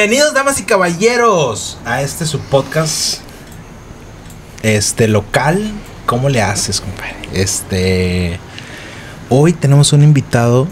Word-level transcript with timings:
Bienvenidos, 0.00 0.32
damas 0.32 0.58
y 0.58 0.62
caballeros, 0.62 1.76
a 1.84 2.00
este 2.00 2.24
su 2.24 2.40
podcast. 2.40 3.20
Este 4.62 5.08
local. 5.08 5.72
¿Cómo 6.06 6.30
le 6.30 6.40
haces, 6.40 6.80
compadre? 6.80 7.16
Este. 7.34 8.40
Hoy 9.28 9.52
tenemos 9.52 9.92
un 9.92 10.02
invitado 10.02 10.68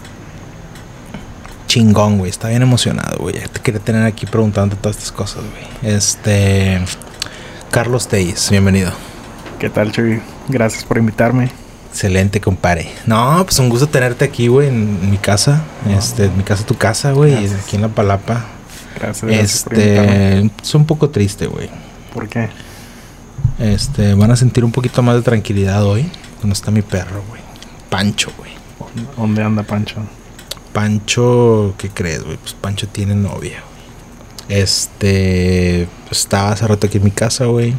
chingón, 1.67 2.17
güey. 2.17 2.31
Está 2.31 2.49
bien 2.49 2.63
emocionado, 2.63 3.19
güey. 3.19 3.35
Te 3.35 3.59
quería 3.59 3.79
tener 3.79 4.03
aquí 4.03 4.25
preguntando 4.25 4.75
todas 4.75 4.97
estas 4.97 5.11
cosas, 5.11 5.43
güey. 5.43 5.93
Este. 5.95 6.81
Carlos 7.69 8.07
Teis, 8.07 8.49
bienvenido. 8.49 8.91
¿Qué 9.59 9.69
tal, 9.69 9.91
Chuy? 9.91 10.23
Gracias 10.47 10.83
por 10.85 10.97
invitarme. 10.97 11.51
Excelente, 11.91 12.41
compadre. 12.41 12.91
No, 13.05 13.43
pues 13.45 13.59
un 13.59 13.69
gusto 13.69 13.87
tenerte 13.87 14.25
aquí, 14.25 14.47
güey, 14.47 14.69
en 14.69 15.11
mi 15.11 15.19
casa. 15.19 15.61
Este, 15.87 16.25
en 16.25 16.35
mi 16.35 16.43
casa, 16.43 16.65
tu 16.65 16.75
casa, 16.75 17.11
güey, 17.11 17.35
aquí 17.35 17.75
en 17.75 17.83
La 17.83 17.89
Palapa. 17.89 18.57
Gracias. 18.99 19.31
Este, 19.31 20.39
es 20.61 20.75
un 20.75 20.85
poco 20.85 21.09
triste, 21.09 21.47
güey. 21.47 21.69
¿Por 22.13 22.27
qué? 22.27 22.49
Este, 23.59 24.13
van 24.13 24.31
a 24.31 24.35
sentir 24.35 24.63
un 24.63 24.71
poquito 24.71 25.01
más 25.03 25.15
de 25.15 25.21
tranquilidad 25.21 25.83
hoy. 25.85 26.09
Cuando 26.39 26.53
está 26.53 26.71
mi 26.71 26.81
perro, 26.81 27.23
güey. 27.29 27.41
Pancho, 27.89 28.31
güey. 28.37 28.51
¿Dónde 29.17 29.43
anda 29.43 29.63
Pancho? 29.63 29.97
Pancho, 30.73 31.73
¿qué 31.77 31.89
crees, 31.89 32.23
güey? 32.23 32.37
Pues 32.37 32.53
Pancho 32.53 32.87
tiene 32.87 33.15
novia. 33.15 33.63
Este, 34.47 35.87
estaba 36.09 36.51
hace 36.51 36.67
rato 36.67 36.87
aquí 36.87 36.97
en 36.97 37.03
mi 37.03 37.11
casa, 37.11 37.45
güey. 37.45 37.75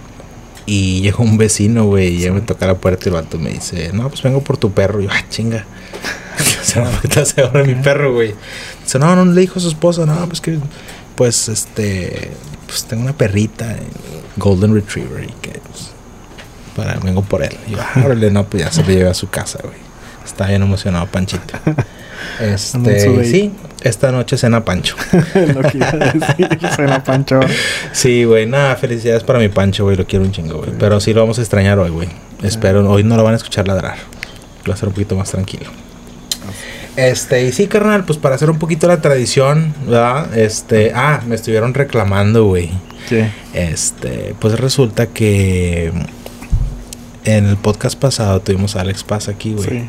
Y 0.67 1.01
llegó 1.03 1.25
un 1.25 1.39
vecino, 1.39 1.85
güey, 1.85 2.17
y 2.17 2.21
ya 2.21 2.33
me 2.33 2.41
toca 2.41 2.67
la 2.67 2.75
puerta 2.77 3.05
y 3.07 3.09
el 3.09 3.15
vato 3.15 3.39
me 3.39 3.51
dice, 3.51 3.91
no, 3.93 4.09
pues 4.09 4.23
vengo 4.23 4.43
por 4.43 4.57
tu 4.57 4.73
perro. 4.73 5.01
Y 5.01 5.05
yo, 5.05 5.11
ah, 5.13 5.25
chinga. 5.29 5.65
o 6.63 6.65
sea, 6.65 6.85
¿por 6.85 7.01
qué 7.01 7.09
te 7.09 7.21
hace 7.21 7.41
ahora 7.41 7.65
mi 7.65 7.75
perro, 7.75 8.13
güey? 8.13 8.35
Dice, 8.83 8.99
no, 8.99 9.17
no 9.17 9.25
le 9.25 9.41
dijo 9.41 9.59
a 9.59 9.63
su 9.63 9.69
esposa, 9.69 10.07
no, 10.07 10.27
pues 10.27 10.41
que, 10.41 10.59
pues, 11.21 11.51
este, 11.51 12.31
pues 12.67 12.87
tengo 12.87 13.03
una 13.03 13.13
perrita, 13.13 13.77
Golden 14.39 14.73
Retriever, 14.73 15.25
y 15.25 15.33
que, 15.43 15.51
pues, 15.51 15.91
para, 16.75 16.99
vengo 16.99 17.21
por 17.21 17.43
él. 17.43 17.55
Y 17.69 17.73
yo, 17.73 17.79
ah, 17.79 18.05
órale, 18.07 18.31
no, 18.31 18.47
pues 18.47 18.63
ya 18.63 18.73
se 18.73 18.81
lo 18.81 18.89
llevé 18.89 19.11
a 19.11 19.13
su 19.13 19.29
casa, 19.29 19.59
güey. 19.63 19.77
Está 20.25 20.47
bien 20.47 20.63
emocionado, 20.63 21.07
Panchito. 21.09 21.59
Este, 22.39 23.25
sí, 23.25 23.53
esta 23.83 24.13
noche 24.13 24.37
cena 24.37 24.65
Pancho. 24.65 24.95
Lo 25.35 25.63
que 25.63 25.79
iba 25.79 25.89
a 25.89 25.97
decir, 25.97 26.59
cena 26.77 27.03
Pancho. 27.03 27.41
Sí, 27.93 28.25
güey, 28.25 28.47
nada, 28.47 28.77
felicidades 28.77 29.25
para 29.25 29.39
mi 29.39 29.49
Pancho, 29.49 29.85
güey, 29.85 29.97
lo 29.97 30.07
quiero 30.07 30.25
un 30.25 30.33
chingo, 30.33 30.59
güey. 30.59 30.71
Pero 30.79 31.01
sí 31.01 31.15
lo 31.15 31.21
vamos 31.21 31.39
a 31.39 31.43
extrañar 31.43 31.79
hoy, 31.79 31.91
güey. 31.91 32.09
Espero, 32.43 32.89
hoy 32.91 33.05
no 33.05 33.17
lo 33.17 33.25
van 33.25 33.35
a 33.35 33.37
escuchar 33.37 33.67
ladrar. 33.67 33.97
Va 34.69 34.75
a 34.75 34.77
ser 34.77 34.89
un 34.89 34.95
poquito 34.95 35.17
más 35.17 35.31
tranquilo. 35.31 35.71
Este, 36.97 37.45
y 37.45 37.53
sí, 37.53 37.67
carnal, 37.67 38.05
pues 38.05 38.19
para 38.19 38.35
hacer 38.35 38.51
un 38.51 38.59
poquito 38.59 38.87
la 38.87 39.01
tradición, 39.01 39.75
¿verdad? 39.87 40.37
Este, 40.37 40.93
ah, 40.95 41.23
me 41.27 41.35
estuvieron 41.35 41.73
reclamando, 41.75 42.47
güey. 42.47 42.71
¿Qué? 43.09 43.31
Este, 43.55 44.35
pues 44.39 44.59
resulta 44.59 45.07
que 45.07 45.93
en 47.25 47.47
el 47.47 47.57
podcast 47.57 47.99
pasado 47.99 48.41
tuvimos 48.41 48.77
a 48.77 48.81
Alex 48.83 49.05
Paz 49.05 49.29
aquí, 49.29 49.53
güey. 49.55 49.69
Sí. 49.69 49.85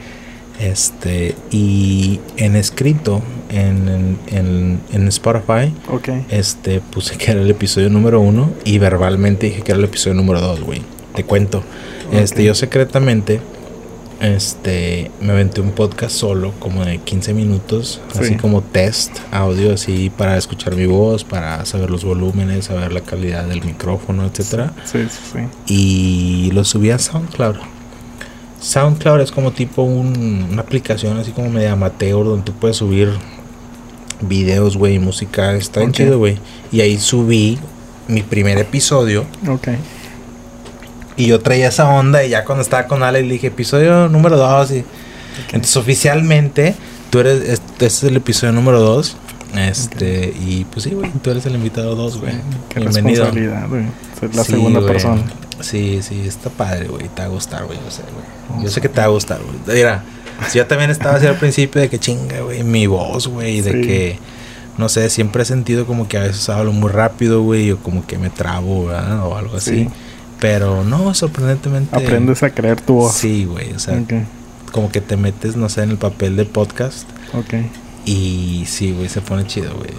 Este, 0.59 1.35
y 1.49 2.19
en 2.37 2.55
escrito, 2.55 3.21
en, 3.49 4.17
en, 4.27 4.79
en, 4.91 5.07
Spotify, 5.07 5.73
Ok. 5.89 6.09
este, 6.29 6.81
puse 6.81 7.17
que 7.17 7.31
era 7.31 7.41
el 7.41 7.49
episodio 7.49 7.89
número 7.89 8.19
uno 8.21 8.51
y 8.63 8.77
verbalmente 8.77 9.47
dije 9.47 9.63
que 9.63 9.71
era 9.71 9.79
el 9.79 9.85
episodio 9.85 10.13
número 10.13 10.39
dos, 10.39 10.61
güey. 10.61 10.83
Te 11.15 11.23
cuento. 11.23 11.63
Este, 12.11 12.43
yo 12.43 12.53
secretamente, 12.53 13.41
este, 14.21 15.09
me 15.19 15.31
aventé 15.33 15.61
un 15.61 15.71
podcast 15.71 16.15
solo, 16.15 16.53
como 16.59 16.85
de 16.85 16.99
15 16.99 17.33
minutos, 17.33 17.99
así 18.15 18.29
Sí. 18.29 18.35
como 18.35 18.61
test, 18.61 19.17
audio, 19.31 19.73
así 19.73 20.09
para 20.15 20.37
escuchar 20.37 20.75
mi 20.75 20.85
voz, 20.85 21.23
para 21.23 21.65
saber 21.65 21.89
los 21.89 22.03
volúmenes, 22.03 22.65
saber 22.65 22.93
la 22.93 23.01
calidad 23.01 23.45
del 23.45 23.63
micrófono, 23.63 24.25
etcétera. 24.25 24.73
Sí, 24.85 24.99
sí, 25.09 25.19
sí. 25.33 25.39
Y 25.73 26.51
lo 26.51 26.63
subí 26.63 26.91
a 26.91 26.99
SoundCloud. 26.99 27.55
SoundCloud 28.59 29.21
es 29.21 29.31
como 29.31 29.51
tipo 29.51 29.81
un- 29.81 30.47
una 30.51 30.61
aplicación 30.61 31.17
así 31.17 31.31
como 31.31 31.49
media 31.49 31.71
amateur 31.71 32.23
donde 32.23 32.43
tú 32.43 32.53
puedes 32.53 32.77
subir 32.77 33.09
videos, 34.21 34.77
güey, 34.77 34.99
música. 34.99 35.53
Está 35.55 35.79
bien 35.79 35.89
Ok. 35.89 35.95
chido, 35.97 36.17
güey. 36.19 36.37
Y 36.71 36.81
ahí 36.81 36.99
subí 36.99 37.57
mi 38.07 38.21
primer 38.21 38.59
episodio. 38.59 39.25
Ok. 39.47 39.69
Y 41.17 41.27
yo 41.27 41.39
traía 41.39 41.67
esa 41.67 41.89
onda 41.89 42.23
y 42.23 42.29
ya 42.29 42.45
cuando 42.45 42.61
estaba 42.61 42.87
con 42.87 43.03
Ale 43.03 43.21
le 43.21 43.33
dije 43.33 43.47
episodio 43.47 44.07
número 44.09 44.37
2. 44.37 44.71
Y... 44.71 44.85
Entonces 45.53 45.75
oficialmente 45.77 46.75
tú 47.09 47.19
eres, 47.19 47.47
este, 47.47 47.85
es 47.87 48.03
el 48.03 48.17
episodio 48.17 48.53
número 48.53 48.79
2. 48.79 49.17
Este, 49.57 50.33
y 50.39 50.65
pues 50.71 50.83
sí, 50.83 50.91
güey, 50.91 51.11
tú 51.21 51.29
eres 51.29 51.45
el 51.45 51.55
invitado 51.55 51.95
2, 51.95 52.19
güey. 52.19 52.33
Qué 52.69 52.79
Bienvenido. 52.79 53.25
responsabilidad, 53.25 53.67
güey. 53.67 53.83
Ser 54.19 54.35
la 54.35 54.43
Sí, 54.45 54.51
segunda 54.51 54.85
persona. 54.85 55.21
Sí, 55.59 55.99
sí, 56.01 56.23
está 56.25 56.49
padre, 56.49 56.87
güey. 56.87 57.09
Te 57.09 57.21
va 57.21 57.27
a 57.27 57.29
gustar, 57.29 57.65
güey. 57.65 57.77
Yo 57.83 57.91
sé, 57.91 58.01
güey. 58.47 58.63
Yo 58.63 58.69
sé 58.71 58.79
que 58.81 58.87
te 58.89 59.01
va 59.01 59.05
a 59.07 59.09
gustar, 59.09 59.39
güey. 59.41 59.77
Mira, 59.77 60.03
si 60.47 60.57
yo 60.57 60.65
también 60.65 60.89
estaba 60.89 61.15
así 61.17 61.27
al 61.27 61.35
principio 61.37 61.81
de 61.81 61.89
que 61.89 61.99
chinga, 61.99 62.39
güey, 62.39 62.63
mi 62.63 62.87
voz, 62.87 63.27
güey. 63.27 63.59
De 63.61 63.71
Sí. 63.73 63.81
que, 63.81 64.19
no 64.77 64.87
sé, 64.87 65.09
siempre 65.09 65.43
he 65.43 65.45
sentido 65.45 65.85
como 65.85 66.07
que 66.07 66.17
a 66.17 66.21
veces 66.21 66.47
hablo 66.49 66.71
muy 66.71 66.89
rápido, 66.89 67.41
güey. 67.43 67.71
O 67.71 67.77
como 67.77 68.07
que 68.07 68.17
me 68.17 68.29
trabo, 68.29 68.85
¿verdad? 68.87 69.25
O 69.27 69.35
algo 69.35 69.57
así. 69.57 69.83
Sí. 69.83 69.89
Pero 70.41 70.83
no, 70.83 71.13
sorprendentemente. 71.13 71.95
Aprendes 71.95 72.41
a 72.41 72.49
creer 72.49 72.81
tu 72.81 72.95
voz. 72.95 73.13
Sí, 73.13 73.45
güey. 73.45 73.71
O 73.73 73.79
sea, 73.79 74.01
como 74.71 74.91
que 74.91 74.99
te 74.99 75.15
metes, 75.15 75.55
no 75.55 75.69
sé, 75.69 75.83
en 75.83 75.91
el 75.91 75.97
papel 75.97 76.35
de 76.35 76.45
podcast. 76.45 77.07
Ok. 77.33 77.53
Y 78.05 78.65
sí, 78.67 78.91
güey, 78.91 79.07
se 79.07 79.21
pone 79.21 79.45
chido, 79.45 79.75
güey. 79.75 79.91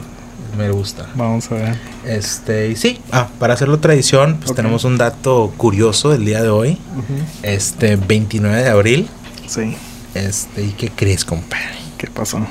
Me 0.59 0.69
gusta. 0.73 1.07
Vamos 1.15 1.49
a 1.53 1.55
ver. 1.55 1.77
Este, 2.05 2.69
y 2.69 2.77
sí. 2.77 2.99
Ah, 3.13 3.29
para 3.39 3.55
hacerlo 3.55 3.79
tradición, 3.79 4.39
pues 4.43 4.55
tenemos 4.57 4.83
un 4.83 4.99
dato 4.99 5.53
curioso 5.57 6.11
del 6.11 6.25
día 6.25 6.43
de 6.43 6.49
hoy. 6.49 6.73
Ujú. 6.73 7.23
Este, 7.45 7.95
29 7.95 8.65
de 8.65 8.69
abril. 8.69 9.09
Sí. 9.47 9.77
Este, 10.15 10.65
¿y 10.65 10.71
qué 10.73 10.91
crees, 10.91 11.25
compadre? 11.25 11.79
¿Qué 11.99 12.09
pasó? 12.09 12.45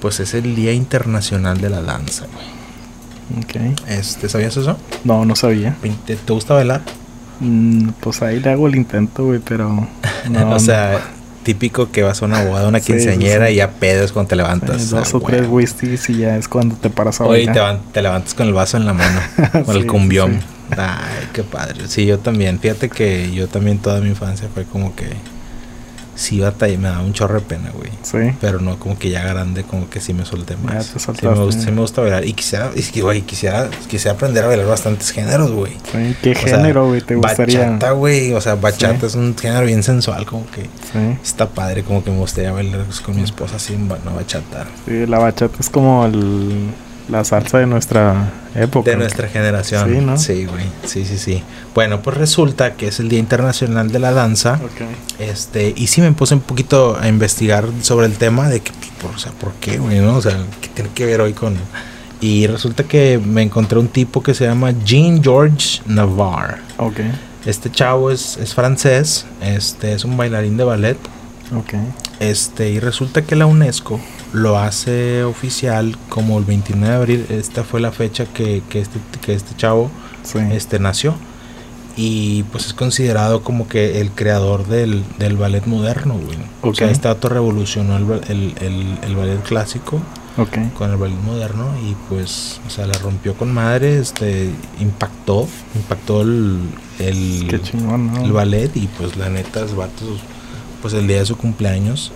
Pues 0.00 0.20
es 0.20 0.32
el 0.34 0.54
Día 0.54 0.72
Internacional 0.72 1.60
de 1.60 1.70
la 1.70 1.82
Danza, 1.82 2.26
güey. 2.32 3.42
Ok. 3.44 3.80
Este, 3.88 4.28
¿sabías 4.28 4.56
eso? 4.56 4.76
No, 5.02 5.24
no 5.24 5.34
sabía. 5.34 5.76
¿Te, 6.06 6.14
te 6.14 6.32
gusta 6.32 6.54
bailar? 6.54 6.82
Mm, 7.42 7.88
pues 8.00 8.22
ahí 8.22 8.40
le 8.40 8.50
hago 8.50 8.68
el 8.68 8.76
intento, 8.76 9.24
güey, 9.26 9.40
pero. 9.40 9.88
No, 10.30 10.50
o 10.54 10.58
sea, 10.60 11.00
típico 11.42 11.90
que 11.90 12.04
vas 12.04 12.22
a 12.22 12.26
una 12.26 12.44
boda, 12.44 12.68
una 12.68 12.78
Sí, 12.78 12.86
sí, 12.86 12.92
quinceañera 12.92 13.48
sí. 13.48 13.54
y 13.54 13.56
ya 13.56 13.70
pedos 13.72 14.12
cuando 14.12 14.28
te 14.28 14.36
levantas. 14.36 14.90
dos 14.90 15.12
Ah, 15.12 15.16
o 15.16 15.20
tres 15.20 15.46
whiskies 15.48 16.08
y 16.10 16.18
ya 16.18 16.36
es 16.36 16.46
cuando 16.46 16.76
te 16.76 16.88
paras 16.90 17.20
a 17.20 17.24
Oye, 17.24 17.48
te, 17.48 17.58
van- 17.58 17.80
te 17.92 18.00
levantas 18.00 18.32
con 18.34 18.46
el 18.46 18.52
vaso 18.52 18.76
en 18.76 18.86
la 18.86 18.92
mano, 18.94 19.20
con 19.52 19.64
Sí, 19.66 19.70
el 19.72 19.80
sí, 19.82 19.86
cumbión. 19.88 20.34
sí. 20.40 20.46
Ay, 20.78 21.28
qué 21.32 21.42
padre. 21.42 21.88
Sí, 21.88 22.06
yo 22.06 22.18
también. 22.20 22.58
Fíjate 22.60 22.88
que 22.88 23.30
yo 23.32 23.48
también 23.48 23.78
toda 23.78 24.00
mi 24.00 24.08
infancia 24.10 24.48
fue 24.54 24.64
como 24.64 24.94
que 24.94 25.06
sí 26.22 26.40
batallé, 26.40 26.78
me 26.78 26.88
daba 26.88 27.02
un 27.02 27.12
chorro 27.12 27.34
de 27.34 27.40
pena, 27.40 27.70
güey. 27.74 27.90
Sí. 28.02 28.36
Pero 28.40 28.60
no, 28.60 28.78
como 28.78 28.98
que 28.98 29.10
ya 29.10 29.22
grande, 29.24 29.64
como 29.64 29.90
que 29.90 30.00
sí 30.00 30.14
me 30.14 30.24
solté 30.24 30.56
más. 30.56 30.94
Ya 30.94 31.12
te 31.12 31.20
sí, 31.20 31.26
me 31.26 31.34
gusta, 31.34 31.62
sí 31.62 31.70
me 31.72 31.80
gusta 31.80 32.00
bailar. 32.00 32.24
Y 32.24 32.32
quisiera, 32.32 32.70
que, 32.70 33.02
güey, 33.02 33.22
quisiera, 33.22 33.68
quisiera 33.88 34.14
aprender 34.16 34.44
a 34.44 34.46
bailar 34.46 34.66
bastantes 34.66 35.10
géneros, 35.10 35.50
güey. 35.50 35.72
sí. 35.92 36.16
¿Qué 36.22 36.32
O 36.32 36.34
género, 36.36 36.86
güey, 36.88 37.00
te 37.00 37.16
gustaría? 37.16 37.60
Bachata, 37.66 37.90
güey. 37.92 38.32
O 38.32 38.40
sea, 38.40 38.54
bachata 38.54 39.00
Sí. 39.00 39.06
es 39.06 39.14
un 39.16 39.36
género 39.36 39.66
bien 39.66 39.82
sensual, 39.82 40.24
como 40.24 40.46
que 40.50 40.62
Sí. 40.62 41.18
está 41.22 41.48
padre, 41.48 41.82
como 41.82 42.04
que 42.04 42.10
me 42.10 42.18
gustaría 42.18 42.52
bailar 42.52 42.84
con 43.04 43.16
mi 43.16 43.22
esposa 43.22 43.56
así 43.56 43.74
en 43.74 43.82
una 43.82 44.12
bachata. 44.14 44.66
Sí, 44.86 45.06
la 45.06 45.18
bachata 45.18 45.56
es 45.58 45.68
como 45.70 46.06
el, 46.06 46.70
la 47.08 47.24
salsa 47.24 47.58
de 47.58 47.66
nuestra 47.66 48.30
época. 48.54 48.90
De 48.90 48.96
nuestra 48.96 49.28
generación. 49.28 49.90
Sí, 49.90 50.04
¿no? 50.04 50.18
Sí, 50.18 50.46
güey. 50.46 50.64
Sí, 50.84 51.04
sí, 51.04 51.18
sí. 51.18 51.42
Bueno, 51.74 52.02
pues 52.02 52.16
resulta 52.16 52.74
que 52.74 52.88
es 52.88 53.00
el 53.00 53.08
Día 53.08 53.18
Internacional 53.18 53.90
de 53.90 53.98
la 53.98 54.12
Danza. 54.12 54.60
Ok. 54.64 54.82
Este, 55.18 55.72
y 55.76 55.86
sí 55.88 56.00
me 56.00 56.12
puse 56.12 56.34
un 56.34 56.40
poquito 56.40 56.96
a 56.98 57.08
investigar 57.08 57.66
sobre 57.82 58.06
el 58.06 58.14
tema 58.14 58.48
de 58.48 58.60
que, 58.60 58.72
pues, 58.72 58.90
por, 59.00 59.10
o 59.12 59.18
sea, 59.18 59.32
¿por 59.32 59.52
qué, 59.54 59.78
güey? 59.78 60.00
¿no? 60.00 60.16
O 60.16 60.22
sea, 60.22 60.36
¿qué 60.60 60.68
tiene 60.68 60.90
que 60.94 61.06
ver 61.06 61.20
hoy 61.20 61.32
con...? 61.32 61.56
Y 62.20 62.46
resulta 62.46 62.84
que 62.84 63.18
me 63.18 63.42
encontré 63.42 63.80
un 63.80 63.88
tipo 63.88 64.22
que 64.22 64.32
se 64.32 64.44
llama 64.44 64.72
Jean 64.84 65.20
George 65.20 65.80
Navarre. 65.86 66.58
Ok. 66.76 67.00
Este 67.44 67.68
chavo 67.68 68.12
es, 68.12 68.36
es 68.36 68.54
francés, 68.54 69.26
este 69.40 69.92
es 69.92 70.04
un 70.04 70.16
bailarín 70.16 70.56
de 70.56 70.62
ballet. 70.62 70.96
Ok. 71.56 71.74
Este, 72.20 72.70
y 72.70 72.78
resulta 72.80 73.22
que 73.22 73.36
la 73.36 73.46
UNESCO 73.46 73.98
lo 74.32 74.58
hace 74.58 75.24
oficial 75.24 75.96
como 76.08 76.38
el 76.38 76.44
29 76.44 76.88
de 76.88 76.96
abril. 76.96 77.26
Esta 77.30 77.64
fue 77.64 77.80
la 77.80 77.92
fecha 77.92 78.24
que, 78.26 78.62
que 78.68 78.80
este, 78.80 78.98
que 79.20 79.34
este 79.34 79.54
chavo 79.56 79.90
Sí. 80.22 80.38
este, 80.52 80.78
nació. 80.78 81.14
Y 81.94 82.44
pues 82.44 82.66
es 82.66 82.72
considerado 82.74 83.42
como 83.42 83.68
que 83.68 84.00
el 84.00 84.12
creador 84.12 84.66
del, 84.66 85.04
del 85.18 85.36
ballet 85.36 85.66
moderno, 85.66 86.14
güey. 86.14 86.38
O 86.62 86.74
sea, 86.74 86.90
este 86.90 87.08
dato 87.08 87.28
revolucionó 87.28 87.96
el, 87.98 88.04
el, 88.30 88.54
el- 88.60 88.98
el 89.02 89.16
ballet 89.16 89.42
clásico 89.42 90.00
ok. 90.38 90.72
con 90.74 90.90
el 90.90 90.96
ballet 90.96 91.18
moderno 91.22 91.66
y 91.86 91.94
pues, 92.08 92.60
o 92.66 92.70
sea, 92.70 92.86
la 92.86 92.94
rompió 92.94 93.34
con 93.34 93.52
madre, 93.52 93.98
este, 93.98 94.48
impactó, 94.80 95.46
impactó 95.74 96.22
el, 96.22 96.60
el, 96.98 97.46
Qué 97.50 97.60
chingón, 97.60 98.14
¿no? 98.14 98.24
el 98.24 98.32
ballet 98.32 98.74
y 98.74 98.86
pues 98.86 99.16
la 99.18 99.28
neta, 99.28 99.60
los 99.60 99.76
vatos, 99.76 100.20
pues 100.82 100.92
el 100.94 101.06
día 101.06 101.18
de 101.20 101.26
su 101.26 101.36
cumpleaños, 101.38 102.12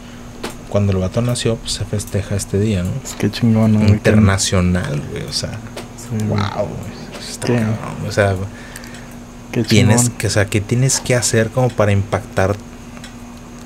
cuando 0.68 0.92
el 0.92 0.98
vato 0.98 1.22
nació, 1.22 1.56
pues 1.56 1.72
se 1.72 1.84
festeja 1.84 2.34
este 2.34 2.58
día, 2.58 2.82
¿no? 2.82 2.90
Es 3.04 3.14
que 3.14 3.30
chingón, 3.30 3.74
¿no? 3.74 3.86
Internacional, 3.88 5.02
güey, 5.10 5.22
o 5.24 5.32
sea, 5.32 5.52
Sí, 5.96 6.24
güey. 6.26 6.40
Wow, 6.40 6.68
está 7.18 7.46
cabrón. 7.46 7.76
O 8.06 8.12
sea, 8.12 8.34
Qué 9.52 9.62
tienes 9.64 10.10
que, 10.10 10.26
o 10.26 10.30
sea, 10.30 10.46
¿qué 10.46 10.60
tienes 10.60 11.00
que 11.00 11.14
hacer 11.14 11.48
como 11.50 11.70
para 11.70 11.92
impactar 11.92 12.56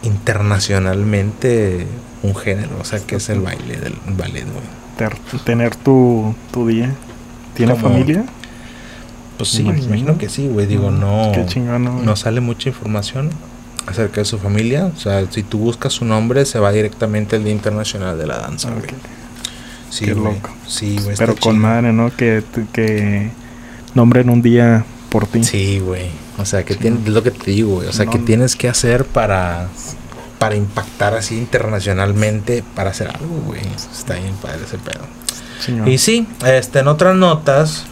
internacionalmente 0.03 1.87
un 2.23 2.35
género? 2.37 2.71
O 2.81 2.85
sea, 2.85 3.01
que 3.01 3.17
es 3.17 3.29
el 3.29 3.41
baile 3.41 3.77
del 3.77 3.95
ballet, 4.17 4.45
güey. 4.45 5.41
Tener 5.45 5.75
tu, 5.77 6.35
tu 6.53 6.67
día. 6.69 6.95
¿Tiene 7.55 7.73
Como- 7.73 7.89
familia? 7.89 8.25
Pues 9.39 9.49
sí, 9.51 9.63
imagino. 9.63 9.87
imagino 9.87 10.19
que 10.19 10.29
sí, 10.29 10.47
güey. 10.49 10.67
Digo, 10.67 10.91
no. 10.91 11.33
Qué 11.35 11.47
chingón, 11.47 11.85
¿no, 11.85 11.93
güey? 11.95 12.05
no 12.05 12.15
sale 12.17 12.41
mucha 12.43 12.69
información 12.69 13.31
acerca 13.91 14.21
de 14.21 14.25
su 14.25 14.39
familia. 14.39 14.87
O 14.87 14.99
sea, 14.99 15.25
si 15.31 15.43
tú 15.43 15.59
buscas 15.59 15.93
su 15.93 16.05
nombre, 16.05 16.45
se 16.47 16.59
va 16.59 16.73
directamente 16.73 17.37
al 17.37 17.45
Día 17.45 17.53
Internacional 17.53 18.17
de 18.19 18.27
la 18.27 18.39
Danza, 18.39 18.69
Ah, 18.69 18.75
güey. 18.79 18.87
Sí, 19.91 20.05
Qué 20.07 20.15
güey. 20.15 20.35
loco. 20.35 20.51
Sí, 20.67 20.99
güey. 21.03 21.17
Pero 21.17 21.35
con 21.35 21.55
chido. 21.57 21.63
madre, 21.67 21.93
¿no? 21.93 22.15
Que, 22.17 22.43
que 22.73 23.31
nombren 23.95 24.31
un 24.31 24.41
día 24.43 24.85
por 25.09 25.27
ti. 25.27 25.43
Sí, 25.45 25.81
güey. 25.81 26.07
O 26.39 26.45
sea, 26.45 26.65
que 26.65 26.75
Sí. 26.75 26.81
tienes, 26.81 27.01
es 27.03 27.09
lo 27.09 27.23
que 27.23 27.33
te 27.33 27.51
digo, 27.51 27.77
güey. 27.77 27.89
O 27.89 27.93
sea, 27.93 28.05
No, 28.07 28.13
que 28.13 28.19
tienes 28.21 28.55
que 28.57 28.69
hacer 28.69 29.05
para, 29.05 29.69
para 30.39 30.55
impactar 30.55 31.15
así 31.15 31.37
internacionalmente 31.37 32.63
para 32.77 32.91
hacer 32.91 33.09
algo, 33.09 33.35
güey. 33.47 33.61
Está 33.93 34.15
bien 34.15 34.35
padre 34.41 34.61
ese 34.67 34.79
pedo. 34.79 35.05
Y 35.87 35.99
sí, 35.99 36.27
este, 36.47 36.79
en 36.79 36.89
otras 36.89 37.15
notas 37.17 37.85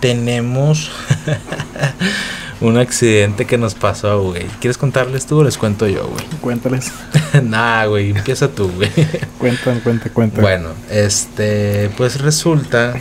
tenemos 0.00 0.90
un 2.60 2.78
accidente 2.78 3.44
que 3.44 3.58
nos 3.58 3.74
pasó, 3.74 4.22
güey. 4.22 4.46
¿Quieres 4.60 4.78
contarles 4.78 5.26
tú 5.26 5.40
o 5.40 5.44
les 5.44 5.58
cuento 5.58 5.86
yo, 5.86 6.06
güey? 6.06 6.24
Cuéntales. 6.40 6.90
nah, 7.42 7.86
güey, 7.86 8.10
empieza 8.10 8.48
tú, 8.48 8.70
güey. 8.72 8.90
Cuentan, 9.38 9.80
cuenta, 9.80 10.10
cuenta. 10.10 10.40
bueno, 10.40 10.70
este, 10.90 11.90
pues 11.96 12.20
resulta 12.20 12.94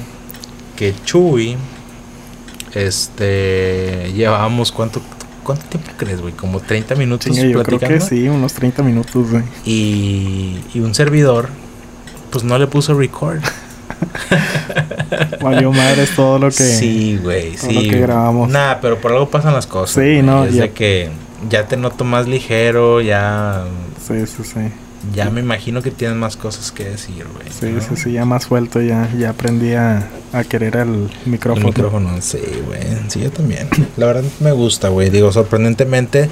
que 0.75 0.93
Chuy, 1.05 1.55
este, 2.73 4.11
llevábamos 4.13 4.71
cuánto, 4.71 5.01
cuánto 5.43 5.65
tiempo 5.67 5.91
crees, 5.97 6.19
güey, 6.19 6.33
como 6.33 6.59
30 6.59 6.95
minutos 6.95 7.31
Chinga, 7.31 7.43
yo 7.43 7.63
creo 7.63 7.79
platicando. 7.79 8.05
que 8.05 8.15
sí, 8.15 8.27
unos 8.27 8.53
30 8.53 8.83
minutos, 8.83 9.31
güey. 9.31 9.43
Y, 9.63 10.59
y 10.73 10.81
un 10.81 10.93
servidor, 10.93 11.49
pues 12.29 12.43
no 12.43 12.57
le 12.57 12.67
puso 12.67 12.93
record. 12.93 13.39
Valió 15.41 15.71
madre 15.71 16.03
es 16.03 16.15
todo 16.15 16.39
lo 16.39 16.47
que. 16.47 16.53
Sí, 16.63 17.19
güey, 17.21 17.57
sí. 17.57 17.73
lo 17.73 17.81
que 17.81 17.99
grabamos. 17.99 18.49
Nah, 18.49 18.75
pero 18.81 18.99
por 18.99 19.11
algo 19.11 19.29
pasan 19.29 19.53
las 19.53 19.67
cosas. 19.67 20.03
Sí, 20.03 20.21
no, 20.21 20.45
Es 20.45 20.53
ya- 20.55 20.61
de 20.63 20.71
que 20.71 21.09
ya 21.49 21.67
te 21.67 21.77
noto 21.77 22.03
más 22.03 22.27
ligero, 22.27 23.01
ya. 23.01 23.63
Sí, 24.05 24.25
sí, 24.27 24.43
sí. 24.43 24.59
Ya 25.13 25.29
me 25.29 25.39
imagino 25.41 25.83
que 25.83 25.91
tienes 25.91 26.17
más 26.17 26.35
cosas 26.35 26.71
que 26.71 26.83
decir, 26.85 27.25
güey. 27.31 27.45
Sí, 27.51 27.67
¿no? 27.75 27.79
sí, 27.95 28.01
sí, 28.01 28.11
ya 28.13 28.25
más 28.25 28.45
suelto, 28.45 28.81
ya, 28.81 29.07
ya 29.19 29.29
aprendí 29.29 29.73
a, 29.73 30.07
a 30.33 30.43
querer 30.43 30.77
el 30.77 30.89
El 30.89 31.09
micrófono. 31.25 31.67
micrófono, 31.67 32.09
sí, 32.21 32.39
güey. 32.65 32.81
Sí, 33.09 33.21
yo 33.21 33.29
también. 33.31 33.69
La 33.97 34.07
verdad 34.07 34.23
me 34.39 34.51
gusta, 34.51 34.89
güey. 34.89 35.11
Digo, 35.11 35.31
sorprendentemente 35.31 36.27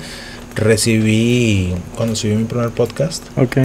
recibí 0.56 1.74
cuando 1.95 2.15
subí 2.15 2.33
mi 2.36 2.45
primer 2.45 2.71
podcast. 2.71 3.24
Ok, 3.38 3.57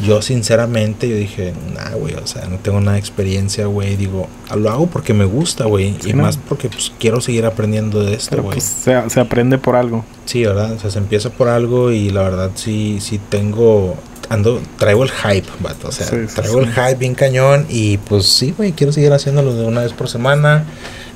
Yo 0.00 0.22
sinceramente 0.22 1.08
yo 1.08 1.16
dije, 1.16 1.52
nah, 1.74 1.90
güey, 1.96 2.14
o 2.14 2.26
sea, 2.26 2.44
no 2.46 2.58
tengo 2.58 2.80
nada 2.80 2.92
de 2.92 3.00
experiencia, 3.00 3.66
güey. 3.66 3.96
Digo, 3.96 4.28
lo 4.56 4.70
hago 4.70 4.86
porque 4.86 5.12
me 5.12 5.24
gusta, 5.24 5.64
güey. 5.64 5.96
Sí, 6.00 6.10
y 6.10 6.12
¿no? 6.12 6.22
más 6.22 6.36
porque 6.36 6.68
pues 6.68 6.92
quiero 7.00 7.20
seguir 7.20 7.44
aprendiendo 7.46 8.04
de 8.04 8.14
esto, 8.14 8.36
güey. 8.36 8.54
pues 8.54 8.64
se, 8.64 9.10
se 9.10 9.20
aprende 9.20 9.58
por 9.58 9.74
algo. 9.74 10.04
Sí, 10.24 10.44
¿verdad? 10.44 10.72
O 10.72 10.78
sea, 10.78 10.90
se 10.90 10.98
empieza 10.98 11.30
por 11.30 11.48
algo 11.48 11.90
y 11.90 12.10
la 12.10 12.22
verdad 12.22 12.50
sí, 12.54 12.98
sí 13.00 13.18
tengo, 13.28 13.96
ando, 14.28 14.60
traigo 14.78 15.02
el 15.02 15.10
hype, 15.10 15.48
vato. 15.60 15.88
O 15.88 15.92
sea, 15.92 16.06
Sí, 16.06 16.16
sí, 16.28 16.34
traigo 16.34 16.60
el 16.60 16.68
hype 16.72 16.94
bien 16.94 17.14
cañón 17.16 17.66
y 17.68 17.98
pues 17.98 18.26
sí, 18.26 18.54
güey, 18.56 18.72
quiero 18.72 18.92
seguir 18.92 19.12
haciéndolo 19.12 19.54
de 19.54 19.66
una 19.66 19.82
vez 19.82 19.92
por 19.94 20.08
semana. 20.08 20.64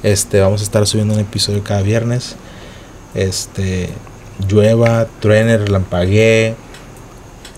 Este, 0.02 0.40
vamos 0.40 0.61
a 0.61 0.64
estar 0.64 0.85
subiendo 0.88 1.14
un 1.14 1.20
episodio 1.20 1.62
cada 1.62 1.82
viernes. 1.82 2.35
Este, 3.14 3.90
llueva, 4.49 5.06
truene, 5.20 5.58
relampaguee, 5.58 6.55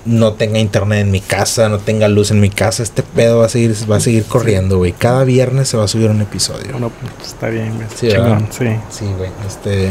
no 0.05 0.35
tenga 0.35 0.59
internet 0.59 1.01
en 1.01 1.11
mi 1.11 1.21
casa, 1.21 1.69
no 1.69 1.79
tenga 1.79 2.09
luz 2.09 2.31
en 2.31 2.41
mi 2.41 2.51
casa, 2.51 2.83
este 2.83 3.03
pedo 3.03 3.39
va 3.39 3.47
a 3.47 3.49
seguir, 3.49 3.75
va 3.91 3.97
a 3.97 4.01
seguir 4.01 4.25
corriendo, 4.25 4.79
güey. 4.79 4.93
Cada 4.93 5.25
viernes 5.25 5.69
se 5.69 5.77
va 5.77 5.85
a 5.85 5.89
subir 5.89 6.11
un 6.11 6.21
episodio. 6.21 6.73
Bueno, 6.73 6.91
pues 7.17 7.29
está 7.29 7.49
bien, 7.49 7.75
güey. 7.77 7.87
Sí, 7.95 8.09
Chingón, 8.09 8.49
sí. 8.51 8.67
Sí, 8.91 9.07
güey. 9.17 9.31
Este. 9.47 9.91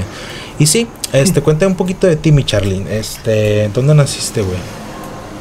Y 0.59 0.67
sí, 0.67 0.87
este, 1.13 1.41
cuenta 1.41 1.65
un 1.65 1.75
poquito 1.75 2.05
de 2.07 2.15
ti, 2.15 2.31
mi 2.31 2.43
Charlene. 2.43 2.97
Este, 2.97 3.69
¿dónde 3.73 3.95
naciste, 3.95 4.41
güey? 4.43 4.57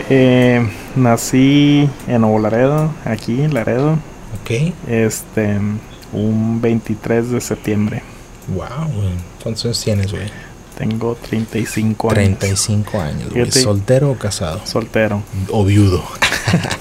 Eh, 0.09 0.67
nací 0.97 1.89
en 2.09 2.21
Nuevo 2.23 2.39
Laredo, 2.39 2.93
aquí 3.05 3.43
en 3.43 3.53
Laredo, 3.55 3.99
Ok. 4.43 4.73
este, 4.89 5.59
un 6.13 6.61
23 6.63 7.31
de 7.31 7.41
septiembre. 7.41 8.03
Wow, 8.49 8.89
güey. 8.95 9.11
¿Cuántos 9.43 9.67
años 9.67 9.81
tienes, 9.85 10.11
güey? 10.11 10.25
Tengo 10.77 11.15
35 11.15 12.11
años. 12.11 12.39
35 12.39 13.01
años. 13.01 13.33
Fíjate. 13.33 13.61
¿Soltero 13.63 14.11
o 14.11 14.19
casado? 14.19 14.61
Soltero, 14.65 15.23
O 15.51 15.65
viudo. 15.65 16.03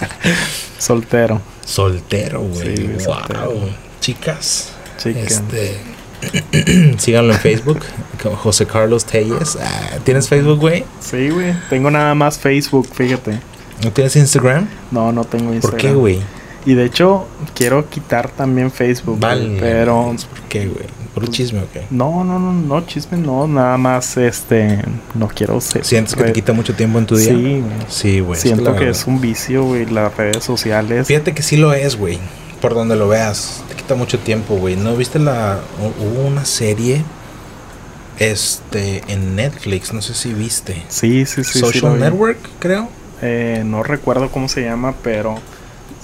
soltero. 0.77 1.41
Soltero, 1.65 2.41
güey. 2.41 2.77
Sí, 2.77 2.83
wow. 2.87 2.99
soltero. 2.99 3.53
Chicas. 3.99 4.69
Chica. 4.97 5.19
Este. 5.19 5.79
síganlo 6.97 7.33
en 7.33 7.39
Facebook. 7.39 7.79
José 8.43 8.65
Carlos 8.65 9.05
Telles. 9.05 9.57
Ah, 9.61 9.97
¿Tienes 10.03 10.27
Facebook, 10.29 10.59
güey? 10.59 10.85
Sí, 10.99 11.29
güey. 11.29 11.53
Tengo 11.69 11.89
nada 11.89 12.13
más 12.15 12.37
Facebook, 12.37 12.87
fíjate. 12.93 13.39
¿No 13.83 13.91
tienes 13.91 14.15
Instagram? 14.15 14.67
No, 14.91 15.11
no 15.11 15.23
tengo 15.25 15.53
Instagram. 15.53 15.71
¿Por 15.71 15.77
qué, 15.79 15.93
güey? 15.93 16.21
Y 16.65 16.75
de 16.75 16.85
hecho, 16.85 17.27
quiero 17.55 17.89
quitar 17.89 18.29
también 18.29 18.71
Facebook. 18.71 19.19
Vale. 19.19 19.57
Pero. 19.59 20.15
¿Por 20.29 20.41
qué, 20.43 20.67
güey? 20.67 20.85
¿Por 21.13 21.23
un 21.25 21.29
chisme 21.31 21.59
o 21.59 21.69
qué? 21.71 21.85
No, 21.89 22.23
no, 22.23 22.39
no, 22.39 22.53
no, 22.53 22.85
chisme, 22.85 23.17
no. 23.17 23.45
Nada 23.47 23.77
más, 23.77 24.15
este. 24.15 24.81
No 25.13 25.27
quiero 25.27 25.59
ser. 25.59 25.83
¿Sientes 25.83 26.15
que 26.15 26.23
te 26.23 26.31
quita 26.33 26.53
mucho 26.53 26.73
tiempo 26.73 26.99
en 26.99 27.05
tu 27.05 27.17
día? 27.17 27.33
Sí. 27.33 27.63
Sí, 27.89 28.19
güey. 28.21 28.39
Siento 28.39 28.75
que 28.75 28.89
es 28.89 29.05
un 29.07 29.19
vicio, 29.19 29.63
güey, 29.65 29.85
las 29.87 30.15
redes 30.15 30.43
sociales. 30.43 31.07
Fíjate 31.07 31.33
que 31.33 31.43
sí 31.43 31.57
lo 31.57 31.73
es, 31.73 31.97
güey. 31.97 32.17
Por 32.61 32.73
donde 32.73 32.95
lo 32.95 33.07
veas. 33.09 33.61
Te 33.67 33.75
quita 33.75 33.95
mucho 33.95 34.19
tiempo, 34.19 34.55
güey. 34.55 34.75
¿No 34.77 34.95
viste 34.95 35.19
la... 35.19 35.59
hu- 35.81 36.05
Hubo 36.05 36.27
una 36.27 36.45
serie... 36.45 37.03
Este... 38.19 39.01
En 39.07 39.35
Netflix. 39.35 39.93
No 39.93 40.01
sé 40.01 40.13
si 40.13 40.33
viste. 40.33 40.81
Sí, 40.87 41.25
sí, 41.25 41.43
sí. 41.43 41.53
sí 41.53 41.59
Social. 41.59 41.99
Network, 41.99 42.37
creo. 42.59 42.87
Eh, 43.21 43.63
no 43.65 43.83
recuerdo 43.83 44.31
cómo 44.31 44.47
se 44.47 44.61
llama, 44.63 44.93
pero 45.03 45.35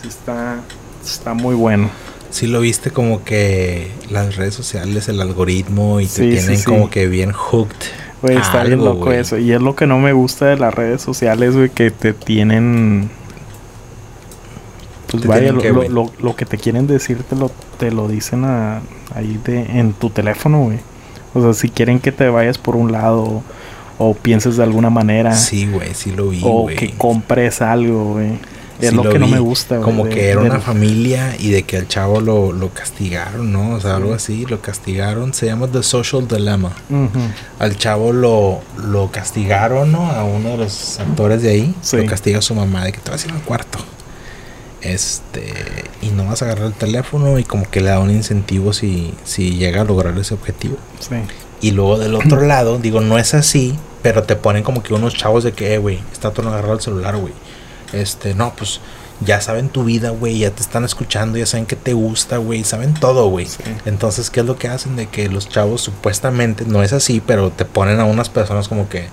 sí 0.02 0.08
está, 0.08 0.58
está 1.04 1.34
muy 1.34 1.56
bueno. 1.56 1.90
Sí 2.30 2.48
lo 2.48 2.60
viste 2.62 2.92
como 2.92 3.24
que... 3.24 3.92
Las 4.10 4.36
redes 4.36 4.54
sociales, 4.54 5.08
el 5.10 5.22
algoritmo. 5.22 6.00
Y 6.00 6.06
te 6.06 6.12
Sí, 6.12 6.30
tienen 6.32 6.58
sí. 6.58 6.64
como 6.66 6.90
que 6.90 7.08
bien 7.08 7.32
hooked. 7.32 7.76
Güey, 8.22 8.38
está 8.38 8.62
bien 8.64 8.74
algo, 8.80 8.86
loco 8.86 9.06
güey. 9.06 9.20
eso. 9.20 9.38
Y 9.38 9.52
es 9.52 9.62
lo 9.62 9.76
que 9.76 9.86
no 9.88 10.00
me 10.00 10.12
gusta 10.14 10.46
de 10.48 10.58
las 10.58 10.74
redes 10.74 11.02
sociales, 11.02 11.56
güey, 11.56 11.70
que 11.70 11.92
te 11.92 12.14
tienen... 12.14 13.10
Pues 15.10 15.22
¿Te 15.24 15.28
vaya, 15.30 15.42
tienen 15.52 15.56
lo, 15.56 15.62
qué, 15.62 15.70
lo, 15.70 15.76
güey? 15.76 15.90
lo- 15.90 16.12
lo 16.20 16.36
que 16.36 16.46
te 16.46 16.58
quieren 16.58 16.86
decir 16.88 17.24
te 17.24 17.36
lo, 17.36 17.50
te 17.80 17.92
lo 17.92 18.08
dicen 18.10 18.44
a- 18.44 18.82
ahí 19.16 19.40
de, 19.46 19.60
en 19.80 19.94
tu 19.94 20.10
teléfono, 20.10 20.64
güey. 20.64 20.80
O 21.34 21.42
sea, 21.42 21.54
si 21.54 21.70
quieren 21.70 22.00
que 22.00 22.12
te 22.12 22.28
vayas 22.28 22.58
por 22.58 22.76
un 22.76 22.92
lado 22.92 23.42
o 24.00 24.14
pienses 24.16 24.58
de 24.58 24.64
alguna 24.64 24.90
manera 24.90 25.34
Sí, 25.34 25.66
güey. 25.68 25.94
Sí 25.94 26.12
lo 26.12 26.30
vi, 26.30 26.42
o 26.44 26.68
que 26.68 26.92
compres 26.98 27.62
algo, 27.62 28.14
güey. 28.14 28.32
Es 28.80 28.90
Sí 28.92 28.96
lo, 28.96 29.10
que 29.10 29.18
no 29.20 29.28
me 29.28 29.40
gusta. 29.40 29.80
Como 29.82 30.06
de- 30.06 30.12
que 30.12 30.30
era 30.30 30.42
de- 30.42 30.50
una 30.50 30.60
familia 30.60 31.36
y 31.40 31.50
de 31.50 31.64
que 31.64 31.78
al 31.78 31.88
chavo 31.88 32.22
lo, 32.22 32.52
lo 32.54 32.70
castigaron, 32.70 33.52
¿no? 33.52 33.72
O 33.76 33.80
sea, 33.82 33.96
algo 33.96 34.14
así, 34.14 34.46
lo 34.46 34.62
castigaron. 34.62 35.34
Se 35.34 35.48
llama 35.48 35.68
The 35.68 35.82
Social 35.84 36.28
Dilemma. 36.28 36.74
Al 37.60 37.76
chavo 37.78 38.14
lo, 38.14 38.62
lo 38.86 39.10
castigaron, 39.12 39.92
¿no? 39.92 40.12
A 40.12 40.24
uno 40.24 40.50
de 40.50 40.58
los 40.58 41.00
actores 41.00 41.42
de 41.42 41.50
ahí. 41.50 41.76
Sí. 41.82 41.98
Lo 41.98 42.06
castiga 42.06 42.42
su 42.42 42.54
mamá 42.54 42.86
de 42.86 42.92
que 42.92 43.00
te 43.00 43.10
vas 43.12 43.24
a 43.24 43.28
ir 43.28 43.34
al 43.34 43.42
cuarto. 43.42 43.80
Este, 44.82 45.44
y 46.02 46.10
no 46.10 46.26
vas 46.26 46.42
a 46.42 46.46
agarrar 46.46 46.68
el 46.68 46.74
teléfono 46.74 47.40
y 47.40 47.44
como 47.44 47.70
que 47.70 47.82
le 47.82 47.90
da 47.90 48.00
un 48.00 48.12
incentivo 48.12 48.74
si, 48.74 49.14
si 49.24 49.56
llega 49.58 49.82
a 49.82 49.86
lograr 49.86 50.18
ese 50.18 50.34
objetivo. 50.36 50.78
Sí. 51.00 51.16
Y 51.62 51.72
luego 51.72 51.98
del 51.98 52.14
otro 52.14 52.42
lado, 52.42 52.78
digo, 52.78 53.02
no 53.02 53.18
es 53.18 53.34
así, 53.34 53.76
pero 54.04 54.24
te 54.24 54.36
ponen 54.36 54.62
como 54.64 54.84
que 54.84 54.94
unos 54.94 55.16
chavos 55.16 55.44
de 55.44 55.52
que, 55.54 55.74
eh, 55.74 55.78
güey, 55.80 56.00
está 56.14 56.32
todo 56.32 56.48
agarrado 56.50 56.76
el 56.76 56.82
celular, 56.82 57.18
güey. 57.18 57.34
Este, 57.94 58.34
no, 58.34 58.54
pues 58.56 58.82
ya 59.20 59.42
saben 59.42 59.70
tu 59.70 59.84
vida, 59.84 60.12
güey, 60.12 60.40
ya 60.40 60.52
te 60.52 60.62
están 60.62 60.84
escuchando, 60.84 61.38
ya 61.38 61.46
saben 61.46 61.66
que 61.66 61.76
te 61.76 61.94
gusta, 61.94 62.38
güey, 62.38 62.64
saben 62.64 62.94
todo, 62.94 63.28
güey. 63.30 63.46
Sí. 63.46 63.64
Entonces, 63.86 64.30
¿qué 64.30 64.42
es 64.42 64.46
lo 64.46 64.58
que 64.58 64.68
hacen? 64.68 64.96
De 64.96 65.08
que 65.08 65.30
los 65.30 65.50
chavos 65.50 65.82
supuestamente, 65.82 66.66
no 66.66 66.84
es 66.84 66.94
así, 66.94 67.22
pero 67.26 67.50
te 67.50 67.66
ponen 67.66 68.00
a 68.00 68.06
unas 68.06 68.30
personas 68.30 68.68
como 68.68 68.90
que, 68.90 69.08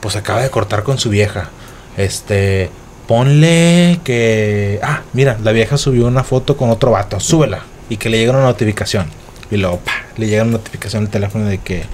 pues 0.00 0.16
acaba 0.16 0.42
de 0.42 0.50
cortar 0.50 0.82
con 0.82 0.98
su 0.98 1.10
vieja. 1.10 1.50
Este, 1.96 2.70
ponle 3.06 4.00
que, 4.04 4.80
ah, 4.82 5.02
mira, 5.12 5.38
la 5.42 5.52
vieja 5.52 5.76
subió 5.76 6.06
una 6.06 6.24
foto 6.24 6.56
con 6.56 6.70
otro 6.70 6.92
vato, 6.92 7.20
súbela. 7.20 7.64
Y 7.90 7.96
que 7.96 8.10
le 8.10 8.18
llega 8.18 8.32
una 8.32 8.42
notificación. 8.42 9.06
Y 9.50 9.56
luego, 9.56 9.78
pa, 9.78 9.92
le 10.16 10.26
llega 10.26 10.42
una 10.42 10.52
notificación 10.52 11.04
al 11.04 11.10
teléfono 11.10 11.46
de 11.46 11.58
que 11.58 11.84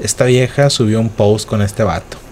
esta 0.00 0.24
vieja 0.24 0.70
subió 0.70 1.00
un 1.00 1.08
post 1.08 1.48
con 1.48 1.62
este 1.62 1.82
vato. 1.82 2.23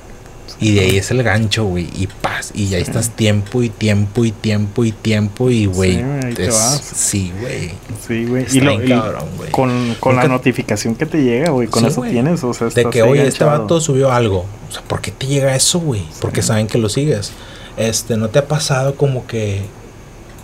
Y 0.62 0.74
de 0.74 0.80
ahí 0.80 0.96
es 0.96 1.10
el 1.10 1.22
gancho, 1.22 1.64
güey. 1.64 1.88
Y 1.98 2.06
paz. 2.06 2.52
Y 2.54 2.72
ahí 2.74 2.82
estás 2.82 3.10
tiempo 3.10 3.62
y 3.62 3.68
tiempo 3.68 4.24
y 4.24 4.32
tiempo 4.32 4.84
y 4.84 4.92
tiempo. 4.92 5.50
Y, 5.50 5.66
güey. 5.66 6.02
Sí. 6.36 6.52
Sí, 6.94 7.32
güey. 7.40 7.70
Sí, 8.06 8.24
güey. 8.26 8.44
Está 8.44 8.56
Y, 8.56 8.60
lo- 8.60 8.82
y 8.82 8.88
cabrón, 8.88 9.28
güey. 9.36 9.50
con, 9.50 9.94
con 10.00 10.16
la 10.16 10.28
notificación 10.28 10.94
que 10.94 11.06
te 11.06 11.22
llega, 11.22 11.50
güey. 11.50 11.68
Con 11.68 11.82
Sí, 11.82 11.88
eso 11.88 12.02
tienes, 12.02 12.42
o 12.44 12.54
sea, 12.54 12.68
De 12.68 12.84
que, 12.90 13.02
oye, 13.02 13.26
este 13.26 13.44
vato 13.44 13.80
subió 13.80 14.12
algo. 14.12 14.44
O 14.68 14.72
sea, 14.72 14.82
¿por 14.82 15.00
qué 15.00 15.10
te 15.10 15.26
llega 15.26 15.54
eso, 15.54 15.80
güey? 15.80 16.02
Porque 16.20 16.42
Sí. 16.42 16.48
saben 16.48 16.66
que 16.66 16.78
lo 16.78 16.88
sigues. 16.88 17.32
Este, 17.76 18.16
¿no 18.16 18.28
te 18.28 18.38
ha 18.38 18.46
pasado 18.48 18.94
como 18.96 19.26
que 19.26 19.62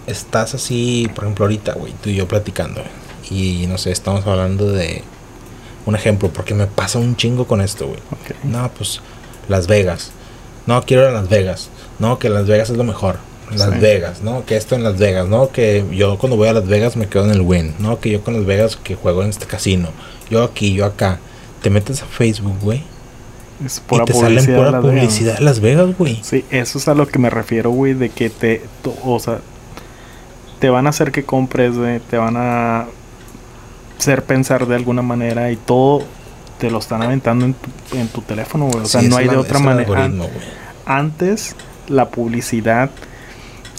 estás 0.06 0.54
así, 0.54 1.08
por 1.14 1.24
ejemplo, 1.24 1.44
ahorita, 1.44 1.74
güey, 1.74 1.92
tú 2.02 2.10
y 2.10 2.14
yo 2.16 2.26
platicando? 2.28 2.82
Y 3.30 3.66
no 3.68 3.76
sé, 3.78 3.90
estamos 3.90 4.26
hablando 4.26 4.70
de 4.72 5.02
un 5.86 5.94
ejemplo, 5.94 6.30
porque 6.30 6.54
me 6.54 6.66
pasa 6.66 6.98
un 6.98 7.16
chingo 7.16 7.46
con 7.46 7.60
esto, 7.60 7.86
güey. 7.86 7.98
Ok. 8.12 8.44
No, 8.44 8.70
pues 8.76 9.00
Las 9.48 9.66
Vegas. 9.66 10.12
No, 10.66 10.82
quiero 10.82 11.02
ir 11.04 11.08
a 11.08 11.12
Las 11.12 11.28
Vegas. 11.28 11.70
No, 11.98 12.18
que 12.18 12.28
Las 12.28 12.46
Vegas 12.46 12.70
es 12.70 12.76
lo 12.76 12.84
mejor. 12.84 13.16
Las 13.50 13.70
Sí. 13.72 13.78
Vegas, 13.80 14.20
¿no? 14.22 14.44
Que 14.44 14.56
esto 14.56 14.74
en 14.74 14.84
Las 14.84 14.98
Vegas, 14.98 15.26
¿no? 15.26 15.48
Que 15.48 15.84
yo 15.92 16.18
cuando 16.18 16.36
voy 16.36 16.48
a 16.48 16.52
Las 16.52 16.66
Vegas 16.66 16.96
me 16.96 17.06
quedo 17.06 17.24
en 17.24 17.30
el 17.30 17.40
Win. 17.40 17.74
No, 17.78 17.98
que 17.98 18.10
yo 18.10 18.22
con 18.22 18.34
Las 18.34 18.44
Vegas 18.44 18.76
que 18.76 18.94
juego 18.94 19.22
en 19.22 19.30
este 19.30 19.46
casino. 19.46 19.88
Yo 20.30 20.42
aquí, 20.44 20.74
yo 20.74 20.84
acá. 20.84 21.18
Te 21.62 21.70
metes 21.70 22.02
a 22.02 22.06
Facebook, 22.06 22.56
güey. 22.60 22.82
Es 23.64 23.78
Y 23.78 23.80
pura 23.80 24.04
te 24.04 24.12
salen 24.12 24.44
pura 24.44 24.80
publicidad 24.80 25.38
de 25.38 25.44
Las 25.44 25.60
Vegas, 25.60 25.96
güey. 25.96 26.20
Sí, 26.22 26.44
eso 26.50 26.78
es 26.78 26.86
a 26.88 26.94
lo 26.94 27.08
que 27.08 27.18
me 27.18 27.30
refiero, 27.30 27.70
güey, 27.70 27.94
de 27.94 28.10
que 28.10 28.28
te, 28.30 28.62
o 29.02 29.18
sea, 29.18 29.38
te 30.60 30.68
van 30.68 30.86
a 30.86 30.90
hacer 30.90 31.10
que 31.10 31.24
compres, 31.24 31.76
güey, 31.76 32.00
te 32.00 32.18
van 32.18 32.36
a 32.36 32.86
hacer 33.98 34.22
pensar 34.24 34.66
de 34.66 34.76
alguna 34.76 35.02
manera 35.02 35.50
y 35.50 35.56
todo 35.56 36.04
te 36.58 36.70
lo 36.70 36.78
están 36.78 37.02
aventando 37.02 37.44
en 37.44 37.54
tu, 37.54 37.96
en 37.96 38.08
tu 38.08 38.20
teléfono, 38.22 38.66
güey. 38.66 38.84
O 38.84 38.86
sea, 38.86 39.00
Sí, 39.00 39.08
no 39.08 39.16
hay 39.16 39.26
de 39.26 39.32
el- 39.34 39.38
otra 39.38 39.58
manera. 39.58 40.10
Antes 40.86 41.54
la 41.88 42.08
publicidad 42.10 42.90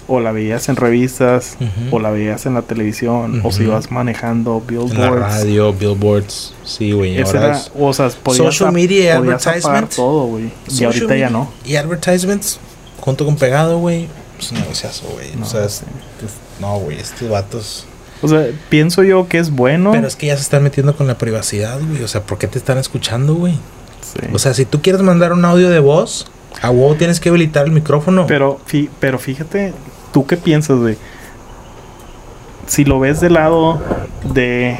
o 0.07 0.19
la 0.19 0.31
veías 0.31 0.69
en 0.69 0.75
revistas 0.75 1.55
Ujú. 1.59 1.95
o 1.95 1.99
la 1.99 2.09
veías 2.09 2.45
en 2.47 2.55
la 2.55 2.63
televisión 2.63 3.41
o 3.43 3.51
si 3.51 3.63
ibas 3.63 3.91
manejando 3.91 4.63
En 4.67 4.75
la 4.75 4.81
billboards. 5.11 5.19
radio, 5.35 5.73
billboards. 5.73 6.53
Sí, 6.63 6.91
güey. 6.93 7.21
Ahora 7.21 7.61
o 7.77 7.93
sea, 7.93 8.09
podías, 8.09 8.37
Social 8.55 8.71
media 8.71 9.17
podías 9.17 9.45
advertisement. 9.45 9.95
todo, 9.95 10.25
güey. 10.25 10.51
Y 10.67 10.83
ahorita 10.83 11.15
ya 11.15 11.29
no. 11.29 11.51
Y 11.65 11.75
advertisements, 11.75 12.59
junto 12.99 13.25
con 13.25 13.35
pegado, 13.35 13.77
güey. 13.79 14.07
Es 14.39 14.51
un 14.51 14.59
negociazo, 14.61 15.05
güey. 15.13 15.35
No, 15.35 15.45
o 15.45 15.49
sea, 15.49 15.67
sí. 15.69 15.83
es- 16.25 16.33
no, 16.61 16.77
güey, 16.79 16.99
estos 16.99 17.29
vatos. 17.29 17.85
O 18.21 18.27
sea, 18.27 18.47
pienso 18.69 19.03
yo 19.03 19.27
que 19.27 19.37
es 19.39 19.51
bueno. 19.51 19.91
Pero 19.91 20.07
es 20.07 20.15
que 20.15 20.27
ya 20.27 20.35
se 20.35 20.41
están 20.41 20.63
metiendo 20.63 20.95
con 20.95 21.07
la 21.07 21.17
privacidad, 21.17 21.79
güey. 21.89 22.03
O 22.03 22.07
sea, 22.07 22.21
¿por 22.23 22.37
qué 22.37 22.47
te 22.47 22.57
están 22.57 22.77
escuchando, 22.77 23.35
güey? 23.35 23.53
Sí. 24.01 24.27
O 24.33 24.39
sea, 24.39 24.53
si 24.53 24.65
tú 24.65 24.81
quieres 24.81 25.01
mandar 25.01 25.31
un 25.33 25.45
audio 25.45 25.69
de 25.69 25.79
voz, 25.79 26.29
a 26.61 26.69
huevo 26.69 26.95
tienes 26.95 27.19
que 27.19 27.29
habilitar 27.29 27.65
el 27.65 27.71
micrófono. 27.71 28.25
Pero, 28.27 28.59
fi- 28.65 28.89
pero 28.99 29.19
fíjate, 29.19 29.73
¿tú 30.11 30.25
qué 30.25 30.35
piensas 30.37 30.81
de 30.81 30.97
si 32.67 32.85
lo 32.85 32.99
ves 32.99 33.19
del 33.21 33.33
lado 33.33 33.81
de 34.33 34.77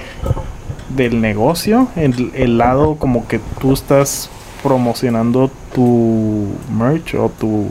del 0.96 1.22
negocio, 1.22 1.88
el, 1.96 2.32
el 2.34 2.58
lado 2.58 2.96
como 2.96 3.28
que 3.28 3.40
tú 3.62 3.74
estás 3.74 4.30
promocionando 4.64 5.52
tu 5.74 6.48
merch 6.76 7.14
o 7.14 7.30
tu 7.30 7.68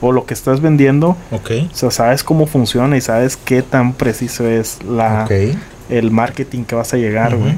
o 0.00 0.12
lo 0.12 0.26
que 0.26 0.34
estás 0.34 0.60
vendiendo, 0.60 1.16
ok. 1.32 1.50
o 1.72 1.74
sea, 1.74 1.90
sabes 1.90 2.22
cómo 2.24 2.46
funciona 2.46 2.96
y 2.96 3.00
sabes 3.00 3.36
qué 3.36 3.62
tan 3.62 3.92
preciso 3.94 4.46
es 4.46 4.78
la 4.84 5.26
el 5.88 6.10
marketing 6.10 6.64
que 6.64 6.74
vas 6.74 6.92
a 6.94 6.96
llegar, 6.98 7.36
güey. 7.36 7.54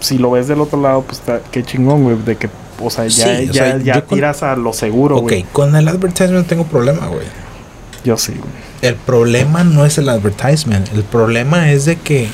Si 0.00 0.18
lo 0.18 0.30
ves 0.32 0.46
del 0.48 0.60
otro 0.60 0.80
lado, 0.80 1.02
pues 1.02 1.22
qué 1.50 1.62
chingón, 1.62 2.02
güey, 2.04 2.16
de 2.24 2.36
que 2.36 2.48
o 2.82 2.90
sea, 2.90 3.06
ya, 3.06 3.38
Sí, 3.38 3.48
o 3.48 3.52
ya, 3.52 3.64
sea, 3.64 3.78
ya 3.78 4.02
con- 4.04 4.16
tiras 4.16 4.42
a 4.42 4.54
lo 4.56 4.72
seguro, 4.72 5.16
Ok, 5.16 5.22
güey. 5.22 5.46
con 5.52 5.74
el 5.76 5.88
advertisement 5.88 6.42
no 6.42 6.44
tengo 6.44 6.64
problema, 6.64 7.06
güey. 7.06 7.26
Yo 8.04 8.16
sí, 8.18 8.32
güey. 8.32 8.50
El 8.82 8.94
problema 8.96 9.64
no 9.64 9.86
es 9.86 9.96
el 9.98 10.08
advertisement. 10.10 10.92
El 10.92 11.02
problema 11.02 11.70
es 11.72 11.86
de 11.86 11.96
que 11.96 12.28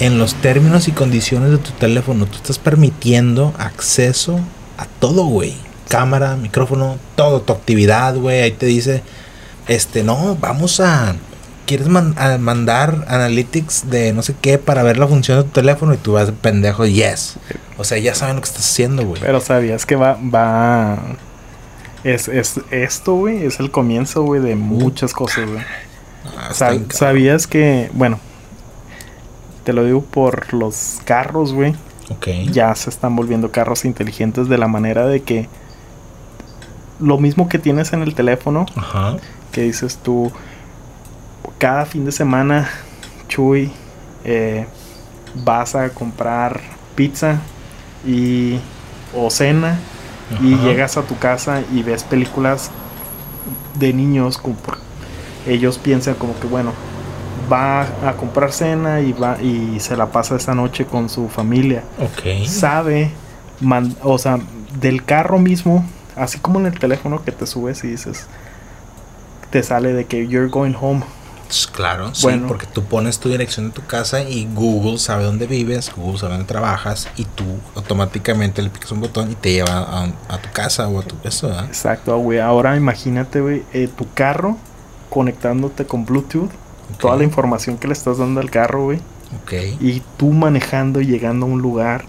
en 0.00 0.18
los 0.18 0.34
términos 0.34 0.86
y 0.88 0.92
condiciones 0.92 1.50
de 1.50 1.58
tu 1.58 1.70
teléfono 1.72 2.26
tú 2.26 2.36
estás 2.36 2.58
permitiendo 2.58 3.54
acceso 3.58 4.38
a 4.76 4.84
todo, 5.00 5.24
güey. 5.24 5.54
Cámara, 5.88 6.36
micrófono, 6.36 6.96
todo, 7.14 7.42
tu 7.42 7.52
actividad, 7.52 8.16
güey. 8.16 8.42
Ahí 8.42 8.52
te 8.52 8.66
dice, 8.66 9.02
este, 9.68 10.02
no, 10.02 10.36
vamos 10.40 10.80
a... 10.80 11.16
¿Quieres 11.66 11.88
man- 11.88 12.14
a 12.18 12.36
mandar 12.36 13.06
analytics 13.08 13.88
de 13.88 14.12
no 14.12 14.22
sé 14.22 14.34
qué 14.38 14.58
para 14.58 14.82
ver 14.82 14.98
la 14.98 15.06
función 15.08 15.38
de 15.38 15.44
tu 15.44 15.50
teléfono? 15.50 15.94
Y 15.94 15.96
tú 15.96 16.12
vas 16.12 16.30
pendejo, 16.30 16.84
yes. 16.84 17.36
O 17.78 17.84
sea, 17.84 17.96
ya 17.96 18.14
saben 18.14 18.36
lo 18.36 18.42
que 18.42 18.48
estás 18.48 18.68
haciendo, 18.70 19.06
güey. 19.06 19.22
Pero 19.22 19.40
sabías 19.40 19.86
que 19.86 19.96
va, 19.96 20.18
va. 20.22 20.98
Es, 22.02 22.28
es 22.28 22.60
esto, 22.70 23.14
güey, 23.14 23.46
es 23.46 23.60
el 23.60 23.70
comienzo, 23.70 24.24
güey, 24.24 24.42
de 24.42 24.56
muchas 24.56 25.14
cosas, 25.14 25.48
güey. 25.48 25.64
Ah, 26.36 26.52
sabías 26.90 27.46
que, 27.46 27.88
bueno, 27.94 28.18
te 29.64 29.72
lo 29.72 29.84
digo 29.84 30.02
por 30.02 30.52
los 30.52 30.98
carros, 31.06 31.54
güey. 31.54 31.74
Ok. 32.10 32.28
Ya 32.52 32.74
se 32.74 32.90
están 32.90 33.16
volviendo 33.16 33.50
carros 33.50 33.86
inteligentes 33.86 34.48
de 34.50 34.58
la 34.58 34.68
manera 34.68 35.06
de 35.06 35.22
que 35.22 35.48
lo 37.00 37.18
mismo 37.18 37.48
que 37.48 37.58
tienes 37.58 37.92
en 37.92 38.02
el 38.02 38.14
teléfono, 38.14 38.66
Ajá. 38.76 39.16
que 39.52 39.62
dices 39.62 39.98
tú, 40.02 40.30
cada 41.58 41.86
fin 41.86 42.04
de 42.04 42.12
semana, 42.12 42.68
Chuy, 43.28 43.70
eh, 44.24 44.66
vas 45.44 45.74
a 45.74 45.90
comprar 45.90 46.60
pizza 46.94 47.38
y 48.06 48.58
o 49.16 49.30
cena 49.30 49.78
y 50.40 50.56
llegas 50.56 50.96
a 50.96 51.02
tu 51.02 51.16
casa 51.18 51.62
y 51.72 51.82
ves 51.82 52.02
películas 52.04 52.70
de 53.78 53.92
niños 53.92 54.38
como 54.38 54.54
por- 54.56 54.78
ellos 55.46 55.78
piensan 55.78 56.14
como 56.14 56.38
que 56.40 56.46
bueno 56.46 56.72
va 57.52 57.82
a 58.08 58.14
comprar 58.16 58.52
cena 58.52 59.00
y 59.00 59.12
va 59.12 59.40
y 59.42 59.78
se 59.80 59.96
la 59.96 60.06
pasa 60.06 60.36
esta 60.36 60.54
noche 60.54 60.86
con 60.86 61.08
su 61.08 61.28
familia 61.28 61.82
Ok. 61.98 62.46
sabe 62.46 63.10
man- 63.60 63.94
o 64.02 64.16
sea 64.18 64.38
del 64.80 65.04
carro 65.04 65.38
mismo 65.38 65.84
así 66.16 66.38
como 66.38 66.58
en 66.60 66.66
el 66.66 66.78
teléfono 66.78 67.22
que 67.24 67.32
te 67.32 67.46
subes 67.46 67.82
y 67.84 67.88
dices 67.88 68.26
te 69.50 69.62
sale 69.62 69.92
de 69.92 70.04
que 70.06 70.26
you're 70.26 70.48
going 70.48 70.74
home 70.80 71.02
Pues, 71.46 71.66
Claro, 71.66 72.14
sí, 72.14 72.22
Bueno. 72.22 72.46
porque 72.48 72.66
tú 72.66 72.82
pones 72.84 73.18
tu 73.18 73.28
dirección 73.28 73.68
de 73.68 73.72
tu 73.72 73.84
casa 73.86 74.22
y 74.22 74.48
Google 74.52 74.98
sabe 74.98 75.24
dónde 75.24 75.46
vives, 75.46 75.92
Google 75.94 76.18
sabe 76.18 76.32
dónde 76.32 76.46
trabajas 76.46 77.08
y 77.16 77.24
tú 77.24 77.44
automáticamente 77.74 78.62
le 78.62 78.70
picas 78.70 78.90
un 78.92 79.00
botón 79.00 79.30
y 79.30 79.34
te 79.34 79.52
lleva 79.52 79.78
a, 79.78 80.04
a 80.28 80.38
tu 80.38 80.50
casa 80.52 80.88
o 80.88 80.98
a 81.00 81.02
tu 81.02 81.14
eso, 81.24 81.48
¿verdad? 81.48 81.66
exacto 81.66 82.16
güey 82.18 82.38
ahora 82.40 82.76
imagínate 82.76 83.40
güey 83.40 83.62
eh, 83.72 83.88
tu 83.94 84.06
carro 84.14 84.56
conectándote 85.10 85.86
con 85.86 86.04
Bluetooth 86.04 86.50
toda 86.98 87.16
la 87.16 87.24
información 87.24 87.76
que 87.78 87.86
le 87.86 87.92
estás 87.92 88.18
dando 88.18 88.40
al 88.40 88.50
carro 88.50 88.84
güey 88.84 88.98
ok. 89.44 89.52
y 89.80 90.02
tú 90.16 90.30
manejando 90.32 91.00
y 91.00 91.06
llegando 91.06 91.46
a 91.46 91.48
un 91.48 91.60
lugar. 91.62 92.04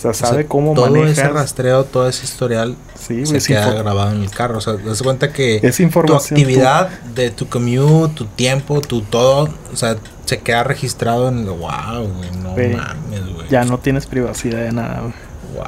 O 0.00 0.02
sea, 0.02 0.10
O 0.12 0.14
sea, 0.14 0.28
sabe 0.28 0.46
cómo 0.46 0.72
todo 0.72 1.04
ese 1.04 1.28
rastreo, 1.28 1.84
todo 1.84 2.08
ese 2.08 2.24
historial 2.24 2.74
Sí, 2.98 3.26
se 3.26 3.38
queda 3.38 3.70
grabado 3.74 4.12
en 4.12 4.22
el 4.22 4.30
carro. 4.30 4.56
O 4.56 4.60
sea, 4.62 4.76
te 4.76 4.82
das 4.84 5.02
cuenta 5.02 5.30
que 5.30 5.60
es 5.62 5.76
tu 5.76 5.88
tú- 5.90 6.14
actividad 6.14 6.88
de 7.14 7.30
tu 7.30 7.46
commute, 7.48 8.14
tu 8.14 8.24
tiempo, 8.24 8.80
tu 8.80 9.02
todo, 9.02 9.50
o 9.72 9.76
sea, 9.76 9.96
se 10.24 10.38
queda 10.38 10.64
registrado 10.64 11.28
en 11.28 11.40
el 11.40 11.50
wow, 11.50 12.06
güey, 12.16 12.30
no 12.42 12.50
mames, 12.50 13.34
güey. 13.34 13.48
ya 13.50 13.64
no 13.64 13.78
tienes 13.78 14.06
privacidad 14.06 14.60
de 14.60 14.72
nada, 14.72 15.00
güey. 15.00 15.12
Wow. 15.54 15.66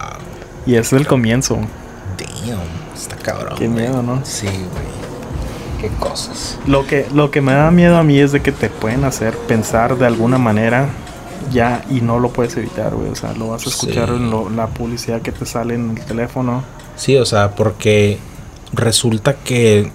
Y 0.65 0.77
ese 0.77 0.95
es 0.97 1.01
el 1.03 1.07
comienzo. 1.07 1.57
Damn, 1.57 2.59
está 2.95 3.17
cabrón. 3.17 3.55
Qué 3.59 3.69
miedo, 3.69 4.03
¿no? 4.03 4.21
Sí, 4.25 4.47
güey. 4.47 5.03
Qué 5.81 5.89
cosas. 5.99 6.59
Lo 6.67 6.87
que, 6.87 7.07
lo 7.13 7.31
que 7.33 7.41
me 7.41 7.53
da 7.53 7.71
miedo 7.73 7.97
a 7.99 8.05
mí 8.05 8.19
es 8.19 8.31
de 8.33 8.41
que 8.41 8.53
te 8.53 8.71
pueden 8.71 9.03
hacer 9.05 9.37
pensar 9.37 9.99
de 9.99 10.07
alguna 10.07 10.39
manera 10.39 10.89
ya 11.51 11.85
y 11.91 12.01
no 12.01 12.19
lo 12.19 12.31
puedes 12.33 12.57
evitar, 12.57 12.95
güey. 12.95 13.11
O 13.11 13.15
sea, 13.15 13.33
lo 13.35 13.49
vas 13.49 13.67
a 13.67 13.71
escuchar 13.71 14.09
Sí. 14.09 14.15
en 14.17 14.31
lo- 14.31 14.51
la 14.51 14.67
publicidad 14.69 15.23
que 15.23 15.33
te 15.33 15.47
sale 15.47 15.75
en 15.75 15.91
el 15.97 16.05
teléfono. 16.05 16.63
Sí, 16.97 17.17
o 17.17 17.25
sea, 17.27 17.55
porque 17.55 18.19
resulta 18.73 19.35
que 19.35 19.91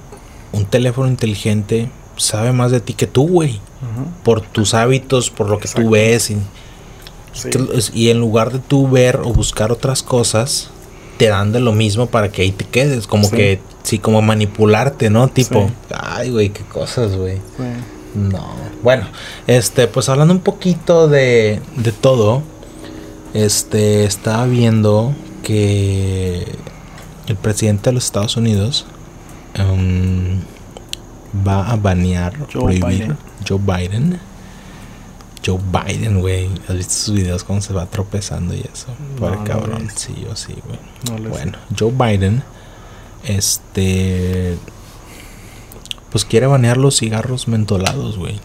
un 0.52 0.66
teléfono 0.66 1.08
inteligente 1.08 1.90
sabe 2.16 2.52
más 2.52 2.72
de 2.72 2.80
ti 2.82 2.94
que 2.94 3.08
tú, 3.08 3.28
güey. 3.28 3.60
Por 4.24 4.42
tus 4.42 4.74
hábitos, 4.74 5.30
por 5.30 5.50
lo 5.50 5.58
que 5.60 5.66
Exacto. 5.66 5.84
tú 5.84 5.90
ves. 5.92 6.32
Y, 6.32 6.38
Sí. 7.34 7.50
y 7.94 8.10
en 8.10 8.20
lugar 8.20 8.52
de 8.52 8.60
tú 8.60 8.90
ver 8.90 9.18
o 9.24 9.32
buscar 9.34 9.72
otras 9.72 10.02
cosas, 10.02 10.72
te 11.18 11.28
dan 11.28 11.52
de 11.52 11.60
lo 11.60 11.72
mismo 11.74 12.08
para 12.08 12.32
que 12.32 12.42
ahí 12.42 12.52
te 12.52 12.66
quedes. 12.66 13.06
Como 13.06 13.26
Sí. 13.26 13.36
que, 13.36 13.60
sí, 13.84 14.00
como 14.00 14.22
manipularte, 14.24 15.10
¿no? 15.12 15.28
Tipo, 15.28 15.70
ay, 15.96 16.32
güey, 16.32 16.50
qué 16.50 16.64
cosas, 16.64 17.16
güey. 17.16 17.38
No. 18.18 18.46
Bueno, 18.84 19.06
este, 19.46 19.88
pues 19.88 20.10
hablando 20.10 20.34
un 20.34 20.40
poquito 20.40 21.08
de, 21.08 21.62
de 21.76 21.92
todo, 21.92 22.42
este, 23.34 24.04
estaba 24.06 24.46
viendo 24.46 25.14
que 25.44 26.46
el 27.28 27.36
presidente 27.36 27.90
de 27.90 27.94
los 27.94 28.06
Estados 28.06 28.36
Unidos 28.38 28.86
em, 29.54 30.40
va 31.48 31.70
a 31.70 31.76
banear, 31.76 32.38
Joe 32.52 32.64
prohibir 32.64 32.86
Biden. 32.86 33.18
Joe 33.48 33.60
Biden. 33.60 34.20
Joe 35.46 35.60
Biden, 35.72 36.20
güey. 36.20 36.50
¿Has 36.68 36.76
visto 36.76 36.94
sus 36.94 37.16
videos 37.16 37.44
cómo 37.44 37.62
se 37.62 37.72
va 37.74 37.86
tropezando 37.86 38.54
y 38.54 38.62
eso? 38.62 38.88
Por 39.18 39.38
No, 39.38 39.44
cabrón. 39.46 39.90
sí, 39.96 40.14
yo 40.22 40.36
sí, 40.36 40.56
güey. 40.66 41.22
No. 41.22 41.30
Bueno, 41.30 41.58
Joe 41.78 41.92
Biden, 41.92 42.44
este, 43.24 44.58
pues 46.18 46.26
quiere 46.26 46.48
banear 46.48 46.78
los 46.78 46.98
cigarros 46.98 47.48
mentolados, 47.48 48.18
güey. 48.18 48.40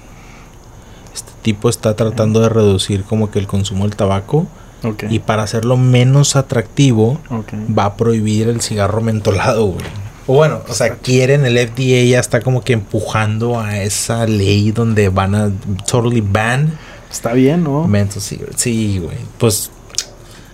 Este 1.14 1.32
tipo 1.40 1.70
está 1.70 1.96
tratando 1.96 2.40
de 2.40 2.50
reducir 2.50 3.02
como 3.04 3.30
que 3.30 3.38
el 3.38 3.46
consumo 3.46 3.84
del 3.84 3.96
tabaco 3.96 4.46
Ok. 4.84 5.04
y 5.08 5.20
para 5.20 5.42
hacerlo 5.44 5.78
menos 5.78 6.36
atractivo 6.36 7.18
ok. 7.30 7.54
va 7.78 7.86
a 7.86 7.96
prohibir 7.96 8.48
el 8.48 8.60
cigarro 8.60 9.00
mentolado, 9.00 9.64
güey. 9.68 9.86
O 10.26 10.34
bueno, 10.34 10.60
o 10.68 10.74
sea, 10.74 10.96
quieren 10.96 11.46
el 11.46 11.56
FDA 11.56 12.04
ya 12.10 12.20
está 12.20 12.42
como 12.42 12.60
que 12.62 12.74
empujando 12.74 13.58
a 13.58 13.78
esa 13.82 14.26
ley 14.26 14.70
donde 14.70 15.08
van 15.08 15.34
a 15.34 15.50
totally 15.90 16.20
ban 16.20 16.76
Está 17.10 17.32
bien, 17.32 17.64
¿no? 17.64 17.88
menthol 17.88 18.20
cigarettes. 18.20 18.60
Sí, 18.60 18.98
güey. 19.02 19.16
Pues 19.38 19.70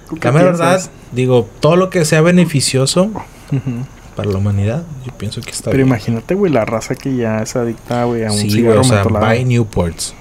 ¿Tú 0.09 0.15
qué 0.17 0.29
la 0.29 0.35
verdad, 0.43 0.89
digo, 1.11 1.49
todo 1.59 1.75
lo 1.75 1.91
que 1.91 2.05
sea 2.05 2.21
beneficioso 2.21 3.07
Ujú. 3.51 3.85
Para 4.19 4.31
la 4.33 4.39
humanidad, 4.39 4.83
yo 5.07 5.13
pienso 5.17 5.41
que 5.41 5.51
está 5.51 5.71
Pero 5.71 5.77
bien. 5.85 5.87
imagínate, 5.87 6.35
güey, 6.35 6.53
la 6.53 6.65
raza 6.65 6.97
que 6.97 7.15
ya 7.15 7.39
es 7.41 7.55
adicta, 7.55 8.03
güey, 8.05 8.25
a 8.25 8.33
un 8.33 8.39
Sí, 8.39 8.51
cigarro 8.51 8.81
o 8.81 8.85
sea, 8.85 9.05
buy 9.05 9.45
Newports. 9.45 10.13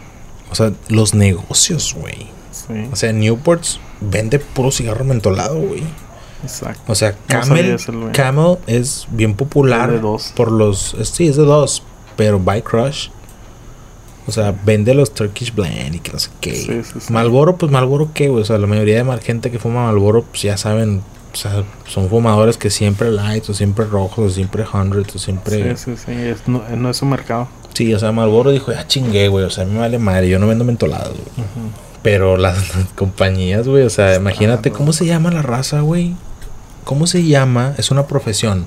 O 0.51 0.55
sea, 0.55 0.71
los 0.87 1.15
negocios, 1.15 1.95
güey. 1.99 2.27
Sí, 2.51 2.87
O 2.91 2.95
sea, 2.95 3.11
Newports 3.11 3.79
vende 3.99 4.37
puro 4.37 4.69
cigarro 4.71 5.03
mentolado, 5.03 5.59
güey. 5.59 5.81
exacto. 6.43 6.91
O 6.91 6.93
sea, 6.95 7.15
Camel. 7.25 7.75
Camel 8.13 8.57
es 8.67 9.07
bien 9.09 9.33
popular 9.33 9.89
Es 9.89 9.95
de 9.95 10.01
dos. 10.01 10.33
por 10.35 10.51
los... 10.51 10.93
es- 10.93 11.09
Sí, 11.09 11.27
es 11.27 11.35
de 11.37 11.43
dos. 11.43 11.81
Pero 12.15 12.39
By 12.39 12.61
Crush... 12.61 13.09
O 14.27 14.31
sea, 14.31 14.53
vende 14.65 14.93
los 14.93 15.13
Turkish 15.13 15.55
Blend 15.55 15.95
y 15.95 15.99
que 15.99 16.11
no 16.11 16.19
sé 16.19 16.29
qué. 16.41 16.53
Sí, 16.53 16.81
sí, 16.83 16.99
sí. 16.99 17.13
Malboro, 17.13 17.55
pues 17.55 17.71
Malboro 17.71 18.11
qué, 18.13 18.27
güey. 18.27 18.41
O 18.41 18.45
sea, 18.45 18.57
la 18.57 18.67
mayoría 18.67 19.01
de 19.03 19.17
gente 19.21 19.49
que 19.51 19.57
fuma 19.57 19.85
Malboro, 19.85 20.23
pues 20.23 20.41
ya 20.43 20.57
saben... 20.57 21.01
O 21.37 21.39
sea, 21.39 21.63
son 21.87 22.09
fumadores 22.09 22.57
que 22.57 22.71
siempre 22.71 23.11
lights, 23.11 23.51
o 23.51 23.53
siempre 23.53 23.85
rojos, 23.85 24.31
o 24.31 24.33
siempre 24.33 24.65
hundreds, 24.73 25.15
o 25.15 25.19
siempre... 25.19 25.75
Sí, 25.77 25.95
sí, 25.95 26.03
sí. 26.03 26.11
es- 26.11 26.47
no, 26.47 26.63
no 26.75 26.89
es 26.89 26.97
su 26.97 27.05
mercado. 27.05 27.47
Sí, 27.73 27.93
o 27.93 27.99
sea, 27.99 28.11
Malboro 28.11 28.49
dijo, 28.49 28.71
ya 28.71 28.87
chingué, 28.87 29.27
güey. 29.27 29.45
O 29.45 29.51
sea, 29.51 29.63
a 29.63 29.67
mí 29.67 29.73
me 29.73 29.79
vale 29.81 29.99
madre, 29.99 30.29
yo 30.29 30.39
no 30.39 30.47
vendo 30.47 30.63
mentolados, 30.65 31.13
güey. 31.13 31.47
Pero 32.01 32.37
las, 32.37 32.75
las 32.75 32.85
compañías, 32.95 33.67
güey, 33.67 33.83
o 33.83 33.89
sea, 33.91 34.15
imagínate 34.15 34.71
cómo 34.71 34.93
se 34.93 35.05
llama 35.05 35.29
la 35.29 35.43
raza, 35.43 35.81
güey. 35.81 36.15
¿Cómo 36.85 37.05
se 37.05 37.23
llama? 37.23 37.73
Es 37.77 37.91
una 37.91 38.07
profesión. 38.07 38.65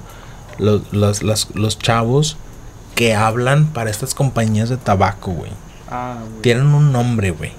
Los, 0.58 0.82
los, 0.92 1.24
las- 1.24 1.48
los 1.54 1.76
chavos 1.76 2.36
que 2.94 3.16
hablan 3.16 3.66
para 3.66 3.90
estas 3.90 4.14
compañías 4.14 4.68
de 4.68 4.76
tabaco, 4.76 5.32
güey. 5.32 5.50
Ah, 5.90 6.18
güey. 6.20 6.42
Tienen 6.42 6.66
un 6.66 6.92
nombre, 6.92 7.32
güey. 7.32 7.50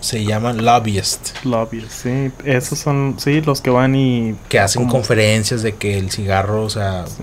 Se 0.00 0.24
llaman 0.24 0.64
lobbyists. 0.64 1.34
Lobbyists, 1.44 1.94
sí. 2.04 2.30
Esos 2.44 2.78
son, 2.78 3.16
sí, 3.18 3.40
los 3.40 3.60
que 3.60 3.70
van 3.70 3.94
y... 3.96 4.36
Que 4.48 4.58
hacen 4.60 4.82
Como- 4.82 4.92
conferencias 4.94 5.62
de 5.62 5.74
que 5.74 5.98
el 5.98 6.10
cigarro, 6.10 6.62
o 6.62 6.70
sea... 6.70 7.06
sí. 7.06 7.22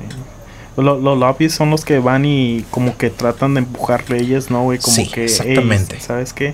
Lo- 0.78 1.00
los 1.00 1.18
lobbyists 1.18 1.58
son 1.58 1.70
los 1.70 1.86
que 1.86 2.00
van 2.00 2.26
y 2.26 2.66
como 2.70 2.98
que 2.98 3.10
tratan 3.10 3.54
de 3.54 3.60
empujar 3.62 4.10
leyes, 4.10 4.52
¿no, 4.52 4.64
güey? 4.64 4.78
Como 4.80 4.94
Sí, 4.94 5.08
que, 5.08 5.22
"Ey, 5.22 5.26
exactamente. 5.28 6.02
¿sabes 6.02 6.34
qué? 6.34 6.54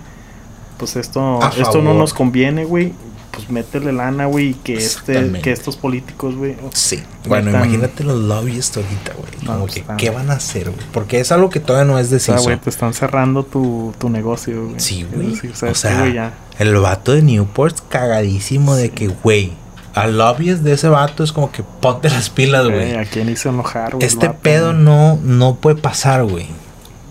Pues 0.78 0.96
esto, 0.96 1.42
A 1.42 1.50
esto 1.58 1.82
no 1.82 1.94
nos 1.96 2.14
conviene, 2.14 2.66
güey. 2.66 2.94
Pues 3.32 3.50
métele 3.50 3.94
lana, 3.94 4.26
güey, 4.26 4.54
que 4.54 4.76
este, 4.76 5.32
que 5.42 5.52
estos 5.52 5.78
políticos, 5.78 6.36
güey. 6.36 6.56
Sí. 6.74 7.02
Bueno, 7.28 7.50
imagínate 7.52 8.04
los 8.04 8.20
lobbyists 8.20 8.78
ahorita, 8.78 9.14
güey. 9.14 9.32
No, 9.44 9.54
Como 9.54 9.60
pues 9.66 9.76
que, 9.76 9.84
¿qué 9.98 10.10
van 10.10 10.30
a 10.30 10.34
hacer, 10.34 10.70
güey? 10.70 10.86
Porque 10.92 11.20
es 11.20 11.32
algo 11.32 11.50
que 11.50 11.60
todavía 11.60 11.92
no 11.92 11.98
es 11.98 12.08
O 12.08 12.10
sea, 12.10 12.18
deciso. 12.18 12.44
güey, 12.44 12.58
te 12.58 12.70
están 12.70 12.94
cerrando 12.94 13.44
tu, 13.44 13.94
tu 13.98 14.10
negocio, 14.10 14.66
güey. 14.68 14.80
Sí, 14.80 15.08
güey. 15.12 15.32
decir, 15.32 15.52
O 15.52 15.56
¿sabes 15.56 15.82
qué, 15.82 15.88
sea, 15.88 16.00
güey? 16.02 16.14
Ya. 16.14 16.34
el 16.60 16.76
vato 16.76 17.14
de 17.14 17.22
Newport 17.22 17.78
cagadísimo 17.90 18.76
de 18.76 18.90
que, 18.92 19.08
güey, 19.08 19.54
al 19.94 20.18
lobbyist 20.18 20.62
de 20.62 20.74
ese 20.74 20.90
vato 20.90 21.24
es 21.24 21.32
como 21.32 21.52
que 21.52 21.64
ponte 21.64 22.10
las 22.10 22.30
pilas, 22.30 22.66
Güey, 22.66 22.76
güey. 22.76 22.96
¿A 22.96 23.06
quién 23.06 23.30
hizo 23.30 23.50
enojar, 23.50 23.96
güey? 23.96 24.06
Este 24.06 24.28
vato, 24.28 24.40
pedo 24.42 24.72
güey? 24.72 24.84
no, 24.84 25.18
no 25.24 25.56
puede 25.56 25.76
pasar, 25.78 26.24
güey. 26.26 26.48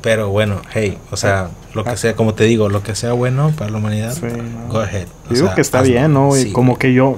Pero 0.03 0.29
bueno, 0.31 0.63
hey, 0.73 0.99
o 1.11 1.17
sea, 1.17 1.51
lo 1.75 1.85
que 1.85 1.91
Ah. 1.91 1.97
sea, 1.97 2.17
como 2.17 2.35
te 2.35 2.45
digo, 2.45 2.69
lo 2.69 2.83
que 2.83 2.95
sea 2.95 3.13
bueno 3.13 3.53
para 3.57 3.71
la 3.71 3.79
humanidad, 3.79 4.13
Sí, 4.15 4.23
no. 4.27 4.73
go 4.73 4.81
ahead. 4.81 5.07
O 5.31 5.35
digo 5.35 5.47
sea, 5.47 5.55
que 5.55 5.61
está 5.61 5.83
bien, 5.83 6.13
¿no? 6.15 6.33
Sí, 6.33 6.53
Como 6.53 6.79
que 6.79 6.93
yo, 6.95 7.17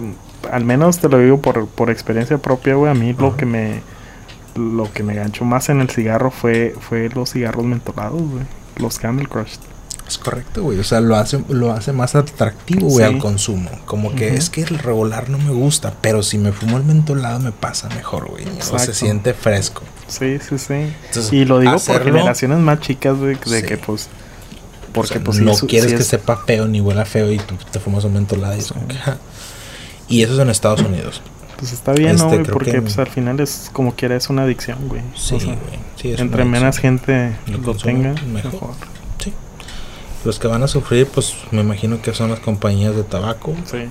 al 0.51 0.65
menos 0.65 0.99
te 0.99 1.09
lo 1.09 1.19
digo 1.19 1.41
por, 1.41 1.67
por 1.69 1.91
experiencia 1.91 2.39
propia, 2.39 2.75
güey. 2.75 2.91
A 2.91 2.95
mí 2.95 3.13
lo 3.19 3.37
que 3.37 3.47
me 3.47 3.83
lo 4.55 4.93
que 4.93 5.03
me 5.03 5.15
ganchó 5.15 5.47
más 5.47 5.71
en 5.71 5.81
el 5.81 5.89
cigarro 5.89 6.31
fue, 6.31 6.75
fue 6.79 7.09
los 7.15 7.31
cigarros 7.33 7.65
mentolados, 7.65 8.21
güey. 8.21 8.45
Los 8.77 8.99
Camel 8.99 9.27
Crush. 9.27 9.55
Es 10.07 10.19
correcto, 10.19 10.63
güey. 10.65 10.79
O 10.79 10.85
sea, 10.85 11.01
lo 11.01 11.17
hace, 11.17 11.43
lo 11.49 11.73
hace 11.73 11.93
más 11.93 12.15
atractivo, 12.17 12.87
güey, 12.89 13.07
Sí. 13.07 13.15
al 13.15 13.19
consumo. 13.19 13.71
Como 13.87 14.15
que 14.15 14.35
es 14.35 14.51
que 14.51 14.61
el 14.63 14.79
regular 14.79 15.31
no 15.31 15.39
me 15.39 15.53
gusta, 15.53 15.95
pero 16.03 16.23
si 16.23 16.37
me 16.37 16.53
fumo 16.53 16.77
el 16.77 16.85
mentolado 16.85 17.39
me 17.41 17.51
pasa 17.53 17.89
mejor, 17.91 18.29
güey. 18.29 18.45
O 18.73 18.79
se 18.79 18.93
siente 18.93 19.33
fresco. 19.33 19.83
Sí, 20.19 20.39
sí, 20.39 20.59
sí. 20.59 20.75
Entonces, 21.07 21.33
Y 21.33 21.45
lo 21.45 21.59
digo 21.59 21.73
por 21.73 21.81
hacerlo- 21.81 22.05
generaciones 22.13 22.59
más 22.59 22.81
chicas, 22.81 23.17
güey, 23.19 23.37
de 23.37 23.61
Sí. 23.61 23.67
que 23.67 23.77
pues... 23.79 24.09
O 24.89 24.93
Porque 24.93 25.15
sea, 25.15 25.25
pues 25.25 25.39
no 25.41 25.55
quieres 25.55 25.93
que 25.95 26.01
es- 26.01 26.07
sepa 26.07 26.37
feo 26.47 26.69
ni 26.69 26.81
huela 26.81 27.05
feo 27.07 27.33
y 27.33 27.39
tú 27.39 27.55
te 27.71 27.81
fumas 27.81 28.05
un 28.05 28.13
mentolado 28.13 28.55
y 28.55 28.59
es 28.59 28.73
como 28.73 28.87
que, 28.89 28.95
ja. 28.95 29.17
Y 30.09 30.23
eso 30.23 30.35
es 30.35 30.39
en 30.39 30.51
Estados 30.51 30.83
Unidos. 30.83 31.23
Pues 31.57 31.73
está 31.73 31.93
bien, 31.93 32.11
Este, 32.11 32.23
¿no, 32.25 32.29
güey? 32.29 32.43
creo 32.43 32.53
Porque 32.53 32.73
que- 32.73 32.83
pues 32.83 32.99
al 32.99 33.07
final 33.07 33.41
es 33.41 33.71
como 33.73 33.95
quiera, 33.95 34.17
es 34.17 34.29
una 34.29 34.43
adicción, 34.43 34.89
güey. 34.89 35.01
Sí, 35.17 35.37
O 35.37 35.41
sea, 35.41 35.55
güey. 35.55 35.59
Sí, 35.97 36.11
es 36.13 36.21
entre 36.21 36.45
menos 36.45 36.77
gente 36.79 37.35
Lo 37.47 37.59
lo, 37.59 37.75
tenga, 37.75 38.13
mejor. 38.27 38.53
mejor. 38.53 38.71
Sí. 39.23 39.33
Los 40.27 40.39
que 40.39 40.49
van 40.49 40.63
a 40.63 40.69
sufrir, 40.69 41.07
pues 41.07 41.35
me 41.53 41.61
imagino 41.63 42.03
que 42.03 42.13
son 42.13 42.31
las 42.31 42.41
compañías 42.41 42.95
de 42.95 43.05
tabaco. 43.05 43.55
Sí. 43.65 43.85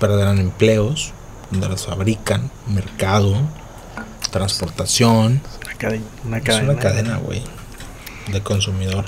Perderán 0.00 0.38
empleos, 0.38 1.12
donde 1.52 1.68
las 1.68 1.86
fabrican, 1.86 2.50
mercado, 2.74 3.36
transportación. 4.34 5.40
Una 5.64 5.74
cadena. 5.78 6.04
Una 6.24 6.38
Es 6.38 6.62
una 6.62 6.76
cadena, 6.76 7.16
güey, 7.18 7.42
de 8.32 8.40
consumidor. 8.42 9.04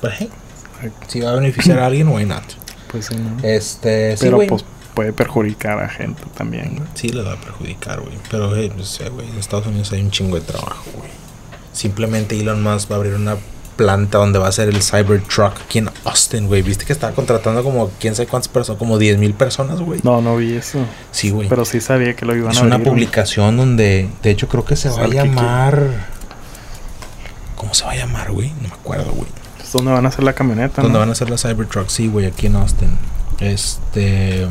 Pero, 0.00 0.14
hey, 0.18 0.30
si 1.08 1.20
va 1.20 1.32
a 1.32 1.34
beneficiar 1.34 1.80
a 1.80 1.86
alguien, 1.88 2.08
why 2.08 2.24
not? 2.24 2.44
Pues 2.90 3.06
sí, 3.06 3.16
¿no? 3.16 3.36
Este, 3.42 4.16
sí, 4.16 4.24
Pero 4.24 4.36
güey. 4.36 4.48
pues 4.48 4.64
puede 4.94 5.12
perjudicar 5.12 5.82
a 5.82 5.88
gente 5.88 6.22
también. 6.36 6.76
güey. 6.76 6.88
Sí, 6.94 7.08
le 7.08 7.22
va 7.22 7.32
a 7.32 7.40
perjudicar, 7.40 8.00
güey. 8.00 8.14
Pero, 8.30 8.54
hey, 8.54 8.70
pues, 8.74 9.00
güey, 9.12 9.28
en 9.28 9.38
Estados 9.38 9.66
Unidos 9.66 9.90
hay 9.92 10.02
un 10.02 10.10
chingo 10.10 10.36
de 10.36 10.42
trabajo, 10.42 10.84
güey. 10.94 11.10
Simplemente 11.72 12.38
Elon 12.38 12.62
Musk 12.62 12.90
va 12.90 12.96
a 12.96 12.98
abrir 12.98 13.14
una 13.14 13.36
planta 13.76 14.18
donde 14.18 14.38
va 14.38 14.48
a 14.48 14.52
ser 14.52 14.68
el 14.68 14.82
Cybertruck 14.82 15.60
aquí 15.64 15.78
en 15.78 15.90
Austin, 16.04 16.46
güey. 16.46 16.62
¿Viste 16.62 16.84
que 16.84 16.92
estaba 16.92 17.12
contratando 17.14 17.62
como 17.62 17.90
quién 18.00 18.14
sabe 18.14 18.28
cuántas 18.28 18.48
personas? 18.48 18.78
Como 18.78 18.98
10 18.98 19.18
mil 19.18 19.34
personas, 19.34 19.80
güey. 19.80 20.00
No, 20.02 20.20
no 20.20 20.36
vi 20.36 20.54
eso. 20.54 20.78
Sí, 21.10 21.30
güey. 21.30 21.48
Pero 21.48 21.64
sí 21.64 21.80
sabía 21.80 22.14
que 22.14 22.24
lo 22.26 22.36
iban 22.36 22.52
Es 22.52 22.58
a 22.58 22.62
una 22.62 22.76
abrir, 22.76 22.88
güey. 22.88 22.94
publicación 23.04 23.56
donde, 23.56 24.08
de 24.22 24.30
hecho, 24.30 24.48
creo 24.48 24.64
que 24.64 24.76
se 24.76 24.88
va 24.90 25.02
a 25.04 25.08
que 25.08 25.14
llamar. 25.14 25.82
¿Cómo 27.56 27.74
se 27.74 27.84
va 27.84 27.92
a 27.92 27.96
llamar, 27.96 28.30
güey? 28.32 28.50
No 28.60 28.68
me 28.68 28.74
acuerdo, 28.74 29.12
güey. 29.12 29.28
Es 29.62 29.72
donde 29.72 29.92
van 29.92 30.04
a 30.04 30.08
hacer 30.08 30.24
la 30.24 30.32
camioneta, 30.32 30.82
¿Dónde 30.82 30.94
¿no? 30.94 30.98
van 31.00 31.08
a 31.08 31.12
hacer 31.12 31.30
la 31.30 31.38
Cybertruck? 31.38 31.88
Sí, 31.88 32.08
güey, 32.08 32.26
aquí 32.26 32.46
en 32.46 32.56
Austin. 32.56 32.90
Este. 33.40 34.46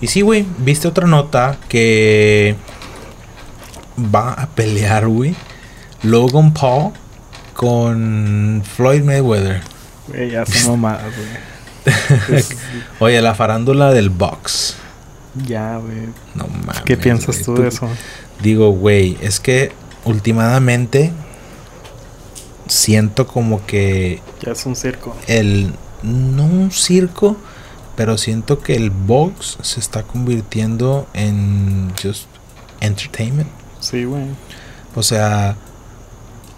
Y 0.00 0.06
sí, 0.08 0.20
güey, 0.20 0.44
viste 0.58 0.86
otra 0.88 1.06
nota 1.06 1.56
que 1.68 2.56
va 3.98 4.32
a 4.32 4.46
pelear, 4.48 5.08
güey. 5.08 5.34
Logan 6.02 6.52
Paul 6.52 6.92
con 7.58 8.62
Floyd 8.76 9.02
Mayweather. 9.02 9.60
Güey, 10.06 10.30
ya 10.30 10.46
son 10.46 10.80
mamadas, 10.80 11.12
güey. 11.16 12.44
Oye, 13.00 13.20
la 13.20 13.34
farándula 13.34 13.92
del 13.92 14.10
box. 14.10 14.76
ya, 15.44 15.76
güey. 15.78 16.06
No 16.36 16.46
mames. 16.46 16.82
¿Qué 16.82 16.96
piensas 16.96 17.42
tú 17.42 17.56
de 17.56 17.66
eso? 17.66 17.88
Digo, 18.40 18.70
güey, 18.70 19.18
es 19.20 19.40
que 19.40 19.72
últimamente 20.04 21.10
siento 22.68 23.26
como 23.26 23.66
que 23.66 24.22
Ya 24.40 24.52
es 24.52 24.64
un 24.64 24.76
circo. 24.76 25.16
el 25.26 25.74
no 26.04 26.44
un 26.44 26.70
circo, 26.70 27.36
pero 27.96 28.18
siento 28.18 28.60
que 28.60 28.76
el 28.76 28.90
box 28.90 29.58
se 29.62 29.80
está 29.80 30.04
convirtiendo 30.04 31.08
en 31.12 31.92
just 32.00 32.26
entertainment. 32.80 33.50
Sí, 33.80 34.04
güey. 34.04 34.26
O 34.94 35.02
sea, 35.02 35.56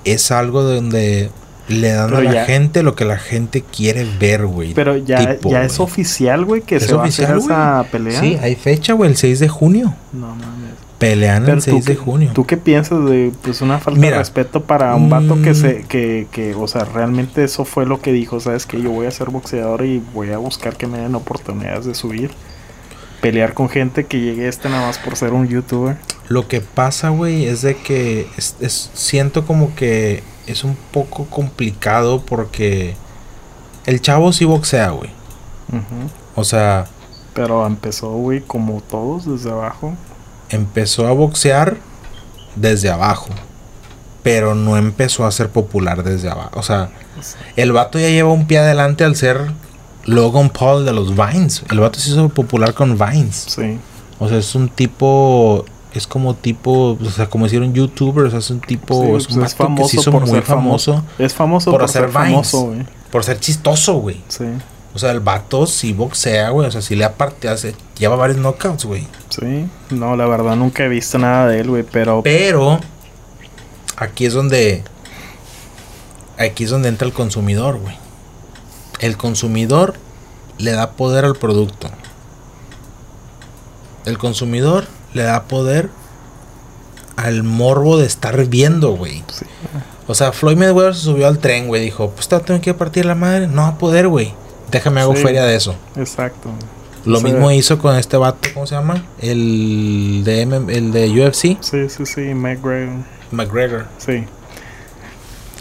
es 0.04 0.30
algo 0.30 0.62
donde 0.62 1.30
le 1.68 1.92
dan 1.92 2.06
Pero 2.08 2.18
a 2.18 2.22
la 2.24 2.32
ya- 2.32 2.44
gente 2.46 2.82
lo 2.82 2.94
que 2.96 3.04
la 3.04 3.18
gente 3.18 3.62
quiere 3.62 4.04
ver, 4.18 4.46
güey. 4.46 4.74
Pero 4.74 4.96
ya, 4.96 5.34
Tipo, 5.36 5.50
ya 5.50 5.62
es 5.64 5.78
oficial, 5.78 6.44
güey, 6.44 6.62
que 6.62 6.76
¿Es 6.76 6.84
se 6.86 6.94
va 6.94 7.02
a 7.02 7.04
oficial, 7.04 7.38
hacer 7.38 7.38
esa 7.44 7.84
pelea. 7.92 8.20
Sí, 8.20 8.36
hay 8.42 8.56
fecha, 8.56 8.92
güey, 8.94 9.10
el 9.10 9.16
6 9.16 9.38
de 9.38 9.48
junio. 9.48 9.94
No 10.12 10.28
mames. 10.34 10.70
Pelean 10.98 11.44
Pero 11.44 11.56
el 11.56 11.62
6 11.62 11.84
de 11.86 11.94
qué- 11.96 11.98
junio. 12.02 12.30
¿Tú 12.34 12.44
qué 12.44 12.56
piensas 12.58 13.02
de 13.06 13.32
pues 13.42 13.62
una 13.62 13.78
falta 13.78 13.98
Mira, 14.00 14.12
de 14.14 14.18
respeto 14.18 14.64
para 14.64 14.94
un 14.96 15.08
vato 15.08 15.40
que 15.40 15.52
mm. 15.52 15.54
se 15.54 15.82
que, 15.88 16.26
que 16.30 16.54
o 16.54 16.66
sea, 16.68 16.84
realmente 16.84 17.42
eso 17.44 17.64
fue 17.64 17.86
lo 17.86 18.02
que 18.02 18.12
dijo, 18.12 18.38
sabes 18.40 18.66
que 18.66 18.82
yo 18.82 18.90
voy 18.90 19.06
a 19.06 19.10
ser 19.10 19.30
boxeador 19.30 19.86
y 19.86 20.02
voy 20.12 20.30
a 20.32 20.36
buscar 20.38 20.76
que 20.76 20.86
me 20.86 20.98
den 20.98 21.14
oportunidades 21.14 21.86
de 21.86 21.94
subir, 21.94 22.32
pelear 23.20 23.54
con 23.54 23.68
gente 23.68 24.06
que 24.06 24.20
llegue 24.20 24.48
este 24.48 24.68
nada 24.68 24.87
más 24.87 24.98
por 24.98 25.16
ser 25.16 25.33
un 25.33 25.46
youtuber. 25.48 25.96
Lo 26.28 26.48
que 26.48 26.61
pasa, 26.61 27.09
güey, 27.11 27.44
es 27.46 27.62
de 27.62 27.76
que 27.76 28.28
es- 28.37 28.56
es- 28.61 28.90
siento 28.94 29.46
como 29.46 29.74
que 29.74 30.22
es 30.46 30.64
un 30.64 30.76
poco 30.92 31.26
complicado 31.26 32.22
porque 32.24 32.94
el 33.87 34.00
chavo 34.00 34.33
sí 34.33 34.44
boxea, 34.44 34.90
güey. 34.90 35.11
O 36.35 36.44
sea, 36.44 36.87
Pero 37.35 37.66
empezó, 37.66 38.11
güey, 38.11 38.40
como 38.40 38.80
todos 38.80 39.24
desde 39.26 39.50
abajo. 39.50 39.94
empezó 40.48 41.06
a 41.06 41.12
boxear 41.12 41.76
desde 42.56 42.90
abajo. 42.90 43.28
Pero 44.22 44.54
no 44.54 44.76
empezó 44.76 45.24
a 45.26 45.30
ser 45.33 45.48
popular 45.48 46.02
desde 46.02 46.28
abajo. 46.28 46.50
O 46.59 46.62
sea, 46.62 46.90
el 47.56 47.72
vato 47.72 47.98
ya 47.98 48.09
lleva 48.09 48.33
un 48.33 48.46
pie 48.46 48.59
adelante 48.59 49.04
al 49.04 49.16
ser 49.16 49.52
Logan 50.11 50.51
Paul 50.51 50.85
de 50.85 50.92
los 50.92 51.14
Vines. 51.14 51.62
El 51.70 51.81
vato 51.81 51.99
se 52.01 52.11
hizo 52.11 52.29
popular 52.29 52.75
con 52.75 52.99
Vines. 52.99 53.46
Sí. 53.49 53.79
O 54.18 54.29
sea, 54.29 54.38
es 54.38 54.55
un 54.55 54.68
tipo. 54.68 55.64
Es 55.94 56.07
como 56.07 56.35
tipo. 56.35 56.99
O 57.01 57.11
sea, 57.11 57.29
como 57.31 57.46
hicieron 57.46 57.73
youtubers. 57.73 58.29
O 58.29 58.31
sea, 58.31 58.38
es 58.40 58.51
un 58.51 58.61
tipo. 58.61 58.94
Sí, 58.94 59.11
es 59.16 59.29
un 59.29 59.40
pues, 59.40 59.55
que 59.55 59.88
se 59.88 59.96
hizo 60.01 60.12
muy 60.12 60.29
ser 60.29 60.42
famoso. 60.42 61.05
Es 61.18 61.33
famoso 61.33 61.70
por 61.70 61.81
por, 61.81 61.88
hacer 61.88 62.03
ser 62.03 62.11
famoso, 62.11 62.62
güey. 62.62 62.87
Por 63.12 63.25
ser 63.25 63.38
chistoso, 63.38 63.94
güey. 63.94 64.20
Sí, 64.29 64.44
O 64.94 64.99
sea, 64.99 65.12
el 65.12 65.20
vato 65.20 65.66
sí 65.66 65.92
boxea, 65.92 66.51
güey. 66.51 66.66
O 66.66 66.70
sea, 66.73 66.83
sí 66.83 66.96
le 66.96 67.05
aparte 67.05 67.49
hace. 67.49 67.75
Lleva 67.96 68.16
varios 68.16 68.38
knockouts, 68.38 68.85
güey. 68.85 69.07
sí. 69.29 69.68
No, 69.90 70.16
la 70.16 70.27
verdad 70.27 70.57
nunca 70.57 70.85
he 70.85 70.88
visto 70.88 71.18
nada 71.18 71.46
de 71.49 71.61
él, 71.61 71.68
güey, 71.68 71.85
pero... 71.85 72.23
Pero. 72.23 72.81
Aquí 73.96 74.27
es 74.27 74.33
donde. 74.33 74.83
Aquí 76.38 76.64
es 76.64 76.70
donde 76.70 76.88
entra 76.88 77.07
el 77.07 77.12
consumidor, 77.12 77.79
güey. 77.79 77.96
El 79.00 79.16
consumidor 79.16 79.94
le 80.58 80.70
da 80.72 80.92
poder 80.92 81.24
al 81.24 81.34
producto. 81.34 81.90
El 84.04 84.18
consumidor 84.18 84.86
le 85.14 85.22
da 85.24 85.44
poder 85.44 85.90
al 87.16 87.42
morbo 87.42 87.98
de 87.98 88.06
estar 88.06 88.44
viendo, 88.46 88.92
güey. 88.92 89.22
Sí. 89.32 89.44
O 90.06 90.14
sea, 90.14 90.32
Floyd 90.32 90.56
Mayweather 90.56 90.94
se 90.94 91.02
subió 91.02 91.26
al 91.26 91.38
tren, 91.38 91.66
güey. 91.68 91.82
Dijo, 91.82 92.10
pues 92.10 92.28
te 92.28 92.38
tengo 92.40 92.60
que 92.60 92.74
partir 92.74 93.04
la 93.04 93.14
madre. 93.14 93.46
No 93.46 93.62
va 93.62 93.68
a 93.68 93.78
poder, 93.78 94.08
güey. 94.08 94.32
Déjame 94.70 95.00
hago 95.00 95.14
Sí. 95.16 95.22
feria 95.22 95.44
de 95.44 95.56
eso. 95.56 95.74
Exacto. 95.96 96.50
Lo 97.04 97.18
O 97.18 97.20
sea, 97.20 97.30
mismo 97.30 97.50
hizo 97.50 97.78
con 97.78 97.96
este 97.96 98.16
vato, 98.16 98.48
¿cómo 98.54 98.66
se 98.66 98.74
llama? 98.74 99.04
El 99.20 100.22
de, 100.24 100.42
M- 100.42 100.72
el 100.76 100.92
de 100.92 101.08
UFC, 101.10 101.56
Sí, 101.60 101.88
sí, 101.88 102.04
sí, 102.06 102.20
McGregor. 102.34 102.96
McGregor. 103.30 103.86
Sí, 103.98 104.24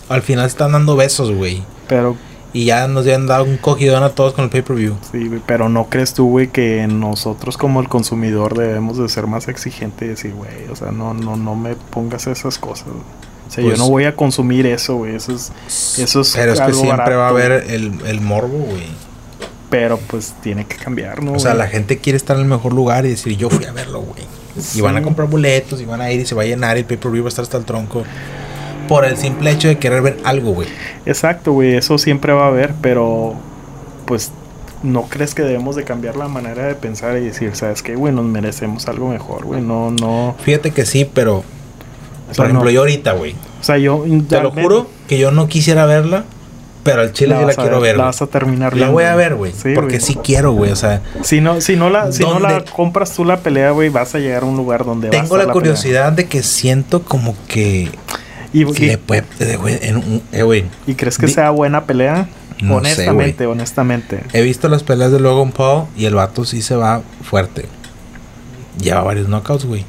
Al 0.10 0.21
final 0.21 0.47
están 0.47 0.71
dando 0.73 0.95
besos, 0.95 1.32
güey. 1.32 1.63
pero 1.88 2.17
Y 2.52 2.66
ya 2.66 2.88
nos 2.88 3.04
habían 3.04 3.28
dado 3.28 3.44
un 3.44 3.58
cogidón 3.58 4.02
a 4.04 4.10
todos 4.10 4.34
con 4.34 4.44
el 4.46 4.50
pay-per-view. 4.50 4.96
sí, 5.12 5.30
pero 5.46 5.70
no 5.70 5.86
crees 5.90 6.14
tú, 6.16 6.28
güey, 6.30 6.48
que 6.48 6.88
nosotros 6.88 7.58
como 7.58 7.80
el 7.80 7.88
consumidor 7.90 8.58
debemos 8.58 8.98
de 8.98 9.08
ser 9.08 9.28
más 9.28 9.48
exigentes 9.48 10.06
y 10.06 10.10
decir, 10.10 10.34
güey, 10.34 10.68
o 10.72 10.76
sea, 10.76 10.92
no 10.92 11.14
no 11.14 11.36
no 11.36 11.56
me 11.56 11.76
pongas 11.76 12.26
esas 12.28 12.58
cosas. 12.58 12.88
O 12.88 13.52
sea, 13.52 13.64
Pues- 13.64 13.78
yo 13.78 13.84
no 13.84 13.90
voy 13.90 14.06
a 14.06 14.16
consumir 14.16 14.66
eso, 14.66 14.96
güey. 14.96 15.16
Eso 15.16 15.34
es 15.34 15.52
eso 16.00 16.22
es 16.22 16.34
Pero 16.36 16.54
es 16.54 16.62
que 16.62 16.74
siempre 16.74 17.16
va 17.16 17.28
a 17.28 17.30
haber 17.30 17.52
el, 17.70 17.94
el 18.08 18.22
morbo, 18.22 18.58
güey. 18.58 18.88
pero 19.70 19.98
pues 20.00 20.34
tiene 20.42 20.66
que 20.66 20.78
cambiar, 20.78 21.22
¿no? 21.24 21.34
O 21.34 21.40
sea, 21.40 21.54
la 21.54 21.68
gente 21.68 22.00
quiere 22.00 22.18
estar 22.18 22.36
en 22.36 22.42
el 22.44 22.48
mejor 22.50 22.74
lugar 22.74 23.06
y 23.06 23.10
decir, 23.10 23.38
yo 23.38 23.52
fui 23.52 23.66
a 23.66 23.72
verlo, 23.72 24.02
güey. 24.02 24.24
Y 24.74 24.82
van 24.82 24.98
a 24.98 25.04
comprar 25.04 25.30
boletos 25.30 25.80
y 25.80 25.86
van 25.86 26.02
a 26.02 26.12
ir 26.12 26.20
y 26.22 26.26
se 26.26 26.34
va 26.34 26.42
a 26.42 26.46
llenar 26.46 26.76
y 26.78 26.80
el 26.80 26.86
pay-per-view 26.88 27.24
va 27.24 27.28
a 27.28 27.30
estar 27.30 27.44
hasta 27.44 27.58
el 27.58 27.66
tronco. 27.66 28.04
Por 28.89 29.06
el 29.06 29.15
simple 29.15 29.52
hecho 29.52 29.67
de 29.69 29.78
querer 29.78 30.02
ver 30.02 30.17
algo, 30.25 30.52
güey. 30.52 30.67
Exacto, 31.06 31.54
güey, 31.54 31.75
eso 31.75 31.97
siempre 31.97 32.34
va 32.34 32.45
a 32.45 32.47
haber, 32.47 32.73
pero 32.82 33.36
pues 34.06 34.32
no 34.84 35.04
crees 35.04 35.36
que 35.36 35.43
debemos 35.43 35.75
de 35.75 35.84
cambiar 35.84 36.15
la 36.15 36.28
manera 36.28 36.65
de 36.65 36.75
pensar 36.75 37.17
y 37.17 37.25
decir, 37.25 37.56
¿sabes 37.56 37.84
qué, 37.84 37.95
güey? 37.95 38.13
Nos 38.13 38.25
merecemos 38.25 38.88
algo 38.88 39.10
mejor, 39.10 39.45
güey. 39.45 39.62
No, 39.62 39.91
no. 39.91 40.36
Fíjate 40.43 40.71
que 40.71 40.86
sí, 40.86 41.10
pero... 41.13 41.43
Por 42.36 42.45
ejemplo, 42.45 42.65
no. 42.65 42.71
yo 42.71 42.82
ahorita, 42.82 43.13
güey. 43.13 43.36
O 43.60 43.63
sea, 43.63 43.78
yo 43.78 44.04
Te 44.28 44.41
lo 44.41 44.52
juro 44.52 44.88
que 45.08 45.17
yo 45.17 45.32
no 45.32 45.47
quisiera 45.47 45.86
verla, 45.86 46.25
pero 46.84 47.02
al 47.02 47.12
chile 47.12 47.32
la 47.32 47.36
sí 47.36 47.41
la 47.41 47.47
vas 47.47 47.58
a 47.58 47.62
quiero 47.63 47.82
ver, 47.82 47.97
La 47.97 48.06
vas 48.06 48.21
a 48.21 48.28
terminar 48.28 48.78
La 48.78 48.89
voy 48.89 49.04
a 49.04 49.15
ver, 49.15 49.36
güey. 49.36 49.52
Sí, 49.52 49.73
porque 49.75 49.99
sí 49.99 50.15
quiero, 50.15 50.52
güey. 50.54 50.71
O 50.71 50.75
sea, 50.75 51.02
Si 51.23 51.41
no, 51.41 51.60
si 51.62 51.75
no 51.75 51.89
la, 51.89 52.12
si 52.12 52.23
no 52.23 52.39
la 52.39 52.63
compras 52.65 53.13
tú 53.13 53.25
la 53.25 53.38
pelea, 53.38 53.71
güey, 53.71 53.89
vas 53.89 54.15
a 54.15 54.19
llegar 54.19 54.43
a 54.43 54.45
un 54.45 54.58
lugar 54.58 54.86
donde 54.86 55.08
a 55.08 55.12
tengo 55.12 55.23
estar 55.25 55.38
la 55.39 55.43
pelea. 55.45 55.54
curiosidad 55.54 56.12
de 56.13 56.28
que 56.28 56.41
siento 56.43 57.04
como 57.04 57.36
que 57.47 57.91
Y, 58.54 58.66
le 58.66 58.94
y, 58.94 58.98
puede, 58.98 59.24
eh, 59.40 59.56
güey, 59.58 59.78
en 59.82 59.98
un- 59.98 60.22
eh, 60.32 60.42
güey. 60.44 60.66
y 60.88 60.96
crees 60.96 61.18
que 61.18 61.28
Di- 61.28 61.34
sea 61.34 61.52
buena 61.52 61.86
pelea? 61.86 62.28
No 62.62 62.74
sé, 62.74 63.10
honestamente, 63.10 63.46
honestamente. 63.46 64.24
He 64.34 64.42
visto 64.42 64.68
las 64.70 64.84
peleas 64.84 65.12
de 65.12 65.20
Logan 65.20 65.52
Paul 65.52 65.86
y 65.96 66.06
el 66.06 66.16
vato 66.16 66.44
sí 66.46 66.62
se 66.62 66.76
va 66.76 67.02
fuerte. 67.24 67.66
Lleva 68.82 69.02
varios 69.02 69.28
knockouts, 69.28 69.66
güey. 69.66 69.86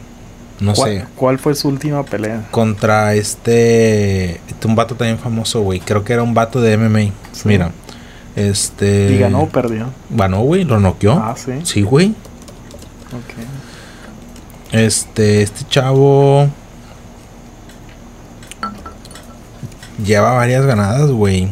No 0.61 0.75
¿Cuál, 0.75 0.91
sé. 0.99 1.05
¿Cuál 1.17 1.39
fue 1.39 1.55
su 1.55 1.69
última 1.69 2.05
pelea? 2.05 2.47
Contra 2.51 3.15
este. 3.15 4.33
este, 4.47 4.67
Un 4.69 4.77
vato 4.77 4.95
también 4.95 5.19
famoso, 5.19 5.63
güey. 5.63 5.81
Creo 5.81 6.05
que 6.05 6.13
era 6.13 6.23
un 6.23 6.35
vato 6.35 6.61
de 6.61 6.77
MMA. 6.77 7.13
Sí. 7.33 7.43
Mira. 7.49 7.71
Este. 8.37 9.11
¿Y 9.15 9.19
ganó 9.19 9.41
o 9.43 9.49
perdió? 9.49 9.87
Ganó, 10.11 10.43
güey. 10.43 10.65
Lo 10.65 10.79
noqueó. 10.79 11.13
Ah, 11.15 11.35
sí. 11.37 11.53
Sí, 11.65 11.81
güey. 11.83 12.09
Ok. 13.09 13.43
Este. 14.73 15.43
Este 15.43 15.65
chavo. 15.69 16.49
Lleva 20.05 20.33
varias 20.33 20.65
ganadas, 20.67 21.11
güey. 21.11 21.49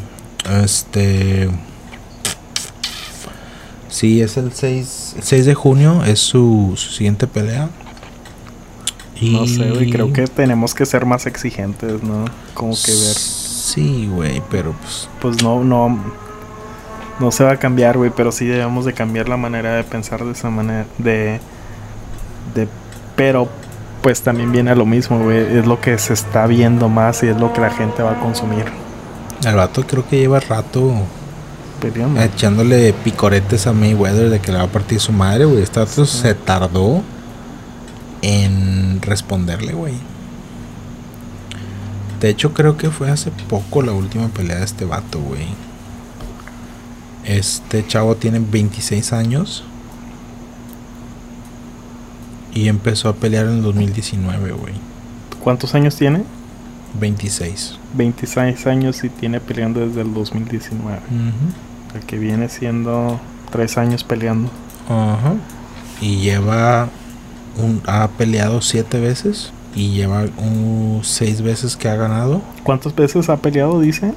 Este. 0.63 1.49
Sí, 3.89 4.21
es 4.21 4.37
el 4.37 4.53
6, 4.53 5.15
el 5.17 5.23
6 5.23 5.47
de 5.47 5.55
junio. 5.55 6.05
Es 6.05 6.21
su, 6.21 6.75
su 6.77 6.91
siguiente 6.91 7.27
pelea. 7.27 7.69
Y... 9.21 9.33
No 9.33 9.47
sé, 9.47 9.71
güey, 9.71 9.91
creo 9.91 10.13
que 10.13 10.27
tenemos 10.27 10.75
que 10.75 10.87
ser 10.87 11.05
más 11.05 11.27
exigentes, 11.27 12.03
¿no? 12.03 12.25
Como 12.55 12.75
que 12.75 12.93
ver. 12.93 13.15
Sí, 13.15 14.09
güey, 14.13 14.43
pero 14.51 14.73
pues. 14.73 15.09
Pues 15.21 15.43
no, 15.43 15.65
no. 15.65 15.99
No 17.19 17.33
se 17.33 17.43
va 17.43 17.53
a 17.53 17.57
cambiar, 17.57 17.99
güey, 17.99 18.13
pero 18.15 18.31
sí 18.31 18.47
debemos 18.47 18.85
de 18.85 18.93
cambiar 18.93 19.29
la 19.29 19.37
manera 19.37 19.75
de 19.75 19.83
pensar 19.83 20.25
de 20.25 20.33
esa 20.33 20.51
manera. 20.51 20.87
De. 20.99 21.41
De. 22.55 22.69
Pero, 23.17 23.49
pues 24.03 24.23
también 24.23 24.53
viene 24.53 24.71
a 24.71 24.75
lo 24.75 24.87
mismo, 24.87 25.19
güey. 25.19 25.59
Es 25.59 25.67
lo 25.67 25.81
que 25.81 25.99
se 25.99 26.13
está 26.13 26.47
viendo 26.47 26.89
más 26.89 27.23
y 27.23 27.29
es 27.29 27.37
lo 27.39 27.53
que 27.53 27.61
la 27.61 27.71
gente 27.71 28.03
va 28.03 28.13
a 28.13 28.21
consumir. 28.21 28.65
El 29.45 29.55
vato 29.55 29.87
creo 29.87 30.07
que 30.09 30.19
lleva 30.19 30.41
rato 30.41 30.93
Peleando. 31.81 32.21
echándole 32.21 32.93
picoretes 32.93 33.67
a 33.67 33.73
Mayweather 33.73 34.31
de 34.31 34.41
que 34.41 34.51
le 34.51 34.59
va 34.59 34.65
a 34.65 34.69
partir 34.69 35.01
su 35.01 35.13
madre, 35.13 35.45
güey. 35.45 35.63
Este 35.63 35.81
vato 35.81 36.07
se 36.07 36.35
tardó 36.35 37.03
en 38.23 39.01
responderle, 39.03 39.73
güey. 39.73 39.95
De 42.21 42.29
hecho, 42.29 42.53
creo 42.53 42.77
que 42.77 42.91
fue 42.91 43.11
hace 43.11 43.31
poco 43.49 43.83
la 43.83 43.93
última 43.93 44.29
pelea 44.29 44.57
de 44.57 44.65
este 44.65 44.85
vato, 44.85 45.21
güey. 45.21 45.47
Este 47.25 47.87
chavo 47.87 48.17
tiene 48.17 48.41
26 48.41 49.13
años. 49.13 49.65
Y 52.55 52.69
empezó 52.69 53.09
a 53.09 53.15
pelear 53.15 53.47
en 53.47 53.59
el 53.59 53.63
2019, 53.63 54.53
güey. 54.53 54.75
¿Cuántos 55.43 55.75
años 55.75 55.97
tiene? 55.97 56.25
26. 56.99 57.79
26 57.95 58.67
años 58.67 59.05
y 59.05 59.09
tiene 59.09 59.41
peleando 59.41 59.87
desde 59.87 60.01
el 60.01 60.13
2019. 60.15 60.97
Ujú. 60.97 61.97
El 61.99 62.05
que 62.05 62.19
viene 62.19 62.49
siendo 62.49 63.21
3 63.51 63.79
años 63.79 64.05
peleando. 64.05 64.51
Ajá. 64.89 65.35
Y 66.01 66.17
lleva 66.19 66.89
un, 67.59 67.83
ha 67.87 68.09
peleado 68.09 68.61
siete 68.63 69.01
veces 69.01 69.53
y 69.75 69.91
lleva 69.91 70.27
un, 70.39 71.01
seis 71.03 71.43
veces 71.43 71.77
que 71.77 71.89
ha 71.89 71.97
ganado. 71.97 72.43
¿Cuántas 72.63 72.95
veces 72.95 73.29
ha 73.29 73.37
peleado? 73.37 73.81
Dice. 73.81 74.15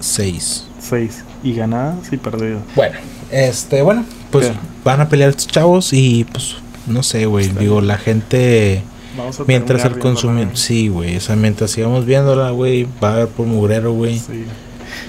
Seis. 0.00 0.64
6. 0.80 1.24
Y 1.42 1.54
ganadas 1.54 2.12
y 2.12 2.16
perdidas. 2.16 2.62
Bueno, 2.74 2.96
este, 3.30 3.82
bueno, 3.82 4.04
pues 4.30 4.48
¿Qué? 4.48 4.54
van 4.84 5.00
a 5.00 5.08
pelear 5.08 5.30
estos 5.30 5.46
chavos 5.46 5.92
y 5.92 6.24
pues 6.24 6.56
no 6.88 7.02
sé, 7.02 7.26
güey. 7.26 7.46
Está 7.46 7.60
Digo, 7.60 7.80
la 7.80 7.98
gente 7.98 8.82
Vamos 9.16 9.40
a 9.40 9.44
mientras 9.44 9.84
el 9.84 9.94
viéndola. 9.94 10.50
sí, 10.54 10.88
güey, 10.88 11.16
o 11.16 11.20
sea, 11.20 11.36
mientras 11.36 11.70
sigamos 11.70 12.04
viéndola, 12.06 12.50
güey, 12.50 12.86
va 13.02 13.10
a 13.10 13.12
haber 13.14 13.28
por 13.28 13.46
mugrero, 13.46 13.92
güey. 13.92 14.18
Sí. 14.18 14.44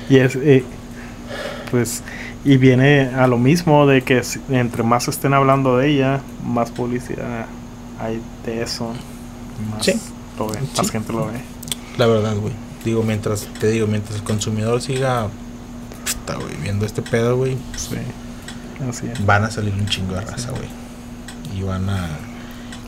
Y 0.10 0.18
es, 0.18 0.36
eh, 0.36 0.64
pues, 1.72 2.04
y 2.46 2.58
viene 2.58 3.10
a 3.16 3.28
lo 3.28 3.38
mismo 3.38 3.86
de 3.86 4.02
que 4.02 4.22
entre 4.50 4.84
más 4.84 5.08
estén 5.08 5.34
hablando 5.34 5.78
de 5.78 5.90
ella, 5.90 6.22
más 6.46 6.72
publicidad 6.72 7.46
hay 8.00 8.22
de 8.46 8.62
eso. 8.64 8.92
Más 9.72 9.86
Sí. 9.86 9.94
lo 10.38 10.48
ve, 10.48 10.58
Sí. 10.60 10.68
más 10.78 10.92
gente 10.92 11.14
lo 11.14 11.28
ve. 11.28 11.34
La 11.98 12.08
verdad, 12.08 12.36
güey. 12.38 12.54
Digo, 12.86 13.04
mientras 13.04 13.46
te 13.60 13.70
digo, 13.70 13.88
mientras 13.88 14.16
el 14.16 14.24
consumidor 14.24 14.82
siga 14.82 15.28
puta, 16.06 16.36
güey, 16.36 16.56
viendo 16.64 16.86
este 16.86 17.02
pedo, 17.02 17.36
güey, 17.38 17.58
Sí. 17.76 17.96
Así 18.90 19.08
es. 19.12 19.26
van 19.26 19.44
a 19.44 19.52
salir 19.52 19.74
un 19.74 19.86
chingo 19.88 20.14
de 20.16 20.22
raza, 20.22 20.52
güey. 20.52 20.70
Y 21.58 21.64
van 21.64 21.90
a... 21.90 22.08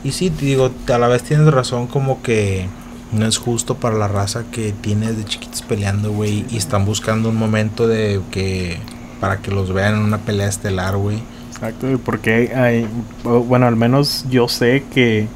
Y 0.04 0.12
sí, 0.12 0.30
te 0.30 0.44
digo, 0.44 0.70
a 0.92 0.98
la 0.98 1.08
vez 1.08 1.22
tienes 1.22 1.52
razón 1.52 1.86
como 1.86 2.22
que 2.22 2.66
no 3.12 3.26
es 3.26 3.38
justo 3.38 3.76
para 3.76 3.96
la 3.96 4.08
raza 4.08 4.44
que 4.50 4.72
tiene 4.72 5.12
desde 5.12 5.24
chiquitos 5.24 5.62
peleando, 5.62 6.10
güey. 6.10 6.44
Y 6.50 6.56
están 6.56 6.84
buscando 6.84 7.28
un 7.28 7.36
momento 7.36 7.86
de 7.88 8.20
que... 8.30 8.78
Para 9.20 9.36
que 9.38 9.52
los 9.52 9.72
vean 9.72 9.94
en 9.94 10.00
una 10.00 10.18
pelea 10.18 10.48
estelar, 10.48 10.96
güey. 10.96 11.22
Exacto, 11.52 11.88
y 11.88 11.96
porque 11.96 12.52
hay, 12.56 12.88
bueno, 13.22 13.68
al 13.68 13.76
menos 13.76 14.24
yo 14.28 14.48
sé 14.48 14.82
que 14.92 15.28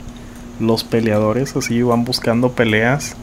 los 0.58 0.82
peleadores 0.82 1.54
así 1.54 1.82
van 1.82 2.04
buscando 2.04 2.50
peleas 2.50 3.14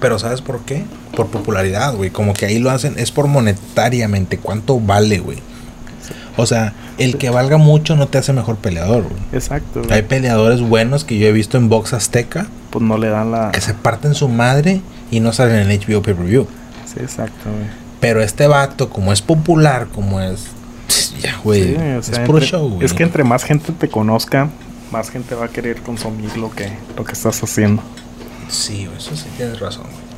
Pero 0.00 0.18
¿sabes 0.18 0.40
por 0.40 0.62
qué? 0.62 0.84
por 1.18 1.26
popularidad, 1.26 1.96
güey. 1.96 2.10
Como 2.10 2.32
que 2.32 2.46
ahí 2.46 2.60
lo 2.60 2.70
hacen, 2.70 2.94
es 2.96 3.10
por 3.10 3.26
monetariamente, 3.26 4.38
cuánto 4.38 4.78
vale, 4.78 5.18
güey. 5.18 5.38
O 6.36 6.46
sea, 6.46 6.72
el 6.98 7.16
que 7.18 7.30
valga 7.30 7.56
mucho 7.56 7.96
no 7.96 8.08
te 8.08 8.18
hace 8.18 8.32
mejor 8.32 8.56
peleador, 8.56 9.02
güey. 9.04 9.20
Exacto. 9.32 9.80
güey. 9.82 9.92
Hay 9.92 10.02
peleadores 10.02 10.60
buenos 10.60 11.04
que 11.04 11.18
yo 11.18 11.26
he 11.26 11.32
visto 11.32 11.56
en 11.56 11.68
Box 11.68 11.92
Azteca 11.92 12.46
Pues 12.70 12.84
no 12.84 12.98
le 12.98 13.08
dan 13.08 13.30
la. 13.30 13.50
que 13.52 13.60
se 13.60 13.74
parten 13.74 14.14
su 14.14 14.28
madre 14.28 14.80
y 15.10 15.20
no 15.20 15.32
salen 15.32 15.70
en 15.70 15.80
HBO 15.80 16.02
Pay-Per-View. 16.02 16.46
Sí, 16.86 17.00
exacto, 17.00 17.50
güey. 17.50 17.66
Pero 18.00 18.22
este 18.22 18.46
vato, 18.46 18.90
como 18.90 19.12
es 19.12 19.20
popular, 19.22 19.88
como 19.94 20.20
es. 20.20 20.46
Ya, 21.20 21.36
güey. 21.42 21.74
Sí, 21.74 21.76
o 21.76 21.98
es 21.98 22.10
puro 22.20 22.38
entre- 22.38 22.46
show, 22.46 22.68
güey. 22.70 22.84
Es 22.84 22.92
que 22.94 23.02
entre 23.02 23.24
más 23.24 23.42
gente 23.44 23.72
te 23.72 23.88
conozca, 23.88 24.48
más 24.92 25.10
gente 25.10 25.34
va 25.34 25.46
a 25.46 25.48
querer 25.48 25.82
consumir 25.82 26.36
lo 26.36 26.50
que, 26.50 26.70
lo 26.96 27.04
que 27.04 27.12
estás 27.12 27.42
haciendo. 27.42 27.82
Sí, 28.48 28.86
güey, 28.86 28.96
eso 28.98 29.14
sí 29.16 29.26
tienes 29.36 29.58
razón, 29.60 29.84
güey. 29.84 30.08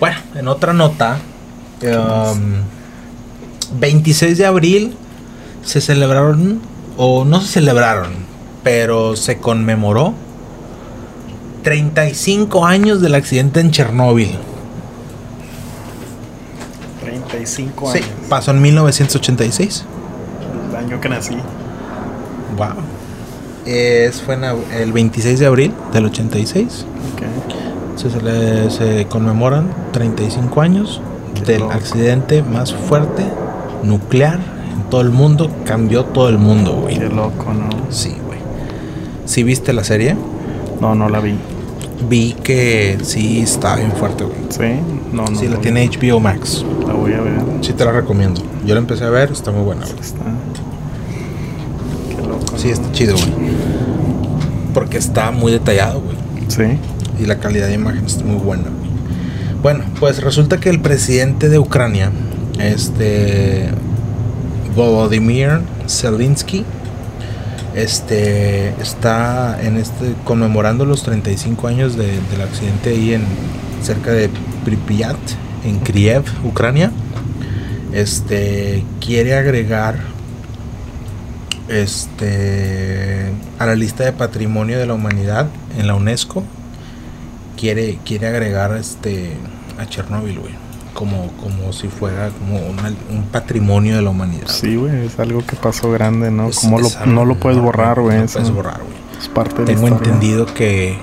Bueno, 0.00 0.16
en 0.36 0.48
otra 0.48 0.72
nota, 0.72 1.18
um, 1.82 2.62
26 3.78 4.38
de 4.38 4.46
abril 4.46 4.96
se 5.64 5.80
celebraron, 5.80 6.60
o 6.96 7.24
no 7.24 7.40
se 7.40 7.48
celebraron, 7.54 8.12
pero 8.62 9.16
se 9.16 9.38
conmemoró 9.38 10.14
35 11.62 12.66
años 12.66 13.00
del 13.00 13.14
accidente 13.14 13.60
en 13.60 13.70
Chernóbil. 13.70 14.30
35 17.00 17.90
Sí, 17.92 17.98
años. 17.98 18.08
pasó 18.28 18.50
en 18.50 18.62
1986. 18.62 19.84
El 20.70 20.76
año 20.76 21.00
que 21.00 21.08
nací. 21.08 21.36
Wow. 22.56 22.68
Es, 23.66 24.20
fue 24.22 24.34
en 24.34 24.44
el 24.44 24.92
26 24.92 25.38
de 25.38 25.46
abril 25.46 25.72
del 25.92 26.06
86. 26.06 26.84
Ok. 27.14 27.98
Se, 27.98 28.08
cele- 28.10 28.70
se 28.70 29.06
conmemoran 29.06 29.68
35 29.92 30.60
años 30.60 31.00
Qué 31.34 31.40
del 31.42 31.60
loco. 31.60 31.72
accidente 31.72 32.42
más 32.42 32.72
fuerte 32.74 33.24
nuclear 33.84 34.38
en 34.72 34.90
todo 34.90 35.00
el 35.00 35.10
mundo. 35.10 35.50
Cambió 35.64 36.04
todo 36.04 36.28
el 36.28 36.38
mundo, 36.38 36.72
güey. 36.82 36.98
Qué 36.98 37.08
loco, 37.08 37.52
¿no? 37.52 37.68
Sí, 37.90 38.14
güey. 38.26 38.38
¿Sí 39.26 39.42
viste 39.42 39.72
la 39.72 39.84
serie? 39.84 40.16
No, 40.80 40.94
no 40.94 41.08
la 41.08 41.20
vi. 41.20 41.34
Vi 42.08 42.34
que 42.42 42.98
sí 43.02 43.40
está 43.40 43.76
bien 43.76 43.92
fuerte, 43.92 44.24
güey. 44.24 44.36
¿Sí? 44.50 44.80
No, 45.12 45.24
no. 45.24 45.38
sí, 45.38 45.48
la 45.48 45.58
tiene 45.58 45.88
HBO 45.88 46.20
Max. 46.20 46.64
La 46.86 46.92
voy 46.92 47.12
a 47.14 47.20
ver. 47.20 47.40
Sí 47.62 47.72
te 47.72 47.84
la 47.84 47.92
recomiendo. 47.92 48.42
Yo 48.66 48.74
la 48.74 48.80
empecé 48.80 49.04
a 49.04 49.10
ver, 49.10 49.30
está 49.32 49.50
muy 49.50 49.62
buena. 49.62 49.86
güey. 49.86 50.00
Está. 50.00 50.24
Qué 52.10 52.26
loco. 52.26 52.58
Sí, 52.58 52.68
¿no? 52.68 52.74
está 52.74 52.92
chido, 52.92 53.14
güey. 53.16 53.32
Porque 54.74 54.98
está 54.98 55.30
muy 55.30 55.52
detallado, 55.52 56.00
güey. 56.00 56.16
Sí. 56.48 56.78
y 57.18 57.26
la 57.26 57.38
calidad 57.38 57.68
de 57.68 57.74
imagen 57.74 58.04
es 58.04 58.22
muy 58.22 58.36
buena. 58.36 58.64
Bueno, 59.62 59.84
pues 59.98 60.22
resulta 60.22 60.58
que 60.60 60.68
el 60.68 60.80
presidente 60.80 61.48
de 61.48 61.58
Ucrania, 61.58 62.10
este 62.58 63.68
Volodymyr 64.74 65.60
Zelensky, 65.88 66.64
este 67.74 68.70
está 68.80 69.58
en 69.62 69.76
este 69.76 70.14
conmemorando 70.24 70.84
los 70.84 71.02
35 71.02 71.66
años 71.68 71.96
de- 71.96 72.20
del 72.30 72.40
accidente 72.42 72.90
ahí 72.90 73.14
en 73.14 73.24
cerca 73.82 74.12
de 74.12 74.30
Pripyat, 74.64 75.16
en 75.64 75.80
Kiev, 75.80 76.24
Ucrania. 76.44 76.90
Este 77.92 78.84
quiere 79.00 79.34
agregar 79.36 79.96
este 81.68 83.30
a 83.58 83.66
la 83.66 83.74
lista 83.74 84.04
de 84.04 84.12
patrimonio 84.12 84.78
de 84.78 84.86
la 84.86 84.94
humanidad 84.94 85.46
en 85.78 85.86
la 85.86 85.94
UNESCO 85.94 86.44
quiere 87.56 87.98
quiere 88.04 88.26
agregar 88.26 88.76
este 88.76 89.32
a 89.78 89.86
Chernóbil, 89.86 90.38
güey, 90.40 90.52
como 90.94 91.28
como 91.42 91.72
si 91.72 91.88
fuera 91.88 92.30
como 92.30 92.56
una- 92.66 92.94
un 93.10 93.24
patrimonio 93.30 93.96
de 93.96 94.02
la 94.02 94.10
humanidad. 94.10 94.48
Sí, 94.48 94.76
güey. 94.76 95.06
Es 95.06 95.18
algo 95.18 95.44
que 95.46 95.56
pasó 95.56 95.90
grande, 95.90 96.30
¿no? 96.30 96.48
Es- 96.48 96.60
Como 96.60 96.78
lo, 96.80 96.86
es 96.86 97.06
no 97.06 97.24
lo 97.24 97.34
puedes 97.38 97.58
borrar, 97.60 98.00
güey. 98.00 98.18
No 98.18 98.24
eso 98.24 98.38
puedes 98.38 98.54
borrar, 98.54 98.78
güey. 98.80 98.94
Es 99.20 99.28
parte 99.28 99.56
de 99.64 99.74
Tengo 99.74 99.88
la 99.88 99.96
entendido 99.96 100.46
que 100.46 100.98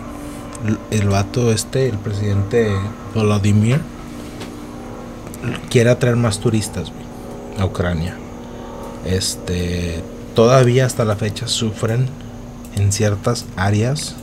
el- 0.65 0.79
el 0.91 1.07
vato 1.09 1.51
este, 1.51 1.87
el 1.89 1.97
presidente 1.97 2.71
Volodymyr, 3.13 3.79
quiere 5.69 5.89
atraer 5.89 6.15
más 6.15 6.39
turistas 6.39 6.91
güey, 6.91 7.05
a 7.59 7.65
Ucrania. 7.65 8.15
Este, 9.05 10.03
todavía 10.35 10.85
hasta 10.85 11.05
la 11.05 11.15
fecha 11.15 11.47
sufren 11.47 12.07
en 12.75 12.91
ciertas 12.91 13.45
áreas 13.57 14.15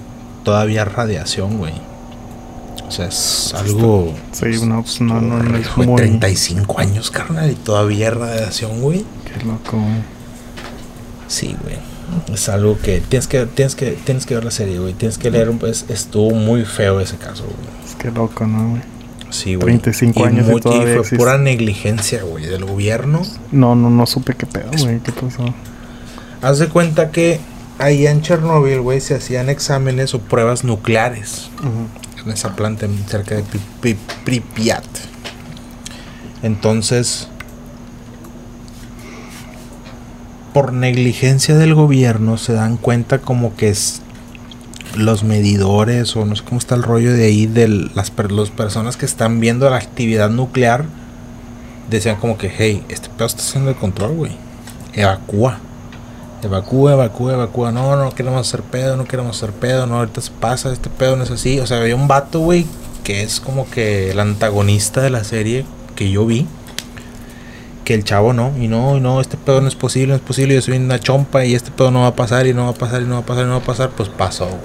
todavía 0.45 0.85
radiación, 0.85 1.59
güey. 1.59 1.75
O 2.89 2.91
sea, 2.91 3.07
es 3.07 3.53
algo. 3.55 4.15
Sí, 4.33 4.47
no, 4.65 4.83
pues, 4.83 5.01
no, 5.01 5.21
no, 5.21 5.43
no 5.43 5.57
es 5.59 5.77
muy. 5.77 5.97
35 5.97 6.81
años, 6.81 7.11
carnal, 7.11 7.51
y 7.51 7.55
todavía 7.55 8.11
radiación, 8.11 8.81
güey. 8.81 9.05
Qué 9.25 9.45
loco. 9.45 9.79
Sí, 11.27 11.55
güey. 11.63 11.77
Es 12.33 12.49
algo 12.49 12.79
que 12.79 13.03
tienes 13.07 13.27
que 13.29 13.45
tienes 13.45 13.75
que 13.75 13.91
tienes 13.93 14.25
que 14.25 14.35
ver 14.35 14.45
la 14.45 14.51
serie, 14.51 14.79
güey. 14.79 14.95
Tienes 14.95 15.19
que 15.19 15.31
leer 15.31 15.51
un 15.51 15.59
pues 15.59 15.85
estuvo 15.89 16.31
muy 16.35 16.65
feo 16.65 17.01
ese 17.01 17.17
caso, 17.17 17.45
güey. 17.45 17.87
Es 17.87 17.95
que 17.97 18.11
loco, 18.11 18.47
¿no, 18.47 18.71
güey? 18.71 18.83
Sí, 19.29 19.55
güey. 19.57 19.67
35 19.67 20.25
años 20.25 20.47
y 20.49 20.51
muy- 20.53 20.61
todavía 20.63 20.85
fue 20.85 20.95
existe. 20.97 21.17
pura 21.19 21.37
negligencia, 21.37 22.23
güey, 22.23 22.47
del 22.47 22.65
gobierno. 22.65 23.21
No, 23.53 23.75
no, 23.75 23.91
no 23.91 24.07
supe 24.07 24.33
qué 24.35 24.47
pedo, 24.47 24.71
güey. 24.79 25.01
¿Qué 25.01 25.13
pasó? 25.13 25.45
Haz 26.41 26.59
de 26.61 26.69
cuenta 26.69 27.11
que 27.11 27.41
ahí 27.79 28.07
en 28.07 28.23
Chernobyl, 28.23 28.81
güey, 28.81 29.03
se 29.03 29.15
hacían 29.15 29.51
exámenes 29.51 30.15
o 30.15 30.21
pruebas 30.21 30.65
nucleares 30.65 31.51
en 32.29 32.35
esa 32.35 32.55
planta 32.55 32.87
cerca 33.09 33.35
de 33.35 33.43
Pri- 33.43 33.61
Pri- 33.81 33.99
Pripyat. 34.25 34.85
Entonces, 36.43 37.29
por 40.53 40.73
negligencia 40.73 41.57
del 41.57 41.75
gobierno 41.75 42.37
se 42.37 42.53
dan 42.53 42.77
cuenta 42.77 43.19
como 43.21 43.55
que 43.57 43.69
es 43.69 44.01
los 44.97 45.23
medidores 45.23 46.17
o 46.17 46.25
no 46.25 46.35
sé 46.35 46.43
cómo 46.45 46.59
está 46.59 46.75
el 46.75 46.83
rollo 46.83 47.13
de 47.13 47.27
ahí 47.27 47.47
de 47.47 47.69
las 47.95 48.11
personas 48.11 48.97
que 48.97 49.07
están 49.07 49.39
viendo 49.39 49.69
la 49.71 49.77
actividad 49.77 50.31
nuclear 50.31 50.85
decían 51.91 52.17
como 52.17 52.39
que 52.39 52.51
hey 52.57 52.83
este 52.89 53.09
pedo 53.11 53.27
está 53.27 53.43
haciendo 53.43 53.71
el 53.71 53.77
control 53.77 54.13
güey 54.17 54.33
evacúa 54.95 55.59
evacúa 56.43 56.93
evacúa 56.93 57.35
evacúa 57.35 57.73
no 57.73 57.97
no 57.97 58.15
queremos 58.15 58.47
hacer 58.47 58.63
pedo 58.63 58.97
no 58.97 59.05
queremos 59.05 59.37
hacer 59.37 59.53
pedo 59.53 59.87
no 59.87 59.99
ahorita 59.99 60.21
se 60.21 60.31
pasa 60.31 60.73
este 60.73 60.89
pedo 60.89 61.17
no 61.17 61.25
es 61.25 61.31
así 61.31 61.59
o 61.61 61.67
sea 61.67 61.79
había 61.79 61.97
un 61.97 62.09
vato 62.09 62.41
güey 62.41 62.67
que 63.05 63.23
es 63.23 63.41
como 63.41 63.69
que 63.69 64.11
el 64.11 64.21
antagonista 64.21 65.01
de 65.01 65.11
la 65.11 65.25
serie 65.25 65.65
que 65.97 66.11
yo 66.11 66.27
vi 66.27 66.47
que 67.89 67.95
el 67.95 68.05
chavo 68.05 68.35
no, 68.35 68.53
y 68.61 68.69
no, 68.69 68.99
y 68.99 69.01
no, 69.01 69.19
este 69.19 69.39
pedo 69.39 69.63
no 69.63 69.69
es 69.69 69.75
posible, 69.75 70.09
no 70.09 70.17
es 70.17 70.21
posible, 70.21 70.55
yo 70.55 70.61
soy 70.61 70.77
una 70.77 71.01
chompa 71.01 71.47
y 71.47 71.55
este 71.55 71.71
pedo 71.71 71.91
no 71.91 72.03
va 72.03 72.09
a 72.09 72.15
pasar 72.15 72.47
y 72.47 72.53
no 72.53 72.65
va 72.65 72.73
a 72.73 72.75
pasar 72.75 73.01
y 73.01 73.07
no 73.07 73.15
va 73.15 73.21
a 73.21 73.25
pasar 73.25 73.45
y 73.45 73.47
no 73.47 73.53
va 73.53 73.61
a 73.61 73.65
pasar, 73.65 73.89
pues 73.97 74.11
pasó, 74.11 74.45
güey. 74.45 74.59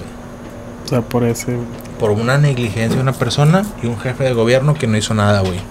O 0.83 0.87
sea, 0.89 1.01
por 1.03 1.23
ese. 1.23 1.57
Por 2.01 2.11
una 2.11 2.37
negligencia 2.37 2.97
de 2.97 3.01
una 3.01 3.13
persona 3.13 3.65
y 3.81 3.87
un 3.87 3.97
jefe 3.97 4.25
de 4.25 4.33
gobierno 4.33 4.73
que 4.73 4.87
no 4.87 4.97
hizo 4.97 5.13
nada, 5.13 5.39
güey. 5.39 5.61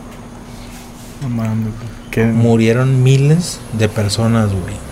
No 1.20 1.28
mames, 1.28 1.74
Murieron 2.32 3.02
miles 3.02 3.60
de 3.74 3.90
personas, 3.90 4.50
güey. 4.50 4.91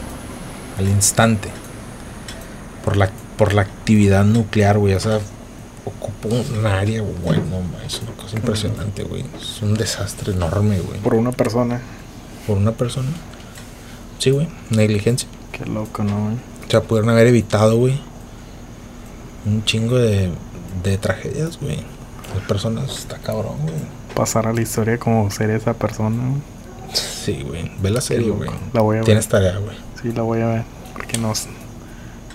Al 0.81 0.89
instante. 0.89 1.51
Por 2.87 2.97
la, 2.97 3.11
por 3.37 3.53
la 3.53 3.61
actividad 3.61 4.25
nuclear, 4.25 4.79
güey. 4.79 4.95
O 4.95 5.01
sea, 5.01 5.21
ocupó 5.85 6.29
un 6.31 6.65
área, 6.65 7.03
güey. 7.03 7.39
No, 7.39 7.61
es 7.87 8.01
una 8.01 8.13
cosa 8.13 8.37
impresionante, 8.37 9.03
güey. 9.05 9.27
Es 9.39 9.61
un 9.61 9.75
desastre 9.75 10.33
enorme, 10.33 10.81
güey. 10.81 10.99
por 11.01 11.13
una 11.15 11.33
persona. 11.33 11.83
Por 12.47 12.57
una 12.57 12.73
persona. 12.73 13.11
Sí, 14.19 14.31
güey. 14.31 14.49
Negligencia. 14.71 15.29
Qué 15.53 15.67
loco, 15.67 16.03
¿no, 16.03 16.25
güey? 16.25 16.37
O 16.67 16.71
sea, 16.71 16.81
pudieron 16.81 17.11
haber 17.11 17.27
evitado, 17.27 17.77
güey. 17.77 18.01
Un 19.45 19.63
chingo 19.67 19.99
de, 19.99 20.31
de 20.83 20.97
tragedias, 20.97 21.59
güey. 21.61 21.85
Las 22.35 22.47
personas, 22.49 23.01
está 23.01 23.19
cabrón, 23.19 23.59
güey. 23.65 23.75
Pasar 24.15 24.47
a 24.47 24.55
la 24.55 24.63
historia 24.63 24.97
como 24.97 25.31
ser 25.31 25.51
esa 25.51 25.75
persona. 25.75 26.17
güey. 26.27 26.60
Sí, 27.25 27.43
güey. 27.47 27.71
Ve 27.81 27.91
la 27.91 28.01
serie, 28.01 28.31
güey. 28.31 28.51
La 28.73 28.81
voy 28.81 28.97
a 28.97 28.99
ver. 29.01 29.05
Tienes 29.05 29.29
tarea, 29.29 29.59
güey. 29.59 29.77
Sí, 30.01 30.13
la 30.13 30.23
voy 30.23 30.41
a 30.41 30.47
ver. 30.47 30.63
Porque 30.95 31.19
no, 31.19 31.33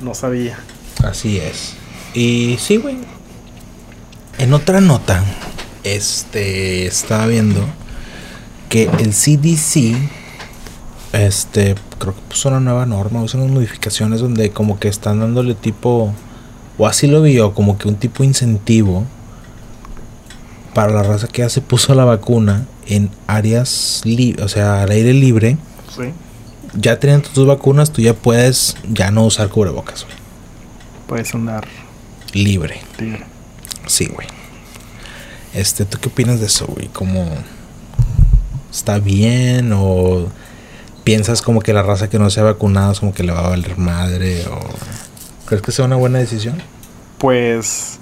no 0.01 0.13
sabía. 0.13 0.57
Así 1.03 1.37
es. 1.37 1.73
Y 2.13 2.57
sí, 2.59 2.77
güey. 2.77 2.97
En 4.37 4.53
otra 4.53 4.81
nota, 4.81 5.23
este, 5.83 6.85
estaba 6.85 7.25
viendo 7.27 7.61
que 8.69 8.83
el 8.99 9.11
CDC, 9.11 9.95
este, 11.13 11.75
creo 11.97 12.13
que 12.13 12.21
puso 12.29 12.49
una 12.49 12.59
nueva 12.59 12.85
norma, 12.85 13.21
usa 13.21 13.39
unas 13.39 13.53
modificaciones 13.53 14.19
donde 14.19 14.51
como 14.51 14.79
que 14.79 14.87
están 14.87 15.19
dándole 15.19 15.55
tipo, 15.55 16.13
o 16.77 16.87
así 16.87 17.07
lo 17.07 17.21
vio, 17.21 17.53
como 17.53 17.77
que 17.77 17.87
un 17.87 17.95
tipo 17.95 18.23
de 18.23 18.27
incentivo 18.27 19.05
para 20.73 20.91
la 20.91 21.03
raza 21.03 21.27
que 21.27 21.41
ya 21.41 21.49
se 21.49 21.61
puso 21.61 21.95
la 21.95 22.03
vacuna 22.03 22.65
en 22.87 23.09
áreas, 23.27 24.03
o 24.41 24.47
sea, 24.47 24.83
al 24.83 24.91
aire 24.91 25.13
libre. 25.13 25.57
Sí. 25.95 26.03
Ya 26.77 26.99
teniendo 26.99 27.29
tus 27.29 27.47
vacunas, 27.47 27.91
tú 27.91 28.01
ya 28.01 28.13
puedes 28.13 28.75
ya 28.89 29.11
no 29.11 29.25
usar 29.25 29.49
cubrebocas, 29.49 30.03
güey. 30.03 30.15
Puedes 31.07 31.33
andar 31.35 31.65
Libre. 32.33 32.81
libre. 32.99 33.23
Sí, 33.87 34.07
güey. 34.07 34.27
Este, 35.53 35.85
¿tú 35.85 35.99
qué 35.99 36.09
opinas 36.09 36.39
de 36.39 36.47
eso, 36.47 36.65
güey? 36.67 36.87
¿Cómo 36.89 37.25
está 38.71 38.99
bien 38.99 39.71
o 39.73 40.27
piensas 41.05 41.41
como 41.41 41.61
que 41.61 41.71
la 41.71 41.81
raza 41.83 42.09
que 42.09 42.19
no 42.19 42.29
se 42.29 42.41
ha 42.41 42.43
vacunado 42.43 42.91
es 42.91 42.99
como 42.99 43.13
que 43.13 43.23
le 43.23 43.31
va 43.31 43.45
a 43.45 43.49
valer 43.49 43.77
madre 43.77 44.43
o 44.47 44.59
crees 45.45 45.61
que 45.61 45.71
sea 45.71 45.85
una 45.85 45.95
buena 45.95 46.19
decisión? 46.19 46.61
Pues 47.19 47.99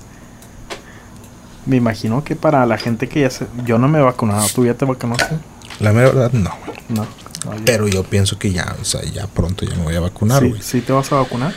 me 1.66 1.78
imagino 1.78 2.24
que 2.24 2.36
para 2.36 2.66
la 2.66 2.78
gente 2.78 3.08
que 3.10 3.22
ya 3.22 3.30
se 3.30 3.48
yo 3.66 3.78
no 3.78 3.88
me 3.88 4.00
he 4.00 4.02
vacunado, 4.02 4.46
¿tú 4.54 4.66
ya 4.66 4.74
te 4.74 4.86
vacunaste? 4.86 5.36
La 5.80 5.92
mera 5.94 6.10
verdad 6.10 6.32
no. 6.34 6.52
güey. 6.66 6.78
No. 6.90 7.02
no, 7.46 7.64
Pero 7.66 7.88
yo 7.88 8.04
pienso 8.04 8.38
que 8.38 8.52
ya, 8.52 8.76
o 8.82 8.86
sea, 8.86 9.02
ya 9.04 9.28
pronto 9.28 9.66
ya 9.66 9.76
me 9.76 9.84
voy 9.84 9.96
a 9.96 10.00
vacunar, 10.02 10.42
¿Sí, 10.42 10.50
güey. 10.50 10.62
¿Sí 10.62 10.82
te 10.82 10.94
vas 10.94 11.12
a 11.12 11.16
vacunar? 11.16 11.54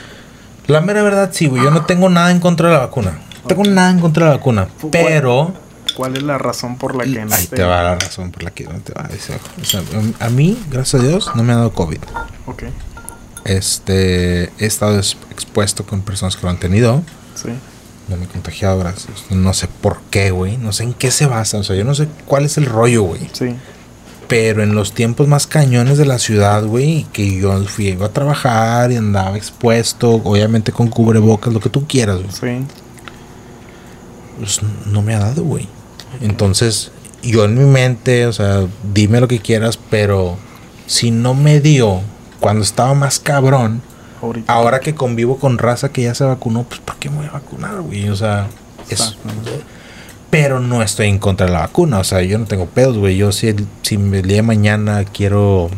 La 0.67 0.81
mera 0.81 1.03
verdad 1.03 1.31
sí, 1.33 1.47
güey. 1.47 1.63
Yo 1.63 1.71
no 1.71 1.85
tengo 1.87 2.09
nada 2.09 2.31
en 2.31 2.41
contra 2.41 2.69
de 2.69 2.75
la 2.75 2.81
vacuna. 2.81 3.19
No 3.43 3.49
tengo 3.49 3.65
nada 3.65 3.91
en 3.91 4.01
contra 4.01 4.25
de 4.27 4.31
la 4.33 4.37
vacuna. 4.39 4.69
Pero 4.91 5.55
¿Cuál 5.97 6.17
es 6.17 6.23
la 6.25 6.37
razón 6.39 6.77
por 6.77 6.95
la 6.97 7.05
que 7.05 7.25
no 7.25 7.35
ahí 7.35 7.47
te 7.47 7.63
va 7.63 7.83
la 7.83 7.95
razón 7.95 8.31
por 8.33 8.43
la 8.43 8.51
que 8.51 8.65
no 8.65 8.79
te 8.81 8.93
va. 8.93 9.09
O 9.61 9.65
sea, 9.65 9.81
a 10.21 10.29
mí, 10.29 10.61
gracias 10.71 11.03
a 11.03 11.07
Dios, 11.07 11.31
no 11.35 11.43
me 11.45 11.53
ha 11.53 11.57
dado 11.57 11.73
COVID. 11.73 11.99
Ok, 12.47 12.65
Este, 13.45 14.45
he 14.59 14.67
estado 14.67 14.99
es- 14.99 15.17
expuesto 15.31 15.87
con 15.87 16.01
personas 16.03 16.37
que 16.37 16.43
lo 16.43 16.51
han 16.51 16.59
tenido. 16.59 17.03
sí. 17.35 17.51
No 18.09 18.17
me 18.17 18.25
he 18.25 18.29
contagiado, 18.29 18.79
gracias. 18.79 19.25
No 19.31 19.53
sé 19.53 19.69
por 19.81 20.01
qué, 20.11 20.31
güey. 20.31 20.57
No 20.59 20.73
sé 20.73 20.85
en 20.85 20.95
qué 20.95 21.11
se 21.11 21.27
basa. 21.27 21.59
O 21.59 21.63
sea, 21.65 21.75
yo 21.75 21.85
no 21.85 21.95
sé 21.95 22.09
cuál 22.25 22.45
es 22.45 22.57
el 22.57 22.67
rollo, 22.67 23.03
güey. 23.03 23.29
Sí, 23.33 23.55
Pero 24.29 24.63
en 24.63 24.75
los 24.75 24.93
tiempos 24.93 25.27
más 25.27 25.47
cañones 25.47 25.99
de 25.99 26.07
la 26.07 26.19
ciudad, 26.19 26.65
güey, 26.65 27.05
que 27.13 27.39
yo 27.39 27.65
fui 27.65 27.89
iba 27.89 28.07
a 28.07 28.13
trabajar 28.13 28.93
y 28.93 28.97
andaba 28.97 29.37
expuesto, 29.37 30.21
obviamente 30.25 30.73
con 30.73 30.89
cubrebocas, 30.89 31.53
lo 31.53 31.61
que 31.61 31.69
tú 31.69 31.87
quieras, 31.87 32.19
güey. 32.19 32.33
sí. 32.33 32.67
Pues 34.39 34.61
no 34.85 35.01
me 35.03 35.15
ha 35.15 35.19
dado, 35.19 35.43
güey. 35.45 35.67
Entonces, 36.21 36.93
yo 37.23 37.45
en 37.45 37.57
mi 37.57 37.65
mente, 37.65 38.27
o 38.27 38.33
sea, 38.33 38.67
dime 38.93 39.21
lo 39.21 39.29
que 39.29 39.41
quieras, 39.41 39.79
pero 39.91 40.37
si 40.87 41.11
no 41.11 41.35
me 41.35 41.61
dio 41.61 42.03
cuando 42.39 42.63
estaba 42.63 42.95
más 42.95 43.19
cabrón, 43.19 43.83
Ahorita. 44.23 44.53
ahora 44.53 44.81
que 44.81 44.95
convivo 44.95 45.39
con 45.39 45.59
raza 45.59 45.91
que 45.91 46.03
ya 46.03 46.15
se 46.15 46.25
vacunó, 46.25 46.65
pues 46.65 46.81
¿por 46.81 46.97
qué 46.97 47.11
me 47.11 47.17
voy 47.19 47.27
a 47.27 47.33
vacunar, 47.33 47.81
güey? 47.83 48.09
O 48.09 48.17
sea, 48.17 48.47
es, 48.89 49.17
pero 50.31 50.61
no 50.61 50.83
estoy 50.83 51.09
en 51.09 51.19
contra 51.19 51.47
de 51.47 51.53
la 51.53 51.61
vacuna. 51.61 51.99
O 51.99 52.05
sea, 52.05 52.23
yo 52.23 52.39
no 52.39 52.45
tengo 52.47 52.67
pedos, 52.67 52.99
güey. 52.99 53.17
Yo 53.17 53.33
si, 53.33 53.49
el- 53.49 53.67
si 53.83 53.95
el 53.95 54.23
día 54.23 54.37
de 54.37 54.43
mañana 54.43 55.05
quiero 55.05 55.71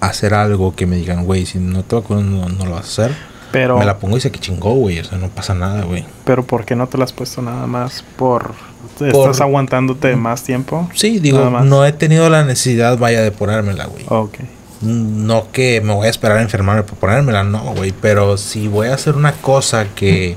hacer 0.00 0.34
algo 0.34 0.74
que 0.74 0.86
me 0.86 0.96
digan, 0.96 1.24
güey, 1.24 1.46
si 1.46 1.58
no 1.58 1.82
te 1.82 1.94
vacunas 1.96 2.24
no, 2.24 2.48
no 2.48 2.64
lo 2.64 2.72
vas 2.72 2.84
a 2.98 3.04
hacer. 3.04 3.16
Pero, 3.52 3.78
Me 3.78 3.84
la 3.84 3.98
pongo 3.98 4.16
y 4.16 4.20
se 4.20 4.30
que 4.30 4.38
chingó, 4.38 4.74
güey. 4.74 5.00
O 5.00 5.04
sea, 5.04 5.18
no 5.18 5.28
pasa 5.28 5.54
nada, 5.54 5.82
güey. 5.82 6.04
pero 6.24 6.44
¿por 6.44 6.64
qué 6.64 6.76
no 6.76 6.86
te 6.86 6.96
la 6.98 7.04
has 7.04 7.12
puesto 7.12 7.42
nada 7.42 7.66
más? 7.66 8.04
¿Por 8.16 8.52
estás 8.94 9.12
Por- 9.12 9.42
aguantándote 9.42 10.14
más 10.14 10.44
tiempo? 10.44 10.88
Sí, 10.94 11.18
digo, 11.18 11.50
no 11.64 11.84
he 11.84 11.92
tenido 11.92 12.30
la 12.30 12.44
necesidad, 12.44 12.96
vaya, 12.96 13.22
de 13.22 13.32
ponérmela, 13.32 13.86
güey. 13.86 14.04
Ok, 14.08 14.36
No 14.82 15.50
que 15.52 15.80
me 15.82 15.92
voy 15.92 16.06
a 16.06 16.10
esperar 16.10 16.38
a 16.38 16.42
enfermarme 16.42 16.82
por 16.84 16.96
ponérmela, 16.98 17.44
no, 17.44 17.74
güey. 17.74 17.92
Pero 17.92 18.36
si 18.38 18.66
voy 18.68 18.88
a 18.88 18.94
hacer 18.94 19.14
una 19.14 19.32
cosa 19.32 19.86
que, 19.94 20.36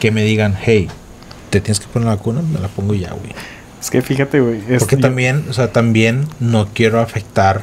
que 0.00 0.10
me 0.10 0.22
digan, 0.24 0.56
hey, 0.60 0.88
te 1.50 1.60
tienes 1.60 1.80
que 1.80 1.86
poner 1.86 2.08
la 2.08 2.14
vacuna, 2.16 2.40
me 2.42 2.58
la 2.58 2.68
pongo 2.68 2.94
ya, 2.94 3.10
güey. 3.10 3.32
es 3.80 3.90
que 3.90 4.00
fíjate, 4.02 4.40
güey. 4.40 4.60
Porque 4.78 4.96
yo- 4.96 5.02
también, 5.02 5.44
o 5.50 5.52
sea, 5.52 5.72
también 5.72 6.26
no 6.40 6.68
quiero 6.72 7.00
afectar 7.00 7.62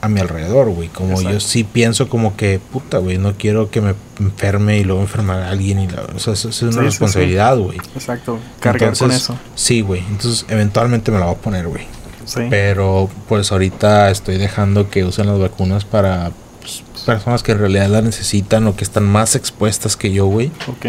a 0.00 0.08
mi 0.08 0.18
alrededor, 0.18 0.68
güey. 0.70 0.88
Como 0.88 1.20
yo 1.22 1.38
sí 1.38 1.62
pienso 1.62 2.08
como 2.08 2.36
que, 2.36 2.58
puta, 2.58 2.98
güey, 2.98 3.18
no 3.18 3.34
quiero 3.34 3.70
que 3.70 3.80
me 3.80 3.94
enferme 4.18 4.78
y 4.78 4.84
luego 4.84 5.00
enfermar 5.00 5.40
a 5.42 5.50
alguien. 5.50 5.78
Y 5.78 5.86
la, 5.86 6.02
o 6.02 6.18
sea, 6.18 6.32
eso, 6.32 6.48
eso 6.48 6.68
es 6.68 6.74
una 6.74 6.82
sí, 6.82 6.88
responsabilidad, 6.88 7.56
güey. 7.56 7.78
Exacto, 7.94 8.40
cargar 8.58 8.80
con 8.98 9.10
Entonces, 9.12 9.22
eso. 9.22 9.38
Sí, 9.54 9.80
güey. 9.82 10.00
Entonces, 10.10 10.44
eventualmente 10.48 11.12
me 11.12 11.20
la 11.20 11.26
voy 11.26 11.36
a 11.36 11.38
poner, 11.38 11.68
güey. 11.68 11.86
Sí, 12.24 12.42
Pero 12.50 13.08
pues 13.28 13.52
ahorita 13.52 14.10
estoy 14.10 14.38
dejando 14.38 14.90
que 14.90 15.04
usen 15.04 15.26
las 15.26 15.38
vacunas 15.38 15.84
para 15.84 16.32
pues, 16.60 16.82
personas 17.04 17.42
que 17.42 17.52
en 17.52 17.58
realidad 17.58 17.88
las 17.88 18.04
necesitan 18.04 18.66
o 18.66 18.76
que 18.76 18.84
están 18.84 19.04
más 19.04 19.34
expuestas 19.34 19.96
que 19.96 20.12
yo, 20.12 20.26
güey. 20.26 20.50
ok. 20.68 20.86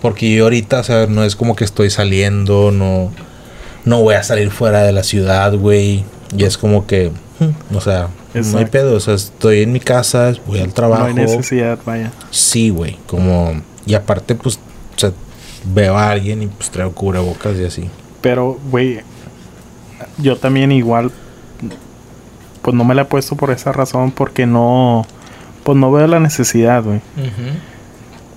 Porque 0.00 0.32
yo 0.34 0.44
ahorita, 0.44 0.80
o 0.80 0.84
sea, 0.84 1.06
no 1.06 1.24
es 1.24 1.36
como 1.36 1.56
que 1.56 1.64
estoy 1.64 1.90
saliendo, 1.90 2.70
no, 2.70 3.10
no 3.84 4.02
voy 4.02 4.14
a 4.14 4.22
salir 4.22 4.50
fuera 4.50 4.82
de 4.82 4.92
la 4.92 5.02
ciudad, 5.02 5.54
güey. 5.54 6.04
Y 6.36 6.44
es 6.44 6.58
como 6.58 6.86
que, 6.86 7.10
hmm, 7.40 7.76
o 7.76 7.80
sea, 7.80 8.08
no 8.34 8.58
hay 8.58 8.66
pedo. 8.66 8.94
O 8.94 9.00
sea, 9.00 9.14
estoy 9.14 9.62
en 9.62 9.72
mi 9.72 9.80
casa, 9.80 10.32
voy 10.46 10.60
al 10.60 10.72
trabajo. 10.74 11.02
No 11.02 11.08
hay 11.08 11.14
necesidad, 11.14 11.78
vaya. 11.84 12.12
Sí, 12.30 12.68
güey. 12.70 12.98
Como, 13.06 13.60
y 13.86 13.94
aparte, 13.94 14.34
pues, 14.34 14.56
o 14.56 14.98
sea, 14.98 15.12
veo 15.64 15.96
a 15.96 16.10
alguien 16.10 16.42
y 16.42 16.46
pues 16.46 16.70
traigo 16.70 16.92
cubrebocas 16.92 17.56
y 17.56 17.64
así. 17.64 17.90
Pero, 18.20 18.58
güey, 18.70 19.00
yo 20.18 20.36
también 20.36 20.72
igual, 20.72 21.10
pues 22.62 22.74
no 22.76 22.84
me 22.84 22.94
la 22.94 23.02
he 23.02 23.04
puesto 23.06 23.36
por 23.36 23.50
esa 23.50 23.72
razón, 23.72 24.10
porque 24.10 24.46
no, 24.46 25.06
pues 25.64 25.76
no 25.78 25.90
veo 25.92 26.06
la 26.06 26.20
necesidad, 26.20 26.82
güey. 26.82 27.00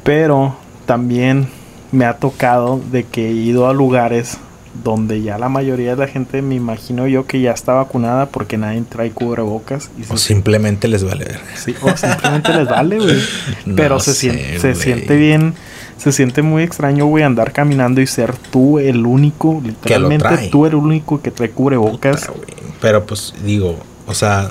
Pero 0.03 0.55
también 0.85 1.47
me 1.91 2.05
ha 2.05 2.17
tocado 2.17 2.79
de 2.91 3.03
que 3.03 3.29
he 3.29 3.33
ido 3.33 3.67
a 3.67 3.73
lugares 3.73 4.37
donde 4.83 5.21
ya 5.23 5.37
la 5.39 5.49
mayoría 5.49 5.95
de 5.95 6.05
la 6.05 6.07
gente, 6.07 6.41
me 6.41 6.55
imagino 6.55 7.07
yo, 7.07 7.25
que 7.25 7.41
ya 7.41 7.51
está 7.51 7.73
vacunada 7.73 8.27
porque 8.27 8.57
nadie 8.57 8.81
trae 8.87 9.09
cubrebocas. 9.11 9.89
Y 9.97 10.03
O 10.03 10.17
se- 10.17 10.27
simplemente 10.27 10.87
les 10.87 11.03
vale 11.03 11.25
sí, 11.55 11.75
o 11.81 11.95
simplemente 11.97 12.53
les 12.53 12.67
vale, 12.67 12.97
güey. 12.99 13.19
Pero 13.75 13.95
No 13.95 13.99
se, 13.99 14.13
sé, 14.13 14.59
se 14.59 14.75
siente 14.75 15.15
bien, 15.17 15.55
se 15.99 16.11
siente 16.11 16.41
muy 16.41 16.63
extraño, 16.63 17.05
güey, 17.05 17.23
andar 17.23 17.51
caminando 17.51 18.01
y 18.01 18.07
ser 18.07 18.35
tú 18.35 18.79
el 18.79 19.05
único, 19.05 19.61
literalmente 19.63 20.49
tú 20.49 20.65
eres 20.65 20.79
el 20.79 20.85
único 20.85 21.21
que 21.21 21.29
trae 21.29 21.51
cubrebocas. 21.51 22.21
Puta, 22.21 22.31
güey. 22.31 22.49
Pero 22.81 23.05
pues 23.05 23.33
digo, 23.43 23.77
o 24.07 24.13
sea, 24.13 24.49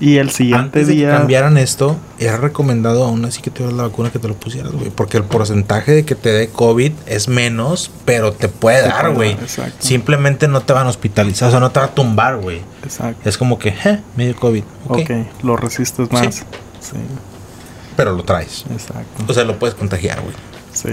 Y 0.00 0.16
el 0.16 0.30
siguiente 0.30 0.80
antes 0.80 0.86
de 0.88 0.94
que 0.94 0.98
día. 1.00 1.16
cambiaran 1.16 1.56
esto, 1.56 1.96
era 2.18 2.36
recomendado 2.36 3.04
aún 3.04 3.24
así 3.24 3.40
que 3.40 3.50
tuvieras 3.50 3.76
la 3.76 3.84
vacuna 3.84 4.10
que 4.10 4.18
te 4.18 4.26
lo 4.26 4.34
pusieras, 4.34 4.72
güey. 4.72 4.90
Porque 4.90 5.16
el 5.16 5.22
porcentaje 5.22 5.92
de 5.92 6.04
que 6.04 6.16
te 6.16 6.30
dé 6.30 6.48
COVID 6.48 6.90
es 7.06 7.28
menos, 7.28 7.92
pero 8.04 8.32
te 8.32 8.48
puede 8.48 8.82
Te 8.82 8.88
dar, 8.88 9.14
güey. 9.14 9.36
Simplemente 9.78 10.48
no 10.48 10.62
te 10.62 10.72
van 10.72 10.88
a 10.88 10.90
hospitalizar, 10.90 11.46
o 11.46 11.50
sea, 11.52 11.60
no 11.60 11.70
te 11.70 11.78
va 11.78 11.86
a 11.86 11.94
tumbar, 11.94 12.38
güey. 12.38 12.60
Exacto. 12.82 13.28
Es 13.28 13.38
como 13.38 13.60
que, 13.60 13.68
eh, 13.68 14.00
me 14.16 14.24
dio 14.24 14.34
COVID. 14.34 14.64
Ok. 14.88 14.98
ok, 14.98 15.10
lo 15.44 15.56
resistes 15.56 16.10
más. 16.10 16.34
Sí, 16.80 16.96
Pero 17.96 18.12
lo 18.16 18.24
traes. 18.24 18.64
exacto. 18.72 19.22
O 19.28 19.32
sea, 19.32 19.44
lo 19.44 19.56
puedes 19.60 19.76
contagiar, 19.76 20.20
güey. 20.20 20.34
Sí. 20.72 20.88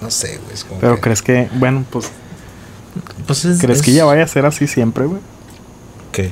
No 0.00 0.10
sé, 0.10 0.38
güey. 0.42 0.54
Es 0.54 0.64
como 0.64 0.80
Pero 0.80 0.96
que, 0.96 1.00
crees 1.02 1.22
que, 1.22 1.48
bueno, 1.54 1.84
pues, 1.90 2.10
pues 3.26 3.44
es- 3.44 3.60
¿crees 3.60 3.78
es- 3.78 3.84
que 3.84 3.92
ya 3.92 4.04
vaya 4.04 4.24
a 4.24 4.26
ser 4.28 4.46
así 4.46 4.66
siempre, 4.66 5.06
güey? 5.06 5.20
¿Qué? 6.12 6.30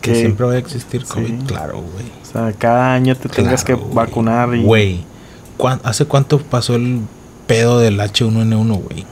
Que 0.00 0.14
siempre 0.14 0.46
va 0.46 0.52
a 0.52 0.58
existir 0.58 1.02
Sí. 1.02 1.08
COVID. 1.12 1.44
Claro, 1.46 1.80
güey. 1.80 2.04
O 2.22 2.32
sea, 2.32 2.52
cada 2.52 2.94
año 2.94 3.16
te 3.16 3.28
tengas 3.28 3.64
que 3.64 3.74
Claro, 3.74 3.88
vacunar 3.92 4.54
y. 4.54 4.62
Güey, 4.62 5.04
¿cuán- 5.56 5.80
¿hace 5.84 6.04
cuánto 6.04 6.38
pasó 6.40 6.74
el 6.76 7.00
pedo 7.46 7.78
del 7.80 7.98
H1N1, 8.00 8.74
güey? 8.76 9.04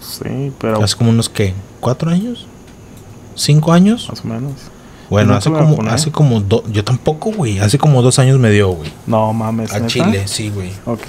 Sí, 0.00 0.52
pero 0.58 0.82
Hace 0.82 0.96
como 0.96 1.10
unos, 1.10 1.28
¿qué? 1.28 1.54
¿Cuatro 1.80 2.10
años? 2.10 2.46
¿Cinco 3.34 3.72
años? 3.72 4.08
más 4.10 4.20
o 4.24 4.28
menos. 4.28 4.52
Bueno, 5.12 5.34
hace 5.34 5.50
como, 5.50 5.82
hace 5.90 6.10
como 6.10 6.40
dos... 6.40 6.62
Yo 6.72 6.84
tampoco, 6.84 7.30
güey. 7.32 7.58
Hace 7.58 7.76
como 7.78 8.00
dos 8.02 8.18
años 8.18 8.38
me 8.38 8.50
dio, 8.50 8.70
güey. 8.70 8.90
No 9.06 9.32
mames. 9.32 9.70
A 9.72 9.74
¿neta? 9.76 9.86
Chile, 9.88 10.22
sí, 10.26 10.48
güey. 10.50 10.70
Ok, 10.86 11.00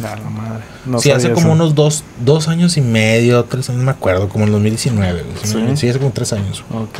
la 0.00 0.16
madre. 0.16 0.64
No 0.86 0.98
sí, 0.98 1.10
hace 1.10 1.28
como 1.32 1.46
eso. 1.48 1.52
unos 1.52 1.74
dos, 1.74 2.04
dos 2.24 2.48
años 2.48 2.76
y 2.76 2.80
medio, 2.80 3.44
tres 3.44 3.68
años, 3.68 3.80
no 3.80 3.84
me 3.86 3.90
acuerdo, 3.92 4.28
como 4.28 4.46
en 4.46 4.52
2019, 4.52 5.22
güey. 5.22 5.34
Sí, 5.42 5.48
Sí. 5.52 5.76
sí, 5.76 5.88
hace 5.90 5.98
como 5.98 6.10
tres 6.12 6.32
años. 6.32 6.64
Ok. 6.72 6.98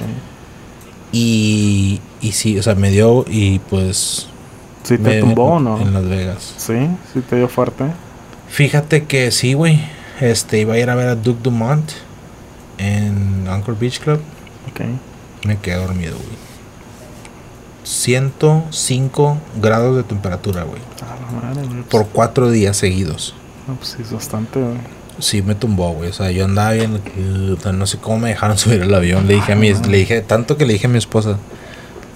Y, 1.13 2.01
y 2.21 2.33
sí, 2.33 2.59
o 2.59 2.63
sea, 2.63 2.75
me 2.75 2.91
dio 2.91 3.25
y 3.29 3.59
pues... 3.59 4.27
¿Sí 4.83 4.97
te 4.97 4.99
me- 4.99 5.21
tumbó 5.21 5.45
o 5.55 5.61
no? 5.61 5.81
En 5.81 5.93
Las 5.93 6.05
Vegas. 6.09 6.55
Sí, 6.57 6.75
sí 7.13 7.21
te 7.21 7.37
dio 7.37 7.49
fuerte. 7.49 7.85
Fíjate 8.49 9.05
que 9.05 9.31
sí, 9.31 9.55
güey. 9.55 9.81
Este, 10.21 10.59
iba 10.61 10.75
a 10.75 10.79
ir 10.79 10.91
a 10.91 10.95
ver 10.95 11.09
a 11.09 11.15
Duke 11.17 11.41
Dumont 11.43 11.91
en 12.79 13.47
Anchor 13.49 13.79
Beach 13.79 14.01
Club. 14.01 14.21
Ok. 14.71 14.81
Me 15.47 15.57
quedé 15.59 15.77
dormido, 15.77 16.17
güey. 16.17 16.50
105 17.85 19.39
grados 19.61 19.97
de 19.97 20.03
temperatura, 20.03 20.65
güey. 20.65 20.81
Por 21.91 22.07
cuatro 22.09 22.51
días 22.51 22.77
seguidos. 22.77 23.35
No, 23.69 23.75
pues 23.75 23.91
sí, 23.91 24.03
es 24.03 24.13
bastante, 24.13 24.61
güey. 24.61 24.77
Sí, 25.19 25.43
me 25.43 25.55
tumbó, 25.55 25.93
güey. 25.93 26.11
O 26.11 26.13
sea, 26.13 26.31
yo 26.31 26.45
andaba 26.47 26.73
bien. 26.73 27.01
sea, 27.63 27.73
no 27.73 27.87
sé 27.87 27.99
cómo 27.99 28.19
me 28.21 28.29
dejaron 28.31 28.57
subir 28.59 28.83
al 28.83 28.95
avión. 28.95 29.27
Le 29.27 29.35
dije 29.35 29.53
a 29.53 29.57
mi, 29.57 29.73
le 29.73 29.99
dije, 29.99 30.21
tanto 30.23 30.57
que 30.57 30.67
le 30.67 30.73
dije 30.75 30.87
a 30.87 30.91
mi 30.91 30.99
esposa, 30.99 31.37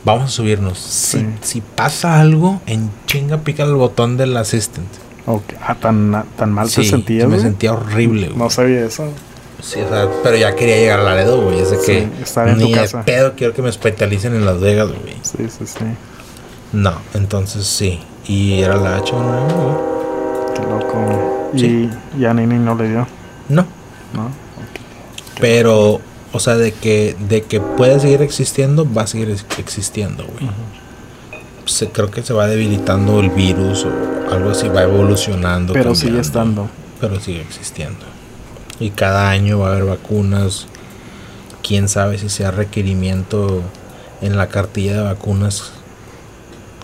vamos 0.05 0.25
a 0.25 0.29
subirnos. 0.29 0.79
Si, 0.79 1.19
Sí. 1.19 1.27
si 1.43 1.61
pasa 1.61 2.21
algo, 2.21 2.61
en 2.67 2.91
chinga 3.07 3.39
pica 3.39 3.65
el 3.65 3.75
botón 3.75 4.17
del 4.17 4.37
assistant. 4.37 4.87
Ok. 5.27 5.45
Ah, 5.67 5.75
tan, 5.75 6.25
tan 6.37 6.53
mal 6.53 6.67
te 6.69 6.83
Sí, 6.83 6.85
sentías, 6.89 7.25
me 7.29 7.37
güey? 7.37 7.41
sentía 7.47 7.73
horrible, 7.73 8.27
güey. 8.29 8.39
No 8.39 8.51
sabía 8.51 8.85
eso. 8.85 9.05
Sí, 9.65 9.81
o 9.81 9.89
sea, 9.89 10.07
pero 10.23 10.37
ya 10.37 10.55
quería 10.55 10.77
llegar 10.77 11.01
a 11.01 11.05
Laredo, 11.05 11.41
güey. 11.43 11.59
Es 11.61 11.71
de 11.71 11.79
Sí, 11.79 11.87
que 11.87 12.23
estar 12.23 12.47
en 12.49 12.59
tu 12.59 12.65
ni 12.67 12.75
de 12.75 12.81
casa. 12.81 13.03
pedo 13.03 13.33
quiero 13.35 13.55
que 13.55 13.63
me 13.63 13.71
hospitalicen 13.71 14.35
en 14.35 14.45
Las 14.45 14.61
Vegas, 14.61 14.89
güey. 14.89 15.15
Sí, 15.23 15.39
sí, 15.49 15.67
sí. 15.67 15.85
No, 16.73 16.93
entonces 17.15 17.67
sí. 17.67 18.01
Y 18.27 18.61
era 18.61 18.77
la 18.77 18.99
H1, 19.01 19.15
güey. 19.55 20.55
Qué 20.55 20.63
loco. 20.63 21.51
Sí. 21.57 21.91
Y, 22.17 22.21
y 22.21 22.25
a 22.27 22.35
Nini 22.35 22.57
no 22.59 22.75
le 22.75 22.89
dio, 22.91 23.07
No, 23.49 23.63
¿no? 24.13 24.27
Ok. 24.27 24.81
Pero, 25.41 26.01
o 26.33 26.41
sea, 26.41 26.57
de 26.57 26.73
que, 26.73 27.17
de 27.29 27.43
que 27.43 27.61
puede 27.61 27.99
seguir 28.01 28.21
existiendo, 28.23 28.87
va 28.93 29.03
a 29.03 29.07
seguir 29.07 29.31
ex- 29.31 29.47
existiendo, 29.59 30.25
güey. 30.27 30.51
Se- 31.65 31.89
creo 31.89 32.11
que 32.11 32.23
se 32.23 32.35
va 32.35 32.47
debilitando 32.49 33.21
el 33.21 33.31
virus 33.31 33.87
o 33.87 34.33
algo 34.35 34.51
así, 34.51 34.69
va 34.69 34.83
evolucionando. 34.83 35.73
Pero 35.73 35.95
sigue 35.95 36.21
estando. 36.21 36.69
Pero 37.01 37.19
sigue 37.21 37.41
existiendo. 37.41 38.05
Y 38.81 38.91
cada 38.91 39.31
año 39.31 39.61
va 39.61 39.69
a 39.69 39.73
haber 39.73 39.85
vacunas. 39.85 40.67
Quién 41.63 41.89
sabe 41.89 42.19
si 42.19 42.29
sea 42.29 42.51
requerimiento 42.51 43.63
en 44.21 44.37
la 44.37 44.49
cartilla 44.49 44.97
de 44.97 45.03
vacunas 45.03 45.73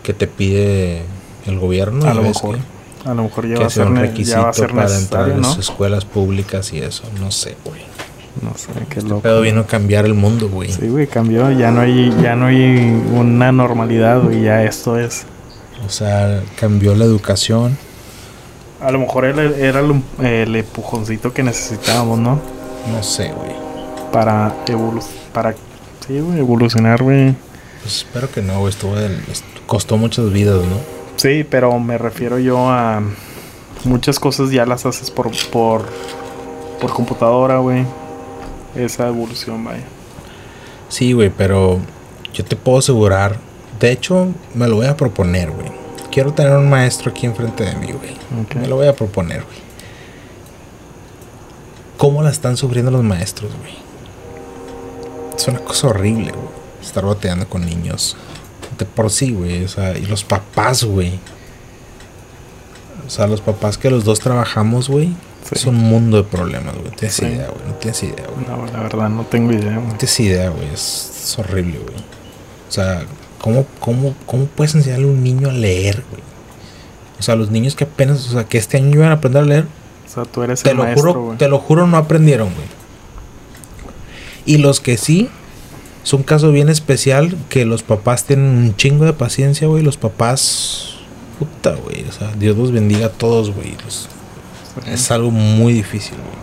que 0.02 0.14
te 0.14 0.26
pide 0.26 1.02
el 1.46 1.58
gobierno. 1.58 2.08
A 2.08 2.14
lo 2.14 2.22
mejor. 2.22 2.56
que- 2.56 3.08
A 3.08 3.14
lo 3.14 3.24
mejor 3.24 3.46
ya 3.46 3.54
va 3.54 3.58
que 3.60 3.64
a 3.66 3.70
sea 3.70 3.84
ser, 3.84 3.92
un 3.92 3.98
requisito 3.98 4.36
ya 4.36 4.42
va 4.44 4.50
a 4.50 4.52
ser 4.52 4.72
para 4.74 4.94
entrar 4.96 5.24
a 5.24 5.28
¿no? 5.28 5.48
las 5.48 5.58
escuelas 5.58 6.04
públicas 6.04 6.72
y 6.72 6.78
eso. 6.78 7.02
No 7.18 7.30
sé, 7.30 7.56
güey. 7.64 7.80
No 8.42 8.52
sé, 8.56 8.68
qué 8.88 9.00
loco. 9.02 9.22
Pero 9.22 9.40
vino 9.40 9.62
a 9.62 9.66
cambiar 9.66 10.04
el 10.04 10.14
mundo, 10.14 10.48
güey. 10.48 10.70
Sí, 10.72 10.86
güey, 10.88 11.06
cambió. 11.06 11.50
Ya 11.50 11.70
no 11.70 11.80
hay, 11.80 12.14
ya 12.22 12.36
no 12.36 12.46
hay 12.46 13.02
una 13.14 13.52
normalidad, 13.52 14.20
güey. 14.22 14.42
Ya 14.42 14.62
esto 14.64 14.98
es. 14.98 15.24
O 15.86 15.88
sea, 15.90 16.42
cambió 16.58 16.94
la 16.94 17.04
educación. 17.06 17.76
A 18.80 18.90
lo 18.90 18.98
mejor 18.98 19.24
era, 19.26 19.42
era 19.44 19.80
el, 19.80 20.02
el 20.24 20.56
empujoncito 20.56 21.32
que 21.32 21.42
necesitábamos, 21.42 22.18
¿no? 22.18 22.38
No 22.92 23.02
sé, 23.02 23.32
güey. 23.32 23.50
Para 24.12 24.54
evolu 24.66 25.00
para 25.32 25.54
sí, 26.06 26.18
güey, 26.20 26.38
evolucionar, 26.38 27.02
güey. 27.02 27.34
Pues 27.82 27.96
espero 27.98 28.30
que 28.30 28.42
no, 28.42 28.58
güey. 28.60 28.70
Estuvo 28.70 28.96
del- 28.96 29.22
est- 29.30 29.44
costó 29.66 29.96
muchas 29.96 30.32
vidas, 30.32 30.56
¿no? 30.56 30.76
Sí, 31.16 31.44
pero 31.48 31.78
me 31.78 31.98
refiero 31.98 32.38
yo 32.38 32.70
a 32.70 33.02
muchas 33.84 34.18
cosas 34.18 34.50
ya 34.50 34.64
las 34.66 34.86
haces 34.86 35.10
por 35.10 35.30
por 35.50 35.82
por 36.80 36.92
computadora, 36.94 37.58
güey. 37.58 37.84
Esa 38.74 39.08
evolución, 39.08 39.62
vaya. 39.64 39.84
Sí, 40.88 41.12
güey, 41.12 41.30
pero 41.30 41.78
yo 42.32 42.44
te 42.44 42.56
puedo 42.56 42.78
asegurar. 42.78 43.36
De 43.78 43.92
hecho, 43.92 44.28
me 44.54 44.66
lo 44.68 44.76
voy 44.76 44.86
a 44.86 44.96
proponer, 44.96 45.50
güey. 45.50 45.68
Quiero 46.10 46.32
tener 46.32 46.52
un 46.56 46.68
maestro 46.68 47.10
aquí 47.10 47.26
enfrente 47.26 47.64
de 47.64 47.74
mí, 47.76 47.92
güey. 47.92 48.16
Me 48.56 48.66
lo 48.66 48.76
voy 48.76 48.86
a 48.88 48.94
proponer, 48.94 49.42
güey. 49.44 49.58
¿Cómo 51.96 52.22
la 52.22 52.30
están 52.30 52.56
sufriendo 52.56 52.90
los 52.90 53.04
maestros, 53.04 53.52
güey? 53.60 53.74
Es 55.36 55.46
una 55.48 55.60
cosa 55.60 55.88
horrible, 55.88 56.32
güey. 56.32 56.48
Estar 56.82 57.04
bateando 57.04 57.48
con 57.48 57.64
niños. 57.64 58.16
De 58.78 58.86
por 58.86 59.10
sí, 59.10 59.32
güey. 59.32 59.64
O 59.64 59.68
sea, 59.68 59.96
y 59.96 60.06
los 60.06 60.24
papás, 60.24 60.82
güey. 60.84 61.18
O 63.06 63.10
sea, 63.10 63.26
los 63.26 63.40
papás 63.40 63.76
que 63.78 63.90
los 63.90 64.04
dos 64.04 64.20
trabajamos, 64.20 64.88
güey. 64.88 65.08
Sí. 65.44 65.52
Es 65.52 65.66
un 65.66 65.76
mundo 65.76 66.16
de 66.16 66.24
problemas, 66.24 66.74
güey. 66.74 66.86
No 66.90 66.96
tienes 66.96 67.14
Sí. 67.16 67.24
idea, 67.26 67.48
güey. 67.48 67.66
No 67.68 67.74
tienes 67.74 68.02
idea, 68.02 68.26
güey. 68.34 68.46
No, 68.46 68.66
la 68.72 68.80
verdad 68.82 69.08
no 69.08 69.24
tengo 69.24 69.52
idea, 69.52 69.74
güey. 69.76 69.86
No 69.86 69.94
tienes 69.96 70.20
idea, 70.20 70.48
güey. 70.50 70.68
Es, 70.72 71.12
es 71.24 71.38
horrible, 71.38 71.78
güey. 71.78 71.96
O 71.96 72.72
sea, 72.72 73.02
¿cómo, 73.40 73.66
cómo, 73.80 74.14
¿cómo 74.26 74.46
puedes 74.46 74.74
enseñarle 74.74 75.06
a 75.06 75.10
un 75.10 75.22
niño 75.22 75.48
a 75.48 75.52
leer, 75.52 76.04
güey? 76.10 76.22
O 77.18 77.22
sea, 77.22 77.36
los 77.36 77.50
niños 77.50 77.74
que 77.74 77.84
apenas, 77.84 78.26
o 78.28 78.32
sea, 78.32 78.44
que 78.44 78.58
este 78.58 78.78
año 78.78 78.90
iban 78.94 79.10
a 79.10 79.14
aprender 79.14 79.42
a 79.42 79.46
leer, 79.46 79.66
O 80.06 80.08
sea, 80.08 80.24
tú 80.24 80.42
eres 80.42 80.62
te 80.62 80.70
el 80.70 80.76
lo 80.76 80.84
maestro, 80.84 81.12
juro, 81.12 81.36
te 81.38 81.48
lo 81.48 81.58
juro, 81.58 81.86
no 81.86 81.96
aprendieron, 81.96 82.48
güey. 82.54 82.66
Y 84.46 84.58
los 84.58 84.80
que 84.80 84.96
sí, 84.96 85.28
es 86.02 86.12
un 86.14 86.22
caso 86.22 86.50
bien 86.50 86.68
especial 86.68 87.36
que 87.48 87.64
los 87.66 87.82
papás 87.82 88.24
tienen 88.24 88.46
un 88.46 88.76
chingo 88.76 89.04
de 89.04 89.12
paciencia, 89.12 89.68
güey. 89.68 89.82
Los 89.82 89.98
papás, 89.98 90.94
puta, 91.38 91.74
güey. 91.74 92.04
O 92.08 92.12
sea, 92.12 92.32
Dios 92.38 92.56
los 92.56 92.72
bendiga 92.72 93.06
a 93.06 93.10
todos, 93.10 93.54
güey. 93.54 93.76
Es 94.86 95.10
algo 95.10 95.30
muy 95.30 95.74
difícil, 95.74 96.16
güey. 96.16 96.39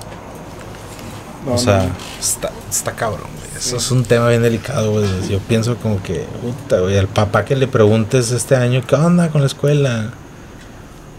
No, 1.48 1.54
o 1.54 1.58
sea, 1.58 1.84
no, 1.84 1.89
Está, 2.20 2.52
está 2.70 2.91
cabrón, 2.91 3.28
güey. 3.38 3.48
Eso 3.58 3.72
Sí. 3.72 3.76
es 3.78 3.91
un 3.91 4.04
tema 4.06 4.30
bien 4.30 4.43
delicado, 4.43 4.91
güey. 4.91 5.06
Yo 5.30 5.39
pienso 5.39 5.76
como 5.78 6.02
que, 6.04 6.26
puta, 6.41 6.80
güey, 6.80 6.98
al 6.98 7.08
papá 7.08 7.43
que 7.45 7.56
le 7.56 7.68
preguntes 7.68 8.30
este 8.32 8.56
año, 8.56 8.84
¿qué 8.86 8.95
onda 8.95 9.30
con 9.30 9.41
la 9.41 9.48
escuela? 9.48 10.12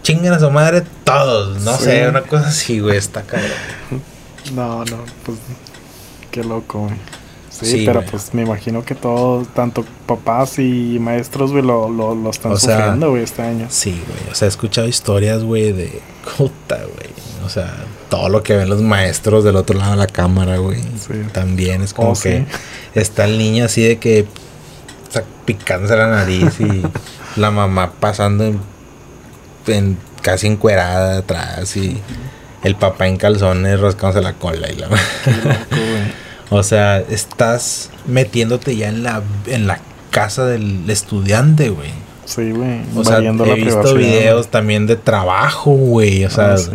Chingan 0.03 0.33
a 0.33 0.39
su 0.39 0.49
madre 0.49 0.83
todos, 1.03 1.61
no 1.61 1.75
Sí. 1.77 1.83
sé, 1.83 2.07
una 2.07 2.21
cosa 2.21 2.47
así, 2.47 2.79
güey, 2.79 2.97
está 2.97 3.23
cabrón. 3.23 3.49
No, 4.55 4.83
no, 4.85 4.97
pues 5.25 5.37
qué 6.31 6.43
loco, 6.43 6.79
güey. 6.83 6.95
Sí, 7.51 7.65
Sí, 7.65 7.83
pero 7.85 7.99
güey. 7.99 8.09
pues 8.11 8.33
me 8.33 8.43
imagino 8.43 8.83
que 8.85 8.95
todos, 8.95 9.47
tanto 9.53 9.83
papás 10.07 10.57
y 10.59 10.97
maestros, 10.99 11.51
güey, 11.51 11.63
lo, 11.63 11.89
lo, 11.89 12.15
lo 12.15 12.29
están 12.29 12.53
O 12.53 12.57
sea, 12.57 12.77
sufriendo, 12.77 13.09
güey, 13.11 13.23
este 13.23 13.41
año. 13.41 13.67
Sí, 13.69 13.91
güey, 14.07 14.31
o 14.31 14.35
sea, 14.35 14.45
he 14.45 14.49
escuchado 14.49 14.87
historias, 14.87 15.43
güey, 15.43 15.73
de 15.73 16.01
puta, 16.37 16.77
güey. 16.77 17.09
O 17.45 17.49
sea, 17.49 17.73
todo 18.09 18.29
lo 18.29 18.43
que 18.43 18.55
ven 18.55 18.69
los 18.69 18.81
maestros 18.81 19.43
del 19.43 19.55
otro 19.55 19.77
lado 19.77 19.91
de 19.91 19.97
la 19.97 20.07
cámara, 20.07 20.57
güey. 20.57 20.81
Sí. 20.81 21.13
También 21.33 21.81
es 21.81 21.93
como 21.93 22.09
Oh, 22.11 22.13
que 22.13 22.39
sí. 22.39 22.45
está 22.95 23.25
el 23.25 23.37
niño 23.37 23.65
así 23.65 23.81
de 23.83 23.97
que 23.97 24.25
o 25.07 25.11
sea, 25.11 25.23
picándose 25.45 25.95
la 25.95 26.07
nariz 26.07 26.59
y 26.59 26.83
la 27.39 27.49
mamá 27.51 27.93
pasando 27.99 28.45
en, 28.45 28.59
en- 29.67 29.97
casi 30.21 30.47
encuerada 30.47 31.17
atrás 31.19 31.75
y 31.77 31.97
el 32.63 32.75
papá 32.75 33.07
en 33.07 33.15
calzones 33.17 33.79
rascándose 33.79 34.21
la 34.21 34.33
cola 34.33 34.69
y 34.69 34.75
la 34.75 34.87
Qué 34.89 35.31
loco, 35.31 35.55
o 36.51 36.61
sea 36.63 36.99
estás 36.99 37.89
metiéndote 38.05 38.75
ya 38.75 38.89
en 38.89 39.01
la 39.03 39.21
en 39.45 39.65
la 39.65 39.79
casa 40.11 40.45
del 40.45 40.89
estudiante 40.89 41.69
güey 41.69 41.91
Sí, 42.25 42.51
güey. 42.51 42.81
o 42.95 43.03
sea 43.03 43.19
he 43.19 43.55
visto 43.55 43.95
videos 43.95 44.49
también 44.49 44.85
de 44.87 44.95
trabajo 44.97 45.71
güey 45.71 46.25
o 46.25 46.29
sea 46.29 46.53
Ah, 46.53 46.57
sí. 46.57 46.69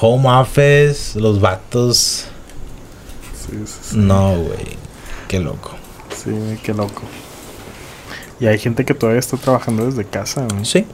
Home 0.00 0.28
office 0.28 1.18
los 1.18 1.40
vatos 1.40 2.26
Sí, 3.34 3.56
sí, 3.66 3.74
sí. 3.90 3.96
no 3.96 4.34
güey 4.36 4.76
qué 5.28 5.40
loco 5.40 5.72
Sí, 6.14 6.30
qué 6.64 6.74
loco. 6.74 7.02
Y 8.40 8.46
hay 8.46 8.58
gente 8.58 8.84
que 8.84 8.92
todavía 8.94 9.20
está 9.20 9.36
trabajando 9.36 9.86
desde 9.86 10.04
casa, 10.04 10.46
güey. 10.50 10.64
sí 10.64 10.84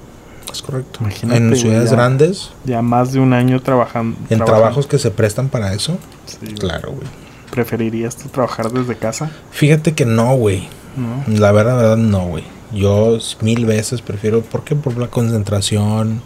es 0.52 0.62
correcto 0.62 0.98
Imagínate, 1.00 1.38
en 1.38 1.56
ciudades 1.56 1.90
ya. 1.90 1.96
grandes 1.96 2.50
Ya 2.64 2.82
más 2.82 3.12
de 3.12 3.20
un 3.20 3.32
año 3.32 3.60
trabajando. 3.60 4.16
En 4.18 4.26
trabajando. 4.26 4.44
trabajos 4.52 4.86
que 4.86 4.98
se 4.98 5.10
prestan 5.10 5.48
para 5.48 5.72
eso, 5.74 5.98
Sí, 6.26 6.54
claro, 6.54 6.92
güey. 6.92 7.06
¿Preferirías 7.50 8.16
tú 8.16 8.28
trabajar 8.28 8.70
desde 8.70 8.96
casa? 8.96 9.30
Fíjate 9.50 9.94
que 9.94 10.04
no, 10.06 10.34
güey. 10.36 10.68
No. 10.96 11.24
La 11.38 11.50
verdad, 11.52 11.76
la 11.76 11.82
verdad, 11.82 11.96
no, 11.96 12.26
güey. 12.26 12.44
Yo 12.72 13.18
mil 13.40 13.66
veces 13.66 14.00
prefiero, 14.02 14.42
¿por 14.42 14.62
qué? 14.64 14.74
Por 14.76 14.96
la 14.98 15.08
concentración, 15.08 16.20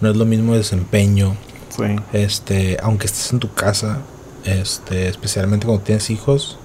no 0.00 0.10
es 0.10 0.16
lo 0.16 0.24
mismo 0.24 0.54
desempeño. 0.54 1.34
Sí. 1.76 1.96
Este, 2.12 2.76
aunque 2.82 3.06
estés 3.06 3.32
en 3.32 3.38
tu 3.40 3.52
casa, 3.52 3.98
este, 4.44 5.08
especialmente 5.08 5.66
cuando 5.66 5.82
tienes 5.84 6.10
hijos, 6.10 6.58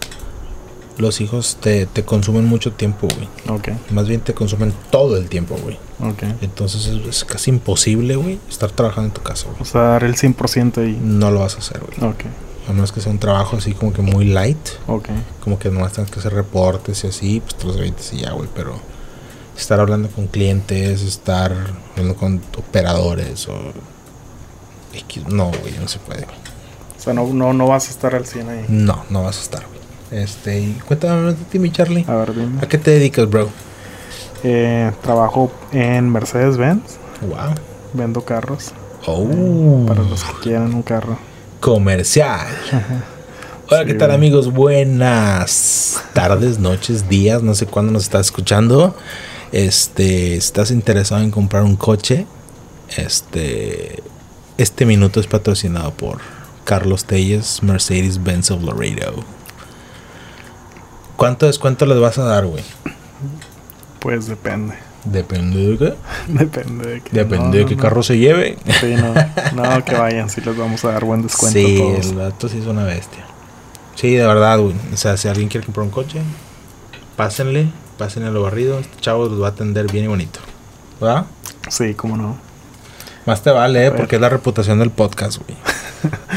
los 0.97 1.21
hijos 1.21 1.57
te, 1.61 1.85
te 1.85 2.03
consumen 2.03 2.45
mucho 2.45 2.73
tiempo, 2.73 3.07
güey. 3.15 3.57
Ok, 3.57 3.69
Más 3.91 4.07
bien 4.07 4.19
te 4.21 4.33
consumen 4.33 4.73
todo 4.89 5.15
el 5.17 5.29
tiempo, 5.29 5.55
güey. 5.61 5.77
ok. 5.99 6.23
Entonces 6.41 6.87
es, 6.87 7.05
es 7.07 7.23
casi 7.23 7.51
imposible, 7.51 8.15
güey, 8.15 8.39
estar 8.49 8.71
trabajando 8.71 9.09
en 9.09 9.13
tu 9.13 9.21
casa, 9.21 9.45
güey. 9.47 9.61
O 9.61 9.65
sea, 9.65 9.81
dar 9.81 10.03
el 10.03 10.15
100% 10.15 10.77
ahí. 10.83 10.99
No 11.01 11.29
lo 11.31 11.41
vas 11.41 11.55
a 11.55 11.59
hacer, 11.59 11.79
güey. 11.81 12.09
Ok, 12.11 12.23
A 12.67 12.73
menos 12.73 12.91
que 12.91 12.99
sea 12.99 13.11
un 13.11 13.19
trabajo 13.19 13.57
así 13.57 13.73
como 13.73 13.93
que 13.93 14.01
muy 14.01 14.25
light. 14.25 14.57
ok. 14.87 15.09
como 15.43 15.59
que 15.59 15.69
nomás 15.69 15.93
tengas 15.93 16.09
que 16.11 16.19
hacer 16.19 16.33
reportes 16.33 17.03
y 17.03 17.07
así, 17.07 17.39
pues 17.41 17.55
te 17.55 17.65
los 17.67 17.77
avientes 17.77 18.11
y 18.13 18.17
ya, 18.21 18.31
güey, 18.31 18.49
pero 18.55 18.73
estar 19.55 19.79
hablando 19.79 20.09
con 20.09 20.25
clientes, 20.27 21.03
estar 21.03 21.53
hablando 21.91 22.15
con 22.15 22.41
operadores 22.57 23.47
o 23.47 23.53
X, 24.97 25.25
no, 25.27 25.51
güey, 25.61 25.73
no 25.79 25.87
se 25.87 25.99
puede, 25.99 26.23
güey. 26.23 26.35
O 26.97 26.99
sea, 27.01 27.13
no, 27.13 27.25
no, 27.33 27.53
no 27.53 27.67
vas 27.67 27.87
a 27.87 27.91
estar 27.91 28.15
al 28.15 28.25
100 28.25 28.49
ahí. 28.49 28.65
No, 28.67 29.03
no 29.09 29.23
vas 29.23 29.37
a 29.37 29.41
estar, 29.41 29.63
güey. 29.67 30.21
Este, 30.23 30.59
y 30.59 30.73
cuéntame 30.87 31.33
de 31.33 31.43
ti, 31.45 31.59
mi 31.59 31.71
Charlie. 31.71 32.05
A 32.07 32.15
ver, 32.15 32.33
dime. 32.33 32.59
¿A 32.61 32.67
qué 32.67 32.77
te 32.77 32.91
dedicas, 32.91 33.29
bro? 33.29 33.49
Eh, 34.43 34.91
trabajo 35.03 35.51
en 35.71 36.09
Mercedes-Benz. 36.11 36.97
Wow. 37.21 37.55
Vendo 37.93 38.23
carros. 38.23 38.71
Oh, 39.05 39.85
Para 39.87 40.03
los 40.03 40.23
que 40.23 40.33
quieran 40.43 40.73
un 40.73 40.81
carro. 40.83 41.17
comercial. 41.59 42.45
Hola, 43.69 43.85
¿qué 43.85 43.93
tal 43.95 44.09
güey. 44.09 44.17
amigos? 44.17 44.51
Buenas 44.53 46.01
tardes, 46.13 46.59
noches, 46.59 47.09
días, 47.09 47.41
no 47.43 47.53
sé 47.55 47.65
cuándo 47.65 47.91
nos 47.93 48.03
estás 48.03 48.27
escuchando. 48.27 48.95
Este, 49.51 50.35
¿estás 50.35 50.71
interesado 50.71 51.21
en 51.21 51.31
comprar 51.31 51.63
un 51.63 51.75
coche? 51.75 52.25
Este, 52.95 54.01
este 54.57 54.85
minuto 54.85 55.19
es 55.19 55.27
patrocinado 55.27 55.91
por 55.91 56.19
Carlos 56.63 57.05
Telles, 57.05 57.61
Mercedes-Benz 57.63 58.51
of 58.51 58.63
Laredo. 58.63 59.23
¿Cuánto 61.15 61.45
descuento 61.45 61.85
les 61.85 61.99
vas 61.99 62.17
a 62.17 62.23
dar, 62.23 62.45
güey? 62.45 62.63
Pues 63.99 64.27
depende. 64.27 64.75
Depende 65.05 65.59
de 65.59 65.77
qué. 65.77 65.93
Depende 66.27 66.89
de 66.89 67.01
qué. 67.01 67.09
Depende 67.11 67.45
no, 67.45 67.51
de 67.51 67.65
qué 67.65 67.75
no. 67.75 67.81
carro 67.81 68.03
se 68.03 68.17
lleve. 68.17 68.57
Sí, 68.79 68.95
no. 68.95 69.13
Que 69.85 69.95
vayan. 69.95 70.29
Sí, 70.29 70.41
les 70.41 70.57
vamos 70.57 70.83
a 70.85 70.91
dar 70.91 71.05
buen 71.05 71.21
descuento 71.21 71.57
sí, 71.57 71.75
a 71.75 71.79
todos. 71.79 72.05
el 72.07 72.15
vato 72.15 72.49
sí 72.49 72.59
es 72.59 72.65
una 72.65 72.83
bestia. 72.83 73.25
Sí, 73.95 74.13
de 74.13 74.27
verdad, 74.27 74.59
güey. 74.59 74.75
O 74.93 74.97
sea, 74.97 75.17
si 75.17 75.27
alguien 75.27 75.49
quiere 75.49 75.65
comprar 75.65 75.85
un 75.85 75.91
coche, 75.91 76.21
pásenle, 77.15 77.69
pásenle 77.97 78.29
a 78.29 78.31
lo 78.31 78.43
barrido. 78.43 78.79
Este 78.79 78.99
chavo 78.99 79.27
los 79.27 79.41
va 79.41 79.47
a 79.47 79.49
atender 79.51 79.91
bien 79.91 80.05
y 80.05 80.07
bonito. 80.07 80.39
¿Verdad? 80.99 81.25
Sí, 81.69 81.93
cómo 81.93 82.17
no. 82.17 82.46
Más 83.27 83.43
te 83.43 83.51
vale, 83.51 83.85
¿eh? 83.87 83.91
Porque 83.91 84.15
es 84.15 84.21
la 84.21 84.29
reputación 84.29 84.79
del 84.79 84.89
podcast, 84.89 85.37
güey. 85.37 85.57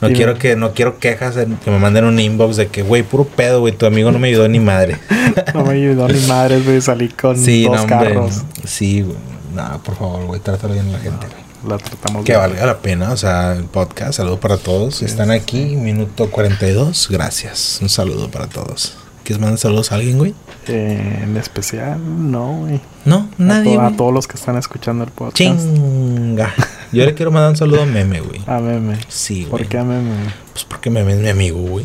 No 0.00 0.08
Dime. 0.08 0.18
quiero 0.18 0.34
que, 0.38 0.56
no 0.56 0.72
quiero 0.74 0.98
quejas 0.98 1.38
en- 1.38 1.56
que 1.56 1.70
me 1.70 1.78
manden 1.78 2.04
un 2.04 2.20
inbox 2.20 2.56
de 2.56 2.66
que, 2.68 2.82
güey, 2.82 3.02
puro 3.02 3.24
pedo, 3.24 3.60
güey, 3.60 3.72
tu 3.72 3.86
amigo 3.86 4.12
no 4.12 4.18
me 4.18 4.28
ayudó 4.28 4.46
ni 4.46 4.60
madre. 4.60 4.98
No 5.54 5.64
me 5.64 5.72
ayudó 5.74 6.06
ni 6.06 6.20
madres, 6.26 6.64
güey. 6.66 6.80
Salí 6.82 7.08
con 7.08 7.36
sí, 7.38 7.64
dos 7.64 7.76
no, 7.76 7.82
hombre. 7.82 8.08
carros. 8.10 8.36
no. 8.36 8.44
Sí, 8.64 9.00
güey. 9.02 9.16
No, 9.54 9.82
por 9.82 9.96
favor, 9.96 10.26
güey, 10.26 10.40
trátalo 10.40 10.74
bien 10.74 10.88
a 10.90 10.92
la 10.92 10.98
gente, 10.98 11.26
güey. 11.26 11.70
La 11.72 11.78
tratamos 11.78 12.24
Que 12.26 12.32
bien. 12.32 12.40
valga 12.42 12.66
la 12.66 12.78
pena, 12.78 13.10
o 13.12 13.16
sea, 13.16 13.54
el 13.54 13.64
podcast. 13.64 14.12
Saludo 14.18 14.38
para 14.38 14.58
todos. 14.58 14.96
Sí, 14.96 15.06
Están 15.06 15.28
sí, 15.28 15.34
aquí, 15.34 15.76
minuto 15.76 16.30
42. 16.30 17.08
Gracias. 17.10 17.78
Un 17.80 17.88
saludo 17.88 18.30
para 18.30 18.46
todos. 18.48 18.98
¿Quieres 19.26 19.40
mandar 19.40 19.58
saludos 19.58 19.90
a 19.90 19.96
alguien, 19.96 20.18
güey? 20.18 20.34
Eh, 20.68 21.20
en 21.24 21.36
especial, 21.36 21.98
no, 22.30 22.58
güey. 22.60 22.80
No, 23.04 23.28
A, 23.38 23.42
nadie. 23.42 23.76
a 23.76 23.90
todos 23.96 24.14
los 24.14 24.28
que 24.28 24.36
están 24.36 24.56
escuchando 24.56 25.02
el 25.02 25.10
podcast. 25.10 25.36
Chinga. 25.36 26.54
Yo 26.92 27.04
le 27.04 27.12
quiero 27.14 27.32
mandar 27.32 27.50
un 27.50 27.56
saludo 27.56 27.82
a 27.82 27.86
Meme, 27.86 28.20
güey. 28.20 28.40
A 28.46 28.60
Meme. 28.60 28.96
Sí, 29.08 29.40
güey. 29.40 29.50
¿Por 29.50 29.66
qué 29.66 29.78
a 29.78 29.82
Meme? 29.82 30.14
Pues 30.52 30.64
porque 30.64 30.90
Meme 30.90 31.14
es 31.14 31.18
mi 31.18 31.28
amigo, 31.28 31.58
güey. 31.58 31.84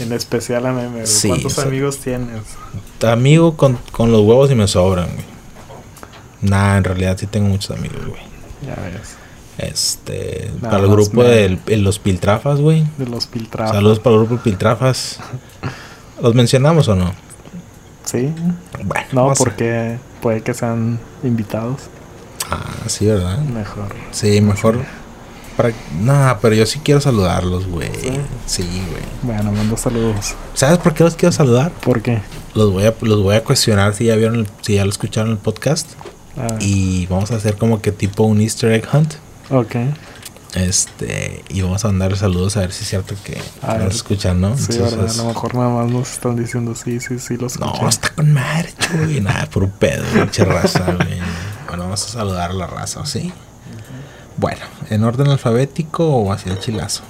En 0.00 0.12
especial 0.12 0.66
a 0.66 0.72
Meme. 0.72 0.90
güey. 0.90 1.06
Sí, 1.06 1.28
¿Cuántos 1.28 1.52
o 1.52 1.54
sea- 1.54 1.64
amigos 1.66 1.98
tienes? 1.98 2.42
Amigo 3.06 3.56
con, 3.56 3.78
con 3.92 4.10
los 4.10 4.22
huevos 4.22 4.50
y 4.50 4.56
me 4.56 4.66
sobran, 4.66 5.06
güey. 5.12 5.24
Nah, 6.40 6.78
en 6.78 6.82
realidad 6.84 7.16
sí 7.16 7.28
tengo 7.28 7.46
muchos 7.48 7.70
amigos, 7.78 8.04
güey. 8.04 8.22
Ya 8.66 8.74
ves. 8.82 9.16
Este, 9.58 10.50
Nada 10.60 10.70
para 10.70 10.82
el 10.84 10.90
grupo 10.90 11.22
de 11.22 11.58
los 11.76 12.00
Piltrafas, 12.00 12.58
güey. 12.60 12.84
De 12.98 13.06
los 13.06 13.28
filtrados. 13.28 13.72
Saludos 13.76 14.00
para 14.00 14.16
el 14.16 14.24
grupo 14.26 14.42
Piltrafas. 14.42 15.20
¿Los 16.20 16.34
mencionamos 16.34 16.88
o 16.88 16.96
no? 16.96 17.12
Sí. 18.04 18.32
Bueno, 18.84 19.06
No, 19.12 19.30
a- 19.30 19.34
porque 19.34 19.98
puede 20.20 20.42
que 20.42 20.54
sean 20.54 20.98
invitados. 21.22 21.82
Ah, 22.50 22.66
sí, 22.86 23.06
¿verdad? 23.06 23.38
Mejor. 23.38 23.88
Sí, 24.10 24.40
mejor. 24.40 24.80
Para... 25.56 25.72
Nah, 26.00 26.34
pero 26.40 26.54
yo 26.54 26.66
sí 26.66 26.80
quiero 26.82 27.00
saludarlos, 27.00 27.66
güey. 27.66 27.90
¿Sí? 28.00 28.12
Sí, 28.46 28.62
güey. 28.90 29.02
Bueno, 29.22 29.52
mando 29.52 29.76
saludos. 29.76 30.34
¿Sabes 30.54 30.78
por 30.78 30.94
qué 30.94 31.04
los 31.04 31.14
quiero 31.14 31.32
saludar? 31.32 31.70
¿Por 31.72 32.02
qué? 32.02 32.20
Los 32.54 32.72
voy 32.72 32.84
a, 32.84 32.94
los 33.00 33.22
voy 33.22 33.36
a 33.36 33.44
cuestionar 33.44 33.94
si 33.94 34.06
ya 34.06 34.16
vieron, 34.16 34.40
el- 34.40 34.48
si 34.62 34.74
ya 34.74 34.84
lo 34.84 34.90
escucharon 34.90 35.30
el 35.32 35.38
podcast. 35.38 35.90
Ah, 36.36 36.56
Y 36.60 37.06
vamos 37.06 37.30
a 37.30 37.36
hacer 37.36 37.56
como 37.56 37.80
que 37.82 37.92
tipo 37.92 38.24
un 38.24 38.40
Easter 38.40 38.72
egg 38.72 38.88
hunt. 38.92 39.14
Ok. 39.50 39.76
Este, 40.54 41.42
y 41.48 41.62
vamos 41.62 41.82
a 41.84 41.88
mandar 41.88 42.14
saludos 42.16 42.58
a 42.58 42.60
ver 42.60 42.72
si 42.72 42.82
es 42.82 42.90
cierto 42.90 43.14
que 43.24 43.40
A 43.62 43.74
ver. 43.74 43.84
nos 43.84 43.94
escuchan, 43.94 44.40
¿no? 44.40 44.56
Sí, 44.58 44.72
Entonces, 44.72 44.96
verdad. 44.98 45.14
A 45.14 45.22
lo 45.22 45.28
mejor 45.28 45.54
nada 45.54 45.68
más 45.70 45.90
nos 45.90 46.12
están 46.12 46.36
diciendo 46.36 46.74
sí, 46.74 47.00
sí, 47.00 47.18
sí, 47.18 47.36
los 47.38 47.58
No, 47.58 47.88
está 47.88 48.10
con 48.14 48.32
madre, 48.34 48.72
chuy. 48.78 49.20
Nada, 49.22 49.46
puro 49.46 49.68
pedo, 49.68 50.04
pinche 50.12 50.44
raza, 50.44 50.80
güey. 50.96 51.18
Bueno, 51.68 51.84
vamos 51.84 52.04
a 52.04 52.08
saludar 52.08 52.50
a 52.50 52.54
la 52.54 52.66
raza, 52.66 53.06
¿sí? 53.06 53.32
Bueno, 54.36 54.60
¿en 54.90 55.04
orden 55.04 55.28
alfabético 55.28 56.06
o 56.06 56.32
hacia 56.32 56.52
el 56.52 56.58
chilazo? 56.58 57.02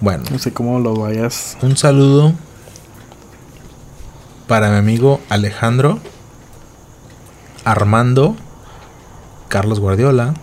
Bueno, 0.00 0.24
no 0.30 0.38
sé 0.38 0.52
cómo 0.52 0.78
lo 0.80 0.94
vayas. 0.94 1.56
un 1.62 1.76
saludo 1.76 2.32
para 4.46 4.70
mi 4.70 4.76
amigo 4.76 5.20
Alejandro, 5.28 5.98
Armando, 7.64 8.36
Carlos 9.48 9.80
Guardiola, 9.80 10.34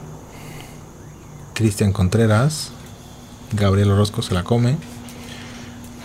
Cristian 1.62 1.91
Contreras, 1.93 2.72
Gabriel 3.53 3.91
Orozco 3.91 4.22
se 4.24 4.34
la 4.34 4.43
come, 4.43 4.78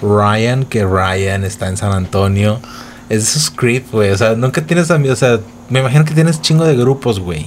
Ryan, 0.02 0.64
que 0.64 0.84
Ryan 0.84 1.44
está 1.44 1.68
en 1.68 1.76
San 1.78 1.92
Antonio. 1.92 2.60
Es 3.08 3.18
de 3.18 3.24
esos 3.30 3.50
creep, 3.50 3.90
güey. 3.90 4.10
O 4.10 4.18
sea, 4.18 4.34
nunca 4.34 4.60
tienes 4.66 4.90
amigos. 4.90 5.22
O 5.22 5.26
sea, 5.26 5.40
me 5.70 5.80
imagino 5.80 6.04
que 6.04 6.12
tienes 6.12 6.42
chingo 6.42 6.64
de 6.64 6.76
grupos, 6.76 7.20
güey. 7.20 7.46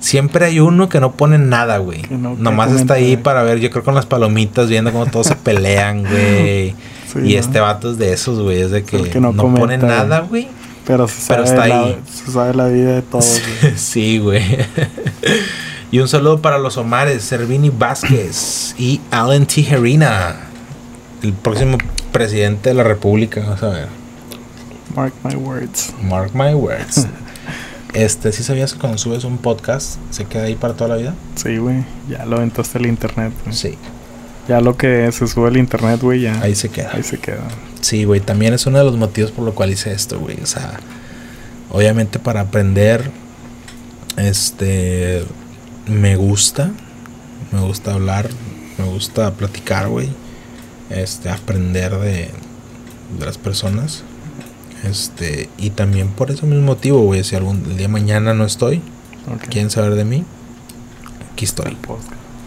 Siempre 0.00 0.46
hay 0.46 0.58
uno 0.58 0.88
que 0.88 0.98
no 1.00 1.12
pone 1.12 1.38
nada, 1.38 1.78
güey. 1.78 2.02
No- 2.10 2.34
Nomás 2.36 2.72
está 2.72 2.94
ahí 2.94 3.16
para 3.16 3.42
ver, 3.44 3.60
yo 3.60 3.70
creo 3.70 3.84
con 3.84 3.94
las 3.94 4.06
palomitas, 4.06 4.68
viendo 4.68 4.90
cómo 4.92 5.06
todos 5.06 5.28
se 5.28 5.36
pelean, 5.42 6.00
güey. 6.02 6.74
Sí, 7.12 7.18
y 7.20 7.34
¿no? 7.34 7.40
este 7.40 7.60
vato 7.60 7.92
es 7.92 7.98
de 7.98 8.12
esos, 8.12 8.40
güey. 8.40 8.60
Es 8.62 8.72
de 8.72 8.82
que, 8.82 8.98
no 9.20 9.32
no, 9.32 9.42
comenta, 9.42 9.60
pone 9.60 9.78
nada, 9.78 10.20
güey. 10.20 10.48
Pero 10.86 11.06
se 11.08 11.28
Pero 11.28 11.46
sabe, 11.46 11.62
está 11.62 11.68
la, 11.68 11.84
ahí. 11.84 11.98
se 12.12 12.30
sabe 12.32 12.54
la 12.54 12.66
vida 12.68 12.92
de 12.94 13.02
todos. 13.02 13.40
güey. 13.60 13.74
sí, 13.76 14.18
güey. 14.18 14.42
y 15.96 15.98
un 15.98 16.08
saludo 16.08 16.42
para 16.42 16.58
los 16.58 16.76
Omares, 16.76 17.22
Servini 17.24 17.70
Vázquez 17.70 18.74
y 18.76 19.00
Alan 19.10 19.46
Tijerina, 19.46 20.36
el 21.22 21.32
próximo 21.32 21.78
presidente 22.12 22.68
de 22.68 22.74
la 22.74 22.82
República. 22.82 23.40
Vamos 23.40 23.62
a 23.62 23.68
ver. 23.70 23.88
Mark 24.94 25.14
my 25.24 25.36
words. 25.36 25.94
Mark 26.02 26.32
my 26.34 26.52
words. 26.52 27.06
Este, 27.94 28.30
¿sí 28.30 28.42
sabías 28.42 28.74
que 28.74 28.78
cuando 28.78 28.98
subes 28.98 29.24
un 29.24 29.38
podcast 29.38 29.96
se 30.10 30.26
queda 30.26 30.42
ahí 30.42 30.54
para 30.54 30.74
toda 30.74 30.88
la 30.90 30.96
vida? 30.96 31.14
Sí, 31.34 31.56
güey. 31.56 31.82
Ya 32.10 32.26
lo 32.26 32.36
aventaste 32.36 32.76
al 32.76 32.84
internet. 32.84 33.32
güey. 33.42 33.56
Sí, 33.56 33.78
Ya 34.46 34.60
lo 34.60 34.76
que 34.76 35.10
se 35.12 35.26
sube 35.26 35.48
al 35.48 35.56
internet, 35.56 36.02
güey, 36.02 36.20
ya. 36.20 36.42
ahí 36.42 36.54
se 36.54 36.68
queda. 36.68 36.90
ahí 36.92 37.02
se 37.02 37.18
queda. 37.18 37.40
Sí, 37.80 38.04
güey, 38.04 38.20
también 38.20 38.52
es 38.52 38.66
uno 38.66 38.76
de 38.76 38.84
los 38.84 38.98
motivos 38.98 39.30
por 39.30 39.46
lo 39.46 39.54
cual 39.54 39.70
hice 39.70 39.92
esto, 39.92 40.20
güey. 40.20 40.38
O 40.42 40.46
sea, 40.46 40.78
obviamente 41.70 42.18
para 42.18 42.42
aprender, 42.42 43.10
este, 44.18 45.24
me 45.86 46.16
gusta, 46.16 46.70
me 47.52 47.60
gusta 47.60 47.94
hablar, 47.94 48.28
me 48.78 48.84
gusta 48.84 49.32
platicar, 49.34 49.88
güey. 49.88 50.08
Este, 50.90 51.30
aprender 51.30 51.98
de, 51.98 52.30
de 53.18 53.24
las 53.26 53.38
personas. 53.38 54.02
Este, 54.84 55.48
y 55.58 55.70
también 55.70 56.08
por 56.08 56.30
ese 56.30 56.46
mismo 56.46 56.64
motivo, 56.64 57.00
güey, 57.00 57.24
si 57.24 57.34
algún 57.34 57.56
el 57.66 57.76
día 57.76 57.86
de 57.86 57.88
mañana 57.88 58.34
no 58.34 58.44
estoy, 58.44 58.80
Ok. 59.32 59.44
quieren 59.48 59.70
saber 59.70 59.94
de 59.96 60.04
mí, 60.04 60.24
aquí 61.32 61.44
estoy, 61.44 61.66
aquí 61.72 61.76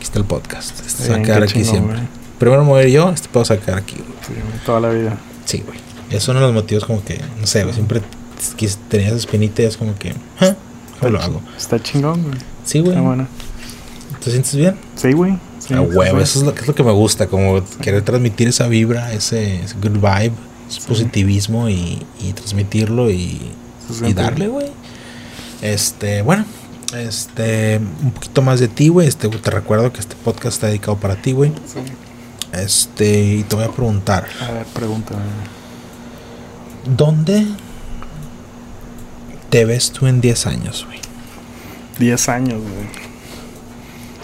está 0.04 0.20
el 0.20 0.26
podcast. 0.26 0.80
Este 0.86 1.10
Bien, 1.10 1.24
qué 1.24 1.34
aquí 1.34 1.54
chingón, 1.54 1.66
siempre. 1.70 1.96
güey. 1.98 2.08
Primero 2.38 2.82
ir 2.82 2.88
yo, 2.90 3.10
este 3.10 3.28
puedo 3.28 3.46
sacar 3.46 3.78
aquí, 3.80 3.96
güey. 3.96 4.18
Sí, 4.26 4.34
toda 4.66 4.80
la 4.80 4.90
vida. 4.90 5.18
Sí, 5.44 5.64
güey. 5.66 5.80
Es 6.10 6.28
uno 6.30 6.40
de 6.40 6.46
los 6.46 6.56
motivos 6.56 6.86
como 6.86 7.04
que, 7.04 7.20
no 7.42 7.46
sé, 7.46 7.64
güey, 7.64 7.74
siempre 7.76 8.02
tenía 8.88 9.08
esa 9.08 9.18
espinita 9.18 9.62
y 9.62 9.66
es 9.66 9.76
como 9.76 9.98
que, 9.98 10.14
¿ah? 10.40 10.56
¿Cómo 11.00 11.12
lo 11.12 11.22
hago? 11.22 11.42
Está 11.58 11.82
chingón, 11.82 12.24
güey. 12.24 12.38
Sí, 12.70 12.80
güey. 12.80 12.92
Está 12.92 13.02
bueno. 13.02 13.28
¿Te 14.24 14.32
sientes 14.32 14.56
bien? 14.56 14.76
Sí, 14.96 15.12
güey. 15.14 15.38
Sí, 15.60 15.74
huevo, 15.74 16.18
sí. 16.18 16.24
eso 16.24 16.40
es 16.40 16.46
lo, 16.46 16.54
que- 16.54 16.62
es 16.62 16.68
lo 16.68 16.76
que 16.76 16.84
me 16.84 16.92
gusta, 16.92 17.28
como 17.28 17.64
querer 17.82 18.04
transmitir 18.04 18.48
esa 18.48 18.68
vibra, 18.68 19.12
ese, 19.14 19.64
ese 19.64 19.76
good 19.76 19.94
vibe, 20.00 20.34
ese 20.70 20.82
Sí. 20.82 20.88
positivismo 20.88 21.70
y, 21.70 22.00
y 22.22 22.34
transmitirlo 22.34 23.10
y, 23.10 23.40
darle, 24.16 24.48
güey. 24.48 24.68
Este, 25.62 26.22
bueno, 26.22 26.46
este, 26.98 27.80
un 28.04 28.12
poquito 28.12 28.42
más 28.42 28.60
de 28.60 28.68
ti, 28.68 28.88
güey. 28.90 29.08
Este, 29.08 29.28
te 29.30 29.52
recuerdo 29.52 29.92
que 29.92 30.00
este 30.00 30.16
podcast 30.16 30.56
está 30.56 30.68
dedicado 30.68 30.98
para 30.98 31.16
ti, 31.16 31.32
güey. 31.34 31.52
Sí. 31.66 31.80
Este, 32.54 33.36
y 33.36 33.44
te 33.44 33.56
voy 33.56 33.66
a 33.66 33.72
preguntar, 33.72 34.28
A 34.48 34.52
ver, 34.52 34.66
pregúntame. 34.74 35.22
¿dónde 36.98 37.46
te 39.50 39.66
ves 39.66 39.92
tú 39.92 40.08
en 40.08 40.22
10 40.22 40.46
años, 40.48 40.86
güey? 40.88 41.00
10 42.00 42.30
años, 42.30 42.60
güey. 42.62 43.10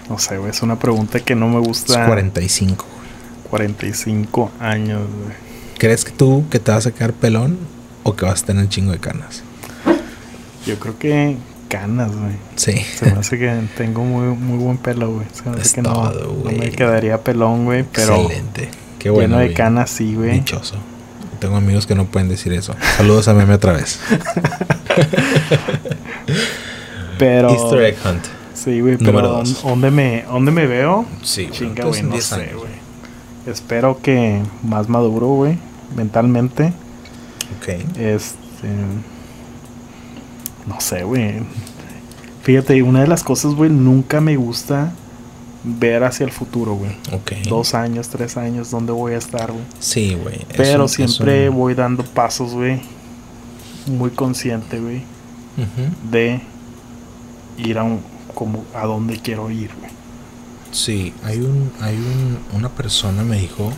No 0.09 0.17
sé, 0.19 0.38
güey. 0.38 0.51
Es 0.51 0.61
una 0.61 0.78
pregunta 0.80 1.19
que 1.19 1.36
no 1.36 1.47
me 1.47 1.59
Es 1.61 1.67
gusta. 1.67 2.05
45, 2.07 2.86
güey. 2.86 3.49
45 3.49 4.51
años, 4.59 5.01
güey. 5.01 5.36
¿Crees 5.78 6.05
que 6.05 6.11
tú 6.11 6.45
que 6.49 6.59
te 6.59 6.71
vas 6.71 6.86
a 6.88 6.91
quedar 6.91 7.13
pelón 7.13 7.57
o 8.03 8.15
que 8.15 8.26
vas 8.26 8.43
a 8.43 8.45
tener 8.45 8.63
un 8.63 8.69
chingo 8.69 8.91
de 8.91 8.99
canas? 8.99 9.43
Yo 10.65 10.80
creo 10.80 10.97
que 10.97 11.38
canas, 11.69 12.11
güey. 12.15 12.34
Sí. 12.55 12.73
Se 12.78 13.11
me 13.11 13.19
hace 13.19 13.38
que 13.38 13.61
tengo 13.78 14.03
muy, 14.03 14.36
muy 14.36 14.57
buen 14.57 14.78
pelo, 14.78 15.11
güey. 15.11 15.28
Se 15.34 15.43
me 15.43 15.51
hace 15.57 15.61
Es 15.61 15.73
que 15.73 15.82
no, 15.82 15.93
todo, 15.93 16.34
no 16.43 16.49
me 16.51 16.57
güey. 16.57 16.71
quedaría 16.71 17.21
pelón, 17.23 17.65
güey. 17.65 17.84
Pero 17.91 18.15
Excelente. 18.21 18.69
Qué 18.99 19.09
bueno. 19.09 19.28
lleno 19.28 19.39
de 19.39 19.45
güey. 19.45 19.55
canas, 19.55 19.89
sí, 19.89 20.15
güey. 20.15 20.32
Dichoso. 20.39 20.76
Tengo 21.39 21.57
amigos 21.57 21.86
que 21.86 21.95
no 21.95 22.05
pueden 22.05 22.30
decir 22.30 22.53
eso. 22.53 22.76
Saludos 22.97 23.28
a 23.28 23.34
Meme 23.34 23.53
otra 23.55 23.73
vez. 23.73 23.99
Pero. 27.18 27.49
Easter 27.49 27.82
egg 27.82 27.97
hunt. 28.05 28.26
Sí, 28.53 28.80
güey. 28.82 28.97
Número 28.97 29.13
Pero 29.18 29.28
dos. 29.30 29.63
¿dónde 29.63 29.91
me, 29.91 30.24
¿dónde 30.24 30.51
me 30.51 30.66
veo? 30.68 31.05
Sí, 31.22 31.45
güey. 31.47 31.59
Chinga, 31.59 31.86
güey. 31.86 32.03
No 32.03 32.11
10 32.13 32.24
sé, 32.26 32.36
años. 32.36 32.55
güey. 32.59 32.72
Espero 33.47 33.99
que 34.01 34.41
más 34.63 34.88
maduro, 34.89 35.28
güey. 35.28 35.57
Mentalmente. 35.95 36.74
Ok. 37.59 37.68
Este. 37.97 38.68
No 40.68 40.80
sé, 40.82 41.03
güey. 41.03 41.36
Fíjate, 42.43 42.82
una 42.84 43.01
de 43.01 43.07
las 43.07 43.24
cosas, 43.24 43.53
güey, 43.55 43.70
nunca 43.70 44.22
me 44.22 44.36
gusta 44.36 44.93
ver 45.63 46.03
hacia 46.03 46.26
el 46.26 46.32
futuro, 46.32 46.76
güey. 46.76 46.91
Ok. 47.11 47.32
Dos 47.49 47.74
años, 47.74 48.09
tres 48.09 48.38
años, 48.38 48.70
¿dónde 48.72 48.91
voy 48.91 49.13
a 49.13 49.18
estar, 49.18 49.51
güey? 49.51 49.63
Sí, 49.80 50.16
güey. 50.22 50.36
Es 50.36 50.57
Pero 50.57 50.80
un- 50.82 50.86
es 50.86 50.91
siempre 50.91 51.49
un- 51.49 51.55
voy 51.55 51.74
dando 51.74 52.03
pasos, 52.03 52.53
güey. 52.53 52.82
Muy 53.88 54.11
consciente, 54.11 54.80
güey. 54.80 54.97
Ujú. 55.57 56.09
De 56.11 56.41
ir 57.58 57.78
a 57.78 57.84
un. 57.84 58.01
como 58.34 58.66
a 58.74 58.86
dónde 58.86 59.20
quiero 59.20 59.49
ir, 59.51 59.72
güey. 59.80 59.91
Sí, 60.72 61.14
hay 61.24 61.39
un, 61.39 61.72
hay 61.80 61.95
un, 61.95 62.39
una 62.53 62.70
persona 62.70 63.24
me 63.24 63.39
dijo 63.39 63.72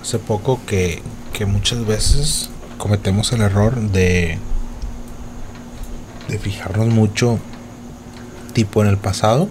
hace 0.00 0.18
poco 0.18 0.60
que, 0.66 1.02
que 1.32 1.46
muchas 1.46 1.84
veces 1.84 2.50
cometemos 2.78 3.32
el 3.32 3.40
error 3.40 3.80
de, 3.80 4.38
de 6.28 6.38
fijarnos 6.38 6.88
mucho 6.88 7.38
tipo 8.52 8.82
en 8.82 8.88
el 8.88 8.96
pasado, 8.96 9.48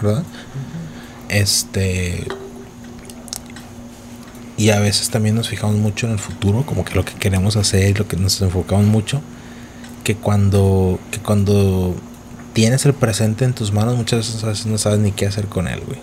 ¿verdad? 0.00 0.24
Este. 1.28 2.26
Y 4.56 4.70
a 4.70 4.78
veces 4.78 5.10
también 5.10 5.34
nos 5.34 5.48
fijamos 5.48 5.76
mucho 5.76 6.06
en 6.06 6.12
el 6.12 6.18
futuro, 6.18 6.64
como 6.64 6.84
que 6.84 6.94
lo 6.94 7.04
que 7.04 7.14
queremos 7.14 7.56
hacer, 7.56 7.98
lo 7.98 8.06
que 8.06 8.16
nos 8.16 8.40
enfocamos 8.40 8.86
mucho. 8.86 9.20
Que 10.04 10.14
cuando, 10.16 10.98
que 11.10 11.18
cuando 11.18 11.94
tienes 12.52 12.84
el 12.86 12.92
presente 12.94 13.44
en 13.44 13.52
tus 13.54 13.72
manos, 13.72 13.96
muchas 13.96 14.42
veces 14.42 14.66
no 14.66 14.78
sabes 14.78 15.00
ni 15.00 15.10
qué 15.12 15.26
hacer 15.26 15.46
con 15.46 15.66
él, 15.66 15.80
güey. 15.86 15.98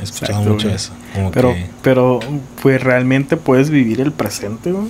He 0.00 0.02
escuchado 0.02 0.32
Exacto, 0.40 0.50
mucho 0.52 0.64
güey. 0.66 0.76
eso. 0.76 0.92
Como 1.14 1.30
Pero, 1.30 1.54
que 1.54 1.70
pero, 1.82 2.20
pues 2.62 2.82
realmente 2.82 3.36
puedes 3.36 3.70
vivir 3.70 4.00
el 4.00 4.12
presente, 4.12 4.72
güey. 4.72 4.88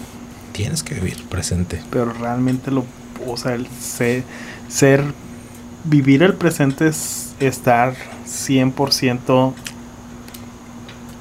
tienes 0.53 0.83
que 0.83 0.95
vivir 0.95 1.15
el 1.15 1.23
presente. 1.25 1.81
Pero 1.91 2.13
realmente 2.13 2.71
lo, 2.71 2.85
o 3.27 3.37
sea, 3.37 3.55
el 3.55 3.67
se- 3.81 4.25
ser, 4.69 5.05
vivir 5.85 6.23
el 6.23 6.35
presente 6.35 6.89
es 6.89 7.35
estar 7.41 7.95
100% 8.27 9.53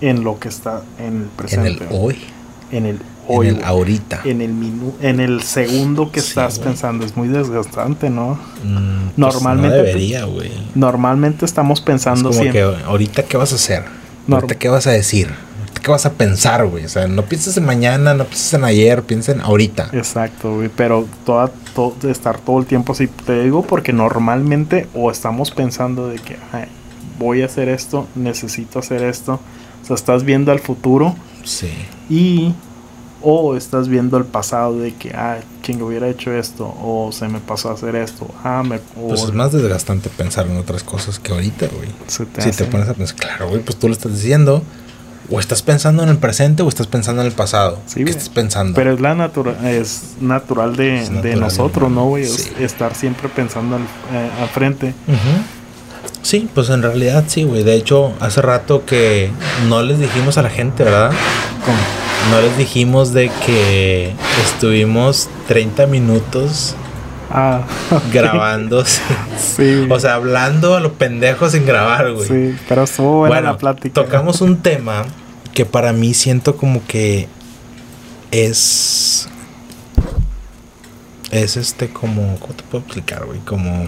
en 0.02 0.24
lo 0.24 0.40
que 0.40 0.48
está 0.50 0.84
en 1.00 1.06
el 1.18 1.22
En 1.24 1.30
presente. 1.30 1.70
el 1.70 1.78
güey. 1.90 2.00
hoy. 2.00 2.18
En 2.72 2.86
el 2.86 3.00
hoy. 3.28 3.48
en 3.50 3.56
el 3.58 3.64
ahorita. 3.64 4.22
en 4.26 4.42
el 4.42 4.54
minu 4.54 4.94
en 5.02 5.20
el 5.20 5.42
segundo 5.44 6.12
que 6.12 6.22
Sí, 6.22 6.30
estás 6.30 6.60
pensando 6.60 7.06
es 7.06 7.16
muy 7.18 7.28
desgastante, 7.28 8.10
¿no? 8.10 8.40
Mm, 8.64 9.06
pues, 9.06 9.18
Normalmente- 9.18 9.70
No 9.78 9.84
debería, 9.84 10.26
güey. 10.26 10.52
Normalmente 10.76 11.46
estamos 11.46 11.80
Es 11.80 11.86
pensando 11.86 12.30
como 12.30 12.42
siempre. 12.42 12.62
que 12.62 12.84
ahorita 12.86 13.24
qué 13.24 13.38
vas 13.38 13.52
a 13.52 13.56
hacer. 13.56 13.84
Norm- 14.28 14.36
Ahorita 14.44 14.56
qué 14.56 14.70
vas 14.70 14.88
a 14.88 14.92
decir. 14.92 15.28
Ahorita 15.60 15.82
qué 15.82 15.92
vas 15.92 16.06
a 16.06 16.14
pensar, 16.14 16.66
güey. 16.68 16.86
O 16.86 16.90
sea, 16.90 17.08
no 17.08 17.24
pienses 17.24 17.58
en 17.58 17.66
mañana, 17.66 18.14
no 18.14 18.24
pienses 18.26 18.54
en 18.54 18.64
ayer, 18.64 19.04
piensa 19.04 19.32
en 19.34 19.42
ahorita. 19.42 19.90
Exacto, 19.94 20.56
güey, 20.56 20.70
pero 20.76 21.06
toda, 21.26 21.52
estar 22.10 22.40
todo 22.40 22.60
el 22.60 22.66
tiempo 22.66 22.94
así, 22.94 23.08
te 23.08 23.44
digo 23.44 23.64
porque 23.64 23.92
normalmente 23.94 24.88
o 24.94 25.10
estamos 25.12 25.52
pensando 25.52 26.08
de 26.08 26.18
que 26.20 26.38
"Ay, 26.52 26.66
voy 27.20 27.42
a 27.42 27.46
hacer 27.46 27.68
esto, 27.70 28.08
necesito 28.16 28.80
hacer 28.80 29.04
esto, 29.04 29.40
o 29.84 29.86
sea, 29.86 29.96
estás 29.96 30.24
viendo 30.24 30.52
al 30.52 30.60
futuro 30.60 31.16
Sí. 31.44 31.70
y 32.10 32.54
o 33.24 33.56
estás 33.56 33.88
viendo 33.88 34.18
el 34.18 34.26
pasado 34.26 34.78
de 34.78 34.94
que, 34.94 35.12
ah, 35.16 35.38
quien 35.62 35.82
hubiera 35.82 36.08
hecho 36.10 36.32
esto 36.34 36.66
o 36.84 37.10
se 37.14 37.28
me 37.30 37.40
pasó 37.40 37.70
a 37.70 37.74
hacer 37.74 37.96
esto, 37.96 38.28
ah, 38.44 38.64
me 38.64 38.80
Pues 38.80 39.24
es 39.24 39.34
más 39.34 39.52
desgastante 39.54 40.10
pensar 40.10 40.46
en 40.48 40.58
otras 40.58 40.84
cosas 40.84 41.20
que 41.20 41.32
ahorita, 41.32 41.68
güey. 41.76 41.90
te 42.34 42.42
Si 42.42 42.50
hace- 42.50 42.66
te 42.66 42.70
pones 42.70 42.90
a 42.90 42.94
pensar, 42.94 43.16
claro, 43.16 43.50
güey, 43.50 43.62
pues 43.62 43.78
tú 43.80 43.88
lo 43.88 43.94
estás 43.94 44.14
diciendo. 44.14 44.62
O 45.32 45.40
estás 45.40 45.62
pensando 45.62 46.04
en 46.04 46.10
el 46.10 46.18
presente 46.18 46.64
o 46.64 46.68
estás 46.68 46.86
pensando 46.86 47.22
en 47.22 47.28
el 47.28 47.34
pasado. 47.34 47.80
Sí, 47.86 48.04
¿Qué 48.04 48.12
estás 48.12 48.28
pensando? 48.28 48.74
Pero 48.76 48.92
es 48.94 49.00
la 49.00 49.16
natura 49.16 49.72
es 49.72 50.16
natural 50.20 50.76
de, 50.76 51.00
Es 51.02 51.08
de 51.10 51.16
natural, 51.16 51.40
nosotros, 51.40 51.90
¿no, 51.90 52.08
güey? 52.08 52.26
Sí. 52.26 52.52
Estar 52.60 52.94
siempre 52.94 53.30
pensando 53.30 53.78
al, 53.78 53.84
eh, 53.84 54.30
al 54.42 54.50
frente. 54.50 54.94
Sí, 56.22 56.50
pues 56.54 56.70
en 56.70 56.82
realidad 56.84 57.24
sí, 57.28 57.46
güey. 57.46 57.64
De 57.64 57.74
hecho, 57.76 58.14
hace 58.20 58.42
rato 58.42 58.86
que 58.86 59.32
no 59.70 59.82
les 59.82 59.98
dijimos 60.00 60.38
a 60.38 60.42
la 60.42 60.50
gente, 60.50 60.84
¿verdad? 60.84 61.12
No 62.32 62.42
les 62.42 62.58
dijimos 62.58 63.14
de 63.14 63.30
que 63.46 64.14
estuvimos 64.46 65.30
30 65.48 65.88
minutos 65.88 66.76
Ah, 67.36 67.62
grabando. 68.14 68.84
sí. 68.86 69.88
o 69.90 70.00
sea, 70.00 70.16
hablando 70.16 70.76
a 70.76 70.80
lo 70.80 70.94
pendejo 70.94 71.50
sin 71.50 71.66
grabar, 71.66 72.12
güey. 72.14 72.28
Sí, 72.28 72.56
pero 72.70 72.84
estuvo 72.84 73.20
buena 73.20 73.36
bueno, 73.36 73.52
la 73.54 73.58
plática. 73.58 73.94
tocamos 74.04 74.42
un 74.42 74.58
tema 74.62 75.04
que 75.54 75.66
para 75.66 75.94
mí 75.94 76.14
siento 76.14 76.56
como 76.58 76.86
que 76.86 77.28
es 78.32 79.28
es 81.32 81.58
este 81.58 81.90
como 81.90 82.40
cómo 82.40 82.54
te 82.54 82.64
puedo 82.64 82.84
explicar 82.84 83.26
güey 83.26 83.40
como 83.40 83.86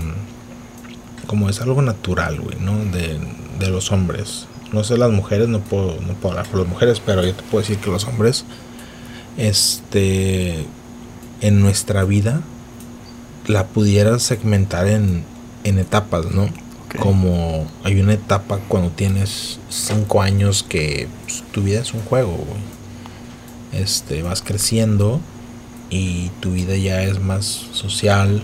como 1.28 1.50
es 1.50 1.62
algo 1.62 1.82
natural 1.82 2.40
güey 2.40 2.58
no 2.60 2.74
de, 2.92 3.20
de 3.60 3.70
los 3.70 3.92
hombres 3.92 4.48
no 4.72 4.84
sé 4.84 4.98
las 4.98 5.12
mujeres 5.12 5.48
no 5.48 5.60
puedo 5.60 6.00
no 6.02 6.14
puedo 6.14 6.30
hablar 6.30 6.48
por 6.50 6.60
las 6.60 6.70
mujeres 6.70 7.02
pero 7.06 7.24
yo 7.24 7.34
te 7.34 7.44
puedo 7.44 7.62
decir 7.62 7.78
que 7.78 7.90
los 7.90 8.06
hombres 8.06 8.46
este 9.38 10.66
en 11.42 11.62
nuestra 11.62 12.04
vida 12.04 12.42
la 13.48 13.68
pudieras 13.68 14.24
segmentar 14.24 14.88
en 14.88 15.24
en 15.64 15.80
etapas 15.80 16.32
no 16.32 16.50
como 16.96 17.68
hay 17.84 18.00
una 18.00 18.14
etapa 18.14 18.60
cuando 18.68 18.90
tienes 18.90 19.60
cinco 19.70 20.22
años 20.22 20.64
que 20.64 21.08
pues, 21.24 21.44
tu 21.52 21.64
vida 21.64 21.82
es 21.82 21.94
un 21.94 22.02
juego, 22.02 22.32
güey. 22.32 23.84
Este, 23.84 24.22
vas 24.22 24.42
creciendo 24.42 25.20
y 25.90 26.30
tu 26.40 26.52
vida 26.52 26.76
ya 26.76 27.04
es 27.04 27.20
más 27.20 27.46
social. 27.46 28.44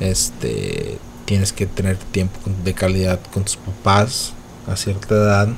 Este, 0.00 0.98
tienes 1.24 1.52
que 1.52 1.66
tener 1.66 1.96
tiempo 1.96 2.38
de 2.64 2.74
calidad 2.74 3.20
con 3.32 3.44
tus 3.44 3.56
papás 3.56 4.32
a 4.66 4.76
cierta 4.76 5.14
edad 5.14 5.48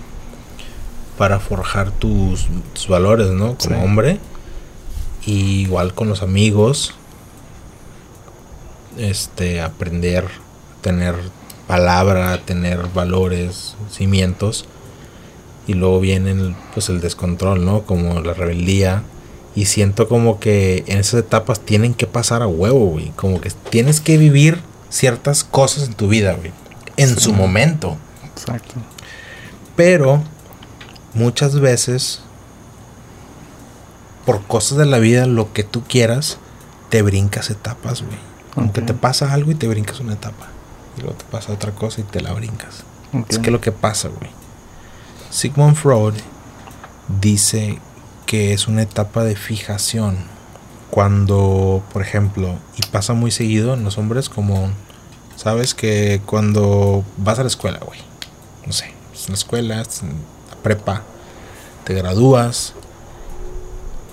para 1.19 1.39
forjar 1.41 1.91
tus, 1.93 2.47
tus 2.73 2.89
valores, 2.89 3.29
¿no? 3.31 3.57
Como 3.57 3.77
Sí. 3.77 3.83
hombre. 3.85 4.19
Y 5.27 5.61
igual 5.63 5.95
con 5.95 6.09
los 6.09 6.23
amigos. 6.23 6.95
Este, 8.99 9.61
aprender 9.61 10.27
tener 10.81 11.15
palabra, 11.67 12.41
tener 12.45 12.89
valores, 12.95 13.75
cimientos. 13.91 14.67
Y 15.67 15.73
luego 15.75 15.99
viene 16.01 16.33
el, 16.33 16.55
pues 16.75 16.89
el 16.91 17.01
descontrol, 17.01 17.65
¿no? 17.65 17.83
Como 17.83 18.21
la 18.21 18.35
rebeldía. 18.35 19.03
Y 19.57 19.65
siento 19.67 20.09
como 20.09 20.41
que 20.41 20.85
en 20.89 20.99
esas 20.99 21.21
etapas 21.21 21.61
tienen 21.61 21.95
que 21.95 22.07
pasar 22.07 22.43
a 22.43 22.47
huevo, 22.47 22.87
güey. 22.87 23.11
Como 23.17 23.41
que 23.41 23.51
tienes 23.71 24.01
que 24.01 24.19
vivir 24.19 24.61
ciertas 24.91 25.43
cosas 25.43 25.85
en 25.89 25.95
tu 25.95 26.09
vida, 26.09 26.35
güey. 26.35 26.53
En 26.97 27.11
Sí. 27.15 27.21
su 27.21 27.33
momento. 27.33 27.97
Exacto. 28.37 28.75
Pero 29.77 30.23
muchas 31.15 31.59
veces, 31.61 32.21
por 34.27 34.43
cosas 34.47 34.79
de 34.79 34.87
la 34.87 34.99
vida, 34.99 35.27
lo 35.27 35.53
que 35.53 35.65
tú 35.65 35.83
quieras, 35.87 36.39
te 36.91 37.03
brincas 37.03 37.51
etapas, 37.51 38.03
güey. 38.03 38.19
Como 38.55 38.73
que 38.73 38.81
Ok. 38.81 38.87
te 38.87 38.95
pasa 38.95 39.33
algo 39.33 39.51
y 39.51 39.55
te 39.55 39.67
brincas 39.69 40.01
una 40.01 40.15
etapa. 40.15 40.47
Y 40.97 41.01
luego 41.01 41.17
te 41.17 41.25
pasa 41.25 41.53
otra 41.53 41.73
cosa 41.73 42.01
y 42.01 42.05
te 42.05 42.21
la 42.21 42.33
brincas. 42.33 42.85
Es 43.29 43.39
que 43.39 43.51
lo 43.51 43.61
que 43.61 43.73
pasa, 43.73 44.09
güey. 44.09 44.31
Sigmund 45.31 45.77
Freud 45.77 46.15
dice 47.21 47.79
que 48.27 48.53
es 48.53 48.69
una 48.69 48.83
etapa 48.83 49.25
de 49.25 49.37
fijación. 49.37 50.17
Cuando, 50.91 51.83
por 51.93 52.03
ejemplo, 52.03 52.55
y 52.77 52.83
pasa 52.87 53.15
muy 53.15 53.33
seguido 53.33 53.75
en 53.75 53.83
los 53.83 53.99
hombres, 53.99 54.29
como, 54.29 54.71
sabes 55.35 55.75
que 55.75 56.23
cuando 56.25 57.05
vas 57.17 57.41
a 57.41 57.43
la 57.43 57.49
escuela, 57.49 57.81
güey. 57.85 57.99
No 58.65 58.73
sé, 58.73 58.93
en 59.27 59.33
la 59.33 59.39
escuela, 59.39 59.75
en 59.77 60.09
la 60.51 60.57
prepa, 60.63 61.03
te 61.85 61.95
gradúas. 61.95 62.75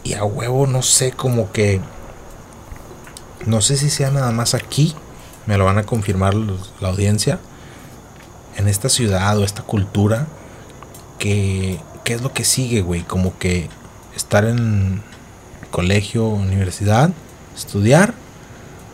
Y 0.03 0.13
a 0.13 0.23
huevo, 0.23 0.67
no 0.67 0.81
sé, 0.81 1.11
como 1.11 1.51
que. 1.51 1.79
No 3.45 3.61
sé 3.61 3.77
si 3.77 3.89
sea 3.89 4.11
nada 4.11 4.31
más 4.31 4.53
aquí. 4.53 4.95
Me 5.45 5.57
lo 5.57 5.65
van 5.65 5.77
a 5.77 5.83
confirmar 5.83 6.35
la 6.35 6.89
audiencia 6.89 7.39
en 8.57 8.67
esta 8.67 8.89
ciudad 8.89 9.37
o 9.37 9.43
esta 9.43 9.63
cultura 9.63 10.27
que 11.17 11.79
qué 12.03 12.13
es 12.13 12.21
lo 12.21 12.33
que 12.33 12.43
sigue, 12.43 12.81
güey, 12.81 13.01
como 13.03 13.37
que 13.37 13.69
estar 14.15 14.45
en 14.45 15.01
colegio, 15.69 16.27
universidad, 16.27 17.11
estudiar, 17.55 18.13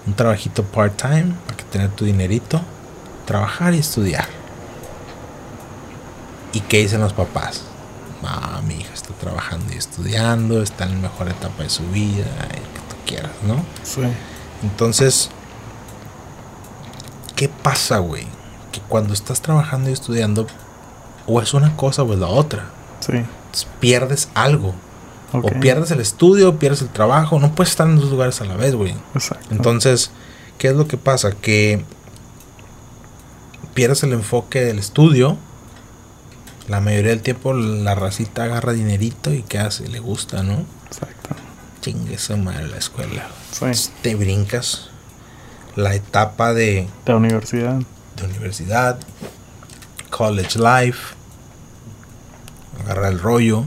un 0.05 0.13
trabajito 0.13 0.63
part-time 0.63 1.33
para 1.45 1.57
que 1.57 1.63
tener 1.63 1.89
tu 1.89 2.05
dinerito, 2.05 2.61
trabajar 3.25 3.73
y 3.73 3.79
estudiar. 3.79 4.27
¿Y 6.53 6.61
qué 6.61 6.79
dicen 6.79 7.01
los 7.01 7.13
papás? 7.13 7.63
Ah, 8.23 8.61
mi 8.67 8.75
hija 8.75 8.93
está 8.93 9.13
trabajando 9.13 9.73
y 9.73 9.77
estudiando, 9.77 10.61
está 10.61 10.85
en 10.85 11.01
la 11.01 11.09
mejor 11.09 11.29
etapa 11.29 11.63
de 11.63 11.69
su 11.69 11.83
vida, 11.91 12.25
y 12.51 12.55
que 12.55 12.79
tú 12.89 12.95
quieras, 13.05 13.31
¿no? 13.45 13.63
Sí. 13.83 14.01
Entonces, 14.63 15.29
¿qué 17.35 17.47
pasa, 17.47 17.99
güey? 17.99 18.25
Que 18.71 18.81
cuando 18.81 19.13
estás 19.13 19.41
trabajando 19.41 19.89
y 19.89 19.93
estudiando, 19.93 20.47
o 21.27 21.41
es 21.41 21.53
una 21.53 21.75
cosa 21.75 22.03
o 22.03 22.13
es 22.13 22.19
la 22.19 22.27
otra. 22.27 22.65
Sí. 23.01 23.13
Entonces, 23.13 23.67
pierdes 23.79 24.29
algo. 24.33 24.73
O 25.33 25.41
pierdes 25.59 25.91
el 25.91 25.99
estudio, 25.99 26.49
o 26.49 26.55
pierdes 26.55 26.81
el 26.81 26.89
trabajo. 26.89 27.39
No 27.39 27.53
puedes 27.53 27.71
estar 27.71 27.87
en 27.87 27.97
dos 27.97 28.09
lugares 28.09 28.39
a 28.41 28.45
la 28.45 28.55
vez, 28.55 28.73
güey. 28.73 28.95
Exacto. 29.13 29.47
Entonces, 29.51 30.09
¿qué 30.57 30.69
es 30.69 30.75
lo 30.75 30.87
que 30.87 30.97
pasa? 30.97 31.31
Que 31.31 31.83
pierdes 33.73 34.03
el 34.03 34.13
enfoque 34.13 34.61
del 34.61 34.79
estudio. 34.79 35.37
La 36.67 36.81
mayoría 36.81 37.11
del 37.11 37.21
tiempo 37.21 37.53
la 37.53 37.95
racita 37.95 38.43
agarra 38.43 38.73
dinerito 38.73 39.33
y 39.33 39.43
¿qué 39.43 39.59
hace? 39.59 39.87
Le 39.87 39.99
gusta, 39.99 40.43
¿no? 40.43 40.65
Exacto. 40.87 41.29
Chingue 41.81 42.15
esa 42.15 42.35
madre 42.35 42.67
la 42.67 42.77
escuela. 42.77 43.27
Sí. 43.51 43.91
Te 44.01 44.15
brincas 44.15 44.89
la 45.75 45.95
etapa 45.95 46.53
de, 46.53 46.87
De 47.05 47.13
universidad. 47.13 47.79
de 48.17 48.25
universidad, 48.25 48.99
college 50.09 50.59
life, 50.59 51.15
agarra 52.83 53.07
el 53.09 53.19
rollo, 53.19 53.63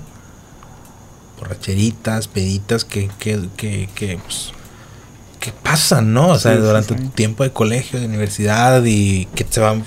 borracheritas, 1.39 2.29
peditas 2.29 2.85
que, 2.85 3.09
que, 3.19 3.49
que, 3.57 3.89
que, 3.95 4.19
pues, 4.19 4.53
que 5.39 5.53
pasan, 5.53 6.13
¿no? 6.13 6.29
O 6.29 6.39
sea, 6.39 6.55
sí, 6.55 6.61
durante 6.61 6.97
sí. 6.97 7.01
tu 7.03 7.09
tiempo 7.11 7.45
de 7.45 7.53
colegio, 7.53 7.99
de 7.99 8.07
universidad 8.07 8.83
y 8.85 9.27
que 9.35 9.45
te 9.45 9.61
van, 9.61 9.85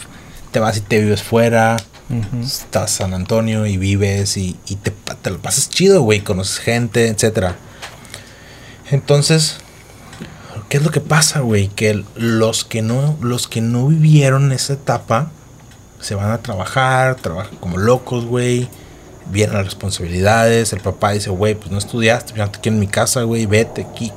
te 0.51 0.59
vas 0.59 0.77
y 0.77 0.81
te 0.81 0.99
vives 0.99 1.21
fuera, 1.21 1.77
Ujú. 2.19 2.43
Estás 2.43 2.91
en 2.91 2.97
San 2.97 3.13
Antonio 3.13 3.65
y 3.65 3.77
vives 3.77 4.37
y, 4.37 4.57
y 4.67 4.75
te, 4.75 4.93
lo 5.29 5.39
pasas 5.39 5.69
chido, 5.69 6.01
güey. 6.01 6.21
Conoces 6.21 6.59
gente, 6.59 7.07
etcétera. 7.07 7.55
Entonces, 8.91 9.57
¿qué 10.69 10.77
es 10.77 10.83
lo 10.83 10.91
que 10.91 10.99
pasa, 10.99 11.39
güey? 11.39 11.69
Que 11.69 12.03
los 12.15 12.65
que 12.65 12.81
no, 12.81 13.17
los 13.21 13.47
que 13.47 13.61
no 13.61 13.87
vivieron 13.87 14.51
esa 14.51 14.73
etapa 14.73 15.31
se 15.99 16.15
van 16.15 16.31
a 16.31 16.39
trabajar, 16.39 17.15
trabajan 17.15 17.55
como 17.57 17.77
locos, 17.77 18.25
güey. 18.25 18.69
Vienen 19.31 19.55
las 19.55 19.65
responsabilidades. 19.65 20.73
El 20.73 20.81
papá 20.81 21.11
dice, 21.11 21.29
güey, 21.29 21.55
pues 21.55 21.71
no 21.71 21.77
estudiaste, 21.77 22.33
te 22.33 22.59
quiero 22.59 22.75
en 22.75 22.79
mi 22.79 22.87
casa, 22.87 23.23
güey. 23.23 23.45
Vete 23.45 23.87
aquí, 23.89 24.11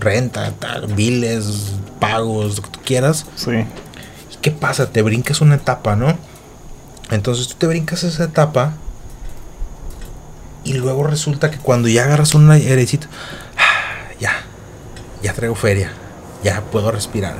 renta, 0.00 0.50
tal, 0.58 0.86
biles, 0.94 1.74
pagos, 2.00 2.56
lo 2.56 2.62
que 2.62 2.70
tú 2.70 2.80
quieras. 2.84 3.26
Sí. 3.36 3.50
¿Y 3.52 4.36
qué 4.40 4.50
pasa? 4.50 4.90
Te 4.90 5.02
brincas 5.02 5.42
una 5.42 5.56
etapa, 5.56 5.96
¿no? 5.96 6.16
Entonces 7.10 7.48
tú 7.48 7.54
te 7.58 7.66
brincas 7.66 8.02
esa 8.04 8.24
etapa 8.24 8.72
y 10.64 10.74
luego 10.74 11.04
resulta 11.04 11.50
que 11.50 11.58
cuando 11.58 11.88
ya 11.88 12.04
agarras 12.04 12.34
un 12.34 12.50
airecito, 12.50 13.06
ah, 13.56 14.12
ya, 14.20 14.32
ya 15.22 15.32
traigo 15.32 15.54
feria, 15.54 15.90
ya 16.44 16.60
puedo 16.70 16.90
respirar. 16.90 17.34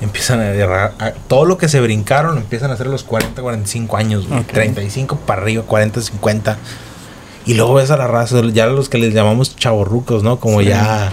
Empiezan 0.00 0.40
a 0.40 0.50
agarrar, 0.50 0.94
a- 1.00 1.10
todo 1.10 1.44
lo 1.44 1.58
que 1.58 1.68
se 1.68 1.80
brincaron 1.80 2.38
empiezan 2.38 2.70
a 2.70 2.74
hacer 2.74 2.86
los 2.86 3.02
40, 3.02 3.42
45 3.42 3.96
años, 3.96 4.28
güey, 4.28 4.40
Ok. 4.40 4.52
35 4.52 5.16
para 5.16 5.42
arriba, 5.42 5.64
40, 5.64 6.00
50. 6.00 6.56
Y 7.46 7.54
luego 7.54 7.74
ves 7.74 7.90
a 7.90 7.96
la 7.96 8.06
raza, 8.06 8.40
ya 8.52 8.66
los 8.66 8.88
que 8.88 8.98
les 8.98 9.12
llamamos 9.12 9.56
chavorrucos, 9.56 10.22
¿no? 10.22 10.38
Como 10.38 10.60
Sí. 10.60 10.66
ya 10.66 11.12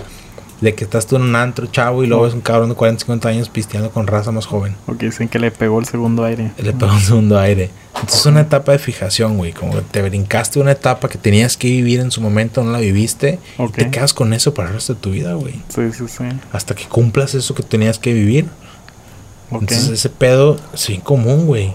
de 0.61 0.73
que 0.73 0.83
estás 0.83 1.05
tú 1.05 1.17
en 1.17 1.23
un 1.23 1.35
antro, 1.35 1.67
chavo, 1.67 2.03
y 2.03 2.07
luego 2.07 2.23
ves 2.23 2.33
un 2.33 2.41
cabrón 2.41 2.69
de 2.69 2.75
40, 2.75 3.01
50 3.01 3.29
años 3.29 3.49
pisteando 3.49 3.91
con 3.91 4.07
raza 4.07 4.31
más 4.31 4.45
joven. 4.45 4.75
Porque 4.85 5.07
dicen 5.07 5.27
que 5.27 5.39
le 5.39 5.51
pegó 5.51 5.79
el 5.79 5.85
segundo 5.85 6.23
aire. 6.23 6.51
Le 6.57 6.73
pegó 6.73 6.93
un 6.93 7.01
segundo 7.01 7.39
aire. 7.39 7.69
Entonces 7.95 8.19
es 8.19 8.25
una 8.25 8.41
etapa 8.41 8.71
de 8.71 8.79
fijación, 8.79 9.37
güey. 9.37 9.53
Como 9.53 9.73
que 9.73 9.81
te 9.81 10.01
brincaste 10.01 10.59
una 10.59 10.71
etapa 10.71 11.09
que 11.09 11.17
tenías 11.17 11.57
que 11.57 11.67
vivir 11.67 11.99
en 11.99 12.11
su 12.11 12.21
momento, 12.21 12.63
no 12.63 12.71
la 12.71 12.79
viviste. 12.79 13.39
Ok. 13.57 13.69
Y 13.69 13.83
te 13.83 13.91
quedas 13.91 14.13
con 14.13 14.33
eso 14.33 14.53
para 14.53 14.69
el 14.69 14.75
resto 14.75 14.93
de 14.93 14.99
tu 14.99 15.11
vida, 15.11 15.33
güey. 15.33 15.55
Sí, 15.69 15.91
sí, 15.91 16.05
sí. 16.07 16.23
Hasta 16.51 16.75
que 16.75 16.85
cumplas 16.85 17.35
eso 17.35 17.55
que 17.55 17.63
tenías 17.63 17.99
que 17.99 18.13
vivir. 18.13 18.45
Ok. 19.51 19.61
Entonces 19.61 19.89
ese 19.89 20.09
pedo 20.09 20.57
es 20.73 20.87
bien 20.87 21.01
común, 21.01 21.45
güey. 21.45 21.73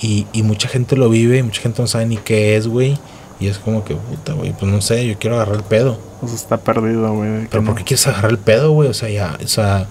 Y, 0.00 0.26
y 0.32 0.42
mucha 0.42 0.68
gente 0.68 0.96
lo 0.96 1.08
vive, 1.10 1.38
y 1.38 1.42
mucha 1.42 1.60
gente 1.60 1.82
no 1.82 1.88
sabe 1.88 2.06
ni 2.06 2.18
qué 2.18 2.56
es, 2.56 2.68
güey. 2.68 2.98
Y 3.40 3.46
es 3.46 3.58
como 3.58 3.84
que, 3.84 3.94
puta, 3.94 4.32
güey, 4.32 4.52
pues 4.52 4.70
no 4.70 4.80
sé, 4.80 5.06
yo 5.06 5.16
quiero 5.18 5.36
agarrar 5.36 5.56
el 5.56 5.62
pedo. 5.62 5.98
O 6.20 6.26
sea, 6.26 6.34
está 6.36 6.56
perdido, 6.56 7.12
güey. 7.14 7.46
Pero 7.48 7.62
no- 7.62 7.68
¿por 7.68 7.76
qué 7.78 7.84
quieres 7.84 8.06
agarrar 8.08 8.30
el 8.32 8.38
pedo, 8.38 8.72
güey? 8.72 8.88
O 8.88 8.94
sea, 8.94 9.08
ya, 9.08 9.36
o 9.42 9.46
sea, 9.48 9.86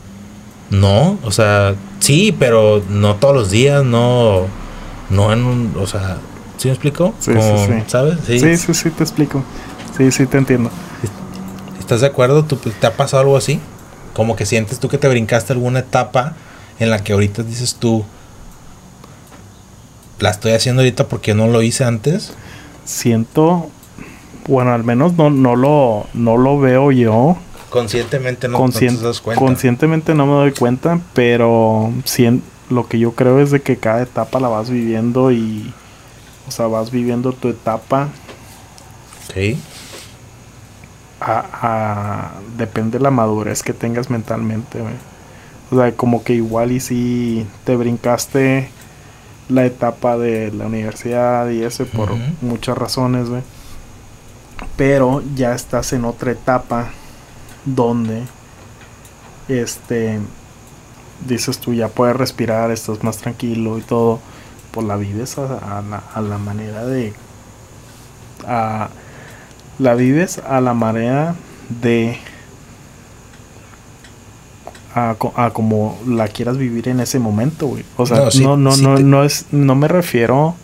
no, 0.69 1.17
o 1.23 1.31
sea, 1.31 1.75
sí, 1.99 2.35
pero 2.37 2.83
no 2.89 3.15
todos 3.15 3.33
los 3.33 3.49
días, 3.51 3.85
no, 3.85 4.41
no 5.09 5.31
en 5.31 5.45
un, 5.45 5.73
o 5.79 5.87
sea, 5.87 6.17
¿sí 6.57 6.67
me 6.67 6.73
explico? 6.73 7.13
Sí, 7.19 7.31
Como, 7.33 7.65
sí, 7.65 7.71
sí. 7.73 7.83
¿Sabes? 7.87 8.17
Sí. 8.27 8.39
Sí, 8.39 8.57
sí, 8.57 8.73
sí, 8.73 8.89
te 8.89 9.03
explico. 9.03 9.41
Sí, 9.97 10.11
sí, 10.11 10.25
te 10.25 10.37
entiendo. 10.37 10.69
¿Estás 11.79 12.01
de 12.01 12.07
acuerdo? 12.07 12.43
¿Tú, 12.43 12.57
¿Te 12.57 12.85
ha 12.85 12.97
pasado 12.97 13.21
algo 13.21 13.37
así? 13.37 13.61
Como 14.13 14.35
que 14.35 14.45
sientes 14.45 14.79
tú 14.79 14.89
que 14.89 14.97
te 14.97 15.07
brincaste 15.07 15.53
alguna 15.53 15.79
etapa 15.79 16.33
en 16.79 16.89
la 16.89 17.01
que 17.01 17.13
ahorita 17.13 17.43
dices 17.43 17.75
tú, 17.75 18.03
la 20.19 20.31
estoy 20.31 20.51
haciendo 20.51 20.81
ahorita 20.81 21.07
porque 21.07 21.33
no 21.33 21.47
lo 21.47 21.61
hice 21.61 21.83
antes. 21.85 22.33
Siento, 22.87 23.69
bueno, 24.47 24.71
al 24.73 24.83
menos 24.85 25.13
no, 25.13 25.29
no, 25.29 25.55
lo, 25.57 26.05
no 26.13 26.37
lo 26.37 26.57
veo 26.57 26.91
yo. 26.93 27.35
Conscientemente 27.69 28.47
no, 28.47 28.57
Conscien- 28.57 28.93
no 28.93 28.99
te 28.99 29.05
das 29.07 29.19
cuenta. 29.19 29.39
Conscientemente 29.43 30.15
no 30.15 30.25
me 30.25 30.31
doy 30.31 30.51
cuenta, 30.53 30.99
pero 31.13 31.91
sien- 32.05 32.41
lo 32.69 32.87
que 32.87 32.97
yo 32.97 33.11
creo 33.11 33.39
es 33.41 33.51
de 33.51 33.61
que 33.61 33.75
cada 33.75 34.01
etapa 34.01 34.39
la 34.39 34.47
vas 34.47 34.69
viviendo 34.69 35.31
y, 35.33 35.73
o 36.47 36.51
sea, 36.51 36.67
vas 36.67 36.89
viviendo 36.91 37.33
tu 37.33 37.49
etapa 37.49 38.07
Ok. 39.29 39.57
a, 41.19 41.45
a- 41.61 42.31
depende 42.57 42.99
de 42.99 43.03
la 43.03 43.11
madurez 43.11 43.63
que 43.63 43.73
tengas 43.73 44.09
mentalmente, 44.09 44.79
güey. 44.79 44.93
O 45.71 45.75
sea, 45.75 45.91
como 45.93 46.23
que 46.23 46.33
igual 46.33 46.71
y 46.71 46.79
si 46.79 47.45
te 47.65 47.75
brincaste 47.75 48.69
la 49.49 49.65
etapa 49.65 50.17
de 50.17 50.51
la 50.51 50.65
universidad 50.65 51.49
y 51.49 51.63
ese 51.63 51.85
por 51.85 52.11
muchas 52.41 52.77
razones, 52.77 53.29
güey. 53.29 53.41
Pero 54.75 55.23
ya 55.35 55.53
estás 55.53 55.93
en 55.93 56.05
otra 56.05 56.31
etapa 56.31 56.89
donde 57.65 58.23
este 59.47 60.19
dices 61.25 61.59
tú 61.59 61.73
ya 61.73 61.87
puedes 61.87 62.15
respirar, 62.15 62.71
estás 62.71 63.03
más 63.03 63.17
tranquilo 63.17 63.77
y 63.77 63.81
todo, 63.81 64.19
pues 64.71 64.85
la 64.85 64.97
vives 64.97 65.37
a, 65.37 65.77
a 65.77 65.81
la, 65.81 66.03
a 66.13 66.21
la 66.21 66.37
manera 66.37 66.85
de 66.85 67.13
a, 68.45 68.89
la 69.79 69.95
vives 69.95 70.39
a 70.39 70.61
la 70.61 70.73
manera 70.73 71.35
de 71.69 72.17
a, 74.97 75.15
co- 75.17 75.33
a 75.35 75.51
como 75.51 75.99
la 76.07 76.27
quieras 76.27 76.57
vivir 76.57 76.87
en 76.89 76.99
ese 76.99 77.19
momento, 77.19 77.67
güey. 77.67 77.83
O 77.97 78.05
sea, 78.05 78.29
No, 78.41 78.57
no, 78.57 78.75
no, 78.75 78.77
no, 78.77 78.95
te- 78.97 79.03
no 79.03 79.23
es, 79.23 79.45
no 79.51 79.75
me 79.75 79.87
refiero 79.87 80.55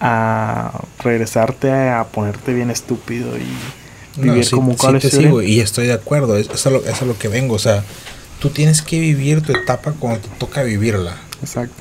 a 0.00 0.80
regresarte 1.02 1.70
a 1.90 2.04
ponerte 2.04 2.52
bien 2.54 2.70
estúpido 2.70 3.36
y 3.36 3.46
No, 4.20 4.32
vivir 4.32 4.44
sí- 4.44 4.50
como 4.54 4.72
un 4.80 5.00
sí 5.00 5.10
sigo 5.10 5.42
y 5.42 5.60
estoy 5.60 5.86
de 5.86 5.92
acuerdo, 5.94 6.36
es, 6.36 6.48
es 6.48 6.66
a 6.66 6.70
lo, 6.70 6.84
es 6.84 7.02
a 7.02 7.04
lo 7.04 7.18
que 7.18 7.28
vengo, 7.28 7.54
o 7.54 7.58
sea, 7.58 7.82
tú 8.40 8.50
tienes 8.50 8.82
que 8.82 9.00
vivir 9.00 9.42
tu 9.42 9.52
etapa 9.52 9.92
cuando 9.98 10.20
te 10.20 10.28
toca 10.38 10.62
vivirla, 10.62 11.16
Exacto. 11.40 11.74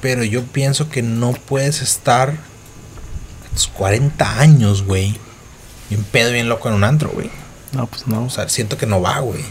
pero 0.00 0.22
yo 0.24 0.44
pienso 0.44 0.88
que 0.88 1.02
no 1.02 1.32
puedes 1.32 1.82
estar 1.82 2.30
a 2.30 3.54
tus 3.54 3.66
40 3.68 4.40
años, 4.40 4.84
güey, 4.84 5.16
bien 5.90 6.04
pedo, 6.04 6.30
bien 6.32 6.48
loco 6.48 6.68
en 6.68 6.74
un 6.74 6.84
antro, 6.84 7.10
güey, 7.12 7.30
No, 7.72 7.86
pues 7.88 8.06
no. 8.06 8.24
o 8.26 8.30
sea, 8.30 8.48
siento 8.48 8.76
que 8.78 8.86
no 8.86 9.00
va, 9.00 9.18
güey, 9.20 9.42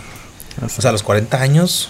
O 0.61 0.65
o 0.65 0.69
sea, 0.69 0.89
a 0.89 0.91
los 0.93 1.03
40 1.03 1.41
años, 1.41 1.89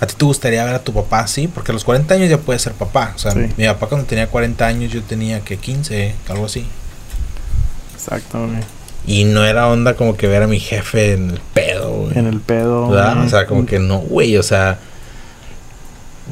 a 0.00 0.06
ti 0.06 0.14
te 0.16 0.24
gustaría 0.24 0.64
ver 0.64 0.74
a 0.74 0.82
tu 0.82 0.92
papá 0.92 1.20
así, 1.20 1.46
porque 1.48 1.72
a 1.72 1.74
los 1.74 1.84
40 1.84 2.14
años 2.14 2.28
ya 2.30 2.38
puedes 2.38 2.62
ser 2.62 2.72
papá, 2.72 3.12
o 3.14 3.18
sea, 3.18 3.32
Sí. 3.32 3.46
mi 3.56 3.66
papá 3.66 3.86
cuando 3.88 4.06
tenía 4.06 4.26
40 4.28 4.66
años 4.66 4.92
yo 4.92 5.02
tenía 5.02 5.40
que 5.40 5.56
15, 5.58 6.14
algo 6.28 6.46
así. 6.46 6.66
exacto, 7.94 8.38
güey. 8.46 8.60
Y 9.06 9.24
no 9.24 9.44
era 9.44 9.66
onda 9.68 9.94
como 9.94 10.16
que 10.16 10.26
ver 10.26 10.42
a 10.42 10.46
mi 10.46 10.60
jefe 10.60 11.14
en 11.14 11.30
el 11.30 11.40
pedo, 11.54 11.90
güey. 11.90 12.18
En 12.18 12.26
el 12.26 12.40
pedo. 12.40 12.88
O 12.88 13.28
sea, 13.28 13.46
como 13.46 13.64
que 13.66 13.78
no, 13.78 13.98
güey, 13.98 14.36
o 14.36 14.42
sea, 14.42 14.78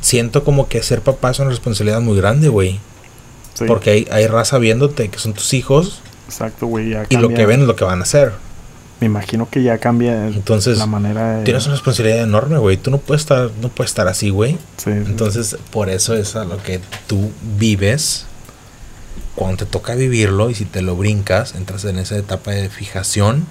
siento 0.00 0.44
como 0.44 0.68
que 0.68 0.82
ser 0.82 1.00
papá 1.02 1.30
es 1.30 1.38
una 1.38 1.50
responsabilidad 1.50 2.00
muy 2.00 2.16
grande, 2.16 2.48
güey. 2.48 2.80
Sí, 3.54 3.64
Porque 3.66 3.90
hay, 3.90 4.08
hay 4.10 4.26
raza 4.28 4.58
viéndote 4.58 5.08
que 5.08 5.18
son 5.18 5.32
tus 5.34 5.52
hijos 5.52 6.00
Exacto, 6.28 6.66
güey. 6.68 6.94
y 7.08 7.16
lo 7.16 7.28
que 7.30 7.44
ven 7.44 7.62
es 7.62 7.66
lo 7.66 7.74
que 7.74 7.84
van 7.84 7.98
a 8.00 8.02
hacer. 8.02 8.32
Me 9.00 9.06
imagino 9.06 9.48
que 9.48 9.62
ya 9.62 9.78
cambia 9.78 10.26
Entonces, 10.26 10.78
la 10.78 10.86
manera 10.86 11.38
de. 11.38 11.44
tienes 11.44 11.64
una 11.66 11.74
responsabilidad 11.74 12.22
enorme, 12.24 12.58
güey. 12.58 12.76
Tú 12.76 12.90
no 12.90 12.98
puedes 12.98 13.22
estar, 13.22 13.50
no 13.62 13.68
puedes 13.68 13.90
estar 13.92 14.08
así, 14.08 14.30
güey. 14.30 14.54
Sí, 14.76 14.84
sí. 14.86 14.90
Entonces, 14.90 15.56
por 15.70 15.88
eso 15.88 16.14
es 16.14 16.34
a 16.34 16.44
lo 16.44 16.60
que 16.62 16.80
tú 17.06 17.30
vives 17.58 18.26
cuando 19.36 19.58
te 19.58 19.66
toca 19.66 19.94
vivirlo 19.94 20.50
y 20.50 20.54
si 20.56 20.64
te 20.64 20.82
lo 20.82 20.96
brincas, 20.96 21.54
entras 21.54 21.84
en 21.84 21.98
esa 22.00 22.16
etapa 22.16 22.50
de 22.50 22.68
fijación, 22.70 23.46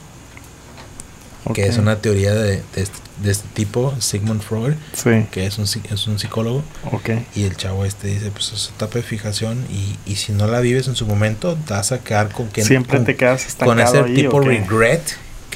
que 1.54 1.64
Ok. 1.64 1.70
es 1.70 1.78
una 1.78 1.96
teoría 2.02 2.34
de, 2.34 2.58
de 2.76 2.82
este, 2.82 2.98
de 3.24 3.32
este 3.32 3.48
tipo, 3.54 3.94
Sigmund 4.00 4.42
Freud, 4.42 4.74
Sí, 4.92 5.26
que 5.32 5.46
es 5.46 5.58
un, 5.58 5.64
es 5.64 6.08
un 6.08 6.20
psicólogo. 6.20 6.62
ok. 6.92 7.10
Y 7.36 7.44
el 7.46 7.56
chavo 7.56 7.86
este 7.86 8.08
dice, 8.10 8.32
pues 8.32 8.52
es 8.52 8.70
etapa 8.76 8.96
de 8.96 9.04
fijación 9.04 9.66
y, 9.72 10.12
y 10.12 10.18
si 10.18 10.34
no 10.34 10.46
la 10.48 10.60
vives 10.60 10.90
en 10.90 10.96
su 10.98 11.06
momento, 11.06 11.58
te 11.66 11.74
vas 11.74 11.94
a 11.94 12.00
quedar 12.00 12.30
con 12.34 12.50
que 12.50 12.66
Siempre 12.66 12.98
con, 12.98 13.06
te 13.06 13.16
quedas 13.16 13.44
con 13.58 13.80
estancado 13.80 13.96
ese 14.06 14.10
ahí, 14.10 14.16
tipo 14.16 14.38
¿o 14.38 14.42
qué? 14.42 14.48
regret 14.50 15.02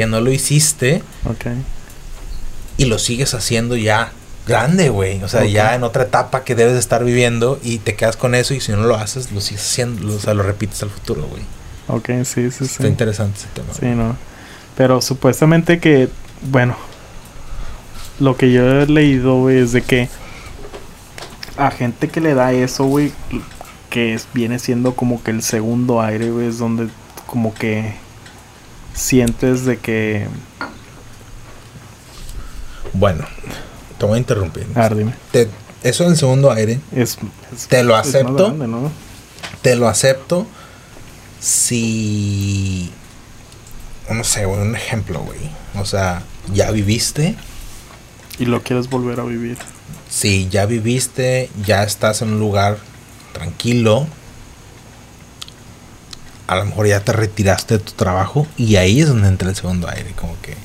que 0.01 0.07
no 0.07 0.19
lo 0.19 0.31
hiciste 0.31 1.03
Ok. 1.29 1.45
y 2.77 2.85
lo 2.85 2.97
sigues 2.97 3.35
haciendo 3.35 3.75
ya 3.75 4.11
grande, 4.47 4.89
güey. 4.89 5.21
O 5.23 5.27
sea, 5.27 5.45
ya 5.45 5.75
en 5.75 5.83
otra 5.83 6.03
etapa 6.05 6.43
que 6.43 6.55
debes 6.55 6.73
de 6.73 6.79
estar 6.79 7.03
viviendo 7.03 7.59
y 7.61 7.77
te 7.77 7.93
quedas 7.95 8.17
con 8.17 8.33
eso 8.33 8.55
y 8.55 8.61
si 8.61 8.71
no 8.71 8.81
lo 8.81 8.95
haces, 8.95 9.31
lo 9.31 9.41
sigues 9.41 9.61
haciendo, 9.63 10.01
lo- 10.03 10.15
o 10.15 10.19
sea, 10.19 10.33
lo 10.33 10.41
repites 10.41 10.81
al 10.81 10.89
futuro, 10.89 11.27
güey. 11.29 11.43
Ok, 11.87 12.25
sí, 12.25 12.49
sí, 12.49 12.63
Está 12.63 12.83
sí. 12.83 12.87
interesante 12.87 13.37
ese 13.37 13.47
tema. 13.53 13.67
Sí, 13.79 13.85
no. 13.87 14.15
Pero 14.75 15.01
supuestamente 15.01 15.79
que, 15.79 16.09
bueno, 16.49 16.75
lo 18.19 18.35
que 18.35 18.51
yo 18.51 18.81
he 18.81 18.87
leído, 18.87 19.35
güey, 19.41 19.59
es 19.59 19.71
de 19.73 19.83
que 19.83 20.09
a 21.57 21.69
gente 21.69 22.07
que 22.07 22.21
le 22.21 22.33
da 22.33 22.51
eso, 22.53 22.85
güey, 22.85 23.11
que 23.91 24.13
es, 24.15 24.27
viene 24.33 24.57
siendo 24.57 24.95
como 24.95 25.21
que 25.21 25.29
el 25.31 25.43
segundo 25.43 26.01
aire, 26.01 26.31
güey, 26.31 26.47
es 26.47 26.57
donde 26.57 26.87
como 27.27 27.53
que 27.53 27.93
sientes 28.93 29.65
de 29.65 29.77
que... 29.77 30.27
Bueno, 32.93 33.25
te 33.97 34.05
voy 34.05 34.15
a 34.15 34.19
interrumpir. 34.19 34.67
A 34.75 34.81
ver, 34.81 34.95
dime. 34.95 35.13
Te- 35.31 35.49
eso 35.83 36.03
del 36.05 36.15
segundo 36.17 36.51
aire, 36.51 36.79
Es, 36.95 37.17
es- 37.53 37.67
Te 37.67 37.83
lo 37.83 37.95
acepto. 37.95 38.33
grande, 38.47 38.67
¿no? 38.67 38.91
te 39.61 39.75
lo 39.75 39.87
acepto 39.87 40.45
si... 41.39 42.91
No 44.09 44.23
sé, 44.23 44.45
güey, 44.45 44.59
un 44.61 44.75
ejemplo, 44.75 45.19
güey. 45.21 45.39
O 45.75 45.85
sea, 45.85 46.23
ya 46.53 46.69
viviste, 46.71 47.35
Y 48.39 48.45
lo 48.45 48.61
quieres 48.61 48.89
volver 48.89 49.19
a 49.19 49.23
vivir. 49.23 49.57
si 50.09 50.49
ya 50.49 50.65
viviste, 50.65 51.49
ya 51.65 51.83
estás 51.83 52.21
en 52.21 52.33
un 52.33 52.39
lugar 52.39 52.77
tranquilo, 53.33 54.07
a 56.51 56.55
lo 56.57 56.65
mejor 56.65 56.85
ya 56.85 56.99
te 56.99 57.13
retiraste 57.13 57.77
de 57.77 57.79
tu 57.79 57.93
trabajo 57.93 58.45
y 58.57 58.75
ahí 58.75 58.99
es 58.99 59.07
donde 59.07 59.29
entra 59.29 59.47
el 59.47 59.55
segundo 59.55 59.87
aire, 59.87 60.11
como 60.19 60.33
que, 60.41 60.57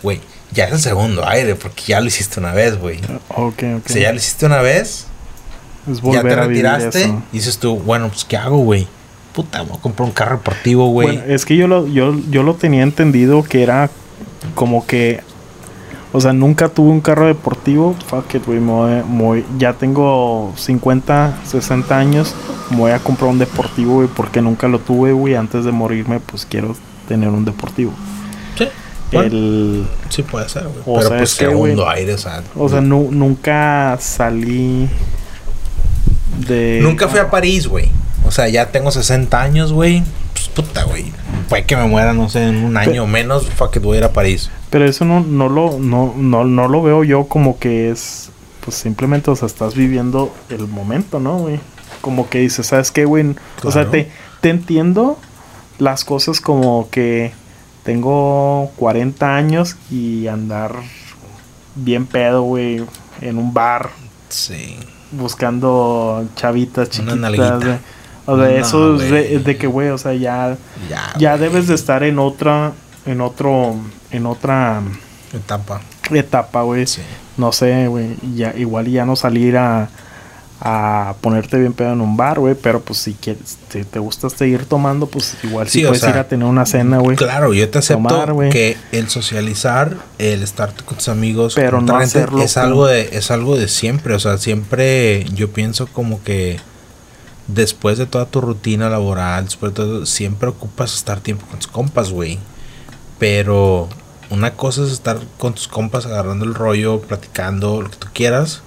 güey, 0.00 0.20
ya 0.52 0.66
es 0.66 0.72
el 0.74 0.78
segundo 0.78 1.26
aire 1.26 1.56
porque 1.56 1.82
ya 1.88 2.00
lo 2.00 2.06
hiciste 2.06 2.38
una 2.38 2.52
vez, 2.52 2.78
güey. 2.78 3.00
Ok, 3.30 3.64
ok. 3.78 3.86
Si 3.86 3.98
ya 3.98 4.12
lo 4.12 4.18
hiciste 4.18 4.46
una 4.46 4.62
vez, 4.62 5.06
es 5.90 6.00
ya 6.02 6.22
te 6.22 6.36
retiraste 6.36 7.14
y 7.32 7.36
dices 7.36 7.58
tú, 7.58 7.80
bueno, 7.80 8.10
pues 8.10 8.24
¿qué 8.24 8.36
hago, 8.36 8.58
güey? 8.58 8.86
Puta, 9.32 9.62
voy 9.62 9.76
a 9.76 9.80
comprar 9.80 10.08
un 10.08 10.14
carro 10.14 10.36
deportivo, 10.36 10.86
güey. 10.90 11.16
Bueno, 11.16 11.34
es 11.34 11.44
que 11.46 11.56
yo 11.56 11.66
lo, 11.66 11.88
yo, 11.88 12.14
yo 12.30 12.44
lo 12.44 12.54
tenía 12.54 12.84
entendido 12.84 13.42
que 13.42 13.64
era 13.64 13.90
como 14.54 14.86
que. 14.86 15.24
O 16.14 16.20
sea, 16.20 16.32
nunca 16.34 16.68
tuve 16.68 16.90
un 16.90 17.00
carro 17.00 17.26
deportivo. 17.26 17.94
Fuck 18.06 18.34
it, 18.34 18.42
güey. 18.46 18.60
ya 19.58 19.72
tengo 19.72 20.52
50, 20.56 21.38
60 21.44 21.96
años. 21.98 22.34
Me 22.70 22.76
voy 22.76 22.90
a 22.90 22.98
comprar 22.98 23.30
un 23.30 23.38
deportivo, 23.38 23.94
güey. 23.94 24.08
Porque 24.08 24.42
nunca 24.42 24.68
lo 24.68 24.78
tuve, 24.78 25.12
güey. 25.12 25.34
Antes 25.34 25.64
de 25.64 25.72
morirme, 25.72 26.20
pues 26.20 26.44
quiero 26.44 26.76
tener 27.08 27.30
un 27.30 27.44
deportivo. 27.46 27.92
sí, 28.58 28.68
bueno, 29.10 29.28
El, 29.34 29.86
sí 30.10 30.22
puede 30.22 30.48
ser, 30.48 30.64
güey. 30.64 30.82
Pero 30.84 31.08
sea, 31.08 31.16
pues 31.18 31.30
segundo 31.30 31.88
aire, 31.88 32.14
o 32.14 32.18
sea. 32.18 32.42
o 32.56 32.68
sea, 32.68 32.80
nu- 32.82 33.10
nunca 33.10 33.96
salí 34.00 34.88
de. 36.46 36.80
Nunca 36.82 37.08
fui 37.08 37.20
a 37.20 37.30
París, 37.30 37.66
güey. 37.66 37.90
O 38.26 38.30
sea, 38.30 38.48
ya 38.48 38.70
tengo 38.70 38.90
60 38.90 39.40
años, 39.40 39.72
güey. 39.72 40.02
Pues 40.32 40.48
puta, 40.48 40.84
güey. 40.84 41.12
Puede 41.48 41.64
que 41.64 41.76
me 41.76 41.86
muera, 41.86 42.12
no 42.12 42.28
sé, 42.28 42.48
en 42.48 42.64
un 42.64 42.76
año 42.76 43.04
o 43.04 43.06
menos. 43.06 43.46
Fuck 43.46 43.76
it, 43.76 43.82
voy 43.82 43.96
a 43.96 44.00
ir 44.00 44.04
a 44.04 44.12
París. 44.12 44.50
Pero 44.72 44.84
eso 44.86 45.04
no, 45.04 45.20
no 45.20 45.48
lo, 45.48 45.78
no, 45.78 46.14
no, 46.16 46.44
no 46.44 46.66
lo 46.66 46.82
veo 46.82 47.04
yo 47.04 47.24
como 47.28 47.58
que 47.60 47.90
es, 47.90 48.30
pues 48.64 48.74
simplemente, 48.76 49.30
o 49.30 49.36
sea, 49.36 49.46
estás 49.46 49.74
viviendo 49.76 50.34
el 50.48 50.66
momento, 50.66 51.20
¿no, 51.20 51.38
güey? 51.38 51.60
Como 52.00 52.28
que 52.28 52.40
dices, 52.40 52.66
¿sabes 52.66 52.90
qué, 52.90 53.04
güey? 53.04 53.36
O 53.62 53.70
sea, 53.70 53.88
te, 53.90 54.10
te 54.40 54.48
entiendo 54.50 55.18
las 55.78 56.04
cosas 56.04 56.40
como 56.40 56.88
que 56.90 57.32
tengo 57.84 58.70
40 58.76 59.36
años 59.36 59.76
y 59.90 60.26
andar 60.26 60.74
bien 61.74 62.06
pedo, 62.06 62.42
güey, 62.42 62.82
en 63.20 63.38
un 63.38 63.52
bar 63.54 63.90
Sí. 64.30 64.76
buscando 65.10 66.24
chavitas 66.36 66.88
chiquitas. 66.90 67.80
O 68.24 68.36
sea, 68.36 68.46
No, 68.46 68.46
eso 68.46 68.94
es 68.96 69.10
de, 69.10 69.38
de 69.40 69.56
que, 69.58 69.66
güey, 69.66 69.88
o 69.88 69.98
sea, 69.98 70.14
ya, 70.14 70.56
Ya. 70.88 71.12
ya 71.18 71.36
debes 71.36 71.66
de 71.66 71.74
estar 71.74 72.02
en 72.04 72.18
otra, 72.18 72.72
en 73.04 73.20
otro, 73.20 73.74
en 74.12 74.26
otra 74.26 74.82
Etapa. 75.32 75.80
etapa, 76.10 76.62
güey. 76.62 76.86
Sí. 76.86 77.02
No 77.36 77.52
sé, 77.52 77.86
güey. 77.88 78.16
Ya, 78.34 78.54
igual 78.56 78.86
ya 78.88 79.06
no 79.06 79.16
salir 79.16 79.56
a, 79.56 79.88
a 80.60 81.14
ponerte 81.22 81.58
bien 81.58 81.72
pedo 81.72 81.92
en 81.92 82.00
un 82.02 82.16
bar, 82.16 82.38
güey. 82.38 82.54
Pero 82.54 82.80
pues 82.82 82.98
si 82.98 83.14
quieres, 83.14 83.56
te, 83.68 83.84
te 83.84 83.98
gusta 83.98 84.28
seguir 84.28 84.66
tomando, 84.66 85.06
pues 85.06 85.36
igual 85.42 85.68
sí, 85.68 85.84
o 85.84 85.88
puedes 85.88 86.02
sea, 86.02 86.10
ir 86.10 86.18
a 86.18 86.28
tener 86.28 86.46
una 86.46 86.66
cena, 86.66 86.98
güey. 86.98 87.16
Claro, 87.16 87.54
yo 87.54 87.68
te 87.70 87.78
acepto 87.78 88.08
Tomar, 88.08 88.50
que 88.50 88.76
el 88.92 89.08
socializar, 89.08 89.96
el 90.18 90.42
estar 90.42 90.74
con 90.84 90.98
tus 90.98 91.08
amigos, 91.08 91.54
Pero 91.54 91.80
no 91.80 91.96
hacerlo 91.96 92.42
es 92.42 92.56
algo 92.56 92.86
de 92.86 93.08
es 93.12 93.30
algo 93.30 93.56
de 93.56 93.68
siempre, 93.68 94.14
o 94.14 94.18
sea, 94.18 94.36
siempre 94.36 95.24
yo 95.34 95.50
pienso 95.50 95.86
como 95.86 96.22
que 96.22 96.60
después 97.48 97.98
de 97.98 98.06
toda 98.06 98.26
tu 98.26 98.40
rutina 98.40 98.90
laboral, 98.90 99.44
después 99.46 99.72
de 99.72 99.76
todo, 99.76 100.06
siempre 100.06 100.48
ocupas 100.50 100.94
estar 100.94 101.20
tiempo 101.20 101.46
con 101.46 101.58
tus 101.58 101.68
compas, 101.68 102.10
güey. 102.10 102.38
Pero 103.18 103.88
una 104.32 104.54
cosa 104.54 104.82
es 104.82 104.90
estar 104.92 105.20
con 105.38 105.54
tus 105.54 105.68
compas 105.68 106.06
agarrando 106.06 106.44
el 106.44 106.54
rollo, 106.54 107.00
platicando 107.00 107.82
lo 107.82 107.90
que 107.90 107.96
tú 107.96 108.08
quieras. 108.12 108.62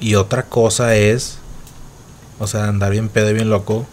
Y 0.00 0.14
otra 0.14 0.44
cosa 0.44 0.94
es 0.94 1.38
o 2.38 2.46
sea, 2.46 2.68
andar 2.68 2.92
bien 2.92 3.08
pedo 3.08 3.30
y 3.30 3.34
bien 3.34 3.50
loco 3.50 3.86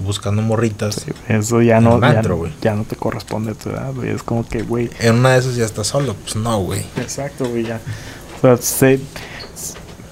buscando 0.00 0.42
morritas. 0.42 0.96
Sí, 0.96 1.12
eso 1.28 1.62
ya 1.62 1.80
no, 1.80 2.00
ya, 2.00 2.08
antro, 2.08 2.36
güey. 2.36 2.52
ya 2.60 2.74
no 2.74 2.84
te 2.84 2.96
corresponde 2.96 3.52
a 3.52 3.54
tu 3.54 3.70
edad, 3.70 3.92
güey. 3.94 4.10
Es 4.10 4.22
como 4.22 4.46
que, 4.46 4.62
güey. 4.62 4.90
En 4.98 5.16
una 5.16 5.32
de 5.34 5.38
esas 5.38 5.54
ya 5.54 5.64
estás 5.64 5.86
solo, 5.86 6.14
pues 6.14 6.34
no, 6.34 6.58
güey. 6.60 6.84
Exacto, 6.96 7.48
güey, 7.48 7.64
ya. 7.64 7.80
O 8.38 8.40
sea, 8.40 8.56
se- 8.56 9.00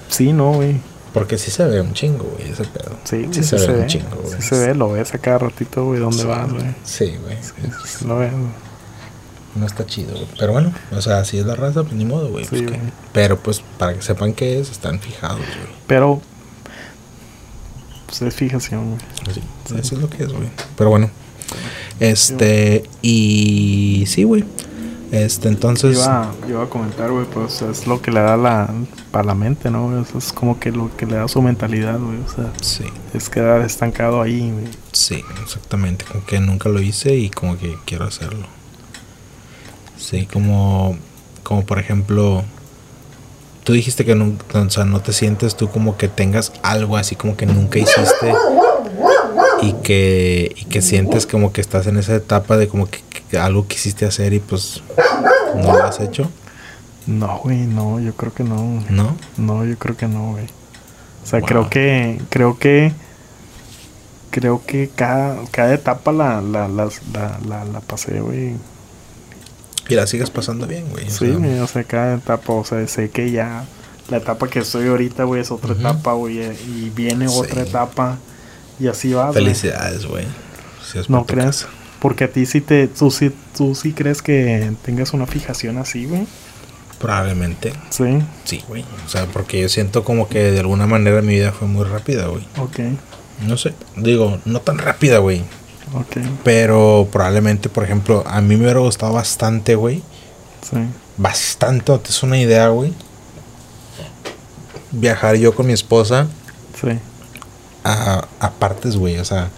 sí, 0.07 0.31
no, 0.31 0.53
güey. 0.53 0.79
Porque 1.13 1.37
sí 1.37 1.51
se 1.51 1.65
ve 1.65 1.81
un 1.81 1.93
chingo, 1.93 2.23
güey, 2.23 2.49
ese 2.51 2.63
pedo. 2.63 2.95
Sí, 3.03 3.27
sí, 3.31 3.43
se, 3.43 3.57
ve 3.57 3.81
un 3.81 3.87
chingo, 3.87 4.15
güey. 4.23 4.41
Sí 4.41 4.47
se 4.47 4.67
ve, 4.67 4.75
lo 4.75 4.91
ves 4.91 5.13
a 5.13 5.17
cada 5.17 5.39
ratito, 5.39 5.83
güey, 5.83 5.99
dónde 5.99 6.21
Sí, 6.21 6.27
vas, 6.27 6.53
güey. 6.53 6.75
Sí, 6.85 7.17
güey. 7.21 7.37
Sí, 7.43 8.05
Lo 8.05 8.19
ves, 8.19 8.31
güey. 8.31 8.70
No 9.55 9.65
está 9.65 9.85
chido, 9.85 10.13
güey. 10.13 10.27
Pero 10.39 10.53
bueno, 10.53 10.73
o 10.91 11.01
sea, 11.01 11.25
si 11.25 11.37
es 11.37 11.45
la 11.45 11.55
raza, 11.55 11.83
pues 11.83 11.93
ni 11.93 12.05
modo, 12.05 12.29
güey. 12.29 12.45
Sí, 12.45 12.49
pues, 12.51 12.67
güey. 12.67 12.79
Pero 13.13 13.37
pues 13.37 13.61
para 13.77 13.93
que 13.93 14.01
sepan 14.01 14.33
qué 14.33 14.59
es, 14.59 14.69
están 14.71 14.99
fijados, 14.99 15.39
güey. 15.39 15.75
Pero, 15.87 16.21
pues 18.05 18.21
es 18.21 18.35
fijación, 18.35 18.91
güey. 18.95 19.01
Así, 19.29 19.41
Eso 19.77 19.95
es 19.95 20.01
lo 20.01 20.09
que 20.09 20.23
es, 20.23 20.31
güey. 20.31 20.49
Pero 20.77 20.89
bueno. 20.89 21.09
Este, 21.99 22.83
y 23.01 24.05
sí, 24.07 24.23
güey. 24.23 24.43
Este, 25.11 25.49
entonces. 25.49 25.97
Iba, 25.97 26.33
iba 26.47 26.63
a 26.63 26.67
comentar, 26.69 27.11
güey, 27.11 27.25
pues 27.25 27.61
es 27.61 27.85
lo 27.85 28.01
que 28.01 28.11
le 28.11 28.21
da 28.21 28.37
la, 28.37 28.73
para 29.11 29.25
la 29.25 29.35
mente, 29.35 29.69
¿no? 29.69 30.01
Eso 30.01 30.17
es 30.17 30.31
como 30.31 30.57
que 30.59 30.71
lo 30.71 30.95
que 30.95 31.05
le 31.05 31.15
da 31.17 31.27
su 31.27 31.41
mentalidad, 31.41 31.99
güey. 31.99 32.17
O 32.19 32.29
sea, 32.33 32.53
Sí, 32.61 32.85
es 33.13 33.29
quedar 33.29 33.61
estancado 33.61 34.21
ahí, 34.21 34.49
güey. 34.51 34.67
sí, 34.93 35.21
exactamente. 35.43 36.05
Como 36.05 36.25
que 36.25 36.39
nunca 36.39 36.69
lo 36.69 36.81
hice 36.81 37.15
y 37.15 37.29
como 37.29 37.57
que 37.57 37.75
quiero 37.85 38.05
hacerlo. 38.05 38.47
Sí, 40.01 40.25
como, 40.25 40.97
como 41.43 41.63
por 41.65 41.79
ejemplo, 41.79 42.43
tú 43.63 43.73
dijiste 43.73 44.03
que 44.03 44.15
nunca, 44.15 44.59
o 44.59 44.69
sea, 44.69 44.83
no 44.85 44.99
te 45.01 45.13
sientes 45.13 45.55
tú 45.55 45.69
como 45.69 45.95
que 45.97 46.07
tengas 46.07 46.51
algo 46.63 46.97
así 46.97 47.15
como 47.15 47.37
que 47.37 47.45
nunca 47.45 47.79
hiciste 47.79 48.33
y 49.61 49.73
que, 49.73 50.53
y 50.57 50.65
que 50.65 50.81
sientes 50.81 51.27
como 51.27 51.53
que 51.53 51.61
estás 51.61 51.85
en 51.87 51.97
esa 51.97 52.15
etapa 52.15 52.57
de 52.57 52.67
como 52.67 52.89
que, 52.89 52.99
que 53.29 53.37
algo 53.37 53.67
quisiste 53.67 54.05
hacer 54.05 54.33
y 54.33 54.39
pues 54.39 54.81
no 55.55 55.73
lo 55.77 55.83
has 55.83 55.99
hecho, 55.99 56.29
No, 57.05 57.39
güey, 57.43 57.57
no, 57.59 57.99
yo 57.99 58.13
creo 58.15 58.33
que 58.33 58.43
no. 58.43 58.55
güey. 58.57 58.85
¿no? 58.89 59.15
No, 59.37 59.63
yo 59.65 59.77
creo 59.77 59.95
que 59.95 60.07
no, 60.07 60.31
güey. 60.31 60.45
O 61.23 61.27
sea, 61.27 61.39
Wow. 61.39 61.47
creo 61.47 61.69
que, 61.69 62.19
creo 62.29 62.57
que, 62.57 62.91
creo 64.31 64.63
que 64.65 64.89
cada, 64.95 65.37
cada 65.51 65.73
etapa 65.75 66.11
la, 66.11 66.41
la, 66.41 66.67
la, 66.67 66.89
la, 67.47 67.65
la 67.65 67.79
pasé, 67.81 68.19
güey. 68.21 68.55
Y 69.89 69.95
la 69.95 70.07
sigues 70.07 70.29
pasando 70.29 70.67
bien, 70.67 70.89
güey. 70.89 71.09
Sí, 71.09 71.25
o 71.29 71.67
sea, 71.67 71.83
cada 71.83 72.15
etapa, 72.15 72.53
o 72.53 72.63
sea, 72.63 72.85
sé 72.87 73.09
que 73.09 73.31
ya 73.31 73.65
la 74.09 74.17
etapa 74.17 74.47
que 74.49 74.59
estoy 74.59 74.87
ahorita, 74.87 75.23
güey, 75.23 75.41
es 75.41 75.51
otra 75.51 75.73
etapa, 75.73 76.13
güey, 76.13 76.39
y 76.67 76.91
viene 76.95 77.27
Sí. 77.27 77.35
otra 77.37 77.61
etapa 77.63 78.17
y 78.79 78.87
así 78.87 79.13
va. 79.13 79.31
Felicidades, 79.33 80.05
güey. 80.05 80.25
¿No 81.07 81.25
casa. 81.25 81.67
Porque 81.99 82.23
a 82.25 82.27
ti 82.31 82.45
sí 82.45 82.61
te, 82.61 82.87
tú 82.87 83.11
sí, 83.11 83.31
tú 83.55 83.75
sí 83.75 83.93
crees 83.93 84.21
que 84.21 84.71
tengas 84.83 85.13
una 85.13 85.27
fijación 85.27 85.77
así, 85.77 86.05
güey. 86.05 86.25
Probablemente. 86.99 87.73
Sí, 87.89 88.19
Sí, 88.43 88.63
güey. 88.67 88.83
O 89.05 89.09
sea, 89.09 89.25
porque 89.27 89.61
yo 89.61 89.69
siento 89.69 90.03
como 90.03 90.27
que 90.27 90.51
de 90.51 90.59
alguna 90.59 90.87
manera 90.87 91.21
mi 91.21 91.33
vida 91.35 91.51
fue 91.51 91.67
muy 91.67 91.83
rápida, 91.85 92.27
güey. 92.27 92.45
ok, 92.57 92.79
No 93.47 93.57
sé. 93.57 93.73
Digo, 93.95 94.39
no 94.45 94.61
tan 94.61 94.77
rápida, 94.77 95.17
güey. 95.19 95.41
Pero 96.43 97.07
probablemente, 97.11 97.69
por 97.69 97.83
ejemplo, 97.83 98.23
a 98.25 98.41
mí 98.41 98.55
me 98.55 98.63
hubiera 98.63 98.79
gustado 98.79 99.13
bastante, 99.13 99.75
güey. 99.75 100.01
sí, 100.69 100.77
Bastante, 101.17 101.97
te 101.99 102.09
es 102.09 102.23
una 102.23 102.37
idea, 102.39 102.69
güey. 102.69 102.93
Viajar 104.91 105.35
yo 105.35 105.53
con 105.55 105.67
mi 105.67 105.73
esposa 105.73 106.27
sí, 106.79 106.87
a, 107.83 108.25
a 108.39 108.51
partes, 108.51 108.95
güey. 108.97 109.17
O 109.19 109.25
sea, 109.25 109.49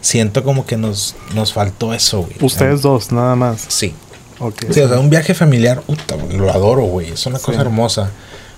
siento 0.00 0.42
como 0.44 0.64
que 0.66 0.76
nos, 0.76 1.14
nos 1.34 1.52
faltó 1.52 1.92
eso, 1.92 2.22
güey. 2.22 2.36
Ustedes 2.40 2.82
dos, 2.82 3.12
nada 3.12 3.36
más. 3.36 3.66
Sí. 3.68 3.94
Ok. 4.38 4.64
Sí, 4.70 4.80
o 4.80 4.88
sea, 4.88 4.98
un 4.98 5.10
viaje 5.10 5.34
familiar, 5.34 5.82
puta, 5.82 6.16
lo 6.16 6.50
adoro, 6.50 6.82
güey. 6.82 7.10
Es 7.10 7.26
una 7.26 7.38
Sí. 7.38 7.44
cosa 7.46 7.60
hermosa. 7.60 8.10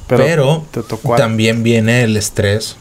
Pero 0.07 0.25
Pero, 0.25 0.67
te 0.71 0.83
tocó 0.83 1.15
a- 1.15 1.17
también 1.17 1.63
viene 1.63 2.03
el 2.03 2.17
estrés 2.17 2.77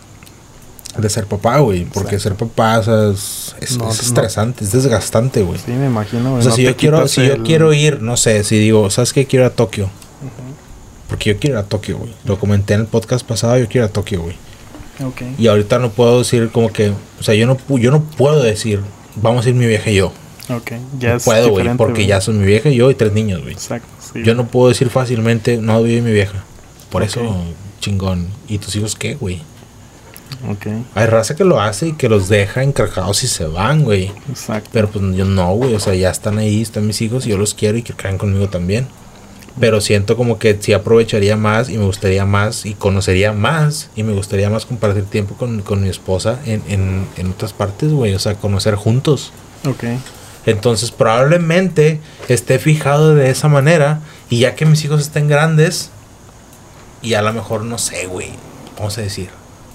de 0.98 1.10
ser 1.10 1.26
papá, 1.26 1.60
güey. 1.60 1.86
Porque 1.86 2.16
Exacto. 2.16 2.38
ser 2.40 2.48
papá 2.50 2.80
o 2.80 2.84
sea, 2.84 3.10
es, 3.12 3.56
es- 3.62 3.78
No, 3.78 3.90
es 3.90 3.98
no. 3.98 4.04
estresante, 4.04 4.64
es 4.66 4.72
desgastante, 4.72 5.42
güey. 5.44 5.58
Sí, 5.60 5.72
me 5.72 5.86
imagino, 5.88 6.32
güey. 6.32 6.40
O 6.40 6.42
sea, 6.42 6.50
no 6.50 6.56
si 6.56 6.64
yo 6.64 6.76
quiero, 6.76 7.08
si 7.08 7.26
yo 7.26 7.42
quiero 7.44 7.74
ir, 7.74 8.02
no 8.02 8.18
sé, 8.18 8.44
si 8.44 8.58
digo, 8.60 8.90
¿sabes 8.90 9.14
qué? 9.14 9.26
Quiero 9.26 9.46
ir 9.46 9.52
a 9.52 9.56
Tokio. 9.56 9.90
Porque 11.08 11.34
yo 11.34 11.40
quiero 11.40 11.58
ir 11.60 11.66
a 11.66 11.68
Tokio, 11.68 11.98
güey. 11.98 12.14
Lo 12.26 12.40
comenté 12.40 12.74
en 12.74 12.82
el 12.82 12.86
podcast 12.88 13.26
pasado, 13.26 13.58
yo 13.58 13.68
quiero 13.68 13.86
ir 13.86 13.90
a 13.90 13.94
Tokio, 13.94 14.22
güey. 14.22 14.36
Ok. 15.06 15.22
Y 15.38 15.48
ahorita 15.48 15.80
no 15.80 15.90
puedo 15.92 16.20
decir 16.20 16.50
como 16.52 16.72
que, 16.72 16.92
o 17.20 17.24
sea, 17.24 17.34
yo 17.36 17.48
no, 17.48 17.58
yo 17.78 17.92
no 17.92 18.02
puedo 18.04 18.42
decir, 18.42 18.82
vamos 19.16 19.46
a 19.46 19.50
ir 19.50 19.56
mi 19.56 19.66
vieja 19.66 19.90
y 19.90 19.96
yo. 19.96 20.14
Ok. 20.50 20.72
Ya 21.00 21.12
no 21.12 21.16
es 21.18 21.24
puedo, 21.24 21.50
güey, 21.50 21.68
porque 21.78 22.06
ya 22.06 22.22
son 22.22 22.40
mi 22.40 22.46
vieja 22.46 22.70
y 22.70 22.76
yo 22.76 22.90
y 22.92 22.96
tres 22.96 23.14
niños, 23.14 23.42
güey. 23.42 23.54
Exacto. 23.54 23.88
sí. 24.14 24.22
Yo 24.24 24.36
no 24.36 24.48
puedo 24.48 24.70
decir 24.70 24.90
fácilmente, 24.90 25.58
no 25.58 25.86
ir 25.86 26.02
mi 26.02 26.12
vieja. 26.12 26.44
Por 26.90 27.04
eso, 27.04 27.22
chingón. 27.80 28.28
¿Y 28.48 28.58
tus 28.58 28.76
hijos 28.76 28.96
qué, 28.96 29.16
güey? 29.16 29.42
Ok. 30.50 30.68
Hay 30.96 31.06
raza 31.06 31.36
que 31.36 31.44
lo 31.44 31.62
hace 31.62 31.90
y 31.90 31.94
que 31.94 32.10
los 32.10 32.30
deja 32.30 32.64
encargados 32.64 33.24
y 33.24 33.28
se 33.28 33.46
van, 33.46 33.84
güey. 33.84 34.12
Exacto. 34.30 34.70
Pero 34.74 34.90
pues 34.90 35.04
yo 35.16 35.26
no, 35.26 35.54
güey. 35.54 35.76
O 35.76 35.80
sea, 35.80 35.94
ya 35.96 36.10
están 36.10 36.38
ahí, 36.38 36.62
están 36.62 36.88
mis 36.88 37.02
hijos 37.02 37.26
y 37.26 37.30
yo 37.30 37.38
los 37.38 37.54
quiero 37.54 37.78
y 37.78 37.84
que 37.84 37.94
caen 37.94 38.18
conmigo 38.18 38.50
también. 38.50 38.88
Pero 39.60 39.82
siento 39.82 40.16
como 40.16 40.40
que 40.40 40.58
sí 40.60 40.74
aprovecharía 40.74 41.36
más 41.36 41.70
y 41.70 41.78
me 41.78 41.86
gustaría 41.86 42.26
más 42.26 42.66
y 42.66 42.74
conocería 42.74 43.34
más 43.34 43.90
y 43.96 44.04
me 44.04 44.14
gustaría 44.14 44.50
más 44.50 44.66
compartir 44.66 45.04
tiempo 45.04 45.36
con, 45.36 45.62
con 45.62 45.84
mi 45.84 45.90
esposa 45.90 46.40
en, 46.46 46.64
en, 46.70 47.06
en 47.18 47.32
otras 47.32 47.52
partes, 47.52 47.92
güey. 47.92 48.14
O 48.14 48.20
sea, 48.20 48.36
conocer 48.36 48.76
juntos. 48.76 49.34
Ok. 49.68 49.84
Entonces 50.46 50.92
probablemente 50.92 52.00
esté 52.28 52.58
fijado 52.60 53.14
de 53.14 53.30
esa 53.30 53.48
manera 53.48 54.00
y 54.30 54.40
ya 54.40 54.56
que 54.56 54.66
mis 54.66 54.84
hijos 54.86 55.02
estén 55.02 55.28
grandes 55.28 55.92
y 57.02 57.14
a 57.14 57.22
lo 57.22 57.34
mejor 57.34 57.64
no 57.64 57.78
sé, 57.78 58.08
güey, 58.08 58.30
vamos 58.78 58.98
a 58.98 59.02
decir, 59.02 59.30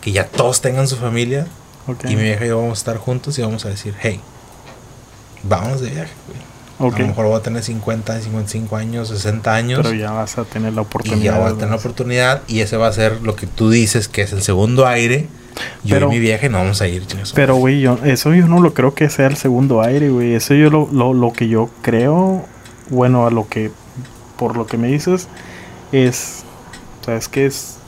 que 0.07 0.13
ya 0.13 0.25
todos 0.29 0.61
tengan 0.61 0.87
su 0.87 0.95
familia 0.95 1.49
Ok. 1.89 2.05
y 2.05 2.15
mi 2.15 2.23
vieja 2.23 2.45
y 2.45 2.49
yo 2.49 2.59
vamos 2.59 2.79
a 2.79 2.81
estar 2.81 2.97
juntos 2.97 3.37
y 3.41 3.43
vamos 3.43 3.65
a 3.65 3.71
decir, 3.71 3.93
hey, 4.01 4.21
vamos 5.43 5.81
de 5.81 5.91
viaje, 5.91 6.13
güey. 6.29 6.47
Ok. 6.93 6.95
A 6.97 6.99
lo 7.01 7.07
mejor 7.09 7.27
voy 7.27 7.37
a 7.37 7.43
tener 7.43 7.65
50, 7.65 8.21
55 8.21 8.77
años, 8.77 9.09
60 9.09 9.53
años. 9.53 9.81
Pero 9.83 9.95
ya 9.97 10.13
vas 10.13 10.39
a 10.39 10.45
tener 10.45 10.75
la 10.75 10.83
y 10.83 10.85
oportunidad. 10.85 11.23
ya 11.35 11.39
voy 11.41 11.49
a 11.51 11.55
tener 11.55 11.71
la 11.71 11.77
oportunidad 11.77 12.43
y 12.47 12.61
ese 12.61 12.77
va 12.77 12.87
a 12.87 12.93
ser 12.93 13.21
lo 13.23 13.35
que 13.35 13.49
tú 13.49 13.69
dices 13.69 14.07
que 14.07 14.23
es 14.23 14.33
el 14.33 14.43
segundo 14.43 14.87
aire. 14.87 15.27
Yo 15.83 15.95
Pero- 15.97 16.07
y 16.07 16.11
mi 16.11 16.19
vieja 16.21 16.47
y 16.47 16.51
no 16.51 16.59
vamos 16.59 16.81
a 16.83 16.87
ir. 16.87 17.03
Pero, 17.35 17.57
güey, 17.57 17.81
yo, 17.81 17.99
eso 18.05 18.33
yo 18.33 18.47
no 18.47 18.61
lo 18.61 18.75
creo 18.75 18.95
que 18.95 19.11
sea 19.11 19.27
el 19.27 19.37
segundo 19.37 19.83
aire, 19.83 20.11
güey. 20.11 20.35
Eso 20.35 20.55
yo 20.55 20.71
lo, 20.71 20.89
lo, 20.93 21.15
lo 21.15 21.33
que 21.33 21.49
yo 21.49 21.69
creo, 21.83 22.45
bueno, 22.91 23.27
a 23.27 23.31
lo 23.33 23.49
que, 23.49 23.73
por 24.39 24.57
lo 24.57 24.67
que 24.67 24.77
me 24.77 24.87
dices, 24.89 25.27
es, 25.91 26.45
¿sabes 27.05 27.27
qué? 27.29 27.47
Es, 27.47 27.79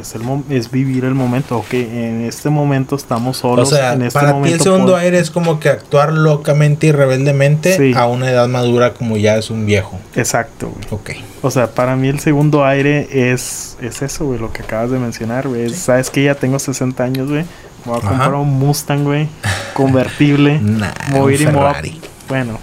es, 0.00 0.14
el, 0.14 0.22
es 0.50 0.70
vivir 0.70 1.04
el 1.04 1.14
momento. 1.14 1.58
Ok, 1.58 1.74
en 1.74 2.24
este 2.24 2.50
momento 2.50 2.96
estamos 2.96 3.38
O 3.38 3.40
solos. 3.50 3.68
sea, 3.70 3.92
en 3.94 4.02
este 4.02 4.14
para 4.18 4.28
ti 4.30 4.34
el 4.34 4.40
momento 4.40 4.64
segundo 4.64 4.96
aire 4.96 5.18
es 5.18 5.30
como 5.30 5.60
que 5.60 5.68
actuar 5.68 6.12
locamente 6.12 6.86
y 6.88 6.92
rebeldemente 6.92 7.76
Sí. 7.76 7.92
a 7.96 8.06
una 8.06 8.30
edad 8.30 8.48
madura 8.48 8.94
como 8.94 9.16
ya 9.16 9.36
es 9.36 9.50
un 9.50 9.66
viejo. 9.66 9.98
Exacto, 10.16 10.68
güey. 10.70 10.86
Ok. 10.90 11.10
O 11.42 11.50
sea, 11.50 11.68
para 11.74 11.96
mí 11.96 12.08
el 12.08 12.20
segundo 12.20 12.64
aire 12.64 13.08
es, 13.32 13.76
es 13.80 14.02
eso, 14.02 14.26
güey, 14.26 14.38
lo 14.38 14.52
que 14.52 14.62
acabas 14.62 14.90
de 14.90 14.98
mencionar, 14.98 15.48
güey. 15.48 15.66
Es, 15.66 15.76
Sabes 15.78 16.10
que 16.10 16.22
ya 16.24 16.34
tengo 16.34 16.58
60 16.58 17.02
años, 17.02 17.28
güey. 17.28 17.44
Voy 17.84 17.96
a 17.96 17.98
Ajá. 17.98 18.08
comprar 18.08 18.34
un 18.34 18.48
Mustang, 18.58 19.02
güey, 19.04 19.28
convertible. 19.74 20.58
Nah, 20.62 20.92
a 21.12 21.16
un 21.16 21.32
ir 21.32 21.40
y 21.40 21.44
Ferrari. 21.46 22.00
Bueno, 22.28 22.58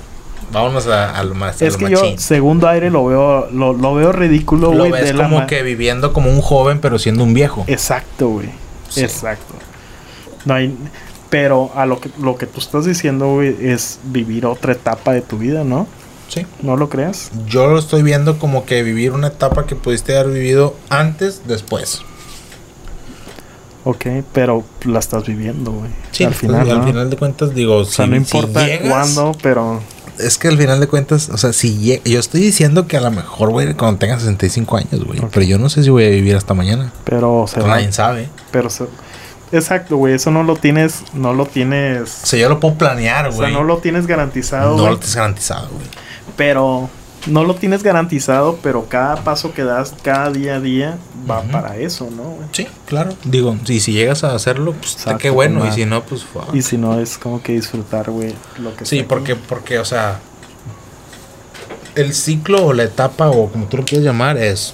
Vámonos 0.51 0.87
a, 0.87 1.17
a 1.17 1.23
lo 1.23 1.35
más. 1.35 1.61
a 1.61 1.65
es 1.65 1.73
lo 1.73 1.79
que 1.87 1.93
yo 1.93 1.99
machín. 2.01 2.19
segundo 2.19 2.67
aire 2.67 2.89
lo 2.89 3.05
veo, 3.05 3.49
lo, 3.51 3.73
lo 3.73 3.93
veo 3.95 4.11
ridículo, 4.11 4.73
Lo 4.73 4.87
güey. 4.87 5.13
la 5.13 5.23
como 5.23 5.45
que 5.47 5.61
viviendo 5.63 6.11
como 6.13 6.29
un 6.29 6.41
joven 6.41 6.79
pero 6.79 6.97
siendo 6.99 7.23
un 7.23 7.33
viejo. 7.33 7.63
Exacto, 7.67 8.29
güey. 8.29 8.49
Sí. 8.89 9.01
Exacto. 9.01 9.53
No 10.45 10.53
hay, 10.55 10.75
pero 11.29 11.71
a 11.75 11.85
lo 11.85 11.99
que 11.99 12.09
lo 12.19 12.37
que 12.37 12.47
tú 12.47 12.59
estás 12.59 12.85
diciendo, 12.85 13.33
güey, 13.33 13.55
es 13.61 13.99
vivir 14.05 14.45
otra 14.45 14.71
etapa 14.73 15.11
de 15.13 15.21
tu 15.21 15.37
vida, 15.37 15.63
¿no? 15.63 15.85
Sí. 16.29 16.45
¿No 16.61 16.75
lo 16.77 16.89
creas? 16.89 17.31
Yo 17.47 17.67
lo 17.67 17.77
estoy 17.79 18.03
viendo 18.03 18.37
como 18.39 18.65
que 18.65 18.83
vivir 18.83 19.11
una 19.13 19.27
etapa 19.27 19.65
que 19.65 19.75
pudiste 19.75 20.17
haber 20.17 20.31
vivido 20.33 20.75
antes, 20.89 21.41
después. 21.47 22.01
Ok, 23.85 24.05
pero 24.33 24.63
la 24.85 24.99
estás 24.99 25.25
viviendo, 25.25 25.71
güey. 25.71 25.89
Sí, 26.11 26.23
al 26.25 26.33
final, 26.33 26.67
¿no? 26.67 26.73
al 26.75 26.83
final 26.83 27.09
de 27.09 27.15
cuentas 27.17 27.55
digo, 27.55 27.77
o 27.77 27.85
sea, 27.85 28.05
si, 28.05 28.11
no 28.11 28.17
si 28.17 28.21
importa 28.37 28.65
llegas- 28.67 28.89
cuándo, 28.89 29.35
pero 29.41 29.79
Es 30.20 30.38
que 30.38 30.47
al 30.49 30.57
final 30.57 30.80
de 30.80 30.88
cuentas, 30.88 31.30
o 31.30 31.38
sea, 31.38 31.53
si 31.53 31.99
yo 32.05 32.20
estoy 32.20 32.41
diciendo 32.41 32.88
que 32.88 32.97
a 32.97 33.01
lo 33.01 33.09
mejor, 33.11 33.49
güey, 33.51 33.74
cuando 33.74 33.97
tenga 33.99 34.20
65 34.20 34.78
años, 34.78 35.03
güey, 35.05 35.20
pero 35.32 35.43
yo 35.45 35.57
no 35.57 35.70
sé 35.70 35.84
si 35.84 35.89
voy 35.89 36.05
a 36.05 36.09
vivir 36.09 36.36
hasta 36.36 36.53
mañana. 36.53 36.91
pero 37.05 37.45
se 37.47 37.61
va. 37.61 37.67
Nadie 37.70 37.91
sabe. 37.91 38.30
Pero 38.51 38.70
se- 38.70 38.86
exacto, 39.51 39.97
güey, 39.97 40.13
eso 40.13 40.30
no 40.32 40.43
lo 40.43 40.55
tienes, 40.55 41.03
no 41.13 41.34
lo 41.34 41.43
O 41.43 41.47
tienes, 41.47 42.09
sea, 42.09 42.39
yo 42.39 42.49
lo 42.49 42.59
puedo 42.59 42.76
planear, 42.76 43.28
o 43.28 43.32
sea, 43.32 43.41
güey. 43.41 43.53
no 43.53 43.63
lo 43.63 43.78
tienes 43.78 44.05
garantizado, 44.07 44.72
no 44.76 44.82
güey, 44.82 44.89
lo 44.91 44.97
tienes 44.99 45.15
garantizado, 45.15 45.70
güey. 45.70 45.88
pero 46.36 46.89
no 47.30 47.43
lo 47.43 47.55
tienes 47.55 47.84
garantizado, 47.84 48.59
pero 48.61 48.88
cada 48.89 49.23
paso 49.23 49.53
que 49.53 49.63
das, 49.63 49.93
cada 50.01 50.32
día 50.32 50.55
a 50.55 50.59
día 50.59 50.97
va 51.30 51.43
para 51.43 51.77
eso, 51.77 52.09
¿no? 52.09 52.23
güey? 52.23 52.47
Sí, 52.51 52.67
claro. 52.86 53.13
Digo, 53.23 53.57
y 53.67 53.80
si 53.80 53.93
llegas 53.93 54.23
a 54.23 54.34
hacerlo, 54.34 54.73
pues 54.73 54.91
está 54.91 55.01
Exacto, 55.01 55.21
qué 55.21 55.30
bueno. 55.30 55.65
Y 55.67 55.71
si 55.71 55.86
no, 55.86 56.03
pues 56.03 56.23
fuck. 56.23 56.53
Y 56.53 56.61
si 56.61 56.77
no 56.77 56.99
es 56.99 57.17
como 57.17 57.41
que 57.41 57.53
disfrutar, 57.53 58.09
güey, 58.09 58.34
lo 58.57 58.75
que 58.75 58.86
Sí, 58.86 59.03
porque, 59.03 59.36
porque, 59.36 59.80
o 59.80 59.86
sea, 59.86 60.19
el 61.95 62.13
ciclo 62.13 62.65
o 62.65 62.73
la 62.73 62.84
etapa 62.84 63.30
o 63.30 63.49
como 63.49 63.65
tú 63.65 63.77
lo 63.77 63.86
quieras 63.86 64.05
llamar 64.05 64.38
es 64.38 64.73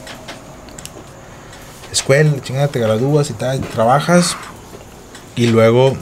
escuela, 1.92 2.32
chingada, 2.42 2.68
te 2.68 2.80
gradúas 2.80 3.30
y 3.30 3.34
tal, 3.34 3.62
trabajas 3.62 4.36
y 5.36 5.48
luego, 5.48 5.96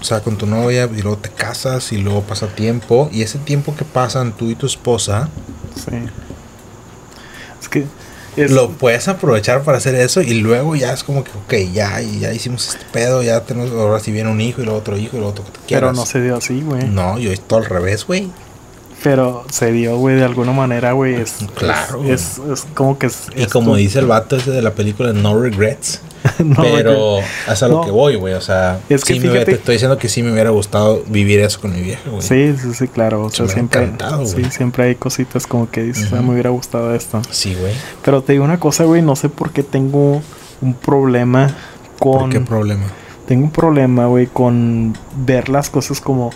o 0.00 0.04
sea, 0.04 0.20
con 0.20 0.36
tu 0.36 0.46
novia 0.46 0.88
y 0.94 1.02
luego 1.02 1.18
te 1.18 1.30
casas 1.30 1.92
y 1.92 1.98
luego 1.98 2.22
pasa 2.22 2.48
tiempo 2.48 3.08
y 3.12 3.22
ese 3.22 3.38
tiempo 3.38 3.74
que 3.74 3.84
pasan 3.84 4.32
tú 4.32 4.50
y 4.50 4.54
tu 4.54 4.66
esposa 4.66 5.28
Sí. 5.76 5.96
Es 7.60 7.68
que 7.68 7.86
es, 8.36 8.50
lo 8.50 8.70
puedes 8.70 9.08
aprovechar 9.08 9.62
para 9.62 9.78
hacer 9.78 9.94
eso 9.96 10.22
y 10.22 10.40
luego 10.40 10.76
ya 10.76 10.92
es 10.92 11.02
como 11.02 11.24
que, 11.24 11.30
ok, 11.30 11.72
ya, 11.72 12.00
ya 12.00 12.32
hicimos 12.32 12.68
este 12.68 12.84
pedo, 12.92 13.22
ya 13.22 13.40
tenemos, 13.40 13.70
ahora 13.72 14.00
si 14.00 14.12
viene 14.12 14.30
un 14.30 14.40
hijo 14.40 14.62
y 14.62 14.64
luego 14.64 14.78
otro 14.78 14.96
hijo 14.96 15.16
y 15.16 15.20
luego 15.20 15.30
otro 15.30 15.44
que 15.44 15.52
te 15.52 15.58
pero 15.68 15.92
no 15.92 16.06
se 16.06 16.20
dio 16.20 16.36
así, 16.36 16.62
güey. 16.62 16.84
No, 16.84 17.18
yo 17.18 17.32
es 17.32 17.40
todo 17.40 17.58
al 17.58 17.66
revés, 17.66 18.06
güey. 18.06 18.30
Pero 19.02 19.44
se 19.50 19.72
dio, 19.72 19.96
güey, 19.96 20.16
de 20.16 20.24
alguna 20.24 20.52
manera, 20.52 20.92
güey. 20.92 21.14
Es, 21.14 21.36
Claro, 21.54 22.04
Es, 22.04 22.38
es, 22.38 22.38
es 22.52 22.66
como 22.74 22.98
que 22.98 23.06
es. 23.06 23.28
Y 23.34 23.46
como 23.46 23.70
tu- 23.72 23.76
dice 23.76 23.98
el 24.00 24.06
vato 24.06 24.36
ese 24.36 24.50
de 24.50 24.60
la 24.62 24.72
película 24.74 25.12
No 25.12 25.40
Regrets. 25.40 26.02
No, 26.44 26.62
pero 26.62 27.12
güey. 27.14 27.24
es 27.50 27.62
a 27.62 27.68
lo 27.68 27.80
que 27.80 27.90
voy, 27.90 28.16
güey. 28.16 28.34
O 28.34 28.40
sea, 28.42 28.78
Es 28.90 29.04
que 29.04 29.14
sí 29.14 29.20
me 29.20 29.28
fíjate- 29.30 29.44
te 29.46 29.52
estoy 29.52 29.74
diciendo 29.76 29.96
que 29.96 30.08
sí 30.10 30.22
me 30.22 30.30
hubiera 30.32 30.50
gustado 30.50 31.02
vivir 31.06 31.40
eso 31.40 31.60
con 31.62 31.72
mi 31.72 31.80
vieja, 31.80 32.10
güey. 32.10 32.20
Sí, 32.22 32.54
sí, 32.60 32.74
sí, 32.74 32.88
claro. 32.88 33.24
O 33.24 33.30
Se 33.30 33.36
sea, 33.36 33.46
me 33.46 33.52
siempre, 33.52 33.82
encantado, 33.84 34.26
sí, 34.26 34.44
siempre 34.50 34.84
hay 34.84 34.94
cositas 34.96 35.46
como 35.46 35.70
que 35.70 35.82
dices, 35.82 36.08
"Ah, 36.12 36.16
Ujú. 36.16 36.24
me 36.24 36.32
hubiera 36.34 36.50
gustado 36.50 36.94
esto. 36.94 37.22
Sí, 37.30 37.54
güey. 37.58 37.72
Pero 38.04 38.22
te 38.22 38.32
digo 38.32 38.44
una 38.44 38.60
cosa, 38.60 38.84
güey, 38.84 39.00
no 39.00 39.16
sé 39.16 39.30
por 39.30 39.50
qué 39.52 39.62
tengo 39.62 40.20
un 40.60 40.74
problema 40.74 41.54
¿Por 41.98 42.18
con... 42.20 42.30
qué 42.30 42.40
problema? 42.40 42.84
tengo 43.26 43.44
un 43.44 43.50
problema, 43.52 44.06
güey, 44.06 44.26
con 44.26 44.94
ver 45.16 45.48
las 45.48 45.70
cosas 45.70 46.00
como... 46.02 46.30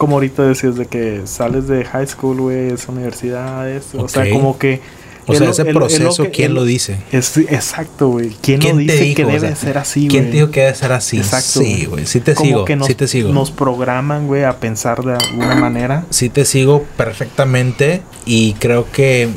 Como 0.00 0.16
ahorita 0.16 0.44
decías 0.44 0.76
de 0.76 0.86
que 0.86 1.20
sales 1.26 1.68
de 1.68 1.84
high 1.84 2.06
school, 2.06 2.40
güey, 2.40 2.72
es 2.72 2.88
universidad, 2.88 3.68
es... 3.68 3.94
O 3.94 4.08
sea, 4.08 4.30
como 4.30 4.56
que... 4.58 4.80
O 5.26 5.34
sea, 5.34 5.50
ese 5.50 5.66
proceso, 5.66 6.26
¿quién 6.32 6.54
lo 6.54 6.64
dice? 6.64 6.96
Es, 7.12 7.36
exacto, 7.36 8.08
güey. 8.08 8.30
¿Quién, 8.40 8.60
lo 8.60 8.64
¿Quién 8.64 8.76
te 8.78 8.92
dice 8.94 9.04
dijo? 9.04 9.16
que 9.16 9.24
O 9.24 9.26
debe 9.26 9.40
sea, 9.40 9.56
ser 9.56 9.76
así, 9.76 10.00
güey? 10.00 10.08
¿Quién 10.08 10.24
te 10.30 10.30
dijo 10.38 10.50
que 10.50 10.60
debe 10.62 10.74
ser 10.74 10.92
así? 10.92 11.18
Exacto, 11.18 11.60
Sí, 11.60 11.74
güey. 11.74 11.86
güey. 11.86 12.06
Sí 12.06 12.20
te 12.20 12.34
Como 12.34 12.48
sigo. 12.48 12.64
que 12.64 12.76
nos, 12.76 12.86
sí 12.86 12.94
te 12.94 13.06
sigo. 13.06 13.30
nos 13.30 13.50
programan, 13.50 14.26
güey, 14.26 14.44
a 14.44 14.58
pensar 14.58 15.04
de 15.04 15.12
alguna 15.16 15.54
manera. 15.56 16.06
Sí 16.08 16.30
te 16.30 16.46
sigo 16.46 16.84
perfectamente 16.96 18.00
y 18.24 18.54
creo 18.54 18.86
que 18.90 19.28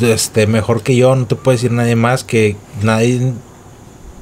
este 0.00 0.48
mejor 0.48 0.82
que 0.82 0.96
yo 0.96 1.14
no 1.14 1.26
te 1.26 1.36
puede 1.36 1.58
decir 1.58 1.70
nadie 1.70 1.94
más 1.94 2.24
que 2.24 2.56
nadie 2.82 3.32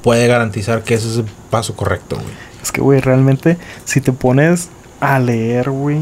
puede 0.03 0.29
garantizar 0.29 0.85
que 0.85 0.93
ese 0.95 1.09
es 1.11 1.17
el 1.17 1.25
paso 1.51 1.75
correcto, 1.75 2.17
güey. 2.17 2.29
Es 2.63 2.71
que, 2.71 2.83
güey, 2.83 3.01
realmente, 3.01 3.57
si 3.87 4.01
te 4.03 4.13
pones 4.13 4.69
a 5.15 5.19
leer, 5.19 5.71
güey, 5.71 6.01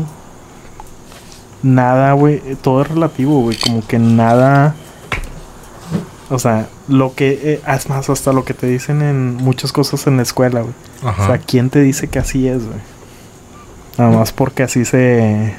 nada, 1.65 2.13
güey, 2.13 2.41
todo 2.63 2.83
es 2.83 2.89
relativo, 2.89 3.41
güey, 3.41 3.57
como 3.59 3.85
que 3.87 3.99
nada. 3.99 4.75
O 6.31 6.39
sea, 6.39 6.69
lo 6.89 7.15
que, 7.15 7.39
eh, 7.43 7.61
es 7.67 7.89
más, 7.89 8.09
hasta 8.09 8.33
lo 8.33 8.45
que 8.45 8.55
te 8.55 8.67
dicen 8.67 9.03
en 9.03 9.37
muchas 9.37 9.73
cosas 9.73 10.07
en 10.07 10.17
la 10.17 10.23
escuela, 10.23 10.61
güey. 10.61 10.75
O 11.03 11.27
sea, 11.27 11.39
¿quién 11.39 11.71
te 11.71 11.81
dice 11.81 12.09
que 12.09 12.19
así 12.19 12.49
es, 12.49 12.65
güey? 12.65 12.79
Nada 13.99 14.17
más 14.17 14.33
porque 14.33 14.63
así 14.63 14.85
se. 14.85 15.55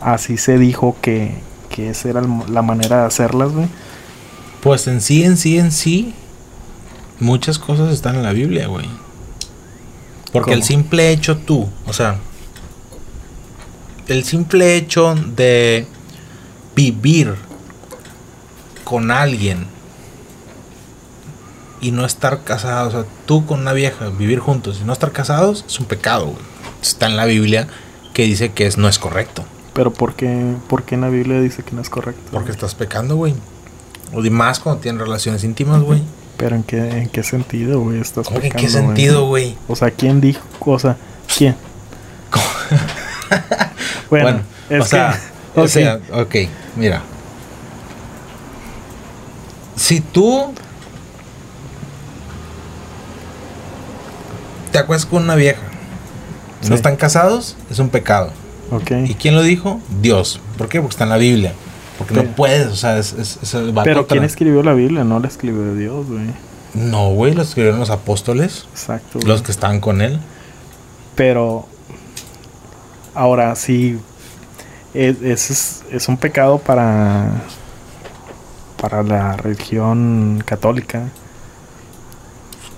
Así 0.00 0.36
se 0.36 0.58
dijo 0.58 0.96
que, 1.00 1.34
que 1.70 1.90
esa 1.90 2.10
era 2.10 2.22
la 2.48 2.62
manera 2.62 3.00
de 3.00 3.06
hacerlas, 3.06 3.52
güey. 3.52 3.68
Pues 4.62 4.86
en 4.86 5.00
sí, 5.00 5.24
en 5.24 5.36
sí, 5.36 5.58
en 5.58 5.72
sí, 5.72 6.14
muchas 7.20 7.58
cosas 7.58 7.92
están 7.92 8.16
en 8.16 8.22
la 8.22 8.32
Biblia, 8.32 8.66
güey. 8.66 8.88
Porque 10.32 10.52
el 10.52 10.62
simple 10.62 11.10
hecho 11.10 11.36
tú, 11.38 11.68
o 11.86 11.92
sea, 11.92 12.16
el 14.08 14.24
simple 14.24 14.76
hecho 14.76 15.14
de 15.14 15.86
vivir 16.74 17.34
con 18.84 19.10
alguien 19.10 19.66
y 21.80 21.90
no 21.90 22.04
estar 22.04 22.44
casados, 22.44 22.94
o 22.94 23.02
sea, 23.02 23.10
tú 23.26 23.44
con 23.46 23.60
una 23.60 23.72
vieja, 23.72 24.08
vivir 24.08 24.38
juntos 24.38 24.78
y 24.80 24.84
no 24.84 24.92
estar 24.92 25.12
casados 25.12 25.64
es 25.66 25.78
un 25.78 25.86
pecado, 25.86 26.26
güey. 26.26 26.38
Está 26.82 27.06
en 27.06 27.16
la 27.16 27.26
Biblia 27.26 27.68
que 28.12 28.24
dice 28.24 28.52
que 28.52 28.66
es, 28.66 28.78
no 28.78 28.88
es 28.88 28.98
correcto. 28.98 29.44
Pero 29.74 29.92
¿por 29.92 30.14
qué, 30.14 30.54
por 30.68 30.84
qué 30.84 30.94
en 30.94 31.02
la 31.02 31.08
Biblia 31.08 31.40
dice 31.40 31.62
que 31.62 31.72
no 31.72 31.82
es 31.82 31.90
correcto? 31.90 32.22
Porque 32.30 32.52
estás 32.52 32.74
pecando, 32.74 33.16
güey. 33.16 33.34
O 34.12 34.22
de 34.22 34.30
más 34.30 34.60
cuando 34.60 34.80
tienen 34.80 35.00
relaciones 35.00 35.44
íntimas, 35.44 35.82
güey. 35.82 36.02
Pero 36.36 36.56
¿en 36.56 36.62
qué, 36.62 36.78
en 36.78 37.08
qué 37.08 37.22
sentido, 37.22 37.80
güey? 37.80 38.00
Estás 38.00 38.28
¿Cómo 38.28 38.40
que 38.40 38.46
en 38.46 38.52
qué 38.52 38.66
pecando, 38.66 38.78
güey? 38.80 38.86
sentido, 38.96 39.26
güey? 39.26 39.56
O 39.68 39.76
sea, 39.76 39.90
¿quién 39.90 40.20
dijo? 40.20 40.42
O 40.60 40.78
sea, 40.78 40.96
¿quién? 41.36 41.56
bueno, 44.10 44.24
Bueno, 44.24 44.40
es 44.70 44.80
o 44.80 44.84
sea, 44.84 45.18
o 45.54 45.62
ok, 45.62 45.68
sea, 45.68 46.00
ok, 46.12 46.34
mira. 46.76 47.02
Si 49.76 50.00
tú 50.00 50.52
te 54.72 54.78
acuestas 54.78 55.08
con 55.10 55.22
una 55.24 55.34
vieja, 55.34 55.60
Sí. 56.60 56.70
no 56.70 56.74
están 56.76 56.96
casados, 56.96 57.56
es 57.70 57.78
un 57.78 57.88
pecado. 57.90 58.30
ok. 58.70 58.90
¿Y 59.06 59.14
quién 59.14 59.34
lo 59.34 59.42
dijo? 59.42 59.80
Dios. 60.00 60.40
¿Por 60.56 60.68
qué? 60.68 60.80
Porque 60.80 60.94
está 60.94 61.04
en 61.04 61.10
la 61.10 61.16
Biblia. 61.18 61.52
Porque 61.98 62.14
Pero- 62.14 62.26
no 62.28 62.34
puedes, 62.34 62.66
o 62.68 62.76
sea, 62.76 62.98
es, 62.98 63.12
es, 63.12 63.38
Pero 63.52 63.72
contra- 63.74 64.04
¿quién 64.06 64.24
escribió 64.24 64.62
la 64.62 64.72
Biblia? 64.72 65.04
No 65.04 65.20
la 65.20 65.28
escribió 65.28 65.74
Dios, 65.74 66.06
güey. 66.06 66.26
No, 66.72 67.10
güey, 67.10 67.34
lo 67.34 67.42
escribieron 67.42 67.78
los 67.78 67.90
apóstoles, 67.90 68.66
Exacto. 68.72 69.18
güey. 69.20 69.26
los 69.28 69.42
que 69.42 69.52
estaban 69.52 69.78
con 69.80 70.00
él. 70.00 70.18
Pero 71.14 71.68
ahora 73.14 73.54
sí, 73.56 73.98
es, 74.94 75.20
es, 75.22 75.50
es- 75.50 75.82
es 75.90 76.08
un 76.08 76.16
pecado 76.16 76.58
para, 76.58 77.30
para 78.80 79.02
la 79.02 79.36
religión 79.36 80.42
católica. 80.46 81.08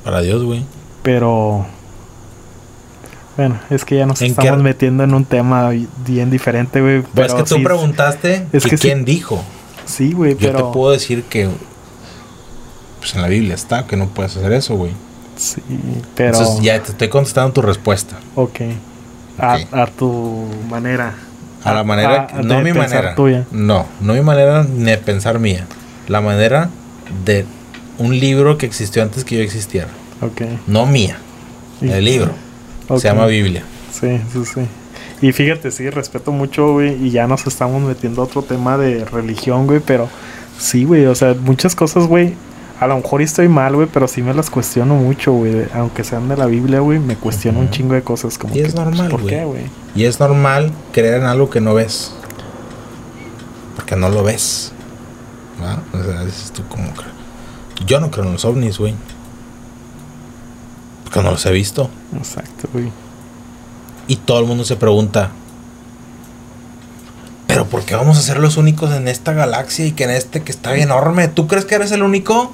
Para 0.04 0.20
Dios, 0.20 0.42
güey. 0.44 0.64
Pero 1.02 1.66
bueno, 3.36 3.58
es 3.70 3.84
que 3.84 3.96
ya 3.96 4.06
nos 4.06 4.20
¿En 4.22 4.28
estamos 4.30 4.56
qué- 4.56 4.62
metiendo 4.62 5.04
en 5.04 5.14
un 5.14 5.24
tema 5.24 5.70
bien 6.06 6.30
diferente, 6.30 6.80
güey. 6.80 7.00
Pero 7.02 7.12
Pero 7.14 7.26
es 7.26 7.34
que 7.34 7.42
tú 7.42 7.54
sí, 7.56 7.62
preguntaste 7.64 8.46
es 8.52 8.64
que 8.64 8.70
que 8.70 8.76
sí. 8.78 8.82
quién 8.88 9.04
dijo. 9.04 9.42
Sí, 9.84 10.12
güey, 10.12 10.32
Yo 10.36 10.52
pero 10.52 10.66
te 10.68 10.72
puedo 10.72 10.92
decir 10.92 11.22
que 11.24 11.48
pues 12.98 13.14
en 13.14 13.22
la 13.22 13.28
Biblia 13.28 13.54
está 13.54 13.86
que 13.86 13.96
no 13.96 14.06
puedes 14.08 14.36
hacer 14.36 14.52
eso, 14.52 14.74
güey. 14.76 14.92
sí, 15.36 15.62
pero 16.16 16.36
Entonces 16.38 16.64
ya 16.64 16.82
te 16.82 16.90
estoy 16.92 17.08
contestando 17.08 17.52
tu 17.52 17.62
respuesta. 17.62 18.16
ok. 18.34 18.60
A, 19.38 19.58
a 19.72 19.86
tu 19.86 20.46
manera. 20.70 21.14
A 21.64 21.72
la 21.74 21.82
manera, 21.84 22.28
a- 22.32 22.42
no 22.42 22.60
mi 22.60 22.72
manera. 22.72 23.14
tuya. 23.14 23.44
No, 23.50 23.86
no 24.00 24.14
mi 24.14 24.20
manera 24.20 24.64
ni 24.64 24.84
de 24.84 24.98
pensar 24.98 25.38
mía. 25.38 25.66
La 26.08 26.20
manera 26.20 26.70
de 27.24 27.44
un 27.98 28.18
libro 28.18 28.56
que 28.58 28.66
existió 28.66 29.02
antes 29.02 29.24
que 29.24 29.36
yo 29.36 29.42
existiera. 29.42 29.88
Ok. 30.20 30.42
No 30.66 30.86
mía. 30.86 31.18
Y- 31.80 31.88
El 31.90 32.04
libro. 32.04 32.32
Se 32.88 33.08
llama 33.08 33.26
Biblia. 33.26 33.64
Sí, 33.92 34.20
sí, 34.32 34.44
sí. 34.44 34.60
Y 35.22 35.32
fíjate, 35.32 35.70
sí, 35.70 35.88
respeto 35.90 36.30
mucho, 36.30 36.74
güey, 36.74 36.94
y 37.04 37.10
ya 37.10 37.26
nos 37.26 37.46
estamos 37.46 37.82
metiendo 37.82 38.20
a 38.22 38.24
otro 38.26 38.42
tema 38.42 38.76
de 38.78 39.04
religión, 39.06 39.66
güey, 39.66 39.80
pero 39.80 40.08
sí, 40.58 40.84
güey, 40.84 41.06
o 41.06 41.14
sea, 41.14 41.34
muchas 41.34 41.74
cosas, 41.74 42.06
güey, 42.06 42.34
a 42.78 42.86
lo 42.86 42.96
mejor 42.96 43.22
estoy 43.22 43.48
mal, 43.48 43.74
güey, 43.74 43.88
pero 43.90 44.06
sí 44.06 44.22
me 44.22 44.34
las 44.34 44.50
cuestiono 44.50 44.94
mucho, 44.96 45.32
güey, 45.32 45.66
aunque 45.74 46.04
sean 46.04 46.28
de 46.28 46.36
la 46.36 46.46
Biblia, 46.46 46.80
güey, 46.80 46.98
me 46.98 47.16
cuestiono 47.16 47.60
un 47.60 47.70
chingo 47.70 47.94
de 47.94 48.02
cosas 48.02 48.36
como 48.36 48.54
Y 48.54 48.60
es 48.60 48.66
que, 48.66 48.72
pues, 48.72 48.84
normal, 48.84 49.08
¿por 49.08 49.26
qué, 49.26 49.44
güey? 49.44 49.64
Y 49.94 50.04
es 50.04 50.20
normal 50.20 50.72
creer 50.92 51.20
en 51.20 51.24
algo 51.24 51.48
que 51.48 51.60
no 51.60 51.72
ves. 51.72 52.12
Porque 53.76 53.96
no 53.96 54.10
lo 54.10 54.22
ves. 54.22 54.72
¿Va? 55.62 55.82
O 55.98 56.04
sea, 56.04 56.24
dices 56.24 56.52
tú 56.52 56.62
como 56.68 56.92
Yo 57.86 57.98
no 57.98 58.10
creo 58.10 58.26
en 58.26 58.32
los 58.32 58.44
ovnis, 58.44 58.78
güey. 58.78 58.94
Porque 61.04 61.22
no 61.22 61.30
los 61.30 61.46
he 61.46 61.52
visto. 61.52 61.88
Exacto, 62.14 62.68
güey. 62.72 62.92
Y 64.06 64.16
todo 64.16 64.40
el 64.40 64.46
mundo 64.46 64.64
se 64.64 64.76
pregunta. 64.76 65.30
Pero 67.46 67.64
¿por 67.64 67.84
qué 67.84 67.94
vamos 67.94 68.18
a 68.18 68.20
ser 68.20 68.38
los 68.38 68.58
únicos 68.58 68.92
en 68.92 69.08
esta 69.08 69.32
galaxia 69.32 69.86
y 69.86 69.92
que 69.92 70.04
en 70.04 70.10
este 70.10 70.42
que 70.42 70.52
está 70.52 70.76
enorme? 70.76 71.28
¿Tú 71.28 71.46
crees 71.46 71.64
que 71.64 71.76
eres 71.76 71.90
el 71.90 72.02
único? 72.02 72.52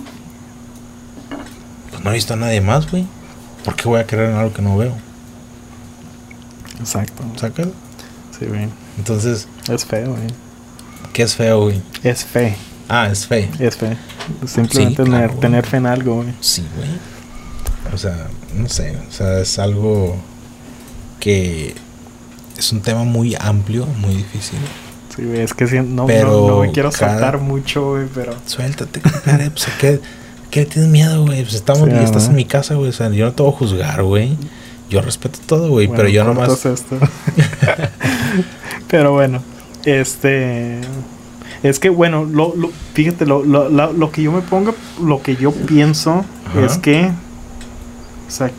No 2.05 2.11
he 2.11 2.15
visto 2.15 2.35
a 2.35 2.37
nadie 2.37 2.61
más, 2.61 2.91
güey. 2.91 3.07
¿Por 3.65 3.77
qué 3.77 3.89
voy 3.89 4.01
a 4.01 4.07
creer 4.07 4.31
en 4.31 4.37
algo 4.37 4.53
que 4.53 4.63
no 4.63 4.77
veo? 4.77 4.93
Exacto. 6.81 7.23
¿Sacas? 7.37 7.69
Sí, 8.39 8.47
güey. 8.47 8.69
Entonces, 8.99 9.49
Es 9.71 9.85
feo, 9.85 10.11
güey. 10.11 10.27
¿qué 11.13 11.23
es 11.23 11.35
feo, 11.35 11.63
güey? 11.65 11.83
Es 12.03 12.25
fe, 12.25 12.57
Ah, 12.89 13.09
es 13.11 13.27
fe. 13.27 13.49
es 13.59 13.77
fe. 13.77 13.97
Simplemente 14.47 15.05
Sí, 15.05 15.11
claro, 15.11 15.35
tener, 15.35 15.65
fe 15.67 15.77
en 15.79 15.87
algo, 15.87 16.17
güey. 16.17 16.35
Sí, 16.41 16.65
güey. 16.77 16.89
O 17.95 17.99
sea, 17.99 18.29
no 18.55 18.69
sé. 18.69 18.97
O 19.09 19.13
sea, 19.13 19.39
es 19.41 19.59
algo 19.59 20.17
que 21.21 21.75
es 22.57 22.73
un 22.73 22.81
tema 22.83 23.05
muy 23.05 23.37
amplio, 23.39 23.87
muy 23.87 24.15
difícil. 24.15 24.59
Sí, 25.15 25.23
güey, 25.25 25.41
es 25.41 25.53
que 25.55 25.67
sí, 25.67 25.79
no, 25.81 26.07
Pero 26.07 26.31
no, 26.33 26.49
no 26.49 26.61
me 26.63 26.73
quiero 26.73 26.91
cada- 26.91 27.13
soltar 27.13 27.39
mucho, 27.39 27.91
güey, 27.91 28.07
pero... 28.15 28.35
Suéltate, 28.47 29.01
compadre. 29.01 29.51
Pues, 29.51 29.69
¿a 29.69 29.79
qué, 30.53 30.61
le 30.61 30.67
tienes 30.67 30.91
miedo, 30.91 31.25
güey? 31.25 31.43
Pues 31.43 31.55
estamos, 31.55 31.89
Sí, 31.89 31.97
estás 31.97 32.29
en 32.29 32.37
mi 32.37 32.45
casa, 32.45 32.75
güey. 32.75 32.91
O 32.91 32.93
sea, 32.93 33.09
yo 33.11 33.25
no 33.27 33.33
te 33.33 33.43
voy 33.43 33.53
a 33.53 33.57
juzgar, 33.57 34.03
güey. 34.05 34.37
Yo 34.89 35.01
respeto 35.01 35.41
todo, 35.47 35.69
güey. 35.71 35.87
Bueno, 35.89 36.03
pero 36.03 36.09
yo 36.11 36.23
nomás. 36.25 36.65
esto. 36.67 36.97
pero 38.89 39.13
bueno, 39.13 39.43
este. 39.85 40.79
Es 41.63 41.79
que, 41.79 41.89
bueno, 41.91 42.25
lo, 42.25 42.55
lo- 42.57 42.71
fíjate, 42.95 43.25
lo, 43.25 43.43
lo, 43.45 43.69
lo- 43.71 44.11
que 44.13 44.23
yo 44.23 44.33
me 44.33 44.41
pongo, 44.43 44.75
lo 45.03 45.23
que 45.23 45.37
yo 45.37 45.53
pienso 45.53 46.25
Ajá. 46.47 46.67
es 46.67 46.79
que. 46.79 47.07
O 48.29 48.31
sea, 48.31 48.51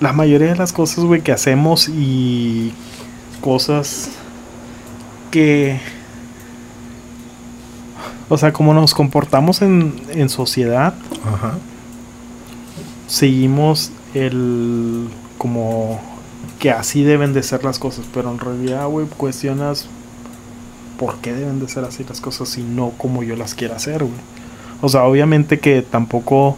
la 0.00 0.12
mayoría 0.12 0.48
de 0.48 0.56
las 0.56 0.72
cosas, 0.72 1.04
güey, 1.04 1.22
que 1.22 1.32
hacemos 1.32 1.88
y 1.88 2.72
cosas 3.40 4.10
que. 5.30 5.80
O 8.28 8.36
sea, 8.36 8.52
como 8.52 8.74
nos 8.74 8.94
comportamos 8.94 9.62
en, 9.62 10.00
en 10.10 10.28
sociedad, 10.28 10.94
Ajá. 11.24 11.54
seguimos 13.06 13.90
el 14.14 15.08
como 15.38 16.00
que 16.58 16.70
así 16.70 17.04
deben 17.04 17.32
de 17.32 17.42
ser 17.42 17.64
las 17.64 17.78
cosas, 17.78 18.04
pero 18.12 18.30
en 18.30 18.38
realidad, 18.38 18.86
güey, 18.88 19.06
cuestionas 19.06 19.86
por 20.98 21.16
qué 21.18 21.32
deben 21.32 21.60
de 21.60 21.68
ser 21.68 21.84
así 21.84 22.04
las 22.08 22.20
cosas 22.20 22.58
y 22.58 22.62
no 22.62 22.90
como 22.98 23.22
yo 23.22 23.36
las 23.36 23.54
quiero 23.54 23.76
hacer, 23.76 24.02
güey. 24.02 24.20
O 24.80 24.88
sea, 24.88 25.04
obviamente 25.04 25.58
que 25.58 25.82
tampoco 25.82 26.56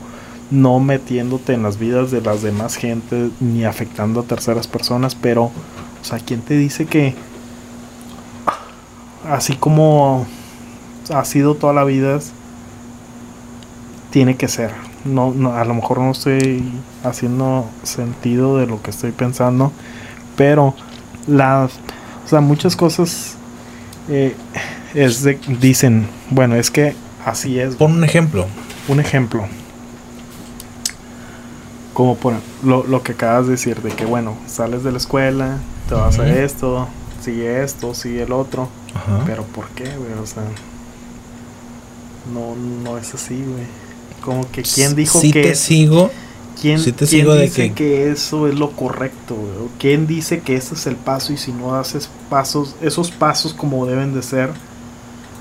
no 0.51 0.81
metiéndote 0.81 1.53
en 1.53 1.63
las 1.63 1.79
vidas 1.79 2.11
de 2.11 2.21
las 2.21 2.43
demás 2.43 2.77
gente 2.77 3.31
ni 3.41 3.65
afectando 3.65 4.21
a 4.21 4.23
terceras 4.25 4.67
personas, 4.67 5.15
pero 5.15 5.45
o 5.45 6.05
sea, 6.05 6.19
¿quién 6.19 6.41
te 6.41 6.55
dice 6.57 6.87
que 6.87 7.15
así 9.29 9.55
como 9.55 10.27
ha 11.13 11.25
sido 11.25 11.55
toda 11.55 11.73
la 11.73 11.85
vida 11.85 12.19
tiene 14.11 14.37
que 14.37 14.49
ser? 14.49 14.73
no, 15.05 15.33
no, 15.35 15.55
a 15.55 15.65
lo 15.65 15.75
mejor 15.75 15.99
no 15.99 16.11
estoy 16.11 16.63
haciendo 17.05 17.69
sentido 17.83 18.59
de 18.59 18.67
lo 18.67 18.83
que 18.83 18.91
estoy 18.91 19.13
pensando, 19.13 19.73
pero 20.37 20.75
las, 21.27 21.73
o 22.25 22.29
sea, 22.29 22.41
muchas 22.41 22.77
cosas 22.77 23.37
eh, 24.09 24.35
es 24.95 25.23
de, 25.23 25.39
dicen, 25.61 26.07
bueno, 26.31 26.57
es 26.57 26.71
que 26.71 26.95
así 27.25 27.59
es. 27.59 27.77
Pon 27.77 27.93
un 27.93 28.05
ejemplo. 28.05 28.47
Un 28.89 28.99
ejemplo, 28.99 29.45
como 31.95 32.17
por 32.17 32.35
lo, 32.65 32.85
lo 32.85 33.03
que 33.03 33.13
acabas 33.13 33.45
de 33.45 33.53
decir, 33.53 33.83
de 33.83 33.91
que 33.91 34.05
bueno, 34.05 34.35
sales 34.47 34.83
de 34.83 34.91
la 34.91 34.99
escuela, 34.99 35.59
te 35.89 35.95
vas 35.95 36.19
a 36.19 36.29
esto, 36.29 36.89
sigue 37.21 37.63
esto, 37.63 37.95
sigue 37.95 38.23
el 38.23 38.33
otro, 38.33 38.69
pero 39.27 39.45
¿por 39.45 39.69
qué, 39.69 39.85
güey? 39.85 40.13
O 40.21 40.27
sea, 40.27 40.43
no, 42.33 42.55
no 42.57 42.99
es 42.99 43.15
así, 43.15 43.37
güey. 43.37 43.65
Como 44.23 44.51
que 44.51 44.63
quién 44.63 44.95
dijo 44.95 45.21
sí 45.21 45.33
que 45.33 45.43
te 45.43 45.55
sigo. 45.55 46.11
¿Quién, 46.61 46.79
Sí 46.79 46.93
te 46.93 47.07
quién 47.07 47.23
sigo 47.23 47.35
de 47.35 47.45
dice 47.45 47.69
que- 47.69 47.75
que... 47.75 48.11
eso 48.11 48.47
es 48.47 48.55
lo 48.55 48.73
correcto? 48.73 49.35
güey? 49.35 49.67
¿O 49.67 49.69
¿Quién 49.79 50.07
dice 50.07 50.41
que 50.41 50.57
ese 50.57 50.75
es 50.75 50.87
el 50.87 50.97
paso 50.97 51.33
y 51.33 51.39
si 51.39 51.53
no 51.53 51.75
haces 51.75 52.11
pasos, 52.29 52.75
esos 52.83 53.11
pasos 53.11 53.55
como 53.55 53.87
deben 53.87 54.13
de 54.15 54.23
ser, 54.23 54.51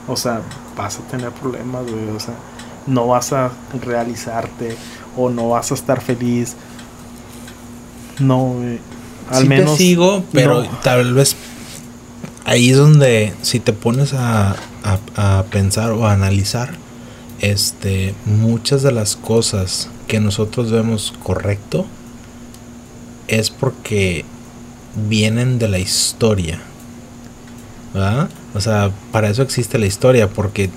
o 0.07 0.15
sea, 0.15 0.41
vas 0.77 0.97
a 0.97 1.01
tener 1.11 1.31
problemas, 1.31 1.83
güey? 1.91 2.07
O 2.15 2.19
sea, 2.21 2.35
no 2.87 3.07
vas 3.07 3.33
a 3.33 3.51
realizarte 3.83 4.77
o 5.17 5.29
no 5.29 5.49
vas 5.49 5.71
a 5.71 5.73
estar 5.73 5.99
feliz. 5.99 6.55
No, 8.19 8.53
güey. 8.53 8.79
Al 9.29 9.43
sí 9.43 9.47
menos 9.49 9.71
te 9.73 9.77
sigo, 9.77 10.23
pero 10.31 10.63
no. 10.63 10.69
tal 10.83 11.13
vez 11.13 11.35
ahí 12.45 12.69
es 12.71 12.77
donde 12.77 13.33
si 13.41 13.59
te 13.59 13.73
pones 13.73 14.13
a, 14.13 14.55
a- 14.83 15.43
pensar 15.51 15.91
o 15.91 16.05
a 16.07 16.13
analizar, 16.13 16.71
este, 17.41 18.13
muchas 18.25 18.81
de 18.83 18.91
las 18.91 19.15
cosas 19.15 19.89
que 20.07 20.19
nosotros 20.19 20.71
vemos 20.71 21.13
correcto 21.23 21.85
es 23.27 23.49
porque 23.49 24.25
vienen 25.07 25.59
de 25.59 25.67
la 25.67 25.79
historia. 25.79 26.59
¿verdad? 27.93 28.29
O 28.53 28.61
sea, 28.61 28.91
para 29.11 29.29
eso 29.29 29.41
existe 29.41 29.77
la 29.79 29.85
historia, 29.85 30.29
porque 30.29 30.69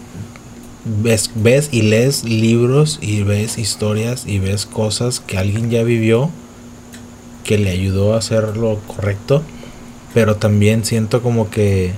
ves, 0.84 1.30
ves 1.34 1.68
y 1.72 1.82
lees 1.82 2.24
libros 2.24 2.98
y 3.02 3.22
ves 3.22 3.58
historias 3.58 4.26
y 4.26 4.38
ves 4.38 4.66
cosas 4.66 5.20
que 5.20 5.38
alguien 5.38 5.70
ya 5.70 5.82
vivió 5.82 6.30
que 7.44 7.58
le 7.58 7.70
ayudó 7.70 8.14
a 8.14 8.18
hacer 8.18 8.56
lo 8.56 8.78
correcto, 8.80 9.42
pero 10.14 10.36
también 10.36 10.84
siento 10.84 11.22
como 11.22 11.50
que 11.50 11.92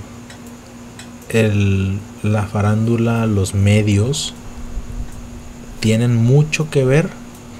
el, 1.29 1.99
la 2.23 2.43
farándula, 2.43 3.25
los 3.25 3.53
medios, 3.53 4.33
tienen 5.79 6.15
mucho 6.15 6.69
que 6.69 6.83
ver 6.83 7.09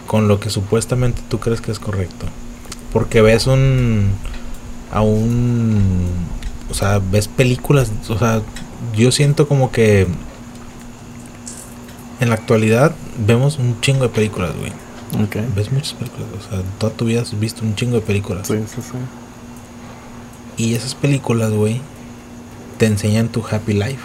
con 0.08 0.28
lo 0.28 0.40
que 0.40 0.50
supuestamente 0.50 1.22
tú 1.30 1.40
crees 1.40 1.62
que 1.62 1.72
es 1.72 1.80
correcto. 1.80 2.26
Porque 2.92 3.22
ves 3.22 3.48
un. 3.48 4.12
a 4.92 5.02
un. 5.02 6.08
O 6.70 6.74
sea, 6.74 7.00
ves 7.00 7.28
películas. 7.28 7.92
O 8.10 8.18
sea, 8.18 8.42
yo 8.96 9.12
siento 9.12 9.48
como 9.48 9.72
que. 9.72 10.08
En 12.22 12.30
la 12.30 12.36
actualidad 12.36 12.96
vemos 13.18 13.60
un 13.60 13.80
chingo 13.82 14.04
de 14.04 14.10
películas, 14.10 14.54
güey. 14.58 14.72
Ok. 15.24 15.36
Ves 15.56 15.72
muchas 15.72 15.94
películas. 15.94 16.28
O 16.40 16.50
sea, 16.50 16.62
toda 16.78 16.94
tu 16.94 17.06
vida 17.06 17.22
has 17.22 17.38
visto 17.38 17.64
un 17.64 17.76
chingo 17.76 17.96
de 17.96 18.02
películas. 18.02 18.48
Sí, 18.48 18.56
sí, 18.68 18.82
sí. 18.82 18.98
Y 20.58 20.76
esas 20.76 20.96
películas, 20.96 21.52
güey, 21.52 21.82
te 22.78 22.86
enseñan 22.86 23.30
tu 23.30 23.44
happy 23.50 23.74
life. 23.74 24.00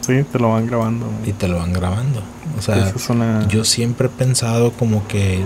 Sí, 0.00 0.22
te 0.30 0.38
lo 0.38 0.50
van 0.52 0.66
grabando. 0.66 1.06
y 1.24 1.32
te 1.32 1.48
lo 1.48 1.56
van 1.58 1.72
grabando. 1.72 2.22
O 2.58 2.62
sea, 2.62 2.76
Esa 2.88 2.96
es 2.96 3.08
una... 3.10 3.48
yo 3.48 3.64
siempre 3.64 4.06
he 4.08 4.10
pensado 4.10 4.72
como 4.72 5.06
que 5.08 5.42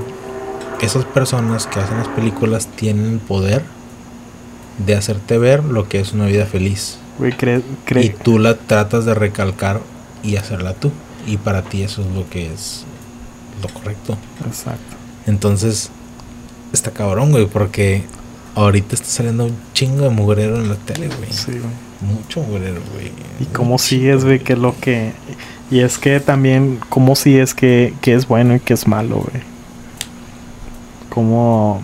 esas 0.81 1.05
personas 1.05 1.67
que 1.67 1.79
hacen 1.81 1.99
las 1.99 2.09
películas 2.09 2.67
tienen 2.67 3.07
el 3.13 3.19
poder 3.21 3.63
de 4.85 4.95
hacerte 4.97 5.39
ver 5.39 5.65
lo 5.65 5.89
que 5.89 6.01
es 6.01 6.13
una 6.13 6.27
vida 6.27 6.47
feliz. 6.47 6.99
Güey, 7.19 7.33
cre- 7.33 7.63
Y 7.63 7.91
cre- 7.91 8.17
tú 8.23 8.39
la 8.39 8.57
tratas 8.57 9.05
de 9.05 9.15
recalcar 9.15 9.81
y 10.23 10.37
hacerla 10.37 10.75
tú. 10.75 10.91
Y 11.27 11.37
para 11.37 11.63
ti 11.63 11.83
eso 11.83 12.03
es 12.03 12.09
lo 12.09 12.29
que 12.29 12.53
es 12.53 12.85
lo 13.63 13.69
correcto. 13.69 14.17
Exacto. 14.47 14.97
Entonces, 15.27 15.91
está 16.73 16.91
cabrón, 16.93 17.31
güey, 17.33 17.47
porque 17.47 18.05
ahorita 18.55 18.95
está 18.95 19.07
saliendo 19.09 19.45
un 19.47 19.57
chingo 19.73 20.03
de 20.05 20.11
mugrero 20.11 20.57
en 20.57 20.69
la 20.69 20.77
tele, 20.77 21.09
güey. 21.09 21.33
Sí, 21.33 21.53
güey. 21.53 21.88
Mucho 22.01 22.43
güey. 22.43 23.13
Y 23.41 23.45
cómo 23.47 23.73
Un 23.73 23.79
sigues, 23.79 24.25
güey, 24.25 24.39
que 24.41 24.53
es 24.55 24.59
lo 24.59 24.75
que... 24.79 25.13
Y 25.71 25.81
es 25.81 25.99
que 25.99 26.21
también, 26.21 26.79
cómo 26.89 27.15
sigues 27.17 27.55
que, 27.55 27.93
que 28.01 28.15
es 28.15 28.27
bueno 28.27 28.55
y 28.57 28.61
que 28.61 28.73
es 28.75 28.87
malo, 28.87 29.17
güey. 29.17 29.43
Como 31.11 31.81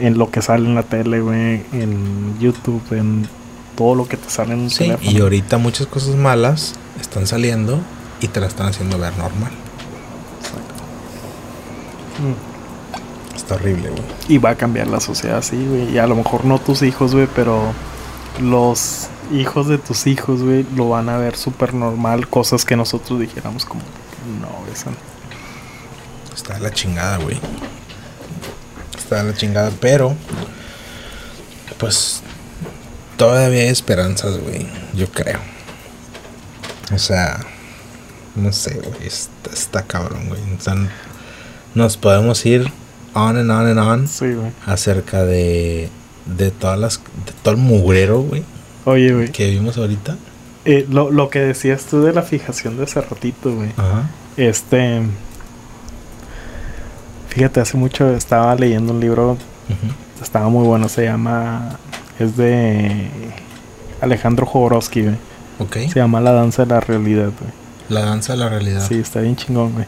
en 0.00 0.16
lo 0.16 0.30
que 0.30 0.40
sale 0.42 0.66
en 0.66 0.74
la 0.74 0.82
tele, 0.82 1.20
güey, 1.20 1.62
en 1.72 2.38
YouTube, 2.38 2.82
en 2.92 3.28
todo 3.76 3.94
lo 3.94 4.06
que 4.08 4.16
te 4.16 4.30
sale 4.30 4.54
en 4.54 4.60
un 4.60 4.70
Sí, 4.70 4.78
teléfono. 4.84 5.10
y 5.10 5.20
ahorita 5.20 5.58
muchas 5.58 5.86
cosas 5.88 6.14
malas 6.16 6.74
están 7.00 7.26
saliendo 7.26 7.80
y 8.20 8.28
te 8.28 8.40
la 8.40 8.46
están 8.46 8.68
haciendo 8.68 8.98
ver 8.98 9.16
normal. 9.18 9.50
Mm. 12.18 13.36
Está 13.36 13.54
horrible, 13.54 13.90
güey. 13.90 14.02
Y 14.28 14.38
va 14.38 14.50
a 14.50 14.54
cambiar 14.56 14.88
la 14.88 15.00
sociedad 15.00 15.38
así, 15.38 15.56
güey. 15.64 15.92
Y 15.94 15.98
a 15.98 16.06
lo 16.06 16.16
mejor 16.16 16.44
no 16.44 16.58
tus 16.58 16.82
hijos, 16.82 17.14
güey, 17.14 17.28
pero 17.34 17.72
los 18.40 19.08
hijos 19.32 19.68
de 19.68 19.78
tus 19.78 20.06
hijos, 20.06 20.42
güey, 20.42 20.64
lo 20.74 20.88
van 20.88 21.08
a 21.08 21.18
ver 21.18 21.36
súper 21.36 21.74
normal. 21.74 22.28
Cosas 22.28 22.64
que 22.64 22.76
nosotros 22.76 23.20
dijéramos 23.20 23.64
como, 23.64 23.82
no, 24.40 24.72
eso 24.72 24.90
no. 24.90 24.96
Está 26.34 26.54
de 26.54 26.60
la 26.60 26.72
chingada, 26.72 27.18
güey. 27.18 27.38
Está 28.96 29.22
de 29.22 29.32
la 29.32 29.36
chingada, 29.36 29.70
pero 29.80 30.14
pues 31.78 32.22
todavía 33.16 33.62
hay 33.62 33.68
esperanzas, 33.68 34.38
güey. 34.38 34.66
Yo 34.94 35.10
creo. 35.10 35.38
O 36.92 36.98
sea, 36.98 37.40
no 38.34 38.52
sé, 38.52 38.74
güey. 38.74 39.06
Está, 39.06 39.50
está 39.52 39.82
cabrón, 39.82 40.28
güey. 40.28 40.40
O 40.56 40.60
sea, 40.60 40.74
nos 41.74 41.96
podemos 41.96 42.44
ir 42.46 42.72
on 43.14 43.36
and 43.36 43.50
on 43.50 43.66
and 43.66 43.78
on 43.78 44.08
Sí, 44.08 44.32
güey. 44.32 44.52
acerca 44.66 45.24
de 45.24 45.90
de 46.36 46.50
todas 46.50 46.78
las 46.78 46.98
de 47.26 47.32
todo 47.42 47.54
el 47.54 47.60
mugrero, 47.60 48.20
güey, 48.22 48.42
Oye, 48.84 49.12
güey. 49.14 49.32
que 49.32 49.50
vimos 49.50 49.76
ahorita. 49.78 50.16
eh, 50.64 50.86
lo, 50.90 51.10
lo 51.10 51.30
que 51.30 51.38
decías 51.40 51.84
tú 51.84 52.02
de 52.02 52.12
la 52.12 52.22
fijación 52.22 52.76
de 52.76 52.84
ese 52.84 53.00
ratito, 53.00 53.54
güey. 53.54 53.70
Ajá. 53.76 54.10
Este. 54.36 55.02
Fíjate, 57.28 57.60
hace 57.60 57.76
mucho 57.76 58.08
estaba 58.14 58.54
leyendo 58.54 58.92
un 58.92 59.00
libro. 59.00 59.36
Estaba 60.22 60.48
muy 60.48 60.64
bueno. 60.66 60.88
Se 60.88 61.04
llama. 61.04 61.78
Es 62.18 62.36
de. 62.36 63.08
Alejandro 64.00 64.46
Jodorowsky, 64.46 65.02
güey. 65.02 65.16
Ok. 65.58 65.76
Se 65.92 66.00
llama 66.00 66.20
La 66.20 66.32
danza 66.32 66.64
de 66.64 66.70
la 66.74 66.80
realidad, 66.80 67.30
güey. 67.38 67.52
La 67.88 68.00
danza 68.02 68.32
de 68.32 68.38
la 68.38 68.48
realidad. 68.48 68.84
Sí, 68.86 68.94
está 68.98 69.20
bien 69.20 69.36
chingón, 69.36 69.72
güey. 69.72 69.86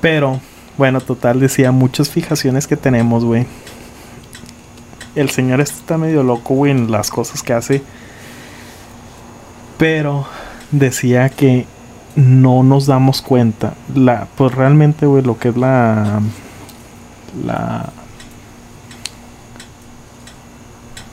Pero, 0.00 0.40
bueno, 0.78 1.00
total, 1.00 1.40
decía 1.40 1.72
muchas 1.72 2.08
fijaciones 2.10 2.66
que 2.66 2.76
tenemos, 2.76 3.24
güey. 3.24 3.46
El 5.14 5.30
señor 5.30 5.60
este 5.60 5.76
está 5.76 5.98
medio 5.98 6.22
loco, 6.22 6.54
güey, 6.54 6.72
en 6.72 6.90
las 6.90 7.10
cosas 7.10 7.42
que 7.42 7.52
hace. 7.52 7.82
Pero 9.78 10.26
decía 10.70 11.30
que 11.30 11.66
no 12.16 12.62
nos 12.62 12.86
damos 12.86 13.22
cuenta. 13.22 13.74
La, 13.94 14.26
pues 14.36 14.54
realmente, 14.54 15.06
güey, 15.06 15.22
lo 15.22 15.38
que 15.38 15.48
es 15.48 15.56
la. 15.56 16.20
La. 17.44 17.90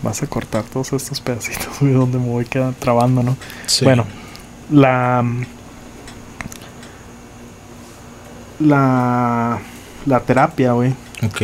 Vas 0.04 0.22
a 0.22 0.28
cortar 0.28 0.64
todos 0.64 0.94
estos 0.94 1.22
pedacitos, 1.22 1.68
güey, 1.82 1.94
donde 1.94 2.20
me 2.20 2.28
voy 2.28 2.46
quedando 2.46 2.76
trabando, 2.78 3.24
¿no? 3.24 3.38
Sí. 3.66 3.86
Bueno, 3.86 4.06
la. 4.72 5.24
La. 8.60 9.60
La 10.06 10.20
terapia, 10.22 10.72
güey. 10.72 10.94
Ok. 11.24 11.42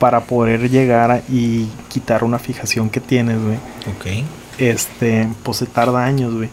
Para 0.00 0.22
poder 0.22 0.68
llegar 0.70 1.10
a- 1.12 1.22
y 1.28 1.68
quitar 1.88 2.24
una 2.24 2.40
fijación 2.40 2.90
que 2.90 2.98
tienes, 3.00 3.38
güey. 3.40 3.56
Ok. 3.94 4.24
Este, 4.58 5.28
pues 5.44 5.58
se 5.58 5.66
tarda 5.66 6.04
años, 6.04 6.34
güey. 6.34 6.48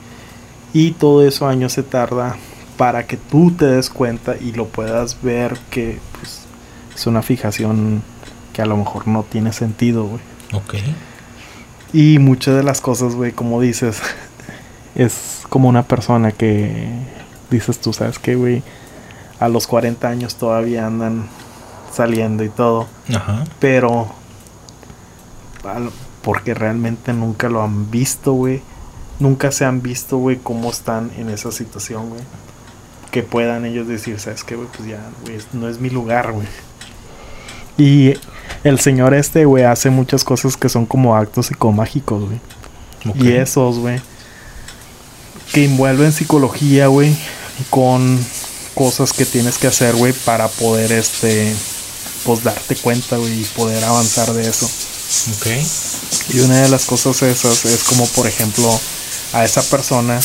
Y 0.73 0.91
todo 0.91 1.25
eso 1.25 1.47
años 1.47 1.73
se 1.73 1.81
tarda 1.81 2.35
para 2.77 3.07
que 3.07 3.17
tú 3.17 3.49
te 3.51 3.65
des 3.65 3.89
cuenta 3.89 4.35
y 4.39 4.51
lo 4.51 4.67
puedas 4.67 5.17
ver 5.23 5.57
que 5.71 5.97
pues, 6.19 6.41
es 6.95 7.07
una 7.07 7.23
fijación 7.23 8.03
que 8.53 8.61
a 8.61 8.65
lo 8.67 8.77
mejor 8.77 9.07
no 9.07 9.23
tiene 9.23 9.51
sentido, 9.53 10.03
güey. 10.05 10.21
Ok. 10.53 10.75
Y 11.93 12.19
muchas 12.19 12.55
de 12.55 12.63
las 12.63 12.81
cosas, 12.81 13.15
güey, 13.15 13.31
como 13.31 13.61
dices, 13.61 13.99
es 14.95 15.41
como 15.49 15.69
una 15.69 15.83
persona 15.83 16.31
que 16.33 16.87
dices 17.49 17.79
tú, 17.79 17.93
¿sabes 17.93 18.19
qué, 18.19 18.35
güey? 18.35 18.61
A 19.39 19.47
los 19.47 19.67
40 19.67 20.07
años 20.09 20.35
todavía 20.35 20.85
andan 20.85 21.27
saliendo 21.97 22.43
y 22.43 22.49
todo, 22.49 22.87
Ajá. 23.13 23.43
pero 23.59 24.07
porque 26.21 26.53
realmente 26.53 27.13
nunca 27.13 27.49
lo 27.49 27.61
han 27.61 27.91
visto, 27.91 28.33
güey. 28.33 28.61
Nunca 29.19 29.51
se 29.51 29.65
han 29.65 29.81
visto, 29.81 30.17
güey, 30.17 30.37
cómo 30.37 30.69
están 30.69 31.11
en 31.17 31.29
esa 31.29 31.51
situación, 31.51 32.09
güey. 32.09 32.21
Que 33.11 33.23
puedan 33.23 33.65
ellos 33.65 33.87
decir, 33.87 34.19
¿sabes 34.19 34.43
qué, 34.43 34.55
güey? 34.55 34.67
Pues 34.75 34.87
ya, 34.87 34.99
güey, 35.23 35.37
no 35.53 35.67
es 35.67 35.79
mi 35.79 35.89
lugar, 35.89 36.31
güey. 36.31 36.47
Y 37.77 38.13
el 38.63 38.79
señor 38.79 39.13
este, 39.13 39.45
güey, 39.45 39.63
hace 39.63 39.89
muchas 39.89 40.23
cosas 40.23 40.57
que 40.57 40.69
son 40.69 40.85
como 40.85 41.15
actos 41.15 41.47
psicomágicos, 41.47 42.25
güey. 42.25 42.39
Y 43.15 43.31
esos, 43.31 43.79
güey, 43.79 44.01
que 45.53 45.65
envuelven 45.65 46.11
psicología, 46.11 46.87
güey, 46.87 47.15
con 47.69 48.19
cosas 48.75 49.13
que 49.13 49.25
tienes 49.25 49.57
que 49.57 49.67
hacer, 49.67 49.95
güey, 49.95 50.13
para 50.13 50.47
poder, 50.49 50.91
este, 50.91 51.55
pues 52.23 52.43
darte 52.43 52.75
cuenta, 52.75 53.17
güey, 53.17 53.41
y 53.41 53.45
poder 53.45 53.83
avanzar 53.83 54.33
de 54.33 54.47
eso. 54.49 54.65
Ok. 55.37 55.47
Y 56.33 56.39
una 56.39 56.61
de 56.61 56.69
las 56.69 56.85
cosas 56.85 57.21
esas 57.21 57.65
es 57.65 57.83
como, 57.83 58.05
por 58.07 58.27
ejemplo, 58.27 58.67
a 59.33 59.43
esa 59.45 59.61
persona. 59.63 60.19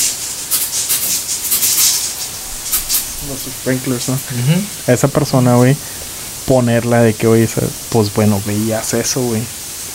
Los 3.28 3.40
sprinklers, 3.40 4.08
¿no? 4.08 4.18
A 4.88 4.92
esa 4.92 5.08
persona, 5.08 5.54
güey, 5.54 5.76
ponerla 6.46 7.02
de 7.02 7.14
que, 7.14 7.26
oye, 7.26 7.48
pues 7.90 8.12
bueno, 8.12 8.42
veías 8.44 8.94
eso, 8.94 9.20
güey. 9.20 9.42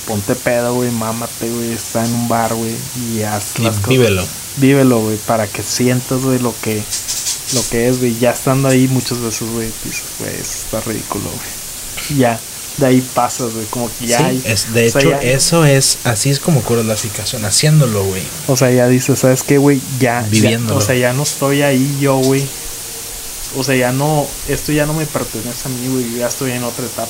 Ponte 0.08 0.36
pedo, 0.36 0.74
güey, 0.76 0.90
mámate, 0.92 1.50
güey, 1.50 1.74
está 1.74 2.06
en 2.06 2.14
un 2.14 2.30
bar, 2.30 2.54
güey, 2.56 2.74
y 3.12 3.24
haz 3.24 3.48
Y 3.60 3.64
las 3.64 3.76
cosas. 3.76 3.90
vívelo. 3.90 4.26
Vívelo, 4.56 5.02
güey, 5.02 5.18
para 5.18 5.48
que 5.48 5.62
sientas, 5.62 6.22
güey, 6.22 6.40
lo 6.40 6.56
que, 6.62 6.82
lo 7.54 7.68
que 7.70 7.90
es, 7.90 8.00
güey. 8.00 8.18
Ya 8.18 8.32
estando 8.32 8.70
ahí 8.70 8.88
muchas 8.88 9.20
veces, 9.20 9.50
güey, 9.52 9.70
dices, 9.84 10.04
güey, 10.20 10.34
eso 10.34 10.60
está 10.64 10.80
ridículo, 10.82 11.26
güey. 11.26 11.57
Ya, 12.16 12.40
de 12.78 12.86
ahí 12.86 13.02
pasas, 13.14 13.54
güey, 13.54 13.66
como 13.68 13.90
que 13.98 14.08
ya. 14.08 14.18
sí, 14.20 14.24
hay- 14.24 14.42
es, 14.46 14.74
de 14.74 14.90
sea, 14.92 15.02
hecho, 15.02 15.10
ya- 15.12 15.22
eso 15.22 15.66
es, 15.66 15.98
así 16.04 16.30
es 16.30 16.40
como 16.40 16.62
curas 16.62 16.86
la 16.86 16.96
fijación, 16.96 17.44
haciéndolo, 17.46 18.04
güey. 18.04 18.24
O 18.48 18.56
sea, 18.56 18.72
ya 18.72 18.88
dices, 18.88 19.20
¿sabes 19.20 19.44
qué, 19.44 19.58
güey? 19.58 19.82
Ya, 20.00 20.22
ya- 20.22 20.28
Viviéndolo. 20.30 20.80
O 20.80 20.82
sea, 20.82 20.96
ya 20.96 21.14
no 21.14 21.24
estoy 21.24 21.62
ahí 21.64 21.98
yo, 22.00 22.18
güey. 22.18 22.46
O 23.56 23.64
sea, 23.64 23.76
ya 23.76 23.92
no, 23.92 24.28
esto 24.48 24.72
ya 24.72 24.86
no 24.86 24.94
me 24.94 25.06
pertenece 25.06 25.68
a 25.68 25.70
mí, 25.70 25.88
güey. 25.88 26.12
Yo 26.12 26.18
ya 26.20 26.28
estoy 26.28 26.52
en 26.52 26.64
otra 26.64 26.86
etapa. 26.86 27.10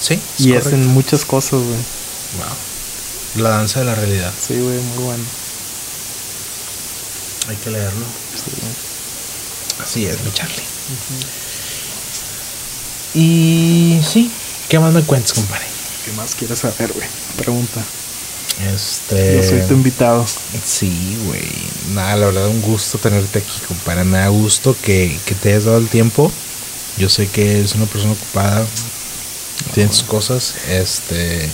Sí, 0.00 0.20
y 0.38 0.52
es 0.52 0.64
correcto. 0.64 0.70
en 0.82 0.86
muchas 0.88 1.24
cosas, 1.24 1.60
güey. 1.60 1.64
Wow. 1.72 3.42
La 3.42 3.50
danza 3.50 3.80
de 3.80 3.86
la 3.86 3.94
realidad. 3.94 4.32
Sí, 4.38 4.54
güey, 4.54 4.78
muy 4.78 5.04
bueno. 5.04 5.24
Hay 7.48 7.56
que 7.56 7.70
leerlo. 7.70 8.04
Sí. 8.34 8.50
Así 9.82 10.06
es, 10.06 10.22
mi 10.22 10.32
Charlie. 10.32 10.62
Y 13.14 14.00
sí, 14.06 14.30
¿qué 14.68 14.78
más 14.78 14.92
me 14.92 15.02
cuentas, 15.02 15.32
compadre? 15.34 15.64
¿Qué 16.04 16.12
más 16.12 16.34
quieres 16.34 16.58
saber, 16.58 16.92
güey? 16.92 17.06
Pregunta. 17.36 17.82
Este. 18.74 19.36
Yo 19.36 19.42
soy 19.42 19.60
tu 19.62 19.74
invitado. 19.74 20.24
Sí, 20.64 21.16
güey. 21.26 21.42
Nada, 21.92 22.16
la 22.16 22.26
verdad, 22.26 22.48
un 22.48 22.62
gusto 22.62 22.98
tenerte 22.98 23.38
aquí, 23.40 23.60
compadre. 23.66 24.04
Me 24.04 24.18
da 24.18 24.28
gusto 24.28 24.76
que, 24.80 25.18
que 25.24 25.34
te 25.34 25.50
hayas 25.50 25.64
dado 25.64 25.78
el 25.78 25.88
tiempo. 25.88 26.30
Yo 26.96 27.08
sé 27.08 27.26
que 27.28 27.58
eres 27.58 27.74
una 27.74 27.86
persona 27.86 28.12
ocupada. 28.12 28.64
Tienes 29.72 29.98
tus 29.98 30.04
cosas. 30.04 30.54
Este. 30.68 31.48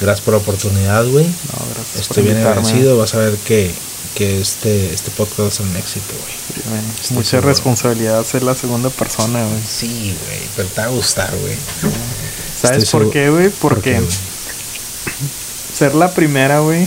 Gracias 0.00 0.24
por 0.24 0.34
la 0.34 0.38
oportunidad, 0.38 1.04
güey. 1.06 1.24
No, 1.26 1.66
gracias 1.74 1.92
por 1.92 2.00
Estoy 2.00 2.22
bien 2.24 2.36
invitarme. 2.36 2.60
agradecido. 2.60 2.98
Vas 2.98 3.14
a 3.14 3.18
ver 3.18 3.36
que, 3.38 3.72
que 4.14 4.40
este, 4.40 4.92
este 4.92 5.10
podcast 5.10 5.56
ser 5.56 5.66
un 5.66 5.76
éxito, 5.76 6.14
güey. 6.20 6.82
Mucha 7.10 7.30
seguro. 7.30 7.48
responsabilidad 7.48 8.24
ser 8.24 8.42
la 8.42 8.54
segunda 8.54 8.90
persona, 8.90 9.44
güey. 9.44 9.62
Sí, 9.66 10.16
güey. 10.26 10.40
Pero 10.56 10.68
te 10.68 10.80
va 10.80 10.86
a 10.86 10.90
gustar, 10.90 11.34
güey. 11.36 11.56
¿Sabes 12.60 12.90
por 12.90 13.10
qué, 13.10 13.30
güey? 13.30 13.48
¿Por 13.48 13.74
Porque 13.74 13.92
qué, 13.92 14.02
ser 15.74 15.94
la 15.94 16.12
primera, 16.12 16.60
güey, 16.60 16.86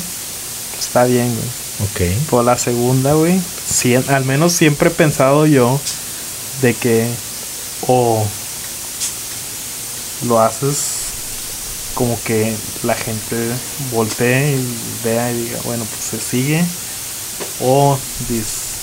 está 0.79 1.05
bien, 1.05 1.33
güey. 1.35 2.11
Ok. 2.13 2.29
Por 2.29 2.45
la 2.45 2.57
segunda, 2.57 3.13
güey, 3.13 3.41
al 4.07 4.25
menos 4.25 4.53
siempre 4.53 4.89
he 4.89 4.91
pensado 4.91 5.45
yo 5.45 5.79
de 6.61 6.73
que 6.73 7.07
o 7.87 8.25
lo 10.25 10.39
haces 10.39 11.05
como 11.93 12.17
que 12.23 12.53
la 12.83 12.95
gente 12.95 13.35
voltee 13.91 14.57
y 14.57 14.77
vea 15.03 15.31
y 15.31 15.43
diga, 15.43 15.59
bueno, 15.63 15.85
pues 15.85 16.05
se 16.05 16.19
sigue. 16.19 16.63
O 17.61 17.97
dis- 18.29 18.73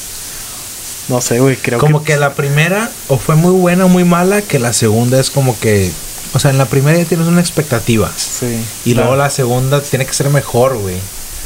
no 1.08 1.20
sé, 1.20 1.40
güey, 1.40 1.56
creo 1.56 1.78
como 1.78 2.04
que, 2.04 2.16
la 2.16 2.34
primera 2.34 2.90
o 3.08 3.18
fue 3.18 3.34
muy 3.34 3.52
buena 3.52 3.84
o 3.86 3.88
muy 3.88 4.04
mala, 4.04 4.40
que 4.42 4.58
la 4.58 4.72
segunda 4.72 5.18
es 5.20 5.30
como 5.30 5.58
que, 5.58 5.90
o 6.32 6.38
sea, 6.38 6.50
en 6.52 6.58
la 6.58 6.66
primera 6.66 6.96
ya 6.98 7.04
tienes 7.04 7.26
una 7.26 7.40
expectativa 7.40 8.10
sí. 8.16 8.62
y 8.84 8.92
claro, 8.94 9.08
luego 9.08 9.22
la 9.22 9.30
segunda 9.30 9.82
tiene 9.82 10.06
que 10.06 10.14
ser 10.14 10.28
mejor, 10.30 10.76
güey. 10.78 10.96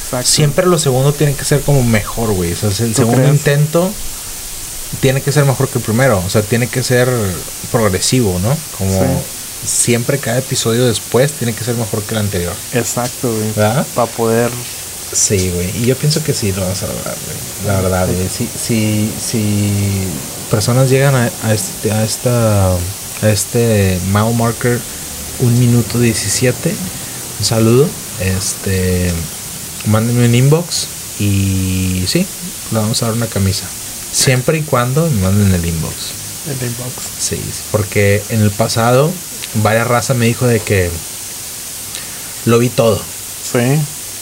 exacto. 0.05 0.27
Siempre 0.27 0.67
lo 0.67 0.79
segundo 0.79 1.13
tiene 1.13 1.35
que 1.35 1.45
ser 1.45 1.63
como 1.63 1.83
mejor, 1.83 2.33
güey. 2.33 2.53
O 2.53 2.57
sea, 2.57 2.69
el 2.69 2.93
¿Tú 2.93 2.95
segundo 3.03 3.23
crees? 3.23 3.35
intento 3.35 3.91
tiene 5.01 5.21
que 5.23 5.33
ser 5.33 5.45
mejor 5.45 5.69
que 5.69 5.79
el 5.79 5.85
primero. 5.85 6.23
O 6.25 6.31
sea, 6.31 6.43
tiene 6.43 6.69
que 6.69 6.83
ser 6.85 7.09
progresivo, 7.73 8.39
¿no? 8.41 8.57
Como 8.79 8.91
Sí. 8.93 9.67
siempre 9.69 10.19
cada 10.19 10.39
episodio 10.39 10.85
después 10.87 11.33
tiene 11.33 11.53
que 11.55 11.65
ser 11.65 11.75
mejor 11.75 12.03
que 12.03 12.15
el 12.15 12.21
anterior. 12.21 12.55
Exacto, 12.73 13.33
güey. 13.35 13.51
Para 13.95 14.11
poder 14.17 14.51
Sí, 15.17 15.51
güey. 15.51 15.71
Y 15.79 15.87
yo 15.87 15.97
pienso 15.97 16.23
que 16.23 16.35
sí 16.35 16.53
lo 16.53 16.61
vas 16.61 16.83
a 16.83 16.89
lograr, 16.89 17.17
güey. 17.25 17.67
La 17.67 17.81
verdad, 17.81 18.07
güey. 18.07 18.29
Si, 18.29 18.47
si, 18.55 19.11
si 19.19 19.83
personas 20.51 20.91
llegan 20.91 21.15
a, 21.15 21.31
a 21.43 21.55
este, 21.55 21.91
a 21.91 22.05
esta, 22.05 22.73
a 22.73 23.29
este 23.31 23.99
mile 24.09 24.35
marker 24.35 24.79
un 25.41 25.59
minuto 25.59 25.99
17, 25.99 26.75
un 27.39 27.45
saludo. 27.45 27.89
Este, 28.21 29.11
mándenme 29.87 30.27
un 30.27 30.35
inbox 30.35 30.89
y 31.19 32.05
sí, 32.07 32.27
le 32.73 32.79
vamos 32.79 33.03
a 33.03 33.07
dar 33.07 33.15
una 33.15 33.27
camisa. 33.27 33.65
Siempre 34.13 34.59
y 34.59 34.63
cuando 34.63 35.09
me 35.09 35.23
manden 35.23 35.53
el 35.55 35.65
inbox. 35.65 35.95
el 36.47 36.69
inbox. 36.69 36.93
Sí, 37.19 37.37
sí, 37.37 37.63
porque 37.73 38.23
en 38.29 38.43
el 38.43 38.51
pasado 38.51 39.11
varias 39.63 39.87
razas 39.87 40.17
me 40.17 40.27
dijo 40.27 40.47
de 40.47 40.61
que 40.61 40.91
lo 42.45 42.59
vi 42.59 42.69
todo. 42.69 43.01
Sí. 43.43 43.79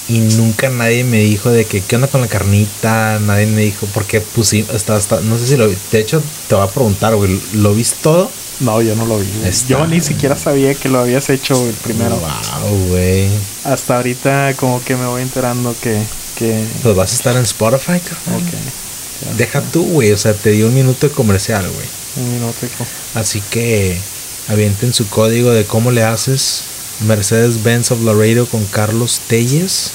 Y 0.09 0.19
nunca 0.19 0.69
nadie 0.69 1.03
me 1.03 1.19
dijo 1.21 1.51
de 1.51 1.65
que 1.65 1.81
qué 1.81 1.97
onda 1.97 2.09
con 2.09 2.21
la 2.21 2.27
carnita, 2.29 3.19
nadie 3.21 3.47
me 3.47 3.63
dijo 3.63 3.87
porque 3.95 4.21
pusimos, 4.21 4.71
hasta, 4.75 4.97
hasta, 4.97 5.21
no 5.23 5.39
sé 5.39 5.47
si 5.47 5.57
lo 5.57 5.67
vi, 5.69 5.77
de 5.93 5.99
hecho 6.01 6.23
te 6.49 6.55
voy 6.55 6.65
a 6.65 6.71
preguntar, 6.71 7.15
güey, 7.17 7.41
¿lo 7.55 7.75
viste 7.75 7.97
todo? 8.03 8.31
No, 8.61 8.81
yo 8.83 8.95
no 8.95 9.07
lo 9.07 9.19
vi. 9.19 9.27
Está- 9.45 9.69
Yo 9.69 9.87
ni 9.87 10.01
siquiera 10.01 10.37
sabía 10.37 10.75
que 10.75 10.89
lo 10.89 11.01
habías 11.01 11.29
hecho 11.31 11.55
el 11.67 11.75
primero. 11.75 12.17
Wow, 12.17 12.89
güey. 12.89 13.29
Hasta 13.65 13.97
ahorita 13.97 14.55
como 14.57 14.83
que 14.85 14.95
me 14.95 15.07
voy 15.07 15.23
enterando 15.23 15.75
que... 15.83 16.01
que 16.37 16.65
Pues 16.83 16.95
vas 16.95 17.11
a 17.13 17.15
estar 17.15 17.37
en 17.37 17.43
Spotify, 17.43 17.99
cabrón. 18.01 18.43
ok. 18.47 19.37
Deja 19.39 19.59
está. 19.61 19.71
tú, 19.73 19.85
güey, 19.85 20.13
o 20.13 20.19
sea, 20.19 20.35
te 20.35 20.51
dio 20.51 20.67
un 20.69 20.75
minuto 20.75 21.09
de 21.09 21.13
comercial, 21.15 21.63
güey. 21.69 21.87
Un 22.27 22.35
minutico. 22.35 22.87
Así 23.15 23.43
que 23.51 23.97
avienten 24.49 24.93
su 24.93 25.09
código 25.09 25.51
de 25.51 25.65
cómo 25.65 25.91
le 25.91 26.05
haces 26.05 26.63
Mercedes-Benz 27.01 27.91
of 27.91 28.03
Laredo 28.03 28.47
con 28.47 28.65
Carlos 28.67 29.21
Telles 29.27 29.91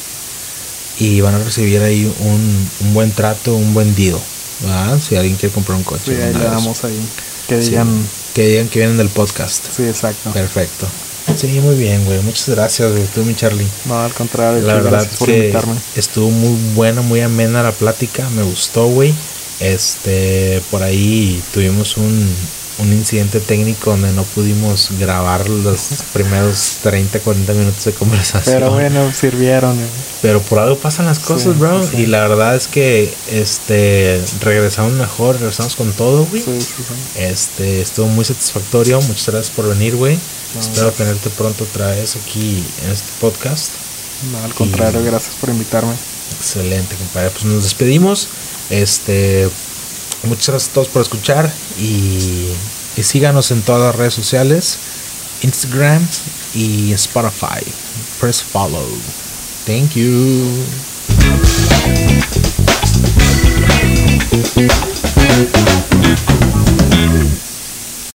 y 1.00 1.22
van 1.22 1.36
a 1.36 1.40
recibir 1.44 1.82
ahí 1.82 2.12
un, 2.20 2.70
un 2.82 2.94
buen 2.94 3.12
trato, 3.12 3.56
un 3.56 3.74
buen 3.74 3.96
deal. 3.96 4.18
¿verdad? 4.62 5.00
Si 5.02 5.16
alguien 5.16 5.36
quiere 5.38 5.54
comprar 5.54 5.78
un 5.78 5.84
coche. 5.84 6.04
Sí, 6.06 6.12
ahí 6.14 6.30
una 6.32 6.40
le 6.40 6.46
vez. 6.46 6.52
damos 6.54 6.84
ahí. 6.84 7.00
Que 7.48 7.62
Sí. 7.62 7.70
digan... 7.72 8.08
Que 8.34 8.48
digan 8.48 8.68
que 8.70 8.80
vienen 8.80 8.98
del 8.98 9.10
podcast. 9.10 9.66
Sí, 9.76 9.84
exacto. 9.84 10.32
Perfecto. 10.32 10.88
Sí, 11.36 11.48
muy 11.62 11.76
bien, 11.76 12.06
güey. 12.06 12.20
Muchas 12.22 12.50
gracias, 12.50 12.92
güey. 12.92 13.04
Tú, 13.08 13.24
mi 13.24 13.36
Charlie. 13.36 13.66
No, 13.86 14.00
al 14.02 14.14
contrario. 14.14 14.62
La 14.62 14.76
verdad 14.76 15.08
por 15.18 15.28
que 15.28 15.38
invitarme. 15.38 15.76
estuvo 15.96 16.30
muy 16.30 16.56
buena, 16.76 17.02
muy 17.02 17.22
amena 17.22 17.64
la 17.64 17.72
plática. 17.72 18.30
Me 18.30 18.44
gustó, 18.44 18.86
güey. 18.88 19.14
Este, 19.60 20.62
por 20.72 20.84
ahí 20.84 21.42
tuvimos 21.54 21.98
un, 21.98 22.30
un 22.80 22.94
incidente 22.94 23.40
técnico 23.40 23.92
donde 23.92 24.12
no 24.14 24.24
pudimos 24.24 24.90
grabar 24.98 25.50
los 25.50 25.80
primeros 26.14 26.78
30, 26.82 27.20
40 27.20 27.54
minutos 27.54 27.84
de 27.86 27.92
conversación. 27.94 28.56
Pero 28.56 28.72
bueno, 28.72 29.12
sirvieron. 29.14 29.78
Pero 30.22 30.42
por 30.42 30.60
algo 30.60 30.78
pasan 30.78 31.06
las 31.06 31.20
cosas, 31.20 31.54
Sí, 31.54 31.60
bro. 31.60 31.84
sí. 31.84 31.98
Y 31.98 32.06
la 32.08 32.22
verdad 32.28 32.56
es 32.56 32.68
que 32.68 33.14
este 33.32 34.22
regresamos 34.42 34.94
mejor, 34.94 35.36
regresamos 35.40 35.76
con 35.76 35.92
todo, 35.92 36.26
güey. 36.26 36.42
Sí, 36.42 36.60
sí, 36.62 36.74
sí. 36.78 37.20
Este, 37.20 37.82
estuvo 37.82 38.08
muy 38.08 38.24
satisfactorio. 38.26 39.02
Muchas 39.02 39.28
gracias 39.28 39.56
por 39.56 39.68
venir, 39.70 39.96
güey. 39.96 40.18
No, 40.56 40.62
Espero 40.62 40.92
tenerte 40.92 41.30
pronto 41.30 41.64
otra 41.66 41.88
vez 41.88 42.16
aquí 42.16 42.64
en 42.86 42.92
este 42.92 43.10
podcast. 43.22 43.72
No, 44.32 44.44
al 44.44 44.54
contrario, 44.54 45.02
Y- 45.02 45.06
gracias 45.06 45.36
por 45.36 45.50
invitarme. 45.50 45.94
Excelente, 46.38 46.96
compadre. 46.96 47.30
Pues 47.32 47.46
nos 47.46 47.64
despedimos. 47.64 48.28
Este, 48.70 49.50
Muchas 50.24 50.50
gracias 50.50 50.72
a 50.72 50.74
todos 50.74 50.88
por 50.90 51.02
escuchar 51.02 51.52
y, 51.78 52.50
y 52.98 53.04
síganos 53.04 53.52
en 53.52 53.62
todas 53.62 53.82
las 53.82 53.96
redes 53.96 54.14
sociales, 54.14 54.78
Instagram 55.42 56.06
y 56.54 56.92
Spotify. 56.94 57.64
Press 58.20 58.44
follow. 58.44 58.88
Thank 59.66 59.96
you. 59.96 60.66